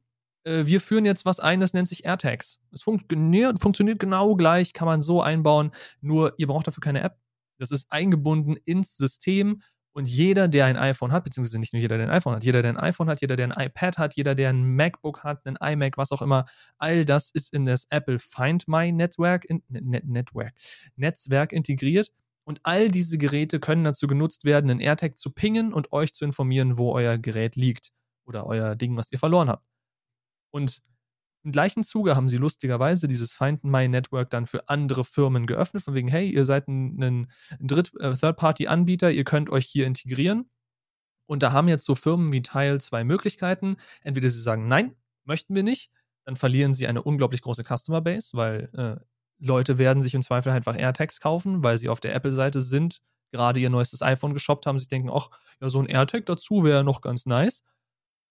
äh, 0.49 0.67
wir 0.67 0.81
führen 0.81 1.05
jetzt 1.05 1.27
was 1.27 1.41
ein, 1.41 1.61
das 1.61 1.75
nennt 1.75 1.89
sich 1.89 2.05
AirTags. 2.05 2.61
Es 2.73 2.83
funktioniert, 2.83 3.61
funktioniert 3.61 3.99
genau 3.99 4.35
gleich, 4.35 4.73
kann 4.73 4.87
man 4.87 5.03
so 5.03 5.21
einbauen, 5.21 5.73
nur 6.01 6.35
ihr 6.39 6.47
braucht 6.47 6.67
dafür 6.67 6.81
keine 6.81 7.03
App. 7.03 7.19
Das 7.59 7.71
ist 7.71 7.91
eingebunden 7.93 8.57
ins 8.65 8.97
System 8.97 9.63
und 9.93 10.09
jeder, 10.09 10.47
der 10.49 10.67
ein 10.67 10.77
iPhone 10.77 11.11
hat, 11.13 11.25
beziehungsweise 11.25 11.59
nicht 11.59 11.73
nur 11.73 11.83
jeder, 11.83 11.97
der 11.99 12.07
ein 12.07 12.13
iPhone 12.13 12.37
hat, 12.37 12.45
jeder, 12.45 12.63
der 12.63 12.71
ein 12.71 12.77
iPhone 12.77 13.09
hat, 13.09 13.21
jeder, 13.21 13.37
der 13.37 13.47
ein 13.49 13.67
iPad 13.67 13.99
hat, 13.99 14.15
jeder, 14.15 14.35
der 14.35 14.51
ein 14.51 14.77
MacBook 14.77 15.25
hat, 15.25 15.45
ein 15.45 15.57
iMac, 15.61 15.99
was 15.99 16.13
auch 16.13 16.23
immer, 16.23 16.47
all 16.79 17.05
das 17.05 17.31
ist 17.31 17.53
in 17.53 17.65
das 17.65 17.87
Apple 17.91 18.19
Find 18.19 18.69
My 18.69 18.93
Network, 18.93 19.45
in, 19.45 19.63
Net, 19.69 20.05
Network 20.07 20.53
Netzwerk 20.97 21.53
integriert. 21.53 22.13
Und 22.45 22.61
all 22.63 22.91
diese 22.91 23.19
Geräte 23.19 23.61
können 23.61 23.85
dazu 23.85 24.07
genutzt 24.07 24.45
werden, 24.45 24.71
einen 24.71 24.81
AirTag 24.81 25.19
zu 25.19 25.31
pingen 25.33 25.75
und 25.75 25.93
euch 25.93 26.15
zu 26.15 26.25
informieren, 26.25 26.79
wo 26.79 26.93
euer 26.93 27.19
Gerät 27.19 27.57
liegt 27.57 27.93
oder 28.25 28.47
euer 28.47 28.75
Ding, 28.75 28.97
was 28.97 29.13
ihr 29.13 29.19
verloren 29.19 29.51
habt. 29.51 29.65
Und 30.51 30.83
im 31.45 31.53
gleichen 31.53 31.83
Zuge 31.83 32.17
haben 32.17 32.29
sie 32.29 32.37
lustigerweise 32.37 33.09
dieses 33.09 33.33
Find 33.35 33.65
My 33.65 33.89
Network 33.89 34.31
dann 34.31 34.47
für 34.47 34.69
andere 34.69 35.05
Firmen 35.05 35.47
geöffnet, 35.47 35.83
von 35.85 35.95
wegen, 35.95 36.09
hey, 36.09 36.29
ihr 36.31 36.45
seid 36.45 36.69
ein, 36.69 37.03
ein 37.03 37.29
Dritt, 37.61 37.93
äh, 38.01 38.15
Third-Party-Anbieter, 38.15 39.11
ihr 39.11 39.25
könnt 39.25 39.51
euch 39.51 39.67
hier 39.67 39.87
integrieren. 39.87 40.51
Und 41.27 41.43
da 41.43 41.53
haben 41.53 41.69
jetzt 41.69 41.85
so 41.85 41.95
Firmen 41.95 42.33
wie 42.33 42.43
Tile 42.43 42.81
zwei 42.81 43.05
Möglichkeiten. 43.05 43.77
Entweder 44.03 44.31
sie 44.31 44.41
sagen, 44.41 44.67
nein, 44.67 44.95
möchten 45.25 45.55
wir 45.55 45.63
nicht, 45.63 45.91
dann 46.25 46.37
verlieren 46.37 46.75
sie 46.75 46.87
eine 46.87 47.03
unglaublich 47.03 47.43
große 47.43 47.65
Customer 47.65 48.01
Base, 48.01 48.31
weil 48.33 48.71
äh, 48.75 49.05
Leute 49.39 49.79
werden 49.79 50.03
sich 50.03 50.15
im 50.15 50.23
Zweifel 50.23 50.51
einfach 50.51 50.77
AirTags 50.77 51.21
kaufen, 51.21 51.63
weil 51.63 51.79
sie 51.79 51.89
auf 51.89 52.01
der 52.01 52.15
Apple-Seite 52.15 52.61
sind, 52.61 53.01
gerade 53.31 53.61
ihr 53.61 53.71
neuestes 53.71 54.03
iPhone 54.03 54.35
geshoppt 54.35 54.67
haben, 54.67 54.79
sich 54.79 54.89
denken, 54.89 55.11
ach, 55.13 55.31
ja, 55.61 55.69
so 55.69 55.79
ein 55.79 55.87
AirTag 55.87 56.27
dazu 56.27 56.65
wäre 56.65 56.83
noch 56.83 57.01
ganz 57.01 57.27
nice. 57.27 57.63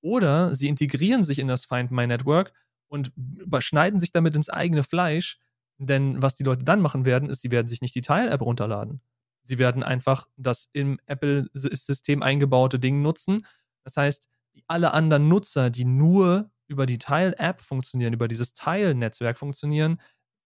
Oder 0.01 0.55
sie 0.55 0.67
integrieren 0.67 1.23
sich 1.23 1.39
in 1.39 1.47
das 1.47 1.65
Find 1.65 1.91
My 1.91 2.07
Network 2.07 2.53
und 2.87 3.11
überschneiden 3.15 3.99
sich 3.99 4.11
damit 4.11 4.35
ins 4.35 4.49
eigene 4.49 4.83
Fleisch. 4.83 5.39
Denn 5.77 6.21
was 6.21 6.35
die 6.35 6.43
Leute 6.43 6.65
dann 6.65 6.81
machen 6.81 7.05
werden, 7.05 7.29
ist, 7.29 7.41
sie 7.41 7.51
werden 7.51 7.67
sich 7.67 7.81
nicht 7.81 7.95
die 7.95 8.01
Tile-App 8.01 8.41
runterladen. 8.41 9.01
Sie 9.43 9.59
werden 9.59 9.83
einfach 9.83 10.27
das 10.35 10.69
im 10.73 10.99
Apple-System 11.05 12.21
eingebaute 12.21 12.79
Ding 12.79 13.01
nutzen. 13.01 13.45
Das 13.83 13.95
heißt, 13.95 14.27
alle 14.67 14.93
anderen 14.93 15.27
Nutzer, 15.27 15.69
die 15.69 15.85
nur 15.85 16.49
über 16.67 16.85
die 16.85 16.97
Tile-App 16.97 17.61
funktionieren, 17.61 18.13
über 18.13 18.27
dieses 18.27 18.53
Tile-Netzwerk 18.53 19.37
funktionieren, 19.37 20.01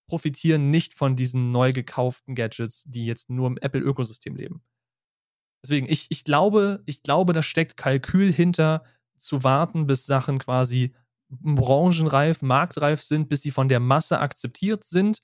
profitieren 0.08 0.70
nicht 0.70 0.94
von 0.94 1.16
diesen 1.16 1.52
neu 1.52 1.74
gekauften 1.74 2.36
Gadgets, 2.36 2.84
die 2.86 3.06
jetzt 3.06 3.30
nur 3.30 3.48
im 3.48 3.58
Apple-Ökosystem 3.58 4.36
leben. 4.36 4.62
Deswegen, 5.64 5.88
ich, 5.90 6.08
ich 6.10 6.24
glaube, 6.24 6.84
ich 6.86 7.02
glaube, 7.02 7.34
da 7.34 7.42
steckt 7.42 7.78
Kalkül 7.78 8.32
hinter, 8.32 8.84
zu 9.22 9.44
warten, 9.44 9.88
bis 9.88 10.06
Sachen 10.06 10.40
quasi 10.40 10.94
branchenreif, 11.30 12.42
marktreif 12.42 13.02
sind, 13.02 13.30
bis 13.30 13.42
sie 13.42 13.52
von 13.52 13.70
der 13.70 13.80
Masse 13.80 14.20
akzeptiert 14.20 14.84
sind 14.84 15.22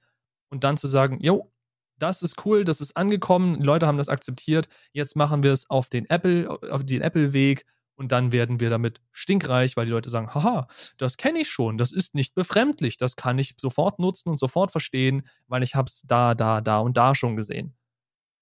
und 0.50 0.64
dann 0.64 0.78
zu 0.78 0.88
sagen, 0.88 1.20
jo, 1.22 1.52
das 2.00 2.22
ist 2.22 2.46
cool, 2.46 2.64
das 2.64 2.80
ist 2.80 2.96
angekommen, 2.96 3.62
Leute 3.62 3.88
haben 3.88 3.98
das 3.98 4.08
akzeptiert, 4.08 4.70
jetzt 4.94 5.16
machen 5.16 5.44
wir 5.44 5.52
es 5.52 5.70
auf 5.70 5.90
den 5.90 6.10
Apple, 6.10 6.48
auf 6.72 6.86
den 6.86 7.02
Apple-Weg 7.02 7.66
und 7.96 8.12
dann 8.12 8.32
werden 8.32 8.60
wir 8.60 8.70
damit 8.70 9.02
stinkreich, 9.12 9.76
weil 9.76 9.88
die 9.88 9.92
Leute 9.92 10.10
sagen, 10.10 10.34
haha, 10.34 10.68
das 10.98 11.18
kenne 11.18 11.40
ich 11.40 11.50
schon, 11.50 11.78
das 11.78 11.92
ist 11.92 12.14
nicht 12.14 12.36
befremdlich, 12.36 12.98
das 12.98 13.16
kann 13.16 13.40
ich 13.40 13.56
sofort 13.60 14.00
nutzen 14.00 14.30
und 14.30 14.40
sofort 14.40 14.72
verstehen, 14.72 15.28
weil 15.48 15.64
ich 15.64 15.76
habe 15.76 15.88
es 15.90 16.04
da, 16.06 16.36
da, 16.36 16.62
da 16.62 16.80
und 16.80 16.96
da 16.96 17.16
schon 17.16 17.36
gesehen. 17.36 17.76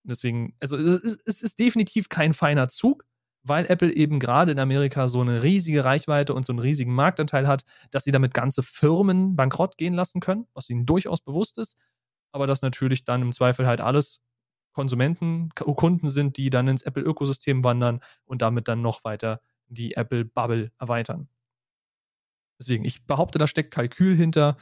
Deswegen, 0.03 0.55
also 0.59 0.77
es 0.77 1.03
ist, 1.03 1.21
es 1.25 1.41
ist 1.41 1.57
definitiv 1.57 2.09
kein 2.09 2.33
feiner 2.33 2.67
Zug, 2.67 3.05
weil 3.47 3.65
Apple 3.67 3.93
eben 3.95 4.19
gerade 4.19 4.51
in 4.51 4.59
Amerika 4.59 5.07
so 5.07 5.21
eine 5.21 5.43
riesige 5.43 5.83
Reichweite 5.83 6.33
und 6.33 6.45
so 6.45 6.51
einen 6.51 6.59
riesigen 6.59 6.93
Marktanteil 6.93 7.47
hat, 7.47 7.63
dass 7.91 8.03
sie 8.03 8.11
damit 8.11 8.33
ganze 8.33 8.63
Firmen 8.63 9.35
bankrott 9.35 9.77
gehen 9.77 9.93
lassen 9.93 10.19
können, 10.19 10.47
was 10.53 10.69
ihnen 10.69 10.85
durchaus 10.85 11.21
bewusst 11.21 11.59
ist, 11.59 11.77
aber 12.31 12.47
dass 12.47 12.61
natürlich 12.61 13.03
dann 13.03 13.21
im 13.21 13.31
Zweifel 13.31 13.67
halt 13.67 13.81
alles 13.81 14.21
Konsumenten, 14.73 15.49
Kunden 15.55 16.09
sind, 16.09 16.37
die 16.37 16.49
dann 16.49 16.67
ins 16.67 16.81
Apple-Ökosystem 16.81 17.63
wandern 17.63 18.01
und 18.25 18.41
damit 18.41 18.67
dann 18.67 18.81
noch 18.81 19.05
weiter 19.05 19.39
die 19.67 19.95
Apple-Bubble 19.95 20.71
erweitern. 20.77 21.29
Deswegen, 22.59 22.83
ich 22.83 23.05
behaupte, 23.05 23.37
da 23.37 23.47
steckt 23.47 23.71
Kalkül 23.71 24.15
hinter. 24.15 24.57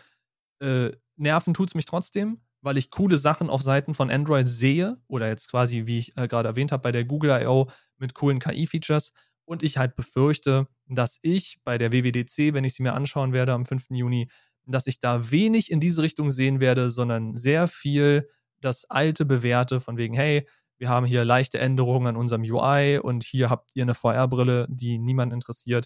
Äh, 0.60 0.92
nerven 1.16 1.54
tut 1.54 1.70
es 1.70 1.76
mich 1.76 1.86
trotzdem, 1.86 2.42
weil 2.62 2.78
ich 2.78 2.92
coole 2.92 3.18
Sachen 3.18 3.50
auf 3.50 3.62
Seiten 3.62 3.94
von 3.94 4.10
Android 4.10 4.48
sehe 4.48 4.98
oder 5.08 5.28
jetzt 5.28 5.50
quasi, 5.50 5.86
wie 5.86 6.00
ich 6.00 6.18
äh, 6.18 6.28
gerade 6.28 6.50
erwähnt 6.50 6.72
habe, 6.72 6.82
bei 6.82 6.92
der 6.92 7.06
Google 7.06 7.42
I.O. 7.42 7.70
mit 8.04 8.14
coolen 8.14 8.40
KI-Features 8.40 9.14
und 9.46 9.64
ich 9.64 9.78
halt 9.78 9.96
befürchte, 9.96 10.68
dass 10.88 11.18
ich 11.22 11.60
bei 11.64 11.78
der 11.78 11.92
WWDC, 11.92 12.54
wenn 12.54 12.66
ich 12.66 12.76
sie 12.76 12.84
mir 12.84 12.94
anschauen 12.94 13.34
werde 13.34 13.54
am 13.54 13.66
5. 13.66 13.88
Juni, 13.92 14.30
dass 14.66 14.88
ich 14.88 15.00
da 15.00 15.32
wenig 15.32 15.72
in 15.72 15.80
diese 15.80 16.02
Richtung 16.02 16.30
sehen 16.30 16.60
werde, 16.60 16.90
sondern 16.90 17.36
sehr 17.36 17.68
viel 17.68 18.30
das 18.62 18.86
alte 18.86 19.26
bewährte 19.26 19.82
von 19.82 19.98
wegen, 19.98 20.14
hey, 20.14 20.48
wir 20.78 20.90
haben 20.90 21.06
hier 21.06 21.24
leichte 21.24 21.60
Änderungen 21.60 22.08
an 22.08 22.18
unserem 22.18 22.44
UI 22.44 23.00
und 23.00 23.24
hier 23.24 23.50
habt 23.50 23.72
ihr 23.74 23.84
eine 23.84 23.94
VR-Brille, 23.94 24.68
die 24.70 24.98
niemand 24.98 25.32
interessiert. 25.32 25.86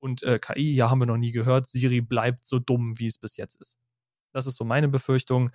Und 0.00 0.22
äh, 0.22 0.38
KI, 0.38 0.74
ja, 0.74 0.90
haben 0.90 1.00
wir 1.00 1.06
noch 1.06 1.16
nie 1.16 1.32
gehört. 1.32 1.66
Siri 1.68 2.00
bleibt 2.00 2.46
so 2.46 2.58
dumm, 2.58 2.98
wie 2.98 3.06
es 3.06 3.18
bis 3.18 3.36
jetzt 3.36 3.60
ist. 3.60 3.78
Das 4.32 4.46
ist 4.46 4.56
so 4.56 4.64
meine 4.64 4.88
Befürchtung. 4.88 5.50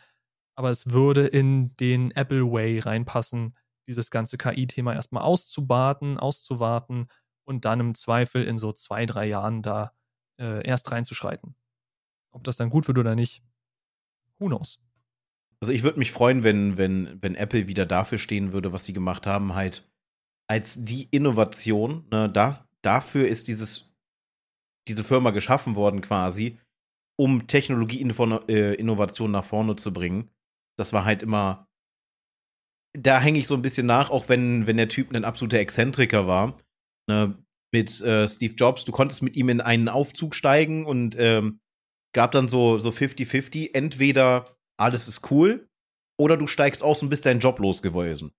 Aber 0.55 0.70
es 0.70 0.91
würde 0.91 1.26
in 1.26 1.76
den 1.78 2.11
Apple 2.11 2.51
Way 2.51 2.80
reinpassen, 2.80 3.55
dieses 3.88 4.12
ganze 4.12 4.38
KI-Thema 4.38 4.94
erstmal 4.94 5.24
auszubaten, 5.24 6.18
auszuwarten 6.18 7.08
und 7.44 7.66
dann 7.66 7.80
im 7.80 7.96
Zweifel 7.96 8.44
in 8.44 8.58
so 8.58 8.72
zwei, 8.72 9.06
drei 9.06 9.26
Jahren 9.26 9.62
da 9.62 9.94
äh, 10.40 10.66
erst 10.66 10.92
reinzuschreiten. 10.92 11.56
Ob 12.32 12.44
das 12.44 12.58
dann 12.58 12.70
gut 12.70 12.88
wird 12.88 12.98
oder 12.98 13.16
nicht, 13.16 13.44
who 14.40 14.48
knows. 14.48 14.80
Also 15.62 15.72
ich 15.72 15.84
würde 15.84 16.00
mich 16.00 16.12
freuen, 16.12 16.44
wenn, 16.44 16.78
wenn, 16.78 17.22
wenn 17.22 17.36
Apple 17.36 17.68
wieder 17.68 17.86
dafür 17.86 18.18
stehen 18.18 18.52
würde, 18.52 18.74
was 18.74 18.86
sie 18.86 18.94
gemacht 18.94 19.28
haben, 19.28 19.54
halt 19.54 19.90
als 20.50 20.84
die 20.84 21.08
Innovation. 21.12 22.06
Ne, 22.12 22.30
da, 22.30 22.68
dafür 22.82 23.28
ist 23.28 23.48
dieses, 23.48 23.96
diese 24.88 25.04
Firma 25.04 25.32
geschaffen 25.32 25.76
worden 25.76 26.02
quasi, 26.02 26.60
um 27.16 27.48
Technologie-Innovation 27.48 29.32
nach 29.32 29.46
vorne 29.46 29.76
zu 29.76 29.94
bringen. 29.94 30.30
Das 30.78 30.94
war 30.94 31.06
halt 31.06 31.24
immer. 31.24 31.68
Da 32.98 33.20
hänge 33.20 33.39
ich 33.39 33.48
so 33.48 33.56
ein 33.56 33.62
bisschen 33.62 33.88
nach, 33.88 34.10
auch 34.10 34.30
wenn, 34.30 34.68
wenn 34.68 34.78
der 34.78 34.89
Typ 34.89 35.14
ein 35.14 35.26
absoluter 35.26 35.58
Exzentriker 35.58 36.28
war. 36.28 36.58
Ne, 37.10 37.38
mit 37.74 38.02
äh, 38.02 38.30
Steve 38.30 38.54
Jobs, 38.54 38.86
du 38.86 38.91
konntest 38.91 39.24
mit 39.24 39.36
ihm 39.36 39.50
in 39.50 39.60
einen 39.60 39.89
Aufzug 39.89 40.36
steigen 40.36 40.86
und 40.86 41.16
ähm, 41.18 41.60
gab 42.14 42.32
dann 42.32 42.48
so 42.48 42.76
50-50. 42.76 43.66
So 43.66 43.70
Entweder 43.74 44.56
alles 44.78 45.08
ist 45.08 45.32
cool, 45.32 45.68
oder 46.20 46.38
du 46.38 46.48
steigst 46.48 46.84
aus 46.84 47.02
und 47.02 47.10
bist 47.10 47.26
deinen 47.26 47.39
Job 47.39 47.60
los 47.60 47.82
gewesen. 47.82 48.32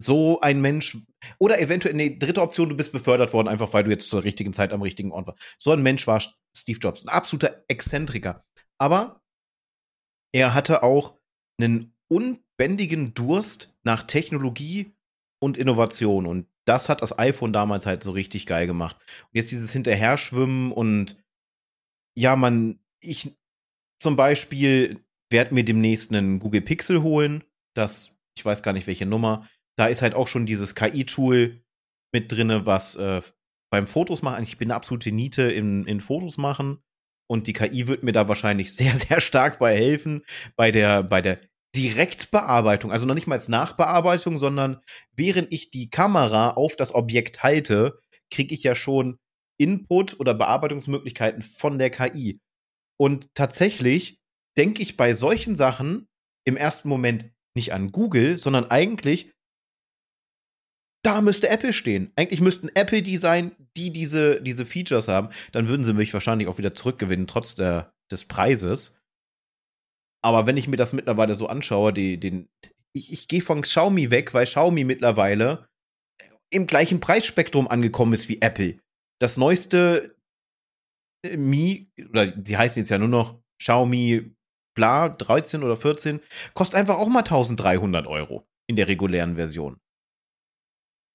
So 0.00 0.40
ein 0.40 0.60
Mensch, 0.60 0.96
oder 1.38 1.60
eventuell, 1.60 1.94
nee, 1.94 2.16
dritte 2.16 2.40
Option, 2.40 2.68
du 2.68 2.76
bist 2.76 2.92
befördert 2.92 3.32
worden, 3.32 3.48
einfach 3.48 3.72
weil 3.72 3.84
du 3.84 3.90
jetzt 3.90 4.08
zur 4.08 4.24
richtigen 4.24 4.52
Zeit 4.52 4.72
am 4.72 4.82
richtigen 4.82 5.12
Ort 5.12 5.26
warst. 5.26 5.56
So 5.58 5.72
ein 5.72 5.82
Mensch 5.82 6.06
war 6.06 6.22
Steve 6.56 6.78
Jobs, 6.78 7.04
ein 7.04 7.08
absoluter 7.08 7.64
Exzentriker. 7.68 8.44
Aber 8.78 9.20
er 10.32 10.54
hatte 10.54 10.82
auch 10.82 11.18
einen 11.60 11.94
unbändigen 12.58 13.14
Durst 13.14 13.72
nach 13.84 14.02
Technologie 14.02 14.92
und 15.40 15.56
Innovation. 15.56 16.26
Und 16.26 16.46
das 16.66 16.88
hat 16.88 17.02
das 17.02 17.18
iPhone 17.18 17.52
damals 17.52 17.86
halt 17.86 18.02
so 18.02 18.10
richtig 18.10 18.46
geil 18.46 18.66
gemacht. 18.66 18.96
Und 18.98 19.30
jetzt 19.32 19.52
dieses 19.52 19.72
Hinterherschwimmen 19.72 20.72
und 20.72 21.16
ja, 22.16 22.34
man, 22.34 22.80
ich 23.00 23.38
zum 24.00 24.16
Beispiel 24.16 25.04
werde 25.30 25.54
mir 25.54 25.64
demnächst 25.64 26.12
einen 26.12 26.40
Google 26.40 26.62
Pixel 26.62 27.02
holen. 27.02 27.44
Das, 27.74 28.16
ich 28.36 28.44
weiß 28.44 28.62
gar 28.62 28.72
nicht 28.72 28.86
welche 28.88 29.06
Nummer. 29.06 29.48
Da 29.76 29.86
ist 29.86 30.02
halt 30.02 30.14
auch 30.14 30.26
schon 30.26 30.46
dieses 30.46 30.74
KI-Tool 30.74 31.62
mit 32.12 32.32
drin, 32.32 32.66
was 32.66 32.96
äh, 32.96 33.22
beim 33.70 33.86
Fotos 33.86 34.22
machen. 34.22 34.42
Ich 34.42 34.58
bin 34.58 34.68
eine 34.68 34.74
absolute 34.74 35.12
Niete 35.12 35.42
in, 35.42 35.84
in 35.84 36.00
Fotos 36.00 36.38
machen. 36.38 36.82
Und 37.30 37.46
die 37.46 37.52
KI 37.52 37.86
wird 37.86 38.02
mir 38.02 38.12
da 38.12 38.26
wahrscheinlich 38.26 38.74
sehr, 38.74 38.96
sehr 38.96 39.20
stark 39.20 39.60
bei 39.60 39.76
helfen, 39.76 40.24
bei 40.56 40.72
der, 40.72 41.04
bei 41.04 41.22
der 41.22 41.38
Direktbearbeitung, 41.76 42.90
also 42.90 43.06
noch 43.06 43.14
nicht 43.14 43.26
mal 43.26 43.36
als 43.36 43.48
Nachbearbeitung, 43.48 44.38
sondern 44.38 44.80
während 45.12 45.52
ich 45.52 45.70
die 45.70 45.90
Kamera 45.90 46.50
auf 46.50 46.76
das 46.76 46.94
Objekt 46.94 47.42
halte, 47.42 48.00
kriege 48.30 48.54
ich 48.54 48.62
ja 48.62 48.74
schon 48.74 49.18
Input 49.58 50.18
oder 50.20 50.34
Bearbeitungsmöglichkeiten 50.34 51.42
von 51.42 51.78
der 51.78 51.90
KI. 51.90 52.40
Und 52.98 53.28
tatsächlich 53.34 54.20
denke 54.56 54.82
ich 54.82 54.96
bei 54.96 55.14
solchen 55.14 55.56
Sachen 55.56 56.08
im 56.44 56.56
ersten 56.56 56.88
Moment 56.88 57.30
nicht 57.54 57.72
an 57.72 57.92
Google, 57.92 58.38
sondern 58.38 58.70
eigentlich, 58.70 59.30
da 61.04 61.20
müsste 61.20 61.48
Apple 61.48 61.72
stehen. 61.72 62.12
Eigentlich 62.16 62.40
müssten 62.40 62.68
Apple 62.74 63.02
die 63.02 63.18
sein, 63.18 63.54
die 63.76 63.92
diese, 63.92 64.42
diese 64.42 64.66
Features 64.66 65.08
haben. 65.08 65.30
Dann 65.52 65.68
würden 65.68 65.84
sie 65.84 65.94
mich 65.94 66.12
wahrscheinlich 66.12 66.48
auch 66.48 66.58
wieder 66.58 66.74
zurückgewinnen, 66.74 67.26
trotz 67.26 67.54
der, 67.54 67.92
des 68.10 68.24
Preises. 68.26 68.97
Aber 70.22 70.46
wenn 70.46 70.56
ich 70.56 70.68
mir 70.68 70.76
das 70.76 70.92
mittlerweile 70.92 71.34
so 71.34 71.46
anschaue, 71.46 71.92
die, 71.92 72.18
den, 72.18 72.48
ich, 72.92 73.12
ich 73.12 73.28
gehe 73.28 73.40
von 73.40 73.62
Xiaomi 73.62 74.10
weg, 74.10 74.34
weil 74.34 74.46
Xiaomi 74.46 74.84
mittlerweile 74.84 75.68
im 76.50 76.66
gleichen 76.66 77.00
Preisspektrum 77.00 77.68
angekommen 77.68 78.12
ist 78.12 78.28
wie 78.28 78.40
Apple. 78.40 78.80
Das 79.20 79.36
neueste 79.36 80.16
äh, 81.24 81.36
Mi, 81.36 81.90
oder 82.08 82.26
die 82.26 82.56
heißen 82.56 82.80
jetzt 82.80 82.90
ja 82.90 82.98
nur 82.98 83.08
noch 83.08 83.40
Xiaomi 83.60 84.34
bla, 84.74 85.08
13 85.08 85.62
oder 85.62 85.76
14, 85.76 86.20
kostet 86.54 86.78
einfach 86.78 86.98
auch 86.98 87.08
mal 87.08 87.20
1300 87.20 88.06
Euro 88.06 88.46
in 88.68 88.76
der 88.76 88.86
regulären 88.86 89.34
Version. 89.34 89.80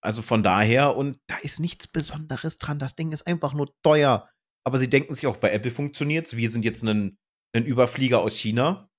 Also 0.04 0.22
von 0.22 0.44
daher, 0.44 0.98
und 0.98 1.18
da 1.28 1.38
ist 1.38 1.62
nichts 1.62 1.88
Besonderes 1.88 2.58
dran. 2.58 2.78
Das 2.78 2.96
Ding 2.96 3.14
ist 3.14 3.26
einfach 3.26 3.54
nur 3.54 3.74
teuer. 3.84 4.30
Aber 4.66 4.78
sie 4.78 4.90
denken 4.90 5.14
sich 5.14 5.28
auch, 5.28 5.38
bei 5.38 5.52
Apple 5.52 5.72
funktioniert 5.72 6.28
es. 6.28 6.36
Wir 6.36 6.52
sind 6.52 6.66
jetzt 6.66 6.84
ein 6.84 7.18
Überflieger 7.54 8.20
aus 8.20 8.36
China, 8.36 8.90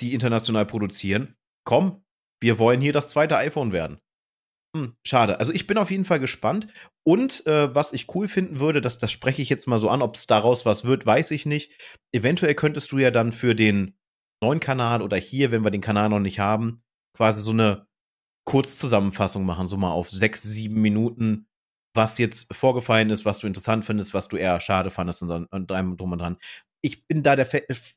die 0.00 0.14
international 0.14 0.66
produzieren. 0.66 1.36
Komm, 1.64 2.04
wir 2.40 2.58
wollen 2.58 2.80
hier 2.80 2.92
das 2.92 3.10
zweite 3.10 3.36
iPhone 3.36 3.72
werden. 3.72 3.98
Hm, 4.76 4.96
schade. 5.06 5.38
Also 5.38 5.52
ich 5.52 5.66
bin 5.66 5.78
auf 5.78 5.90
jeden 5.90 6.04
Fall 6.04 6.20
gespannt. 6.20 6.66
Und 7.06 7.46
äh, 7.46 7.74
was 7.74 7.92
ich 7.92 8.12
cool 8.14 8.28
finden 8.28 8.58
würde, 8.60 8.80
das, 8.80 8.98
das 8.98 9.12
spreche 9.12 9.40
ich 9.40 9.48
jetzt 9.48 9.66
mal 9.66 9.78
so 9.78 9.88
an, 9.88 10.02
ob 10.02 10.16
es 10.16 10.26
daraus 10.26 10.66
was 10.66 10.84
wird, 10.84 11.06
weiß 11.06 11.30
ich 11.30 11.46
nicht. 11.46 11.80
Eventuell 12.12 12.54
könntest 12.54 12.90
du 12.90 12.98
ja 12.98 13.10
dann 13.10 13.30
für 13.30 13.54
den 13.54 13.96
neuen 14.42 14.60
Kanal 14.60 15.00
oder 15.00 15.16
hier, 15.16 15.52
wenn 15.52 15.64
wir 15.64 15.70
den 15.70 15.80
Kanal 15.80 16.08
noch 16.08 16.18
nicht 16.18 16.40
haben, 16.40 16.82
quasi 17.16 17.40
so 17.40 17.52
eine 17.52 17.86
Kurzzusammenfassung 18.46 19.44
machen, 19.44 19.68
so 19.68 19.76
mal 19.76 19.92
auf 19.92 20.10
sechs, 20.10 20.42
sieben 20.42 20.82
Minuten, 20.82 21.46
was 21.94 22.18
jetzt 22.18 22.52
vorgefallen 22.52 23.10
ist, 23.10 23.24
was 23.24 23.38
du 23.38 23.46
interessant 23.46 23.84
findest, 23.84 24.12
was 24.12 24.28
du 24.28 24.36
eher 24.36 24.58
schade 24.60 24.90
fandest 24.90 25.22
und, 25.22 25.46
und 25.46 25.70
drum 25.70 26.12
und 26.12 26.18
dran. 26.18 26.36
Ich 26.84 27.06
bin 27.06 27.22
da 27.22 27.34
der 27.34 27.46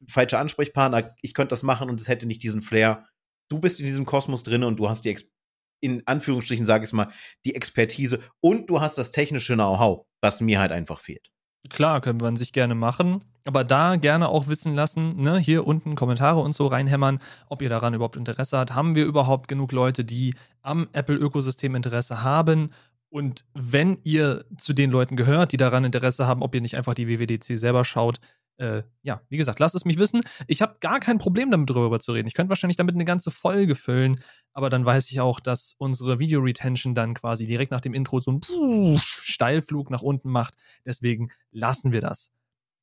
falsche 0.07 0.39
Ansprechpartner. 0.39 1.13
Ich 1.21 1.33
könnte 1.33 1.49
das 1.49 1.61
machen 1.61 1.89
und 1.89 1.99
es 1.99 2.07
hätte 2.07 2.25
nicht 2.25 2.41
diesen 2.41 2.61
Flair. 2.61 3.05
Du 3.49 3.59
bist 3.59 3.81
in 3.81 3.85
diesem 3.85 4.05
Kosmos 4.05 4.43
drin 4.43 4.63
und 4.63 4.79
du 4.79 4.87
hast 4.87 5.03
die, 5.03 5.09
Ex 5.09 5.25
in 5.81 6.03
Anführungsstrichen, 6.07 6.65
sage 6.65 6.85
ich 6.85 6.89
es 6.89 6.93
mal, 6.93 7.11
die 7.43 7.53
Expertise 7.53 8.19
und 8.39 8.69
du 8.69 8.79
hast 8.79 8.97
das 8.97 9.11
technische 9.11 9.55
Know-how, 9.55 10.05
was 10.21 10.39
mir 10.39 10.61
halt 10.61 10.71
einfach 10.71 11.01
fehlt. 11.01 11.31
Klar, 11.69 11.99
können 11.99 12.21
wir 12.21 12.29
an 12.29 12.37
sich 12.37 12.53
gerne 12.53 12.75
machen. 12.75 13.25
Aber 13.43 13.65
da 13.65 13.97
gerne 13.97 14.29
auch 14.29 14.47
wissen 14.47 14.73
lassen, 14.73 15.21
ne, 15.21 15.37
hier 15.37 15.67
unten 15.67 15.95
Kommentare 15.95 16.39
und 16.39 16.53
so 16.53 16.67
reinhämmern, 16.67 17.19
ob 17.49 17.61
ihr 17.61 17.69
daran 17.69 17.93
überhaupt 17.93 18.15
Interesse 18.15 18.57
habt. 18.57 18.73
Haben 18.73 18.95
wir 18.95 19.03
überhaupt 19.03 19.49
genug 19.49 19.73
Leute, 19.73 20.05
die 20.05 20.33
am 20.61 20.87
Apple-Ökosystem 20.93 21.75
Interesse 21.75 22.23
haben? 22.23 22.71
Und 23.09 23.43
wenn 23.53 23.97
ihr 24.03 24.45
zu 24.57 24.71
den 24.71 24.91
Leuten 24.91 25.17
gehört, 25.17 25.51
die 25.51 25.57
daran 25.57 25.83
Interesse 25.83 26.25
haben, 26.25 26.41
ob 26.41 26.55
ihr 26.55 26.61
nicht 26.61 26.77
einfach 26.77 26.93
die 26.93 27.07
WWDC 27.07 27.57
selber 27.57 27.83
schaut, 27.83 28.19
äh, 28.57 28.83
ja, 29.03 29.21
wie 29.29 29.37
gesagt, 29.37 29.59
lasst 29.59 29.75
es 29.75 29.85
mich 29.85 29.99
wissen. 29.99 30.21
Ich 30.47 30.61
habe 30.61 30.77
gar 30.79 30.99
kein 30.99 31.17
Problem 31.17 31.51
damit, 31.51 31.69
darüber 31.69 31.99
zu 31.99 32.11
reden. 32.11 32.27
Ich 32.27 32.33
könnte 32.33 32.49
wahrscheinlich 32.49 32.77
damit 32.77 32.95
eine 32.95 33.05
ganze 33.05 33.31
Folge 33.31 33.75
füllen, 33.75 34.21
aber 34.53 34.69
dann 34.69 34.85
weiß 34.85 35.09
ich 35.11 35.19
auch, 35.19 35.39
dass 35.39 35.75
unsere 35.77 36.19
Video-Retention 36.19 36.95
dann 36.95 37.13
quasi 37.13 37.45
direkt 37.45 37.71
nach 37.71 37.81
dem 37.81 37.93
Intro 37.93 38.19
so 38.19 38.31
einen 38.31 38.97
Steilflug 38.99 39.89
nach 39.89 40.01
unten 40.01 40.29
macht. 40.29 40.55
Deswegen 40.85 41.29
lassen 41.51 41.91
wir 41.91 42.01
das. 42.01 42.31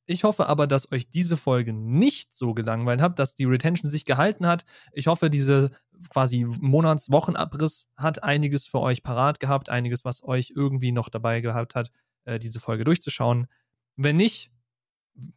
Ich 0.07 0.23
hoffe 0.23 0.47
aber, 0.47 0.67
dass 0.67 0.91
euch 0.91 1.09
diese 1.09 1.35
Folge 1.35 1.73
nicht 1.73 2.35
so 2.35 2.53
gelangweilt 2.53 3.01
hat, 3.01 3.17
dass 3.17 3.33
die 3.33 3.45
Retention 3.45 3.89
sich 3.89 4.05
gehalten 4.05 4.45
hat. 4.45 4.63
Ich 4.93 5.07
hoffe, 5.07 5.31
diese 5.31 5.71
quasi 6.09 6.45
Monats-Wochenabriss 6.45 7.87
hat 7.97 8.23
einiges 8.23 8.67
für 8.67 8.81
euch 8.81 9.01
parat 9.01 9.39
gehabt, 9.39 9.69
einiges, 9.69 10.05
was 10.05 10.23
euch 10.23 10.53
irgendwie 10.55 10.91
noch 10.91 11.09
dabei 11.09 11.41
gehabt 11.41 11.73
hat, 11.73 11.89
äh, 12.25 12.37
diese 12.37 12.59
Folge 12.59 12.83
durchzuschauen. 12.83 13.47
Wenn 13.95 14.17
nicht, 14.17 14.51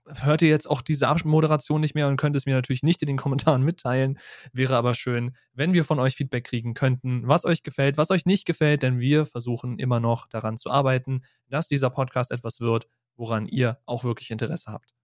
hört 0.06 0.42
ihr 0.42 0.48
jetzt 0.48 0.68
auch 0.68 0.82
diese 0.82 1.12
Moderation 1.24 1.80
nicht 1.80 1.94
mehr 1.94 2.08
und 2.08 2.16
könnt 2.16 2.36
es 2.36 2.46
mir 2.46 2.54
natürlich 2.54 2.82
nicht 2.82 3.02
in 3.02 3.06
den 3.06 3.16
Kommentaren 3.16 3.62
mitteilen. 3.62 4.18
Wäre 4.52 4.76
aber 4.76 4.94
schön, 4.94 5.32
wenn 5.52 5.74
wir 5.74 5.84
von 5.84 5.98
euch 6.00 6.16
Feedback 6.16 6.44
kriegen 6.44 6.74
könnten, 6.74 7.26
was 7.26 7.44
euch 7.44 7.62
gefällt, 7.62 7.96
was 7.96 8.10
euch 8.10 8.26
nicht 8.26 8.44
gefällt, 8.44 8.82
denn 8.82 8.98
wir 8.98 9.26
versuchen 9.26 9.78
immer 9.78 10.00
noch 10.00 10.26
daran 10.28 10.56
zu 10.56 10.70
arbeiten, 10.70 11.22
dass 11.48 11.68
dieser 11.68 11.90
Podcast 11.90 12.32
etwas 12.32 12.60
wird, 12.60 12.88
woran 13.16 13.46
ihr 13.46 13.78
auch 13.86 14.04
wirklich 14.04 14.30
Interesse 14.30 14.72
habt. 14.72 14.94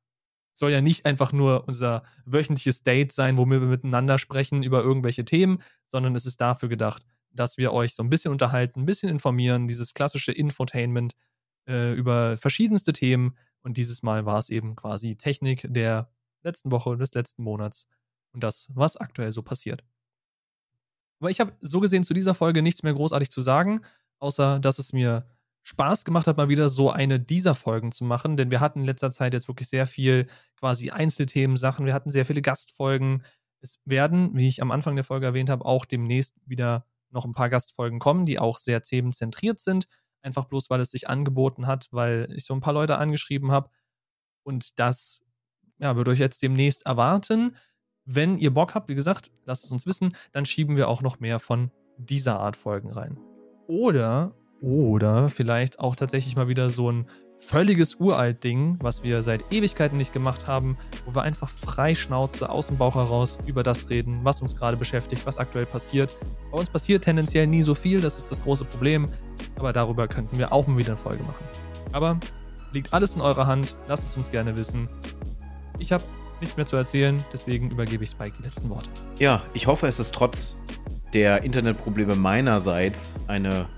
Soll 0.53 0.71
ja 0.71 0.81
nicht 0.81 1.05
einfach 1.05 1.33
nur 1.33 1.67
unser 1.67 2.05
wöchentliches 2.25 2.83
Date 2.83 3.13
sein, 3.13 3.39
wo 3.39 3.47
wir 3.47 3.61
miteinander 3.61 4.19
sprechen 4.19 4.63
über 4.63 4.83
irgendwelche 4.83 5.25
Themen, 5.25 5.59
sondern 5.87 6.15
es 6.15 6.27
ist 6.27 6.41
dafür 6.41 6.69
gedacht, 6.69 7.05
dass 7.33 7.59
wir 7.59 7.73
euch 7.73 7.95
so 7.95 8.03
ein 8.03 8.11
bisschen 8.11 8.31
unterhalten, 8.31 8.81
ein 8.81 8.87
bisschen 8.87 9.09
informieren, 9.09 9.67
dieses 9.67 9.95
klassische 9.95 10.31
Infotainment 10.31 11.15
äh, 11.69 11.93
über 11.95 12.37
verschiedenste 12.37 12.93
Themen 12.93 13.37
und 13.65 13.77
dieses 13.77 14.03
Mal 14.03 14.27
war 14.27 14.39
es 14.39 14.51
eben 14.51 14.77
quasi 14.77 15.17
Technik 15.17 15.67
der 15.69 16.09
letzten 16.43 16.71
Woche, 16.71 16.97
des 16.97 17.15
letzten 17.15 17.43
Monats 17.43 17.89
und 18.33 18.45
das, 18.45 18.69
was 18.75 18.97
aktuell 18.97 19.33
so 19.33 19.43
passiert. 19.43 19.83
Aber 21.19 21.31
ich 21.31 21.41
habe 21.41 21.53
so 21.63 21.81
gesehen 21.81 22.05
zu 22.05 22.15
dieser 22.15 22.35
Folge 22.35 22.63
nichts 22.63 22.83
mehr 22.83 22.93
großartig 22.93 23.31
zu 23.31 23.41
sagen, 23.41 23.81
außer 24.19 24.61
dass 24.61 24.79
es 24.79 24.93
mir 24.93 25.27
Spaß 25.63 26.05
gemacht 26.05 26.27
hat, 26.27 26.37
mal 26.37 26.51
wieder 26.51 26.69
so 26.69 26.91
eine 26.91 27.19
dieser 27.19 27.55
Folgen 27.55 27.91
zu 27.91 28.05
machen, 28.05 28.37
denn 28.37 28.51
wir 28.51 28.61
hatten 28.61 28.81
in 28.81 28.87
letzter 28.87 29.11
Zeit 29.11 29.33
jetzt 29.33 29.49
wirklich 29.49 29.69
sehr 29.69 29.87
viel 29.87 30.29
quasi 30.57 30.91
Einzelthemen, 30.91 31.57
Sachen, 31.57 31.87
wir 31.87 31.95
hatten 31.95 32.11
sehr 32.11 32.27
viele 32.27 32.43
Gastfolgen. 32.43 33.25
Es 33.63 33.81
werden, 33.87 34.37
wie 34.37 34.47
ich 34.47 34.61
am 34.61 34.71
Anfang 34.71 34.95
der 34.95 35.05
Folge 35.05 35.25
erwähnt 35.25 35.49
habe, 35.49 35.65
auch 35.65 35.87
demnächst 35.87 36.37
wieder 36.45 36.85
noch 37.11 37.25
ein 37.25 37.33
paar 37.33 37.49
Gastfolgen 37.49 37.99
kommen, 37.99 38.27
die 38.27 38.39
auch 38.39 38.59
sehr 38.59 38.83
themenzentriert 38.83 39.59
sind. 39.59 39.89
Einfach 40.25 40.47
bloß, 40.47 40.71
weil 40.71 40.81
es 40.81 40.91
sich 40.91 41.09
angeboten 41.09 41.67
hat, 41.67 41.89
weil 41.91 42.29
ich 42.35 42.45
so 42.45 42.55
ein 42.55 42.61
paar 42.61 42.73
Leute 42.73 42.97
angeschrieben 42.97 43.53
habe. 43.53 43.69
Und 44.43 44.79
das 44.79 45.23
ja, 45.79 45.97
würde 45.97 46.11
euch 46.11 46.19
jetzt 46.19 46.43
demnächst 46.43 46.87
erwarten. 46.87 47.57
Wenn 48.07 48.39
ihr 48.39 48.53
Bock 48.53 48.75
habt, 48.75 48.89
wie 48.89 48.95
gesagt, 48.95 49.31
lasst 49.45 49.65
es 49.65 49.71
uns 49.71 49.87
wissen, 49.87 50.17
dann 50.33 50.45
schieben 50.47 50.77
wir 50.77 50.89
auch 50.89 51.03
noch 51.03 51.21
mehr 51.21 51.39
von 51.39 51.71
dieser 51.99 52.41
Art 52.41 52.57
Folgen 52.57 52.91
rein. 52.91 53.19
Oder, 53.67 54.35
oder 54.61 55.29
vielleicht 55.29 55.79
auch 55.79 55.95
tatsächlich 55.95 56.37
mal 56.37 56.49
wieder 56.49 56.71
so 56.71 56.91
ein 56.91 57.07
völliges 57.45 57.97
Uralt-Ding, 57.97 58.79
was 58.81 59.05
wir 59.05 59.23
seit 59.23 59.53
Ewigkeiten 59.53 59.97
nicht 59.99 60.13
gemacht 60.13 60.49
haben, 60.49 60.77
wo 61.07 61.15
wir 61.15 61.23
einfach 61.23 61.49
frei 61.49 61.95
Schnauze 61.95 62.49
aus 62.49 62.69
dem 62.69 62.79
Bauch 62.79 62.95
heraus 62.95 63.39
über 63.47 63.63
das 63.63 63.91
reden, 63.91 64.21
was 64.23 64.41
uns 64.41 64.57
gerade 64.57 64.77
beschäftigt, 64.77 65.27
was 65.27 65.39
aktuell 65.39 65.67
passiert. 65.67 66.19
Bei 66.51 66.59
uns 66.59 66.71
passiert 66.71 67.05
tendenziell 67.05 67.47
nie 67.47 67.63
so 67.63 67.75
viel, 67.75 68.01
das 68.01 68.19
ist 68.19 68.31
das 68.31 68.43
große 68.43 68.65
Problem, 68.65 69.09
aber 69.57 69.73
darüber 69.73 70.09
könnten 70.09 70.39
wir 70.39 70.53
auch 70.53 70.67
mal 70.67 70.79
wieder 70.79 70.93
eine 70.93 70.97
Folge 70.97 71.23
machen. 71.23 71.45
Aber 71.93 72.19
liegt 72.73 72.93
alles 72.93 73.15
in 73.15 73.21
eurer 73.21 73.47
Hand, 73.47 73.77
lasst 73.87 74.05
es 74.05 74.17
uns 74.17 74.31
gerne 74.31 74.57
wissen. 74.57 74.89
Ich 75.79 75.93
habe 75.93 76.03
nichts 76.41 76.57
mehr 76.57 76.67
zu 76.67 76.77
erzählen, 76.77 77.23
deswegen 77.33 77.71
übergebe 77.71 78.05
ich 78.05 78.11
Spike 78.11 78.37
die 78.39 78.43
letzten 78.43 78.69
Worte. 78.69 78.89
Ja, 79.19 79.43
ich 79.53 79.67
hoffe, 79.67 79.87
es 79.87 79.99
ist 79.99 80.15
trotz 80.15 80.57
der 81.13 81.45
Internetprobleme 81.45 82.17
meinerseits 82.17 83.17
eine 83.29 83.69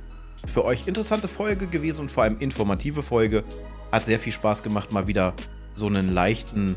für 0.47 0.65
euch 0.65 0.87
interessante 0.87 1.29
Folge 1.29 1.67
gewesen 1.67 2.03
und 2.03 2.11
vor 2.11 2.23
allem 2.23 2.39
informative 2.39 3.03
Folge. 3.03 3.45
Hat 3.93 4.05
sehr 4.05 4.19
viel 4.19 4.33
Spaß 4.33 4.63
gemacht, 4.63 4.93
mal 4.93 5.07
wieder 5.07 5.35
so 5.75 5.87
einen 5.87 6.13
leichten 6.13 6.77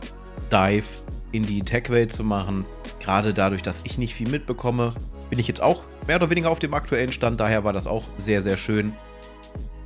Dive 0.51 0.85
in 1.31 1.45
die 1.45 1.61
Tech-Welt 1.61 2.11
zu 2.11 2.23
machen. 2.23 2.65
Gerade 2.99 3.33
dadurch, 3.33 3.63
dass 3.63 3.81
ich 3.85 3.97
nicht 3.97 4.13
viel 4.13 4.29
mitbekomme, 4.29 4.89
bin 5.29 5.39
ich 5.39 5.47
jetzt 5.47 5.61
auch 5.61 5.83
mehr 6.07 6.17
oder 6.17 6.29
weniger 6.29 6.49
auf 6.49 6.59
dem 6.59 6.73
aktuellen 6.73 7.11
Stand. 7.11 7.39
Daher 7.39 7.63
war 7.63 7.73
das 7.73 7.87
auch 7.87 8.03
sehr, 8.17 8.41
sehr 8.41 8.57
schön. 8.57 8.93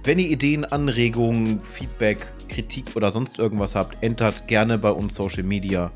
Wenn 0.03 0.19
ihr 0.19 0.29
Ideen, 0.29 0.65
Anregungen, 0.65 1.61
Feedback, 1.61 2.27
Kritik 2.49 2.95
oder 2.95 3.11
sonst 3.11 3.39
irgendwas 3.39 3.75
habt, 3.75 4.01
entert 4.03 4.47
gerne 4.47 4.77
bei 4.77 4.91
uns 4.91 5.15
Social 5.15 5.43
Media. 5.43 5.91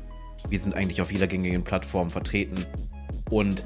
Wir 0.48 0.58
sind 0.58 0.74
eigentlich 0.74 1.02
auf 1.02 1.12
jeder 1.12 1.26
gängigen 1.26 1.62
Plattform 1.62 2.08
vertreten. 2.08 2.64
Und 3.30 3.64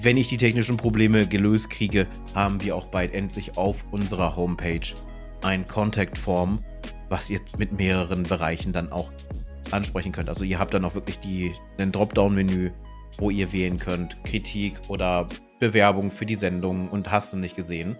wenn 0.00 0.16
ich 0.16 0.28
die 0.28 0.36
technischen 0.36 0.76
Probleme 0.76 1.26
gelöst 1.26 1.70
kriege, 1.70 2.06
haben 2.34 2.62
wir 2.62 2.76
auch 2.76 2.86
bald 2.86 3.12
endlich 3.14 3.58
auf 3.58 3.84
unserer 3.90 4.36
Homepage 4.36 4.80
ein 5.42 5.66
Contact 5.66 6.16
Form, 6.16 6.62
was 7.08 7.28
ihr 7.28 7.40
mit 7.58 7.72
mehreren 7.72 8.22
Bereichen 8.22 8.72
dann 8.72 8.92
auch 8.92 9.10
ansprechen 9.72 10.12
könnt. 10.12 10.28
Also 10.28 10.44
ihr 10.44 10.60
habt 10.60 10.72
dann 10.72 10.84
auch 10.84 10.94
wirklich 10.94 11.18
die, 11.18 11.52
ein 11.78 11.90
Dropdown-Menü, 11.90 12.70
wo 13.18 13.30
ihr 13.30 13.52
wählen 13.52 13.78
könnt, 13.78 14.22
Kritik 14.24 14.74
oder 14.88 15.26
Bewerbung 15.58 16.12
für 16.12 16.26
die 16.26 16.36
Sendung 16.36 16.88
und 16.88 17.10
hast 17.10 17.32
du 17.32 17.36
nicht 17.36 17.56
gesehen. 17.56 17.96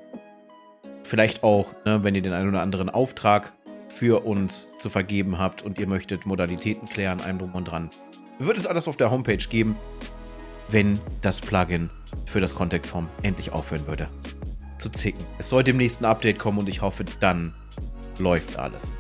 Vielleicht 1.03 1.43
auch, 1.43 1.67
ne, 1.85 2.05
wenn 2.05 2.15
ihr 2.15 2.23
den 2.23 2.33
einen 2.33 2.51
oder 2.51 2.63
anderen 2.63 2.91
Auftrag 2.91 3.53
für 3.89 4.25
uns 4.25 4.69
zu 4.79 4.89
vergeben 4.89 5.39
habt 5.39 5.63
und 5.63 5.79
ihr 5.79 5.89
möchtet 5.89 6.27
Modalitäten 6.27 6.89
klären, 6.89 7.21
einem 7.21 7.41
drum 7.41 7.55
und 7.55 7.65
dran. 7.65 7.91
Wird 8.39 8.57
es 8.57 8.67
alles 8.67 8.87
auf 8.87 8.97
der 8.97 9.11
Homepage 9.11 9.37
geben 9.37 9.75
wenn 10.71 10.99
das 11.23 11.41
Plugin 11.41 11.91
für 12.27 12.41
das 12.41 12.55
Contact 12.55 12.87
Form 12.87 13.07
endlich 13.23 13.53
aufhören 13.53 13.87
würde 13.87 14.09
zu 14.79 14.89
zicken. 14.91 15.25
Es 15.39 15.49
soll 15.49 15.65
dem 15.65 15.77
nächsten 15.77 16.05
Update 16.05 16.39
kommen 16.39 16.59
und 16.59 16.69
ich 16.69 16.83
hoffe, 16.83 17.05
dann 17.21 17.55
läuft 18.19 18.59
alles. 18.59 18.91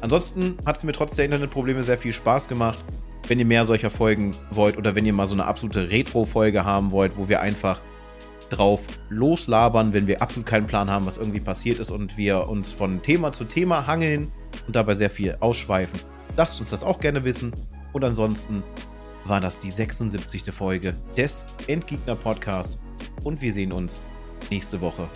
Ansonsten 0.00 0.56
hat 0.64 0.76
es 0.76 0.84
mir 0.84 0.92
trotz 0.92 1.16
der 1.16 1.26
Internetprobleme 1.26 1.82
sehr 1.82 1.98
viel 1.98 2.12
Spaß 2.12 2.48
gemacht. 2.48 2.82
Wenn 3.28 3.38
ihr 3.38 3.44
mehr 3.44 3.64
solcher 3.64 3.90
Folgen 3.90 4.32
wollt 4.50 4.76
oder 4.76 4.94
wenn 4.94 5.06
ihr 5.06 5.12
mal 5.12 5.26
so 5.26 5.34
eine 5.34 5.44
absolute 5.44 5.90
Retro-Folge 5.90 6.64
haben 6.64 6.90
wollt, 6.90 7.16
wo 7.16 7.28
wir 7.28 7.40
einfach 7.40 7.80
drauf 8.48 8.82
loslabern, 9.08 9.92
wenn 9.92 10.06
wir 10.06 10.20
absolut 10.20 10.46
keinen 10.46 10.66
Plan 10.66 10.90
haben, 10.90 11.06
was 11.06 11.16
irgendwie 11.16 11.40
passiert 11.40 11.78
ist 11.78 11.90
und 11.90 12.16
wir 12.16 12.48
uns 12.48 12.72
von 12.72 13.02
Thema 13.02 13.32
zu 13.32 13.44
Thema 13.44 13.86
hangeln 13.86 14.32
und 14.66 14.74
dabei 14.74 14.94
sehr 14.94 15.10
viel 15.10 15.36
ausschweifen, 15.38 16.00
lasst 16.36 16.58
uns 16.58 16.70
das 16.70 16.82
auch 16.82 16.98
gerne 16.98 17.24
wissen. 17.24 17.52
Und 17.92 18.04
ansonsten 18.04 18.62
war 19.24 19.40
das 19.40 19.58
die 19.58 19.70
76. 19.70 20.52
Folge 20.52 20.94
des 21.16 21.46
Endgegner 21.66 22.16
Podcast 22.16 22.78
und 23.24 23.40
wir 23.40 23.52
sehen 23.52 23.72
uns 23.72 24.02
nächste 24.50 24.80
Woche 24.80 25.08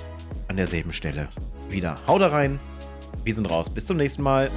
an 0.48 0.56
derselben 0.56 0.92
Stelle 0.92 1.28
wieder. 1.68 1.96
Haut 2.06 2.22
rein, 2.22 2.58
wir 3.24 3.34
sind 3.34 3.48
raus. 3.50 3.70
Bis 3.70 3.86
zum 3.86 3.96
nächsten 3.96 4.22
Mal. 4.22 4.50